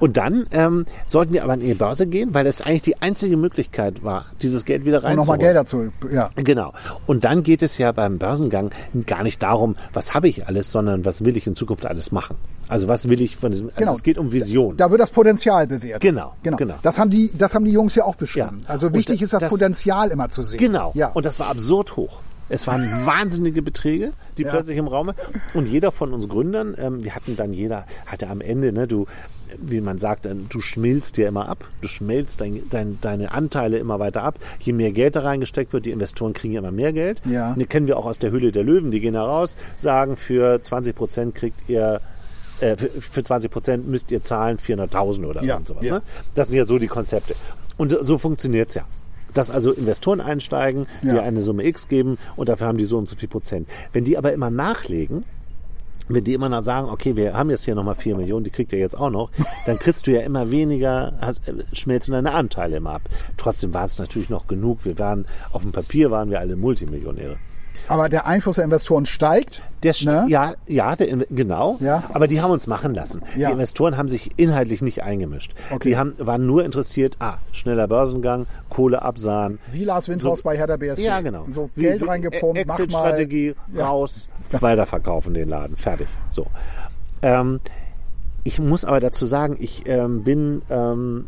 Und 0.00 0.16
dann 0.16 0.46
ähm, 0.52 0.86
sollten 1.06 1.32
wir 1.32 1.42
aber 1.44 1.54
an 1.54 1.60
die 1.60 1.74
Börse 1.74 2.06
gehen, 2.06 2.34
weil 2.34 2.44
das 2.44 2.60
eigentlich 2.60 2.82
die 2.82 3.00
einzige 3.00 3.36
Möglichkeit 3.36 4.02
war, 4.04 4.26
dieses 4.42 4.64
Geld 4.64 4.84
wieder 4.84 4.98
Und 4.98 5.04
reinzuholen. 5.04 5.16
nochmal 5.16 5.38
Geld 5.38 5.56
dazu. 5.56 5.92
Ja. 6.12 6.30
Genau. 6.36 6.72
Und 7.06 7.24
dann 7.24 7.42
geht 7.42 7.62
es 7.62 7.78
ja 7.78 7.92
beim 7.92 8.18
Börsengang 8.18 8.70
gar 9.06 9.22
nicht 9.22 9.42
darum, 9.42 9.76
was 9.92 10.14
habe 10.14 10.28
ich 10.28 10.46
alles, 10.46 10.72
sondern 10.72 11.04
was 11.04 11.24
will 11.24 11.36
ich 11.36 11.46
in 11.46 11.56
Zukunft 11.56 11.86
alles 11.86 12.12
machen. 12.12 12.36
Also 12.72 12.88
was 12.88 13.08
will 13.08 13.20
ich 13.20 13.36
von 13.36 13.52
diesem, 13.52 13.68
also 13.68 13.78
Genau. 13.78 13.94
es 13.94 14.02
geht 14.02 14.18
um 14.18 14.32
Vision. 14.32 14.76
Da 14.76 14.90
wird 14.90 15.00
das 15.00 15.10
Potenzial 15.10 15.66
bewertet. 15.66 16.00
Genau, 16.02 16.34
genau. 16.42 16.56
genau. 16.56 16.74
Das 16.82 16.98
haben 16.98 17.10
die, 17.10 17.30
das 17.36 17.54
haben 17.54 17.64
die 17.64 17.72
Jungs 17.72 17.94
ja 17.94 18.04
auch 18.04 18.16
beschrieben. 18.16 18.60
Ja. 18.64 18.70
Also 18.70 18.92
wichtig 18.94 19.18
da- 19.18 19.24
ist 19.24 19.32
das, 19.34 19.40
das- 19.42 19.50
Potenzial 19.50 20.10
immer 20.10 20.28
zu 20.30 20.42
sehen. 20.42 20.58
Genau. 20.58 20.92
Ja. 20.94 21.08
Und 21.08 21.26
das 21.26 21.38
war 21.38 21.48
absurd 21.48 21.96
hoch. 21.96 22.20
Es 22.48 22.66
waren 22.66 22.82
wahnsinnige 23.06 23.62
Beträge, 23.62 24.12
die 24.38 24.42
Ja. 24.42 24.50
plötzlich 24.50 24.76
im 24.76 24.88
Raum 24.88 25.08
waren. 25.08 25.16
Und 25.54 25.66
jeder 25.66 25.92
von 25.92 26.12
uns 26.12 26.28
Gründern, 26.28 26.74
ähm, 26.78 27.02
wir 27.04 27.14
hatten 27.14 27.36
dann 27.36 27.52
jeder, 27.52 27.84
hatte 28.06 28.28
am 28.28 28.40
Ende, 28.40 28.72
ne, 28.72 28.86
du, 28.86 29.06
wie 29.58 29.80
man 29.82 29.98
sagt, 29.98 30.24
dann, 30.24 30.46
du 30.48 30.60
schmilzt 30.60 31.16
dir 31.18 31.28
immer 31.28 31.48
ab. 31.48 31.64
Du 31.82 31.88
schmelzt 31.88 32.40
dein, 32.40 32.62
dein, 32.70 32.98
deine 33.02 33.32
Anteile 33.32 33.78
immer 33.78 33.98
weiter 34.00 34.22
ab. 34.22 34.38
Je 34.60 34.72
mehr 34.72 34.92
Geld 34.92 35.14
da 35.16 35.20
reingesteckt 35.20 35.72
wird, 35.74 35.84
die 35.86 35.90
Investoren 35.90 36.32
kriegen 36.32 36.54
ja 36.54 36.60
immer 36.60 36.72
mehr 36.72 36.92
Geld. 36.92 37.20
Ja. 37.26 37.52
Und 37.52 37.58
die 37.58 37.66
kennen 37.66 37.86
wir 37.86 37.96
auch 37.98 38.06
aus 38.06 38.18
der 38.18 38.30
Höhle 38.30 38.50
der 38.50 38.64
Löwen. 38.64 38.90
Die 38.90 39.00
gehen 39.00 39.14
da 39.14 39.24
raus, 39.24 39.56
sagen, 39.78 40.16
für 40.16 40.62
20 40.62 40.94
Prozent 40.96 41.34
kriegt 41.34 41.68
ihr 41.68 42.00
äh, 42.62 42.76
für, 42.76 42.88
für 42.88 43.24
20 43.24 43.50
Prozent 43.50 43.88
müsst 43.88 44.10
ihr 44.10 44.22
zahlen 44.22 44.58
400.000 44.58 45.26
oder 45.26 45.42
Ja, 45.42 45.60
sowas. 45.64 45.84
ja. 45.84 45.94
Ne? 45.96 46.02
Das 46.34 46.48
sind 46.48 46.56
ja 46.56 46.64
so 46.64 46.78
die 46.78 46.86
Konzepte. 46.88 47.34
Und 47.76 47.96
so 48.00 48.18
funktioniert's 48.18 48.74
ja. 48.74 48.82
Dass 49.34 49.50
also 49.50 49.72
Investoren 49.72 50.20
einsteigen, 50.20 50.86
die 51.02 51.08
Ja. 51.08 51.22
eine 51.22 51.40
Summe 51.40 51.64
X 51.64 51.88
geben 51.88 52.18
und 52.36 52.48
dafür 52.48 52.66
haben 52.66 52.78
die 52.78 52.84
so 52.84 52.98
und 52.98 53.08
so 53.08 53.16
viel 53.16 53.28
Prozent. 53.28 53.68
Wenn 53.92 54.04
die 54.04 54.18
aber 54.18 54.32
immer 54.32 54.50
nachlegen, 54.50 55.24
wenn 56.08 56.24
die 56.24 56.34
immer 56.34 56.48
noch 56.48 56.62
sagen, 56.62 56.90
okay, 56.90 57.16
wir 57.16 57.32
haben 57.34 57.48
jetzt 57.48 57.64
hier 57.64 57.74
nochmal 57.74 57.94
4 57.94 58.16
Millionen, 58.16 58.44
die 58.44 58.50
kriegt 58.50 58.72
ihr 58.72 58.78
jetzt 58.78 58.98
auch 58.98 59.08
noch, 59.10 59.30
dann 59.66 59.78
kriegst 59.78 60.06
du 60.06 60.10
ja 60.10 60.20
immer 60.20 60.50
weniger, 60.50 61.14
hast, 61.20 61.46
äh, 61.48 61.64
schmelzen 61.72 62.12
deine 62.12 62.34
Anteile 62.34 62.76
immer 62.76 62.94
ab. 62.94 63.02
Trotzdem 63.38 63.72
waren 63.72 63.86
es 63.86 63.98
natürlich 63.98 64.28
noch 64.28 64.46
genug. 64.48 64.84
Wir 64.84 64.98
waren, 64.98 65.24
auf 65.52 65.62
dem 65.62 65.72
Papier 65.72 66.10
waren 66.10 66.28
wir 66.30 66.40
alle 66.40 66.56
Multimillionäre. 66.56 67.36
Aber 67.88 68.08
der 68.08 68.26
Einfluss 68.26 68.56
der 68.56 68.64
Investoren 68.64 69.06
steigt. 69.06 69.62
Der 69.82 69.94
sch- 69.94 70.04
Ne? 70.06 70.26
Ja, 70.28 70.54
ja, 70.66 70.94
der, 70.96 71.16
genau. 71.30 71.76
Ja. 71.80 72.02
Aber 72.14 72.28
die 72.28 72.40
haben 72.40 72.50
uns 72.50 72.66
machen 72.66 72.94
lassen. 72.94 73.22
Ja. 73.36 73.48
Die 73.48 73.52
Investoren 73.54 73.96
haben 73.96 74.08
sich 74.08 74.30
inhaltlich 74.38 74.82
nicht 74.82 75.02
eingemischt. 75.02 75.52
Okay. 75.70 75.90
Die 75.90 75.96
haben, 75.96 76.14
waren 76.18 76.46
nur 76.46 76.64
interessiert, 76.64 77.16
ah, 77.20 77.38
schneller 77.52 77.88
Börsенgang, 77.88 78.46
Kohle 78.70 79.02
absahen. 79.02 79.58
Wie 79.72 79.84
Lars 79.84 80.08
Windhaus 80.08 80.38
So- 80.38 80.44
bei 80.44 80.56
Hertha 80.56 80.76
BSC. 80.76 81.04
Ja, 81.04 81.20
genau. 81.20 81.46
So 81.50 81.70
Wie- 81.74 81.82
Geld 81.82 82.02
wie- 82.02 82.06
reingepumpt, 82.06 82.66
mach 82.66 82.78
mal. 82.78 82.84
Exit-Strategie, 82.84 83.54
Ja. 83.74 83.86
raus, 83.88 84.28
weiterverkaufen 84.52 85.34
den 85.34 85.48
Laden, 85.48 85.76
fertig. 85.76 86.08
So. 86.30 86.46
Ähm, 87.22 87.60
ich 88.44 88.58
muss 88.58 88.84
aber 88.84 89.00
dazu 89.00 89.26
sagen, 89.26 89.56
ich 89.60 89.84
ähm, 89.86 90.22
bin, 90.24 90.62
ähm, 90.70 91.26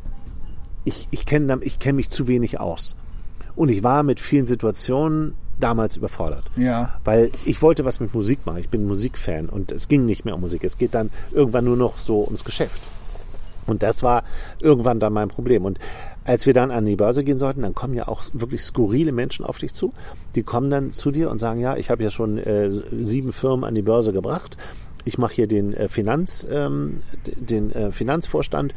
ich, 0.84 1.08
ich 1.10 1.26
kenne 1.26 1.58
ich 1.62 1.78
kenn 1.78 1.96
mich 1.96 2.10
zu 2.10 2.26
wenig 2.28 2.60
aus. 2.60 2.94
Und 3.56 3.70
ich 3.70 3.82
war 3.84 4.02
mit 4.02 4.18
vielen 4.20 4.46
Situationen 4.46 5.34
damals 5.58 5.96
überfordert. 5.96 6.44
Ja. 6.56 6.94
Weil 7.04 7.30
ich 7.44 7.62
wollte 7.62 7.84
was 7.84 8.00
mit 8.00 8.14
Musik 8.14 8.46
machen. 8.46 8.58
Ich 8.58 8.68
bin 8.68 8.86
Musikfan 8.86 9.48
und 9.48 9.72
es 9.72 9.88
ging 9.88 10.06
nicht 10.06 10.24
mehr 10.24 10.34
um 10.34 10.40
Musik. 10.40 10.64
Es 10.64 10.78
geht 10.78 10.94
dann 10.94 11.10
irgendwann 11.32 11.64
nur 11.64 11.76
noch 11.76 11.98
so 11.98 12.24
ums 12.24 12.44
Geschäft. 12.44 12.80
Und 13.66 13.82
das 13.82 14.02
war 14.02 14.24
irgendwann 14.60 15.00
dann 15.00 15.12
mein 15.12 15.28
Problem. 15.28 15.64
Und 15.64 15.78
als 16.24 16.44
wir 16.44 16.52
dann 16.52 16.70
an 16.70 16.84
die 16.84 16.96
Börse 16.96 17.24
gehen 17.24 17.38
sollten, 17.38 17.62
dann 17.62 17.74
kommen 17.74 17.94
ja 17.94 18.08
auch 18.08 18.24
wirklich 18.32 18.62
skurrile 18.62 19.12
Menschen 19.12 19.44
auf 19.44 19.58
dich 19.58 19.72
zu. 19.72 19.94
Die 20.34 20.42
kommen 20.42 20.70
dann 20.70 20.90
zu 20.90 21.10
dir 21.10 21.30
und 21.30 21.38
sagen, 21.38 21.60
ja, 21.60 21.76
ich 21.76 21.90
habe 21.90 22.02
ja 22.02 22.10
schon 22.10 22.36
äh, 22.38 22.70
sieben 22.92 23.32
Firmen 23.32 23.64
an 23.64 23.74
die 23.74 23.82
Börse 23.82 24.12
gebracht 24.12 24.56
ich 25.04 25.18
mache 25.18 25.34
hier 25.34 25.46
den 25.46 25.74
äh, 25.74 25.88
Finanz, 25.88 26.46
ähm, 26.50 27.02
den 27.26 27.70
äh, 27.72 27.92
Finanzvorstand. 27.92 28.74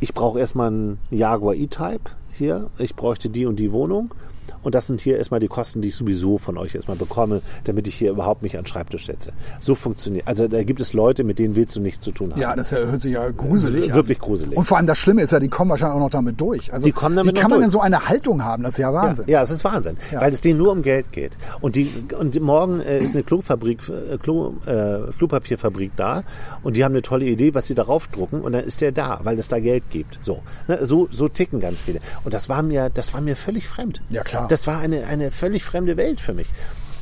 Ich 0.00 0.14
brauche 0.14 0.38
erstmal 0.38 0.68
einen 0.68 0.98
Jaguar 1.10 1.54
E-Type 1.54 2.10
hier. 2.32 2.70
Ich 2.78 2.94
bräuchte 2.94 3.28
die 3.28 3.46
und 3.46 3.56
die 3.56 3.72
Wohnung. 3.72 4.14
Und 4.62 4.74
das 4.74 4.86
sind 4.86 5.00
hier 5.00 5.18
erstmal 5.18 5.40
die 5.40 5.48
Kosten, 5.48 5.82
die 5.82 5.88
ich 5.88 5.96
sowieso 5.96 6.38
von 6.38 6.56
euch 6.58 6.74
erstmal 6.74 6.96
bekomme, 6.96 7.40
damit 7.64 7.88
ich 7.88 7.94
hier 7.94 8.10
überhaupt 8.10 8.42
mich 8.42 8.56
an 8.56 8.62
den 8.64 8.68
Schreibtisch 8.68 9.06
setze. 9.06 9.32
So 9.60 9.74
funktioniert. 9.74 10.26
Also 10.26 10.48
da 10.48 10.62
gibt 10.62 10.80
es 10.80 10.92
Leute, 10.92 11.24
mit 11.24 11.38
denen 11.38 11.56
willst 11.56 11.76
du 11.76 11.80
nichts 11.80 12.00
zu 12.04 12.10
tun 12.12 12.32
haben. 12.32 12.40
Ja, 12.40 12.54
das 12.56 12.72
hört 12.72 13.00
sich 13.00 13.12
ja 13.12 13.28
gruselig 13.30 13.90
an. 13.90 13.94
Wirklich 13.96 14.18
gruselig. 14.18 14.56
Und 14.58 14.64
vor 14.64 14.76
allem 14.76 14.86
das 14.86 14.98
Schlimme 14.98 15.22
ist 15.22 15.32
ja, 15.32 15.40
die 15.40 15.48
kommen 15.48 15.70
wahrscheinlich 15.70 15.96
auch 15.96 16.00
noch 16.00 16.10
damit 16.10 16.40
durch. 16.40 16.72
Also 16.72 16.86
Die 16.86 16.92
kommen 16.92 17.16
damit 17.16 17.34
wie 17.34 17.40
kann 17.40 17.50
man 17.50 17.58
durch. 17.60 17.64
denn 17.66 17.70
so 17.70 17.80
eine 17.80 18.08
Haltung 18.08 18.44
haben? 18.44 18.62
Das 18.62 18.72
ist 18.72 18.78
ja 18.78 18.92
Wahnsinn. 18.92 19.24
Ja, 19.28 19.42
es 19.42 19.50
ist 19.50 19.64
Wahnsinn, 19.64 19.96
Ja. 20.12 20.20
weil 20.20 20.32
es 20.32 20.40
denen 20.40 20.58
nur 20.58 20.72
um 20.72 20.82
Geld 20.82 21.12
geht. 21.12 21.32
Und 21.60 21.76
die 21.76 21.92
und 22.18 22.40
morgen 22.40 22.80
äh, 22.80 23.00
ist 23.02 23.14
eine 23.14 23.22
Klofabrik, 23.22 23.80
äh, 23.88 24.18
Klo, 24.18 24.54
äh, 24.66 24.98
Klopapierfabrik 25.18 25.92
da 25.96 26.22
und 26.62 26.76
die 26.76 26.84
haben 26.84 26.92
eine 26.92 27.02
tolle 27.02 27.24
Idee, 27.26 27.54
was 27.54 27.66
sie 27.66 27.74
darauf 27.74 28.08
drucken 28.08 28.40
und 28.40 28.52
dann 28.52 28.64
ist 28.64 28.80
der 28.80 28.92
da, 28.92 29.20
weil 29.22 29.38
es 29.38 29.48
da 29.48 29.58
Geld 29.60 29.84
gibt. 29.90 30.18
So, 30.22 30.40
ne, 30.66 30.84
so 30.86 31.08
so 31.10 31.28
ticken 31.28 31.60
ganz 31.60 31.80
viele. 31.80 32.00
Und 32.24 32.34
das 32.34 32.48
war 32.48 32.62
mir, 32.62 32.90
das 32.90 33.12
war 33.14 33.20
mir 33.20 33.36
völlig 33.36 33.68
fremd. 33.68 34.02
Ja, 34.10 34.22
klar. 34.22 34.37
Das 34.46 34.66
war 34.66 34.78
eine 34.78 35.06
eine 35.06 35.30
völlig 35.30 35.64
fremde 35.64 35.96
Welt 35.96 36.20
für 36.20 36.34
mich. 36.34 36.46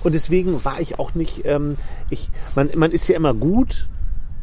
Und 0.03 0.15
deswegen 0.15 0.65
war 0.65 0.81
ich 0.81 0.99
auch 0.99 1.15
nicht, 1.15 1.45
ähm, 1.47 1.77
ich, 2.11 2.31
man, 2.55 2.71
man 2.77 2.93
ist 2.93 3.09
ja 3.09 3.17
immer 3.17 3.35
gut, 3.35 3.87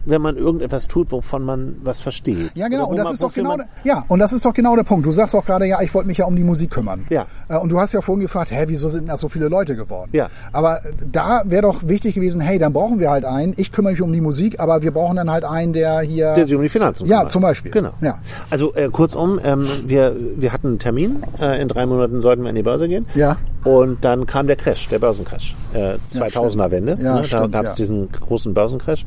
wenn 0.06 0.22
man 0.22 0.38
irgendetwas 0.38 0.88
tut, 0.88 1.12
wovon 1.12 1.44
man 1.46 1.76
was 1.84 2.00
versteht. 2.00 2.52
Ja, 2.56 2.68
genau. 2.68 2.88
Und 2.88 2.98
das 2.98 3.06
man- 3.06 3.14
ist 3.14 3.24
doch 3.24 3.34
genau, 3.34 3.58
ja, 3.84 4.04
und 4.08 4.20
das 4.20 4.34
ist 4.34 4.46
doch 4.46 4.54
genau 4.54 4.76
der 4.76 4.84
Punkt. 4.84 5.06
Du 5.06 5.12
sagst 5.12 5.36
auch 5.36 5.46
gerade, 5.46 5.66
ja, 5.66 5.82
ich 5.82 5.94
wollte 5.94 6.08
mich 6.08 6.18
ja 6.18 6.26
um 6.26 6.36
die 6.36 6.44
Musik 6.44 6.72
kümmern. 6.72 7.06
Ja. 7.10 7.26
Äh, 7.48 7.58
Und 7.58 7.70
du 7.72 7.80
hast 7.80 7.94
ja 7.94 8.02
vorhin 8.02 8.22
gefragt, 8.22 8.52
hä, 8.52 8.66
wieso 8.68 8.90
sind 8.90 9.08
da 9.08 9.18
so 9.18 9.30
viele 9.30 9.48
Leute 9.48 9.76
geworden? 9.76 10.10
Ja. 10.14 10.30
Aber 10.52 10.86
äh, 10.86 10.92
da 11.12 11.44
wäre 11.46 11.62
doch 11.64 11.88
wichtig 11.88 12.16
gewesen, 12.16 12.42
hey, 12.42 12.60
dann 12.60 12.74
brauchen 12.74 13.00
wir 13.00 13.10
halt 13.12 13.26
einen. 13.26 13.54
Ich 13.58 13.72
kümmere 13.72 13.94
mich 13.94 14.02
um 14.02 14.12
die 14.12 14.22
Musik, 14.22 14.60
aber 14.60 14.82
wir 14.82 14.92
brauchen 14.92 15.16
dann 15.16 15.32
halt 15.32 15.44
einen, 15.46 15.74
der 15.74 16.02
hier. 16.02 16.34
Der 16.34 16.46
sich 16.46 16.56
um 16.56 16.62
die 16.62 16.70
Finanzen 16.70 17.06
Ja, 17.08 17.18
kümmert. 17.20 17.32
zum 17.32 17.42
Beispiel. 17.42 17.72
Genau. 17.72 17.92
Ja. 18.02 18.20
Also 18.50 18.74
äh, 18.76 18.90
kurzum, 18.90 19.40
ähm, 19.44 19.68
wir, 19.86 20.16
wir 20.36 20.52
hatten 20.54 20.68
einen 20.68 20.80
Termin. 20.80 21.24
Äh, 21.40 21.62
in 21.62 21.68
drei 21.68 21.86
Monaten 21.86 22.22
sollten 22.22 22.44
wir 22.44 22.50
an 22.50 22.56
die 22.56 22.64
Börse 22.64 22.88
gehen. 22.88 23.06
Ja. 23.16 23.38
Und 23.64 24.04
dann 24.04 24.26
kam 24.26 24.48
der 24.48 24.58
Crash, 24.58 24.90
der 24.90 25.00
Börsencrash. 25.00 25.56
Äh, 25.74 25.94
2000er 26.14 26.70
Wende. 26.72 26.98
Ja, 27.02 27.22
ne? 27.22 27.28
Da 27.30 27.48
gab 27.48 27.64
es 27.64 27.70
ja. 27.72 27.76
diesen 27.76 28.12
großen 28.12 28.54
Börsencrash. 28.54 29.06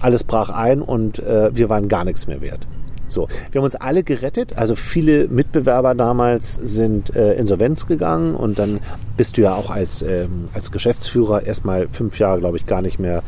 Alles 0.00 0.21
brach 0.24 0.50
ein 0.50 0.82
und 0.82 1.18
äh, 1.18 1.54
wir 1.54 1.68
waren 1.68 1.88
gar 1.88 2.04
nichts 2.04 2.26
mehr 2.26 2.40
wert. 2.40 2.66
So, 3.12 3.28
wir 3.50 3.60
haben 3.60 3.66
uns 3.66 3.74
alle 3.76 4.02
gerettet. 4.02 4.56
Also 4.56 4.74
viele 4.74 5.28
Mitbewerber 5.28 5.94
damals 5.94 6.54
sind 6.54 7.14
äh, 7.14 7.34
insolvenz 7.34 7.86
gegangen 7.86 8.34
und 8.34 8.58
dann 8.58 8.80
bist 9.16 9.36
du 9.36 9.42
ja 9.42 9.54
auch 9.54 9.70
als, 9.70 10.00
ähm, 10.02 10.48
als 10.54 10.72
Geschäftsführer 10.72 11.44
erstmal 11.44 11.88
fünf 11.88 12.18
Jahre, 12.18 12.38
glaube 12.38 12.56
ich, 12.56 12.64
gar 12.64 12.80
nicht 12.80 12.98
mehr, 12.98 13.22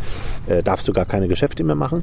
äh, 0.47 0.63
darfst 0.63 0.89
du 0.89 0.93
gar 0.93 1.05
keine 1.05 1.29
Geschäfte 1.29 1.63
mehr 1.65 1.75
machen. 1.75 2.03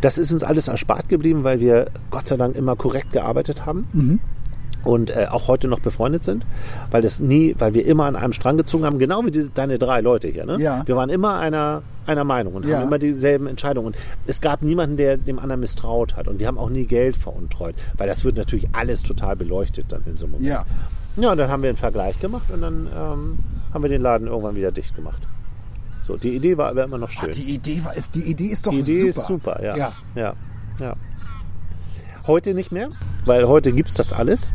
Das 0.00 0.16
ist 0.16 0.32
uns 0.32 0.42
alles 0.42 0.68
erspart 0.68 1.10
geblieben, 1.10 1.44
weil 1.44 1.60
wir 1.60 1.88
Gott 2.10 2.26
sei 2.26 2.38
Dank 2.38 2.56
immer 2.56 2.74
korrekt 2.74 3.12
gearbeitet 3.12 3.66
haben 3.66 3.86
und 4.84 5.10
äh, 5.10 5.26
auch 5.30 5.48
heute 5.48 5.68
noch 5.68 5.80
befreundet 5.80 6.24
sind, 6.24 6.44
weil 6.90 7.02
das 7.02 7.20
nie, 7.20 7.54
weil 7.58 7.74
wir 7.74 7.84
immer 7.86 8.06
an 8.06 8.16
einem 8.16 8.32
Strang 8.32 8.56
gezogen 8.56 8.84
haben, 8.84 8.98
genau 8.98 9.24
wie 9.26 9.30
diese, 9.30 9.50
deine 9.50 9.78
drei 9.78 10.00
Leute 10.00 10.28
hier. 10.28 10.46
Ne? 10.46 10.58
Ja. 10.60 10.82
Wir 10.86 10.96
waren 10.96 11.10
immer 11.10 11.38
einer, 11.38 11.82
einer 12.06 12.24
Meinung 12.24 12.54
und 12.54 12.64
Ja. 12.66 12.78
haben 12.78 12.86
immer 12.86 12.98
dieselben 12.98 13.46
Entscheidungen. 13.46 13.88
Und 13.88 13.96
es 14.26 14.40
gab 14.40 14.62
niemanden, 14.62 14.96
der 14.96 15.16
dem 15.16 15.38
anderen 15.38 15.60
misstraut 15.60 16.16
hat. 16.16 16.28
Und 16.28 16.38
wir 16.40 16.46
haben 16.46 16.58
auch 16.58 16.70
nie 16.70 16.84
Geld 16.86 17.16
veruntreut, 17.16 17.74
weil 17.98 18.08
das 18.08 18.24
wird 18.24 18.36
natürlich 18.36 18.68
alles 18.72 19.02
total 19.02 19.36
beleuchtet 19.36 19.86
dann 19.90 20.02
in 20.06 20.16
so 20.16 20.24
einem 20.26 20.32
Moment. 20.32 20.48
Ja. 20.50 20.64
Ja, 21.16 21.32
und 21.32 21.38
dann 21.38 21.50
haben 21.50 21.62
wir 21.62 21.68
einen 21.70 21.76
Vergleich 21.76 22.18
gemacht 22.20 22.50
und 22.52 22.62
dann 22.62 22.86
ähm, 22.96 23.38
haben 23.74 23.82
wir 23.82 23.90
den 23.90 24.00
Laden 24.00 24.28
irgendwann 24.28 24.54
wieder 24.54 24.70
dicht 24.72 24.94
gemacht. 24.94 25.20
So, 26.06 26.16
die 26.16 26.34
Idee 26.34 26.56
war 26.56 26.68
aber 26.70 26.84
immer 26.84 26.98
noch 26.98 27.10
schön. 27.10 27.32
Die 27.32 27.42
Idee 27.54 27.82
war, 27.84 27.94
ist, 27.96 28.14
die 28.14 28.22
Idee 28.22 28.46
ist 28.46 28.66
doch 28.66 28.70
Die 28.70 28.78
Idee 28.78 29.00
super. 29.10 29.20
ist 29.20 29.26
super, 29.28 29.62
ja. 29.62 29.76
Ja. 29.76 29.92
ja. 30.14 30.34
ja. 30.80 30.94
Heute 32.26 32.54
nicht 32.54 32.70
mehr, 32.72 32.90
weil 33.26 33.46
heute 33.48 33.72
gibt's 33.72 33.94
das 33.94 34.12
alles. 34.12 34.52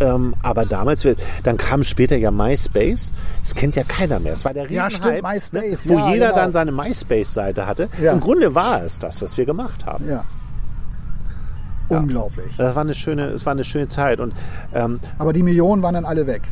Ähm, 0.00 0.34
aber 0.42 0.66
damals, 0.66 1.06
dann 1.44 1.56
kam 1.56 1.84
später 1.84 2.16
ja 2.16 2.30
MySpace. 2.30 3.12
Das 3.40 3.54
kennt 3.54 3.76
ja 3.76 3.84
keiner 3.84 4.18
mehr. 4.18 4.32
Es 4.32 4.44
war 4.44 4.52
der 4.52 4.70
Ja, 4.70 4.86
Riesenhype, 4.86 5.16
stimmt, 5.16 5.32
MySpace, 5.32 5.86
ne, 5.86 5.94
wo 5.94 5.98
ja, 5.98 6.12
jeder 6.12 6.26
genau. 6.28 6.38
dann 6.40 6.52
seine 6.52 6.72
MySpace-Seite 6.72 7.66
hatte. 7.66 7.88
Ja. 8.02 8.12
Im 8.12 8.20
Grunde 8.20 8.54
war 8.54 8.82
es 8.82 8.98
das, 8.98 9.22
was 9.22 9.36
wir 9.36 9.44
gemacht 9.46 9.86
haben. 9.86 10.08
Ja. 10.08 10.24
Unglaublich. 11.88 12.56
Das 12.56 12.74
war 12.74 12.82
eine 12.82 12.94
schöne, 12.94 13.26
es 13.26 13.44
war 13.44 13.52
eine 13.52 13.64
schöne 13.64 13.88
Zeit. 13.88 14.18
Und 14.18 14.32
ähm, 14.74 15.00
Aber 15.18 15.32
die 15.32 15.42
Millionen 15.42 15.82
waren 15.82 15.94
dann 15.94 16.06
alle 16.06 16.26
weg. 16.26 16.42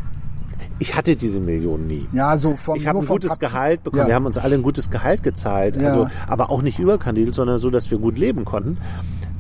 ich 0.79 0.95
hatte 0.95 1.17
diese 1.17 1.41
Millionen 1.41 1.87
nie. 1.87 2.07
Ja, 2.13 2.37
so 2.37 2.57
vom 2.57 2.77
Ich 2.77 2.87
habe 2.87 2.99
ein 2.99 3.07
gutes 3.07 3.31
Papier. 3.31 3.49
Gehalt 3.49 3.83
bekommen. 3.83 4.03
Ja. 4.03 4.09
Wir 4.09 4.15
haben 4.15 4.27
uns 4.27 4.37
alle 4.39 4.55
ein 4.57 4.63
gutes 4.63 4.91
Gehalt 4.91 5.23
gezahlt. 5.23 5.77
Ja. 5.77 5.89
Also, 5.89 6.07
aber 6.29 6.51
auch 6.51 6.61
nicht 6.63 6.79
überkandidelt, 6.79 7.35
sondern 7.35 7.59
so, 7.59 7.71
dass 7.71 7.91
wir 7.91 7.99
gut 7.99 8.19
leben 8.19 8.45
konnten. 8.45 8.77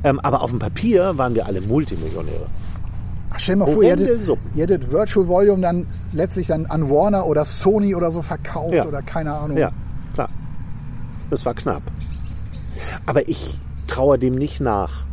Ähm, 0.03 0.19
aber 0.21 0.41
auf 0.43 0.51
dem 0.51 0.59
Papier 0.59 1.17
waren 1.19 1.35
wir 1.35 1.47
alle 1.47 1.61
Multimillionäre. 1.61 2.47
Ach, 3.33 3.39
stell 3.39 3.55
dir 3.57 3.65
mal 3.65 3.73
vor, 3.73 3.83
ihr 3.83 3.91
hättet, 3.91 4.29
ihr 4.55 4.63
hättet 4.63 4.91
Virtual 4.93 5.27
Volume 5.29 5.63
dann 5.63 5.87
letztlich 6.13 6.47
dann 6.49 6.67
an 6.67 6.91
Warner 6.91 7.27
oder 7.27 7.45
Sony 7.45 7.95
oder 7.95 8.11
so 8.11 8.21
verkauft 8.23 8.75
Ja. 8.75 8.85
oder 8.85 9.01
keine 9.03 9.33
Ahnung. 9.33 9.57
Ja, 9.57 9.71
klar. 10.15 10.29
Das 11.31 11.47
war 11.47 11.55
knapp. 11.55 11.83
Aber 13.07 13.29
ich 13.29 13.59
traue 13.87 14.19
dem 14.19 14.35
nicht 14.35 14.61
nach. 14.61 15.05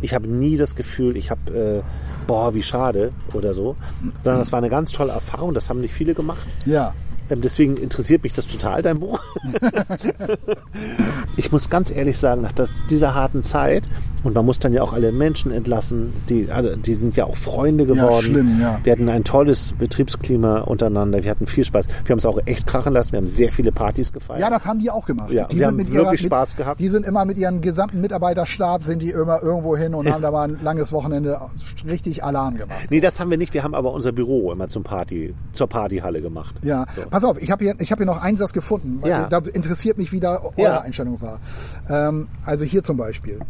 Ich 0.00 0.14
habe 0.14 0.26
nie 0.26 0.56
das 0.56 0.74
Gefühl, 0.74 1.16
ich 1.16 1.30
habe, 1.30 1.82
äh, 1.84 2.26
boah, 2.26 2.54
wie 2.54 2.62
schade 2.62 3.12
oder 3.32 3.54
so. 3.54 3.76
Sondern 4.24 4.40
das 4.40 4.50
war 4.50 4.58
eine 4.58 4.68
ganz 4.70 4.90
tolle 4.90 5.12
Erfahrung. 5.12 5.54
Das 5.54 5.68
haben 5.70 5.80
nicht 5.80 5.94
viele 5.94 6.14
gemacht. 6.14 6.46
ja. 6.66 6.94
Ähm, 7.32 7.40
Deswegen 7.40 7.76
interessiert 7.76 8.22
mich 8.22 8.34
das 8.34 8.46
total, 8.46 8.82
dein 8.82 9.00
Buch. 9.00 9.18
ich 11.36 11.50
muss 11.50 11.70
ganz 11.70 11.90
ehrlich 11.90 12.18
sagen, 12.18 12.42
nach 12.42 12.52
das, 12.52 12.72
dieser 12.90 13.14
harten 13.14 13.42
Zeit, 13.42 13.84
und 14.22 14.34
man 14.34 14.44
muss 14.44 14.58
dann 14.58 14.72
ja 14.72 14.82
auch 14.82 14.92
alle 14.92 15.10
Menschen 15.12 15.50
entlassen, 15.50 16.12
die, 16.28 16.50
also, 16.50 16.76
die 16.76 16.94
sind 16.94 17.16
ja 17.16 17.24
auch 17.24 17.36
Freunde 17.36 17.86
geworden. 17.86 18.22
schlimm, 18.22 18.60
ja. 18.60 18.78
Wir 18.84 18.92
hatten 18.92 19.08
ein 19.08 19.24
tolles 19.24 19.72
Betriebsklima 19.78 20.60
untereinander, 20.60 21.24
wir 21.24 21.30
hatten 21.30 21.46
viel 21.46 21.64
Spaß. 21.64 21.86
Wir 22.04 22.12
haben 22.12 22.18
es 22.18 22.26
auch 22.26 22.38
echt 22.46 22.66
krachen 22.66 22.92
lassen, 22.92 23.12
wir 23.12 23.18
haben 23.18 23.26
sehr 23.26 23.50
viele 23.50 23.72
Partys 23.72 24.12
gefeiert. 24.12 24.40
Ja, 24.40 24.50
das 24.50 24.66
haben 24.66 24.78
die 24.78 24.90
auch 24.90 25.06
gemacht. 25.06 25.32
Ja, 25.32 25.46
die 25.46 25.58
wir 25.58 25.66
haben 25.66 25.76
mit 25.76 25.92
wirklich 25.92 26.22
mit, 26.22 26.30
Spaß 26.30 26.56
gehabt. 26.56 26.80
Die 26.80 26.88
sind 26.88 27.06
immer 27.06 27.24
mit 27.24 27.38
ihrem 27.38 27.60
gesamten 27.60 28.00
Mitarbeiterstab, 28.00 28.82
sind 28.82 29.02
die 29.02 29.10
immer 29.10 29.42
irgendwo 29.42 29.76
hin 29.76 29.94
und 29.94 30.10
haben 30.10 30.22
da 30.22 30.30
mal 30.30 30.48
ein 30.48 30.58
langes 30.62 30.92
Wochenende 30.92 31.40
richtig 31.86 32.22
Alarm 32.22 32.58
gemacht. 32.58 32.90
Nee, 32.90 33.00
das 33.00 33.18
haben 33.18 33.30
wir 33.30 33.38
nicht. 33.38 33.54
Wir 33.54 33.64
haben 33.64 33.74
aber 33.74 33.92
unser 33.92 34.12
Büro 34.12 34.52
immer 34.52 34.68
zum 34.68 34.84
Party, 34.84 35.34
zur 35.52 35.68
Partyhalle 35.68 36.20
gemacht. 36.20 36.54
Ja, 36.62 36.86
So. 36.94 37.02
pass 37.10 37.21
auf, 37.24 37.40
ich 37.40 37.50
habe 37.50 37.64
hier, 37.64 37.74
ich 37.78 37.90
hab 37.92 37.98
hier 37.98 38.06
noch 38.06 38.22
einen 38.22 38.36
Satz 38.36 38.52
gefunden. 38.52 38.98
Weil 39.02 39.10
Ja. 39.10 39.28
Da 39.28 39.38
interessiert 39.38 39.98
mich, 39.98 40.12
wie 40.12 40.20
da 40.20 40.40
eure 40.42 40.52
Ja. 40.62 40.80
Einstellung 40.80 41.20
war. 41.20 41.40
Ähm, 41.88 42.28
also 42.44 42.64
hier 42.64 42.82
zum 42.82 42.96
Beispiel. 42.96 43.40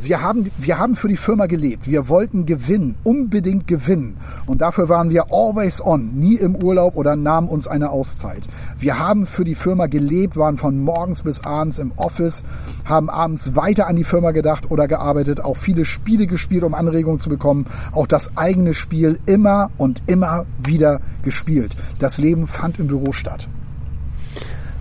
Wir 0.00 0.22
haben, 0.22 0.50
wir 0.58 0.78
haben 0.78 0.94
für 0.94 1.08
die 1.08 1.16
Firma 1.16 1.46
gelebt. 1.46 1.88
Wir 1.88 2.08
wollten 2.08 2.46
gewinnen, 2.46 2.94
unbedingt 3.02 3.66
gewinnen. 3.66 4.16
Und 4.46 4.60
dafür 4.60 4.88
waren 4.88 5.10
wir 5.10 5.32
always 5.32 5.84
on, 5.84 6.14
nie 6.14 6.36
im 6.36 6.54
Urlaub 6.54 6.96
oder 6.96 7.16
nahmen 7.16 7.48
uns 7.48 7.66
eine 7.66 7.90
Auszeit. 7.90 8.42
Wir 8.78 8.98
haben 9.00 9.26
für 9.26 9.44
die 9.44 9.56
Firma 9.56 9.86
gelebt, 9.86 10.36
waren 10.36 10.56
von 10.56 10.78
morgens 10.80 11.22
bis 11.22 11.44
abends 11.44 11.80
im 11.80 11.92
Office, 11.96 12.44
haben 12.84 13.10
abends 13.10 13.56
weiter 13.56 13.88
an 13.88 13.96
die 13.96 14.04
Firma 14.04 14.30
gedacht 14.30 14.70
oder 14.70 14.86
gearbeitet, 14.86 15.40
auch 15.40 15.56
viele 15.56 15.84
Spiele 15.84 16.26
gespielt, 16.28 16.62
um 16.62 16.74
Anregungen 16.74 17.18
zu 17.18 17.28
bekommen, 17.28 17.66
auch 17.92 18.06
das 18.06 18.36
eigene 18.36 18.74
Spiel 18.74 19.18
immer 19.26 19.70
und 19.78 20.02
immer 20.06 20.46
wieder 20.64 21.00
gespielt. 21.22 21.76
Das 21.98 22.18
Leben 22.18 22.46
fand 22.46 22.78
im 22.78 22.86
Büro 22.86 23.12
statt. 23.12 23.48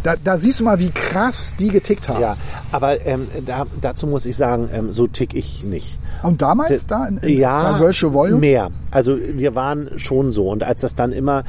Da, 0.03 0.15
da 0.23 0.37
siehst 0.37 0.59
du 0.59 0.63
mal, 0.63 0.79
wie 0.79 0.91
krass 0.91 1.53
die 1.59 1.69
getickt 1.69 2.07
haben. 2.09 2.21
Ja, 2.21 2.37
aber 2.71 3.05
ähm, 3.05 3.27
da, 3.45 3.65
dazu 3.81 4.07
muss 4.07 4.25
ich 4.25 4.35
sagen, 4.35 4.69
ähm, 4.73 4.93
so 4.93 5.07
tick 5.07 5.33
ich 5.33 5.63
nicht. 5.63 5.97
Und 6.23 6.41
damals 6.41 6.87
da 6.87 7.05
in, 7.05 7.17
in 7.17 7.39
ja, 7.39 7.79
Virtual 7.79 8.13
Volume? 8.13 8.39
mehr. 8.39 8.69
Also 8.91 9.17
wir 9.17 9.55
waren 9.55 9.91
schon 9.97 10.31
so. 10.31 10.49
Und 10.49 10.63
als 10.63 10.81
das 10.81 10.95
dann 10.95 11.11
immer, 11.11 11.43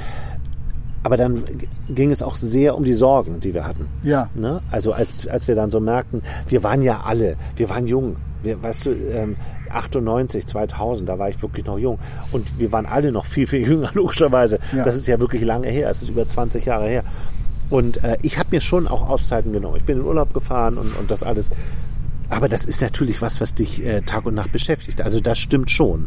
aber 1.02 1.16
dann 1.16 1.44
ging 1.88 2.10
es 2.10 2.22
auch 2.22 2.36
sehr 2.36 2.76
um 2.76 2.84
die 2.84 2.94
Sorgen, 2.94 3.40
die 3.40 3.54
wir 3.54 3.66
hatten. 3.66 3.86
Ja. 4.02 4.28
Ne? 4.34 4.60
Also 4.70 4.92
als, 4.92 5.26
als 5.26 5.48
wir 5.48 5.54
dann 5.54 5.70
so 5.70 5.80
merkten, 5.80 6.22
wir 6.48 6.62
waren 6.62 6.82
ja 6.82 7.02
alle, 7.04 7.36
wir 7.56 7.70
waren 7.70 7.86
jung. 7.86 8.16
Wir, 8.42 8.62
weißt 8.62 8.86
du, 8.86 8.90
ähm, 8.90 9.36
98, 9.70 10.46
2000, 10.46 11.08
da 11.08 11.18
war 11.18 11.28
ich 11.28 11.40
wirklich 11.42 11.66
noch 11.66 11.78
jung. 11.78 11.98
Und 12.32 12.58
wir 12.58 12.72
waren 12.72 12.86
alle 12.86 13.12
noch 13.12 13.26
viel, 13.26 13.46
viel 13.46 13.60
jünger, 13.68 13.90
logischerweise. 13.94 14.58
Ja. 14.72 14.84
Das 14.84 14.96
ist 14.96 15.06
ja 15.06 15.18
wirklich 15.18 15.42
lange 15.42 15.68
her. 15.68 15.88
Es 15.90 16.02
ist 16.02 16.10
über 16.10 16.26
20 16.26 16.64
Jahre 16.64 16.88
her. 16.88 17.04
Und 17.70 18.02
äh, 18.02 18.16
ich 18.22 18.38
habe 18.38 18.48
mir 18.52 18.60
schon 18.60 18.88
auch 18.88 19.08
Auszeiten 19.08 19.52
genommen. 19.52 19.76
Ich 19.76 19.84
bin 19.84 19.98
in 19.98 20.04
Urlaub 20.04 20.32
gefahren 20.32 20.78
und, 20.78 20.96
und 20.96 21.10
das 21.10 21.22
alles. 21.22 21.50
Aber 22.30 22.48
das 22.48 22.64
ist 22.64 22.82
natürlich 22.82 23.22
was, 23.22 23.40
was 23.40 23.54
dich 23.54 23.84
äh, 23.84 24.02
Tag 24.02 24.26
und 24.26 24.34
Nacht 24.34 24.52
beschäftigt. 24.52 25.00
Also 25.00 25.20
das 25.20 25.38
stimmt 25.38 25.70
schon. 25.70 26.06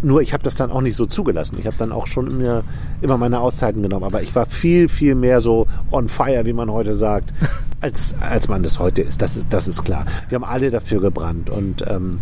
Nur 0.00 0.22
ich 0.22 0.32
habe 0.32 0.44
das 0.44 0.54
dann 0.54 0.70
auch 0.70 0.80
nicht 0.80 0.94
so 0.94 1.06
zugelassen. 1.06 1.56
Ich 1.58 1.66
habe 1.66 1.76
dann 1.76 1.90
auch 1.90 2.06
schon 2.06 2.38
mir 2.38 2.62
immer 3.00 3.16
meine 3.18 3.40
Auszeiten 3.40 3.82
genommen. 3.82 4.04
Aber 4.04 4.22
ich 4.22 4.34
war 4.34 4.46
viel, 4.46 4.88
viel 4.88 5.14
mehr 5.16 5.40
so 5.40 5.66
on 5.90 6.08
fire, 6.08 6.46
wie 6.46 6.52
man 6.52 6.70
heute 6.70 6.94
sagt, 6.94 7.32
als, 7.80 8.14
als 8.20 8.48
man 8.48 8.62
das 8.62 8.78
heute 8.78 9.02
ist. 9.02 9.20
Das 9.22 9.36
ist, 9.36 9.46
das 9.50 9.66
ist 9.66 9.84
klar. 9.84 10.06
Wir 10.28 10.36
haben 10.36 10.44
alle 10.44 10.70
dafür 10.70 11.00
gebrannt. 11.00 11.50
Und 11.50 11.84
ähm, 11.88 12.20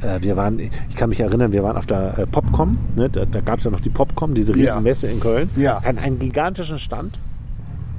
äh, 0.00 0.22
wir 0.22 0.36
waren, 0.36 0.58
ich 0.58 0.96
kann 0.96 1.10
mich 1.10 1.20
erinnern, 1.20 1.52
wir 1.52 1.62
waren 1.62 1.76
auf 1.76 1.86
der 1.86 2.18
äh, 2.18 2.26
Popcom. 2.26 2.78
Ne? 2.96 3.10
Da, 3.10 3.26
da 3.26 3.40
gab 3.40 3.58
es 3.58 3.64
ja 3.66 3.70
noch 3.70 3.80
die 3.80 3.90
Popcom, 3.90 4.34
diese 4.34 4.52
Ja. 4.52 4.72
Riesenmesse 4.72 5.08
in 5.08 5.20
Köln. 5.20 5.50
Ja. 5.56 5.82
An 5.84 5.98
einen 5.98 6.18
gigantischen 6.18 6.78
Stand. 6.78 7.18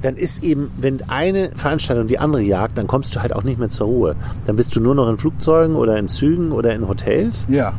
Dann 0.06 0.16
ist 0.16 0.44
eben, 0.44 0.70
wenn 0.78 1.00
eine 1.08 1.50
Veranstaltung 1.56 2.06
die 2.06 2.20
andere 2.20 2.40
jagt, 2.40 2.78
dann 2.78 2.86
kommst 2.86 3.16
du 3.16 3.20
halt 3.22 3.34
auch 3.34 3.42
nicht 3.42 3.58
mehr 3.58 3.70
zur 3.70 3.88
Ruhe. 3.88 4.14
Dann 4.46 4.54
bist 4.54 4.76
du 4.76 4.80
nur 4.80 4.94
noch 4.94 5.08
in 5.08 5.18
Flugzeugen 5.18 5.74
oder 5.74 5.96
in 5.98 6.06
Zügen 6.06 6.52
oder 6.52 6.72
in 6.76 6.86
Hotels 6.86 7.44
Ja. 7.48 7.72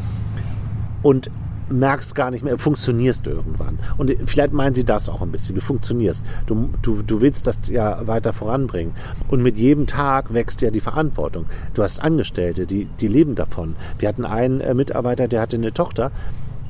und 1.04 1.32
merkst 1.70 2.16
gar 2.16 2.30
nicht 2.32 2.44
mehr, 2.44 2.58
funktionierst 2.58 3.28
irgendwann. 3.28 3.80
Und 3.98 4.12
vielleicht 4.26 4.52
meinen 4.52 4.76
sie 4.76 4.84
das 4.84 5.08
auch 5.08 5.22
ein 5.22 5.32
bisschen. 5.32 5.56
Du 5.56 5.62
funktionierst. 5.62 6.22
Du, 6.48 6.70
du, 6.82 7.02
du 7.02 7.22
willst 7.22 7.48
das 7.48 7.60
ja 7.70 8.06
weiter 8.08 8.34
voranbringen. 8.34 8.92
Und 9.30 9.42
mit 9.42 9.58
jedem 9.58 9.88
Tag 9.88 10.34
wächst 10.34 10.62
ja 10.62 10.70
die 10.70 10.82
Verantwortung. 10.82 11.46
Du 11.76 11.84
hast 11.84 12.02
Angestellte, 12.02 12.68
die, 12.68 12.88
die 13.00 13.08
leben 13.08 13.36
davon. 13.36 13.76
Wir 14.00 14.10
hatten 14.10 14.26
einen 14.26 14.60
äh, 14.60 14.74
Mitarbeiter, 14.74 15.30
der 15.30 15.40
hatte 15.40 15.56
eine 15.56 15.74
Tochter. 15.74 16.12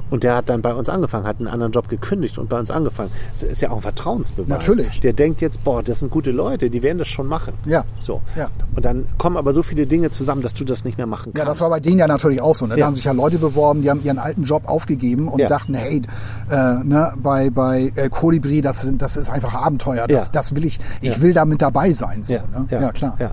Und 0.09 0.23
der 0.23 0.35
hat 0.35 0.49
dann 0.49 0.61
bei 0.61 0.73
uns 0.73 0.87
angefangen, 0.89 1.25
hat 1.25 1.37
einen 1.39 1.47
anderen 1.47 1.71
Job 1.73 1.89
gekündigt 1.89 2.37
und 2.37 2.47
bei 2.49 2.57
uns 2.59 2.71
angefangen. 2.71 3.11
Das 3.33 3.43
ist 3.43 3.61
ja 3.61 3.69
auch 3.71 3.77
ein 3.77 3.81
Vertrauensbeweis. 3.81 4.47
Natürlich. 4.47 4.99
Der 5.01 5.13
denkt 5.13 5.41
jetzt, 5.41 5.63
boah, 5.63 5.83
das 5.83 5.99
sind 5.99 6.11
gute 6.11 6.31
Leute, 6.31 6.69
die 6.69 6.81
werden 6.81 6.97
das 6.97 7.07
schon 7.09 7.27
machen. 7.27 7.53
Ja. 7.65 7.83
So. 7.99 8.21
Ja. 8.37 8.47
Und 8.75 8.85
dann 8.85 9.05
kommen 9.17 9.35
aber 9.37 9.51
so 9.53 9.61
viele 9.63 9.85
Dinge 9.85 10.09
zusammen, 10.09 10.41
dass 10.41 10.53
du 10.53 10.63
das 10.63 10.85
nicht 10.85 10.97
mehr 10.97 11.07
machen 11.07 11.33
kannst. 11.33 11.37
Ja, 11.39 11.45
das 11.45 11.59
war 11.61 11.69
bei 11.69 11.79
denen 11.79 11.99
ja 11.99 12.07
natürlich 12.07 12.41
auch 12.41 12.55
so. 12.55 12.65
Ne? 12.65 12.75
Da 12.75 12.79
Ja. 12.79 12.85
haben 12.85 12.95
sich 12.95 13.03
ja 13.03 13.11
Leute 13.11 13.37
beworben, 13.37 13.81
die 13.81 13.89
haben 13.89 14.01
ihren 14.03 14.19
alten 14.19 14.43
Job 14.43 14.63
aufgegeben 14.67 15.27
und 15.27 15.39
Ja. 15.39 15.47
dachten, 15.49 15.73
hey, 15.73 16.01
äh, 16.49 16.55
ne, 16.83 17.13
bei, 17.21 17.49
bei 17.49 17.91
äh, 17.95 18.09
Kolibri, 18.09 18.61
das, 18.61 18.81
sind, 18.83 19.01
das 19.01 19.17
ist 19.17 19.29
einfach 19.29 19.53
Abenteuer. 19.53 20.07
Das, 20.07 20.25
Ja. 20.25 20.29
das 20.31 20.55
will 20.55 20.65
ich, 20.65 20.79
ich 21.01 21.19
will 21.21 21.33
da 21.33 21.43
mit 21.45 21.61
dabei 21.61 21.91
sein. 21.91 22.23
So, 22.23 22.33
Ja, 22.33 22.43
ne? 22.51 22.65
ja, 22.69 22.91
klar. 22.91 23.15
ja. 23.19 23.31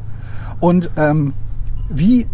Und 0.61 0.91
ähm, 0.97 1.35
wie 1.89 2.27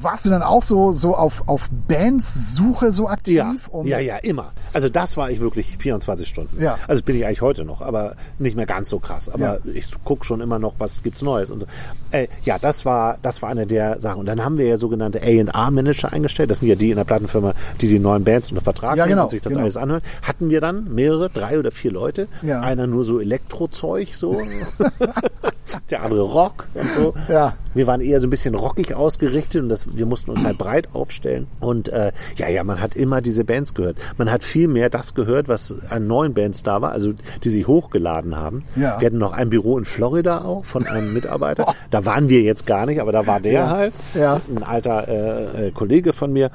warst 0.00 0.26
du 0.26 0.30
dann 0.30 0.42
auch 0.42 0.62
so, 0.62 0.92
so 0.92 1.14
auf, 1.16 1.42
auf 1.46 1.68
Bands-Suche 1.88 2.92
so 2.92 3.08
aktiv? 3.08 3.34
Ja, 3.36 3.54
um- 3.70 3.86
ja, 3.86 3.98
ja, 3.98 4.16
immer. 4.16 4.52
Also 4.72 4.88
das 4.88 5.16
war 5.16 5.30
ich 5.30 5.40
wirklich 5.40 5.76
24 5.78 6.28
Stunden. 6.28 6.60
Ja. 6.62 6.78
Also 6.86 7.02
bin 7.02 7.16
ich 7.16 7.24
eigentlich 7.26 7.42
heute 7.42 7.64
noch, 7.64 7.80
aber 7.82 8.14
nicht 8.38 8.56
mehr 8.56 8.66
ganz 8.66 8.88
so 8.88 8.98
krass. 8.98 9.28
Aber 9.28 9.60
Ja. 9.64 9.72
ich 9.74 9.86
gucke 10.04 10.24
schon 10.24 10.40
immer 10.40 10.58
noch, 10.58 10.74
was 10.78 11.02
gibt's 11.02 11.22
Neues 11.22 11.50
und 11.50 11.60
so. 11.60 11.66
Äh, 12.10 12.28
ja, 12.44 12.58
das 12.58 12.84
war, 12.84 13.18
das 13.22 13.42
war 13.42 13.50
eine 13.50 13.66
der 13.66 14.00
Sachen. 14.00 14.20
Und 14.20 14.26
dann 14.26 14.44
haben 14.44 14.58
wir 14.58 14.66
ja 14.66 14.76
sogenannte 14.76 15.20
A&R-Manager 15.22 16.12
eingestellt. 16.12 16.50
Das 16.50 16.60
sind 16.60 16.68
ja 16.68 16.74
die 16.74 16.90
in 16.90 16.96
der 16.96 17.04
Plattenfirma, 17.04 17.54
die 17.80 17.88
die 17.88 17.98
neuen 17.98 18.24
Bands 18.24 18.50
unter 18.50 18.62
Vertrag 18.62 18.96
Ja, 18.96 19.04
nehmen 19.04 19.10
genau, 19.16 19.24
und 19.24 19.30
sich 19.30 19.42
das 19.42 19.50
genau. 19.52 19.62
alles 19.64 19.76
anhören. 19.76 20.02
Hatten 20.22 20.48
wir 20.50 20.60
dann 20.60 20.92
mehrere, 20.94 21.28
drei 21.30 21.58
oder 21.58 21.70
vier 21.70 21.92
Leute. 21.92 22.28
Ja. 22.42 22.60
Einer 22.60 22.86
nur 22.86 23.04
so 23.04 23.20
Elektrozeug, 23.20 24.14
so. 24.14 24.40
der 25.90 26.02
andere 26.02 26.22
Rock 26.22 26.66
und 26.74 26.88
so. 26.96 27.14
Ja. 27.28 27.54
Wir 27.74 27.86
waren 27.86 28.00
eher 28.00 28.20
so 28.20 28.26
ein 28.26 28.30
bisschen 28.30 28.54
rockig 28.54 28.94
ausgerichtet 28.94 29.62
und 29.62 29.68
das, 29.68 29.84
wir 29.94 30.06
mussten 30.06 30.30
uns 30.30 30.44
halt 30.44 30.58
breit 30.58 30.88
aufstellen. 30.94 31.46
Und 31.60 31.88
äh, 31.88 32.12
ja, 32.36 32.48
ja, 32.48 32.64
man 32.64 32.80
hat 32.80 32.96
immer 32.96 33.20
diese 33.20 33.44
Bands 33.44 33.74
gehört. 33.74 33.96
Man 34.16 34.30
hat 34.30 34.42
viel 34.42 34.68
mehr 34.68 34.90
das 34.90 35.14
gehört, 35.14 35.48
was 35.48 35.74
an 35.88 36.06
neuen 36.06 36.34
Bands 36.34 36.62
da 36.62 36.80
war, 36.82 36.92
also 36.92 37.12
die 37.44 37.48
sich 37.48 37.66
hochgeladen 37.66 38.36
haben. 38.36 38.62
Ja. 38.76 39.00
Wir 39.00 39.06
hatten 39.06 39.18
noch 39.18 39.32
ein 39.32 39.50
Büro 39.50 39.78
in 39.78 39.84
Florida 39.84 40.42
auch 40.44 40.64
von 40.64 40.86
einem 40.86 41.12
Mitarbeiter. 41.12 41.74
Da 41.90 42.04
waren 42.04 42.28
wir 42.28 42.42
jetzt 42.42 42.66
gar 42.66 42.86
nicht, 42.86 43.00
aber 43.00 43.12
da 43.12 43.26
war 43.26 43.40
der 43.40 43.52
Ja. 43.52 43.70
halt. 43.70 43.94
Ja. 44.14 44.40
Ein 44.54 44.62
alter 44.62 45.08
äh, 45.08 45.68
äh, 45.68 45.70
Kollege 45.72 46.12
von 46.12 46.32
mir. 46.32 46.50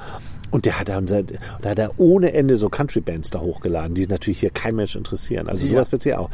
Und 0.54 0.66
der 0.66 0.78
hat 0.78 0.88
dann 0.88 1.06
da 1.06 1.16
hat 1.68 1.80
er 1.80 1.98
ohne 1.98 2.32
Ende 2.32 2.56
so 2.56 2.68
Country-Bands 2.68 3.30
da 3.30 3.40
hochgeladen, 3.40 3.96
die 3.96 4.06
natürlich 4.06 4.38
hier 4.38 4.50
kein 4.50 4.76
Mensch 4.76 4.94
interessieren. 4.94 5.48
Also 5.48 5.66
Ja. 5.66 5.72
sowas 5.72 5.88
speziell 5.88 6.14
auch. 6.14 6.30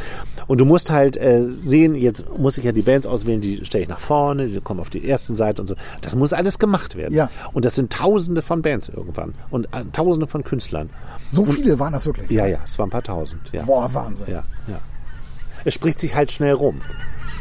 Und 0.46 0.58
du 0.58 0.66
musst 0.66 0.90
halt 0.90 1.16
äh, 1.16 1.44
sehen, 1.48 1.94
jetzt 1.94 2.24
muss 2.36 2.58
ich 2.58 2.64
ja 2.64 2.72
die 2.72 2.82
Bands 2.82 3.06
auswählen, 3.06 3.40
die 3.40 3.64
stelle 3.64 3.84
ich 3.84 3.88
nach 3.88 3.98
vorne, 3.98 4.48
die 4.48 4.60
kommen 4.60 4.78
auf 4.78 4.90
die 4.90 5.08
ersten 5.08 5.36
Seite 5.36 5.62
und 5.62 5.68
so. 5.68 5.74
Das 6.02 6.14
muss 6.16 6.34
alles 6.34 6.58
gemacht 6.58 6.96
werden. 6.96 7.14
Ja. 7.14 7.30
Und 7.54 7.64
das 7.64 7.76
sind 7.76 7.90
tausende 7.94 8.42
von 8.42 8.60
Bands 8.60 8.90
irgendwann. 8.90 9.32
Und 9.48 9.64
äh, 9.72 9.84
tausende 9.94 10.26
von 10.26 10.44
Künstlern. 10.44 10.90
So 11.30 11.46
viele 11.46 11.78
waren 11.78 11.94
das 11.94 12.04
wirklich? 12.04 12.28
Ja, 12.30 12.44
ja, 12.44 12.58
es 12.66 12.78
waren 12.78 12.88
ein 12.88 12.92
paar 12.92 13.02
tausend. 13.02 13.40
Ja. 13.52 13.62
Boah, 13.62 13.88
Wahnsinn. 13.94 14.26
Ja, 14.30 14.44
ja. 14.68 14.80
Es 15.64 15.72
spricht 15.72 15.98
sich 15.98 16.14
halt 16.14 16.30
schnell 16.30 16.52
rum. 16.52 16.82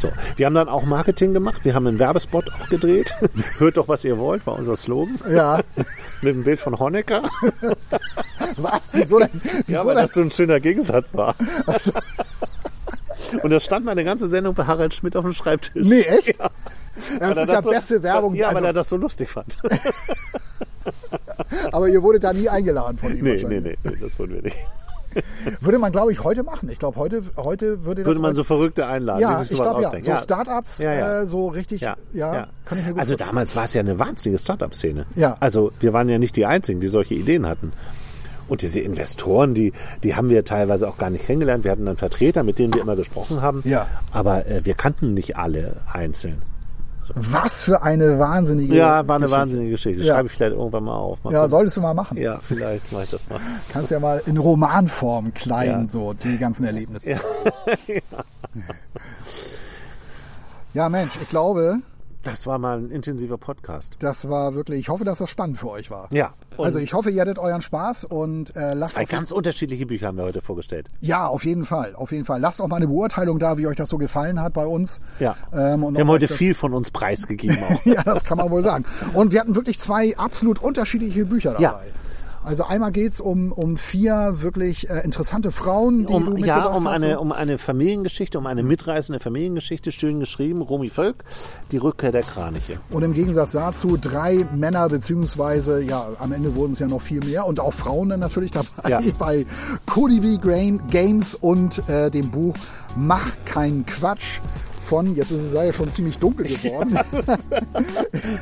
So. 0.00 0.10
Wir 0.36 0.46
haben 0.46 0.54
dann 0.54 0.68
auch 0.68 0.84
Marketing 0.84 1.34
gemacht. 1.34 1.64
Wir 1.64 1.74
haben 1.74 1.86
einen 1.86 1.98
Werbespot 1.98 2.50
auch 2.52 2.68
gedreht. 2.68 3.12
Hört 3.58 3.76
doch, 3.76 3.88
was 3.88 4.04
ihr 4.04 4.18
wollt, 4.18 4.46
war 4.46 4.54
unser 4.58 4.76
Slogan. 4.76 5.18
Ja. 5.30 5.60
Mit 6.22 6.34
einem 6.34 6.44
Bild 6.44 6.60
von 6.60 6.78
Honecker. 6.78 7.22
Was? 8.56 8.90
Wieso 8.92 9.18
denn? 9.18 9.28
Wieso 9.66 9.72
Ja, 9.72 9.84
weil 9.84 9.94
denn? 9.96 10.06
das 10.06 10.14
so 10.14 10.20
ein 10.20 10.30
schöner 10.30 10.60
Gegensatz 10.60 11.14
war. 11.14 11.34
Ach 11.66 11.78
so. 11.80 11.92
Und 13.42 13.50
da 13.50 13.60
stand 13.60 13.84
meine 13.84 14.02
ganze 14.04 14.26
Sendung 14.28 14.54
bei 14.54 14.64
Harald 14.66 14.92
Schmidt 14.94 15.14
auf 15.16 15.24
dem 15.24 15.34
Schreibtisch. 15.34 15.84
Nee, 15.86 16.00
echt? 16.02 16.38
Ja. 16.38 16.50
Das 17.20 17.36
Weil 17.36 17.42
ist 17.44 17.52
ja 17.52 17.62
so- 17.62 17.70
beste 17.70 18.02
Werbung. 18.02 18.34
Ja, 18.34 18.48
also, 18.48 18.58
weil 18.58 18.66
er 18.66 18.72
das 18.72 18.88
so 18.88 18.96
lustig 18.96 19.28
fand. 19.28 19.56
aber 21.72 21.88
ihr 21.88 22.02
wurdet 22.02 22.24
da 22.24 22.32
nie 22.32 22.48
eingeladen 22.48 22.98
von 22.98 23.16
ihm. 23.16 23.24
nee, 23.24 23.42
nee, 23.46 23.60
nee, 23.60 23.76
das 23.82 24.18
wurden 24.18 24.34
wir 24.34 24.42
nicht. 24.42 24.56
Würde 25.60 25.78
man, 25.78 25.92
glaube 25.92 26.12
ich, 26.12 26.22
heute 26.22 26.42
machen. 26.42 26.68
Ich 26.70 26.78
glaube, 26.78 26.96
heute, 26.98 27.22
heute 27.36 27.84
würde 27.84 28.02
das. 28.02 28.06
Würde 28.06 28.20
man 28.20 28.28
heute- 28.28 28.36
so 28.36 28.44
Verrückte 28.44 28.86
einladen, 28.86 29.20
ja, 29.20 29.40
die 29.40 29.44
sich 29.46 29.52
ich 29.58 29.62
glaube 29.62 29.82
ja. 29.82 30.00
So 30.00 30.16
Startups, 30.16 30.78
Ja, 30.78 30.92
ja. 30.94 31.20
Äh, 31.20 31.26
so 31.26 31.48
richtig, 31.48 31.80
ja, 31.80 31.96
Ja, 32.12 32.34
ja. 32.34 32.46
Also 32.96 33.16
damals 33.16 33.56
war 33.56 33.64
es 33.64 33.74
ja 33.74 33.80
eine 33.80 33.98
wahnsinnige 33.98 34.38
Startup-Szene. 34.38 35.06
Ja. 35.16 35.36
Also 35.40 35.72
wir 35.80 35.92
waren 35.92 36.08
ja 36.08 36.18
nicht 36.18 36.36
die 36.36 36.46
Einzigen, 36.46 36.80
die 36.80 36.88
solche 36.88 37.14
Ideen 37.14 37.46
hatten. 37.46 37.72
Und 38.48 38.62
diese 38.62 38.80
Investoren, 38.80 39.54
die, 39.54 39.72
die 40.02 40.16
haben 40.16 40.28
wir 40.28 40.44
teilweise 40.44 40.88
auch 40.88 40.98
gar 40.98 41.08
nicht 41.10 41.26
kennengelernt. 41.26 41.62
Wir 41.62 41.70
hatten 41.70 41.86
dann 41.86 41.96
Vertreter, 41.96 42.42
mit 42.42 42.58
denen 42.58 42.74
wir 42.74 42.80
immer 42.80 42.96
gesprochen 42.96 43.42
haben. 43.42 43.62
Ja. 43.64 43.86
Aber 44.10 44.46
äh, 44.46 44.64
wir 44.64 44.74
kannten 44.74 45.14
nicht 45.14 45.36
alle 45.36 45.76
einzeln. 45.92 46.42
Was 47.14 47.64
für 47.64 47.82
eine 47.82 48.18
wahnsinnige. 48.18 48.74
Ja, 48.74 49.06
war 49.06 49.16
eine 49.16 49.24
Geschichte. 49.26 49.40
wahnsinnige 49.40 49.70
Geschichte. 49.72 50.02
Ja. 50.04 50.14
Schreibe 50.14 50.26
ich 50.28 50.32
vielleicht 50.34 50.56
irgendwann 50.56 50.84
mal 50.84 50.96
auf. 50.96 51.22
Mal 51.24 51.32
Ja, 51.32 51.38
gucken. 51.40 51.50
solltest 51.50 51.76
du 51.76 51.80
mal 51.80 51.94
machen. 51.94 52.16
ja, 52.16 52.38
vielleicht 52.40 52.92
mache 52.92 53.04
ich 53.04 53.10
das 53.10 53.28
mal. 53.28 53.40
Kannst 53.72 53.90
ja 53.90 54.00
mal 54.00 54.22
in 54.26 54.36
Romanform 54.38 55.32
kleiden, 55.34 55.82
Ja. 55.82 55.86
so 55.86 56.12
die 56.14 56.38
ganzen 56.38 56.64
Erlebnisse. 56.64 57.10
Ja. 57.12 57.20
Ja, 60.72 60.88
Mensch, 60.88 61.18
ich 61.20 61.28
glaube, 61.28 61.80
Das 62.22 62.46
war 62.46 62.58
mal 62.58 62.78
ein 62.78 62.90
intensiver 62.90 63.38
Podcast. 63.38 63.94
das 64.00 64.28
war 64.28 64.54
wirklich, 64.54 64.80
ich 64.80 64.88
hoffe, 64.90 65.04
dass 65.04 65.18
das 65.20 65.30
spannend 65.30 65.56
für 65.58 65.70
euch 65.70 65.90
war. 65.90 66.08
Ja. 66.12 66.34
Also 66.58 66.78
ich 66.78 66.92
hoffe, 66.92 67.08
ihr 67.10 67.22
hattet 67.22 67.38
euren 67.38 67.62
Spaß 67.62 68.04
und 68.04 68.54
äh, 68.54 68.74
lasst 68.74 68.94
zwei 68.94 69.06
ganz 69.06 69.30
unterschiedliche 69.32 69.86
Bücher 69.86 70.08
haben 70.08 70.18
wir 70.18 70.24
heute 70.24 70.42
vorgestellt. 70.42 70.88
ja 71.00 71.26
auf 71.26 71.44
jeden 71.46 71.64
Fall, 71.64 71.94
auf 71.94 72.12
jeden 72.12 72.26
Fall. 72.26 72.38
Lasst 72.40 72.60
auch 72.60 72.68
mal 72.68 72.76
eine 72.76 72.88
Beurteilung 72.88 73.38
da, 73.38 73.56
wie 73.56 73.66
euch 73.66 73.76
das 73.76 73.88
so 73.88 73.96
gefallen 73.96 74.38
hat 74.40 74.52
bei 74.52 74.66
uns. 74.66 75.00
Ja. 75.18 75.34
Ähm, 75.54 75.82
und 75.82 75.94
wir 75.94 76.00
haben 76.02 76.08
heute 76.10 76.26
das- 76.26 76.36
viel 76.36 76.52
von 76.52 76.74
uns 76.74 76.90
preisgegeben 76.90 77.56
auch. 77.70 77.86
ja, 77.86 78.02
das 78.02 78.24
kann 78.24 78.36
man 78.36 78.50
wohl 78.50 78.62
sagen. 78.62 78.84
Und 79.14 79.32
wir 79.32 79.40
hatten 79.40 79.54
wirklich 79.54 79.78
zwei 79.78 80.14
absolut 80.18 80.58
unterschiedliche 80.62 81.24
Bücher 81.24 81.52
dabei. 81.52 81.62
Ja. 81.62 81.80
Also 82.42 82.64
einmal 82.64 82.90
geht's 82.90 83.20
um, 83.20 83.52
um 83.52 83.76
vier 83.76 84.36
wirklich 84.40 84.88
äh, 84.88 85.00
interessante 85.04 85.52
Frauen, 85.52 86.00
die 86.00 86.06
du 86.06 86.14
um, 86.14 86.24
mitgebracht 86.24 86.46
ja, 86.46 86.66
um 86.66 86.88
hast. 86.88 87.02
eine, 87.02 87.20
um 87.20 87.32
eine 87.32 87.58
Familiengeschichte, 87.58 88.38
um 88.38 88.46
eine 88.46 88.62
mitreißende 88.62 89.20
Familiengeschichte, 89.20 89.92
schön 89.92 90.20
geschrieben, 90.20 90.62
Romy 90.62 90.88
Völk, 90.88 91.24
die 91.70 91.76
Rückkehr 91.76 92.12
der 92.12 92.22
Kraniche. 92.22 92.80
Und 92.88 93.02
im 93.02 93.12
Gegensatz 93.12 93.52
dazu 93.52 93.98
drei 94.00 94.46
Männer, 94.54 94.88
beziehungsweise, 94.88 95.82
ja, 95.82 96.08
am 96.18 96.32
Ende 96.32 96.56
wurden 96.56 96.72
es 96.72 96.78
ja 96.78 96.86
noch 96.86 97.02
viel 97.02 97.22
mehr 97.24 97.46
und 97.46 97.60
auch 97.60 97.74
Frauen 97.74 98.08
dann 98.08 98.20
natürlich 98.20 98.50
dabei 98.50 98.88
Ja. 98.88 99.00
bei 99.18 99.44
Cody 99.86 100.20
B. 100.20 100.38
Grain 100.38 100.80
Games 100.90 101.34
und 101.34 101.86
äh, 101.88 102.10
dem 102.10 102.30
Buch 102.30 102.54
Mach 102.96 103.30
keinen 103.44 103.86
Quatsch 103.86 104.40
von, 104.90 105.14
jetzt 105.14 105.30
ist 105.30 105.42
es 105.42 105.52
ja 105.52 105.72
schon 105.72 105.88
ziemlich 105.92 106.18
dunkel 106.18 106.48
geworden. 106.48 106.98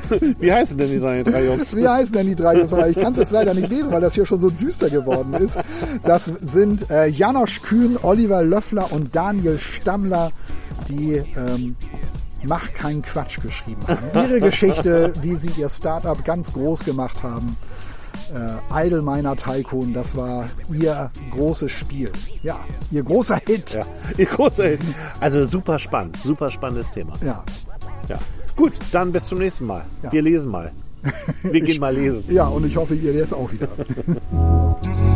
Wie 0.39 0.51
heißen 0.51 0.75
denn 0.75 0.89
die 0.89 0.99
drei 0.99 1.45
Jungs? 1.45 1.75
Wie 1.75 1.87
heißen 1.87 2.11
denn 2.11 2.25
die 2.25 2.35
drei 2.35 2.55
Jungs? 2.55 2.73
Aber 2.73 2.89
ich 2.89 2.97
kann 2.97 3.13
es 3.13 3.19
jetzt 3.19 3.31
leider 3.31 3.53
nicht 3.53 3.69
lesen, 3.69 3.91
weil 3.91 4.01
das 4.01 4.15
hier 4.15 4.25
schon 4.25 4.39
so 4.39 4.49
düster 4.49 4.89
geworden 4.89 5.35
ist. 5.35 5.59
Das 6.03 6.25
sind 6.41 6.89
äh, 6.89 7.05
Janosch 7.05 7.61
Kühn, 7.61 7.99
Oliver 8.01 8.41
Löffler 8.41 8.91
und 8.91 9.15
Daniel 9.15 9.59
Stammler, 9.59 10.31
die 10.87 11.21
ähm, 11.37 11.75
Mach 12.47 12.73
keinen 12.73 13.01
Quatsch 13.01 13.41
geschrieben 13.41 13.81
haben. 13.87 14.07
Ihre 14.13 14.39
Geschichte, 14.39 15.13
wie 15.21 15.35
sie 15.35 15.51
ihr 15.57 15.69
Startup 15.69 16.23
ganz 16.23 16.53
groß 16.53 16.85
gemacht 16.85 17.21
haben. 17.21 17.57
Äh, 18.33 18.85
Idle 18.87 19.01
Miner 19.01 19.35
Tycoon, 19.35 19.93
das 19.93 20.15
war 20.15 20.45
ihr 20.71 21.09
großes 21.31 21.71
Spiel. 21.71 22.11
Ja, 22.43 22.57
ihr 22.91 23.03
großer 23.03 23.39
Hit. 23.45 23.73
Ja, 23.73 23.85
ihr 24.17 24.25
großer 24.25 24.65
Hit. 24.69 24.81
Also 25.19 25.45
super 25.45 25.79
spannend, 25.79 26.17
super 26.17 26.49
spannendes 26.49 26.91
Thema. 26.91 27.13
Ja, 27.23 27.43
Ja. 28.07 28.17
Gut, 28.55 28.73
dann 28.91 29.11
bis 29.11 29.25
zum 29.25 29.39
nächsten 29.39 29.65
Mal. 29.65 29.83
Ja. 30.03 30.11
Wir 30.11 30.21
lesen 30.21 30.51
mal. 30.51 30.71
Wir 31.43 31.61
gehen 31.61 31.79
mal 31.79 31.95
lesen. 31.95 32.23
ja 32.27 32.45
und 32.47 32.65
ich 32.65 32.75
hoffe, 32.75 32.93
ihr 32.93 33.13
jetzt 33.13 33.33
auch 33.33 33.49
wieder. 33.51 33.69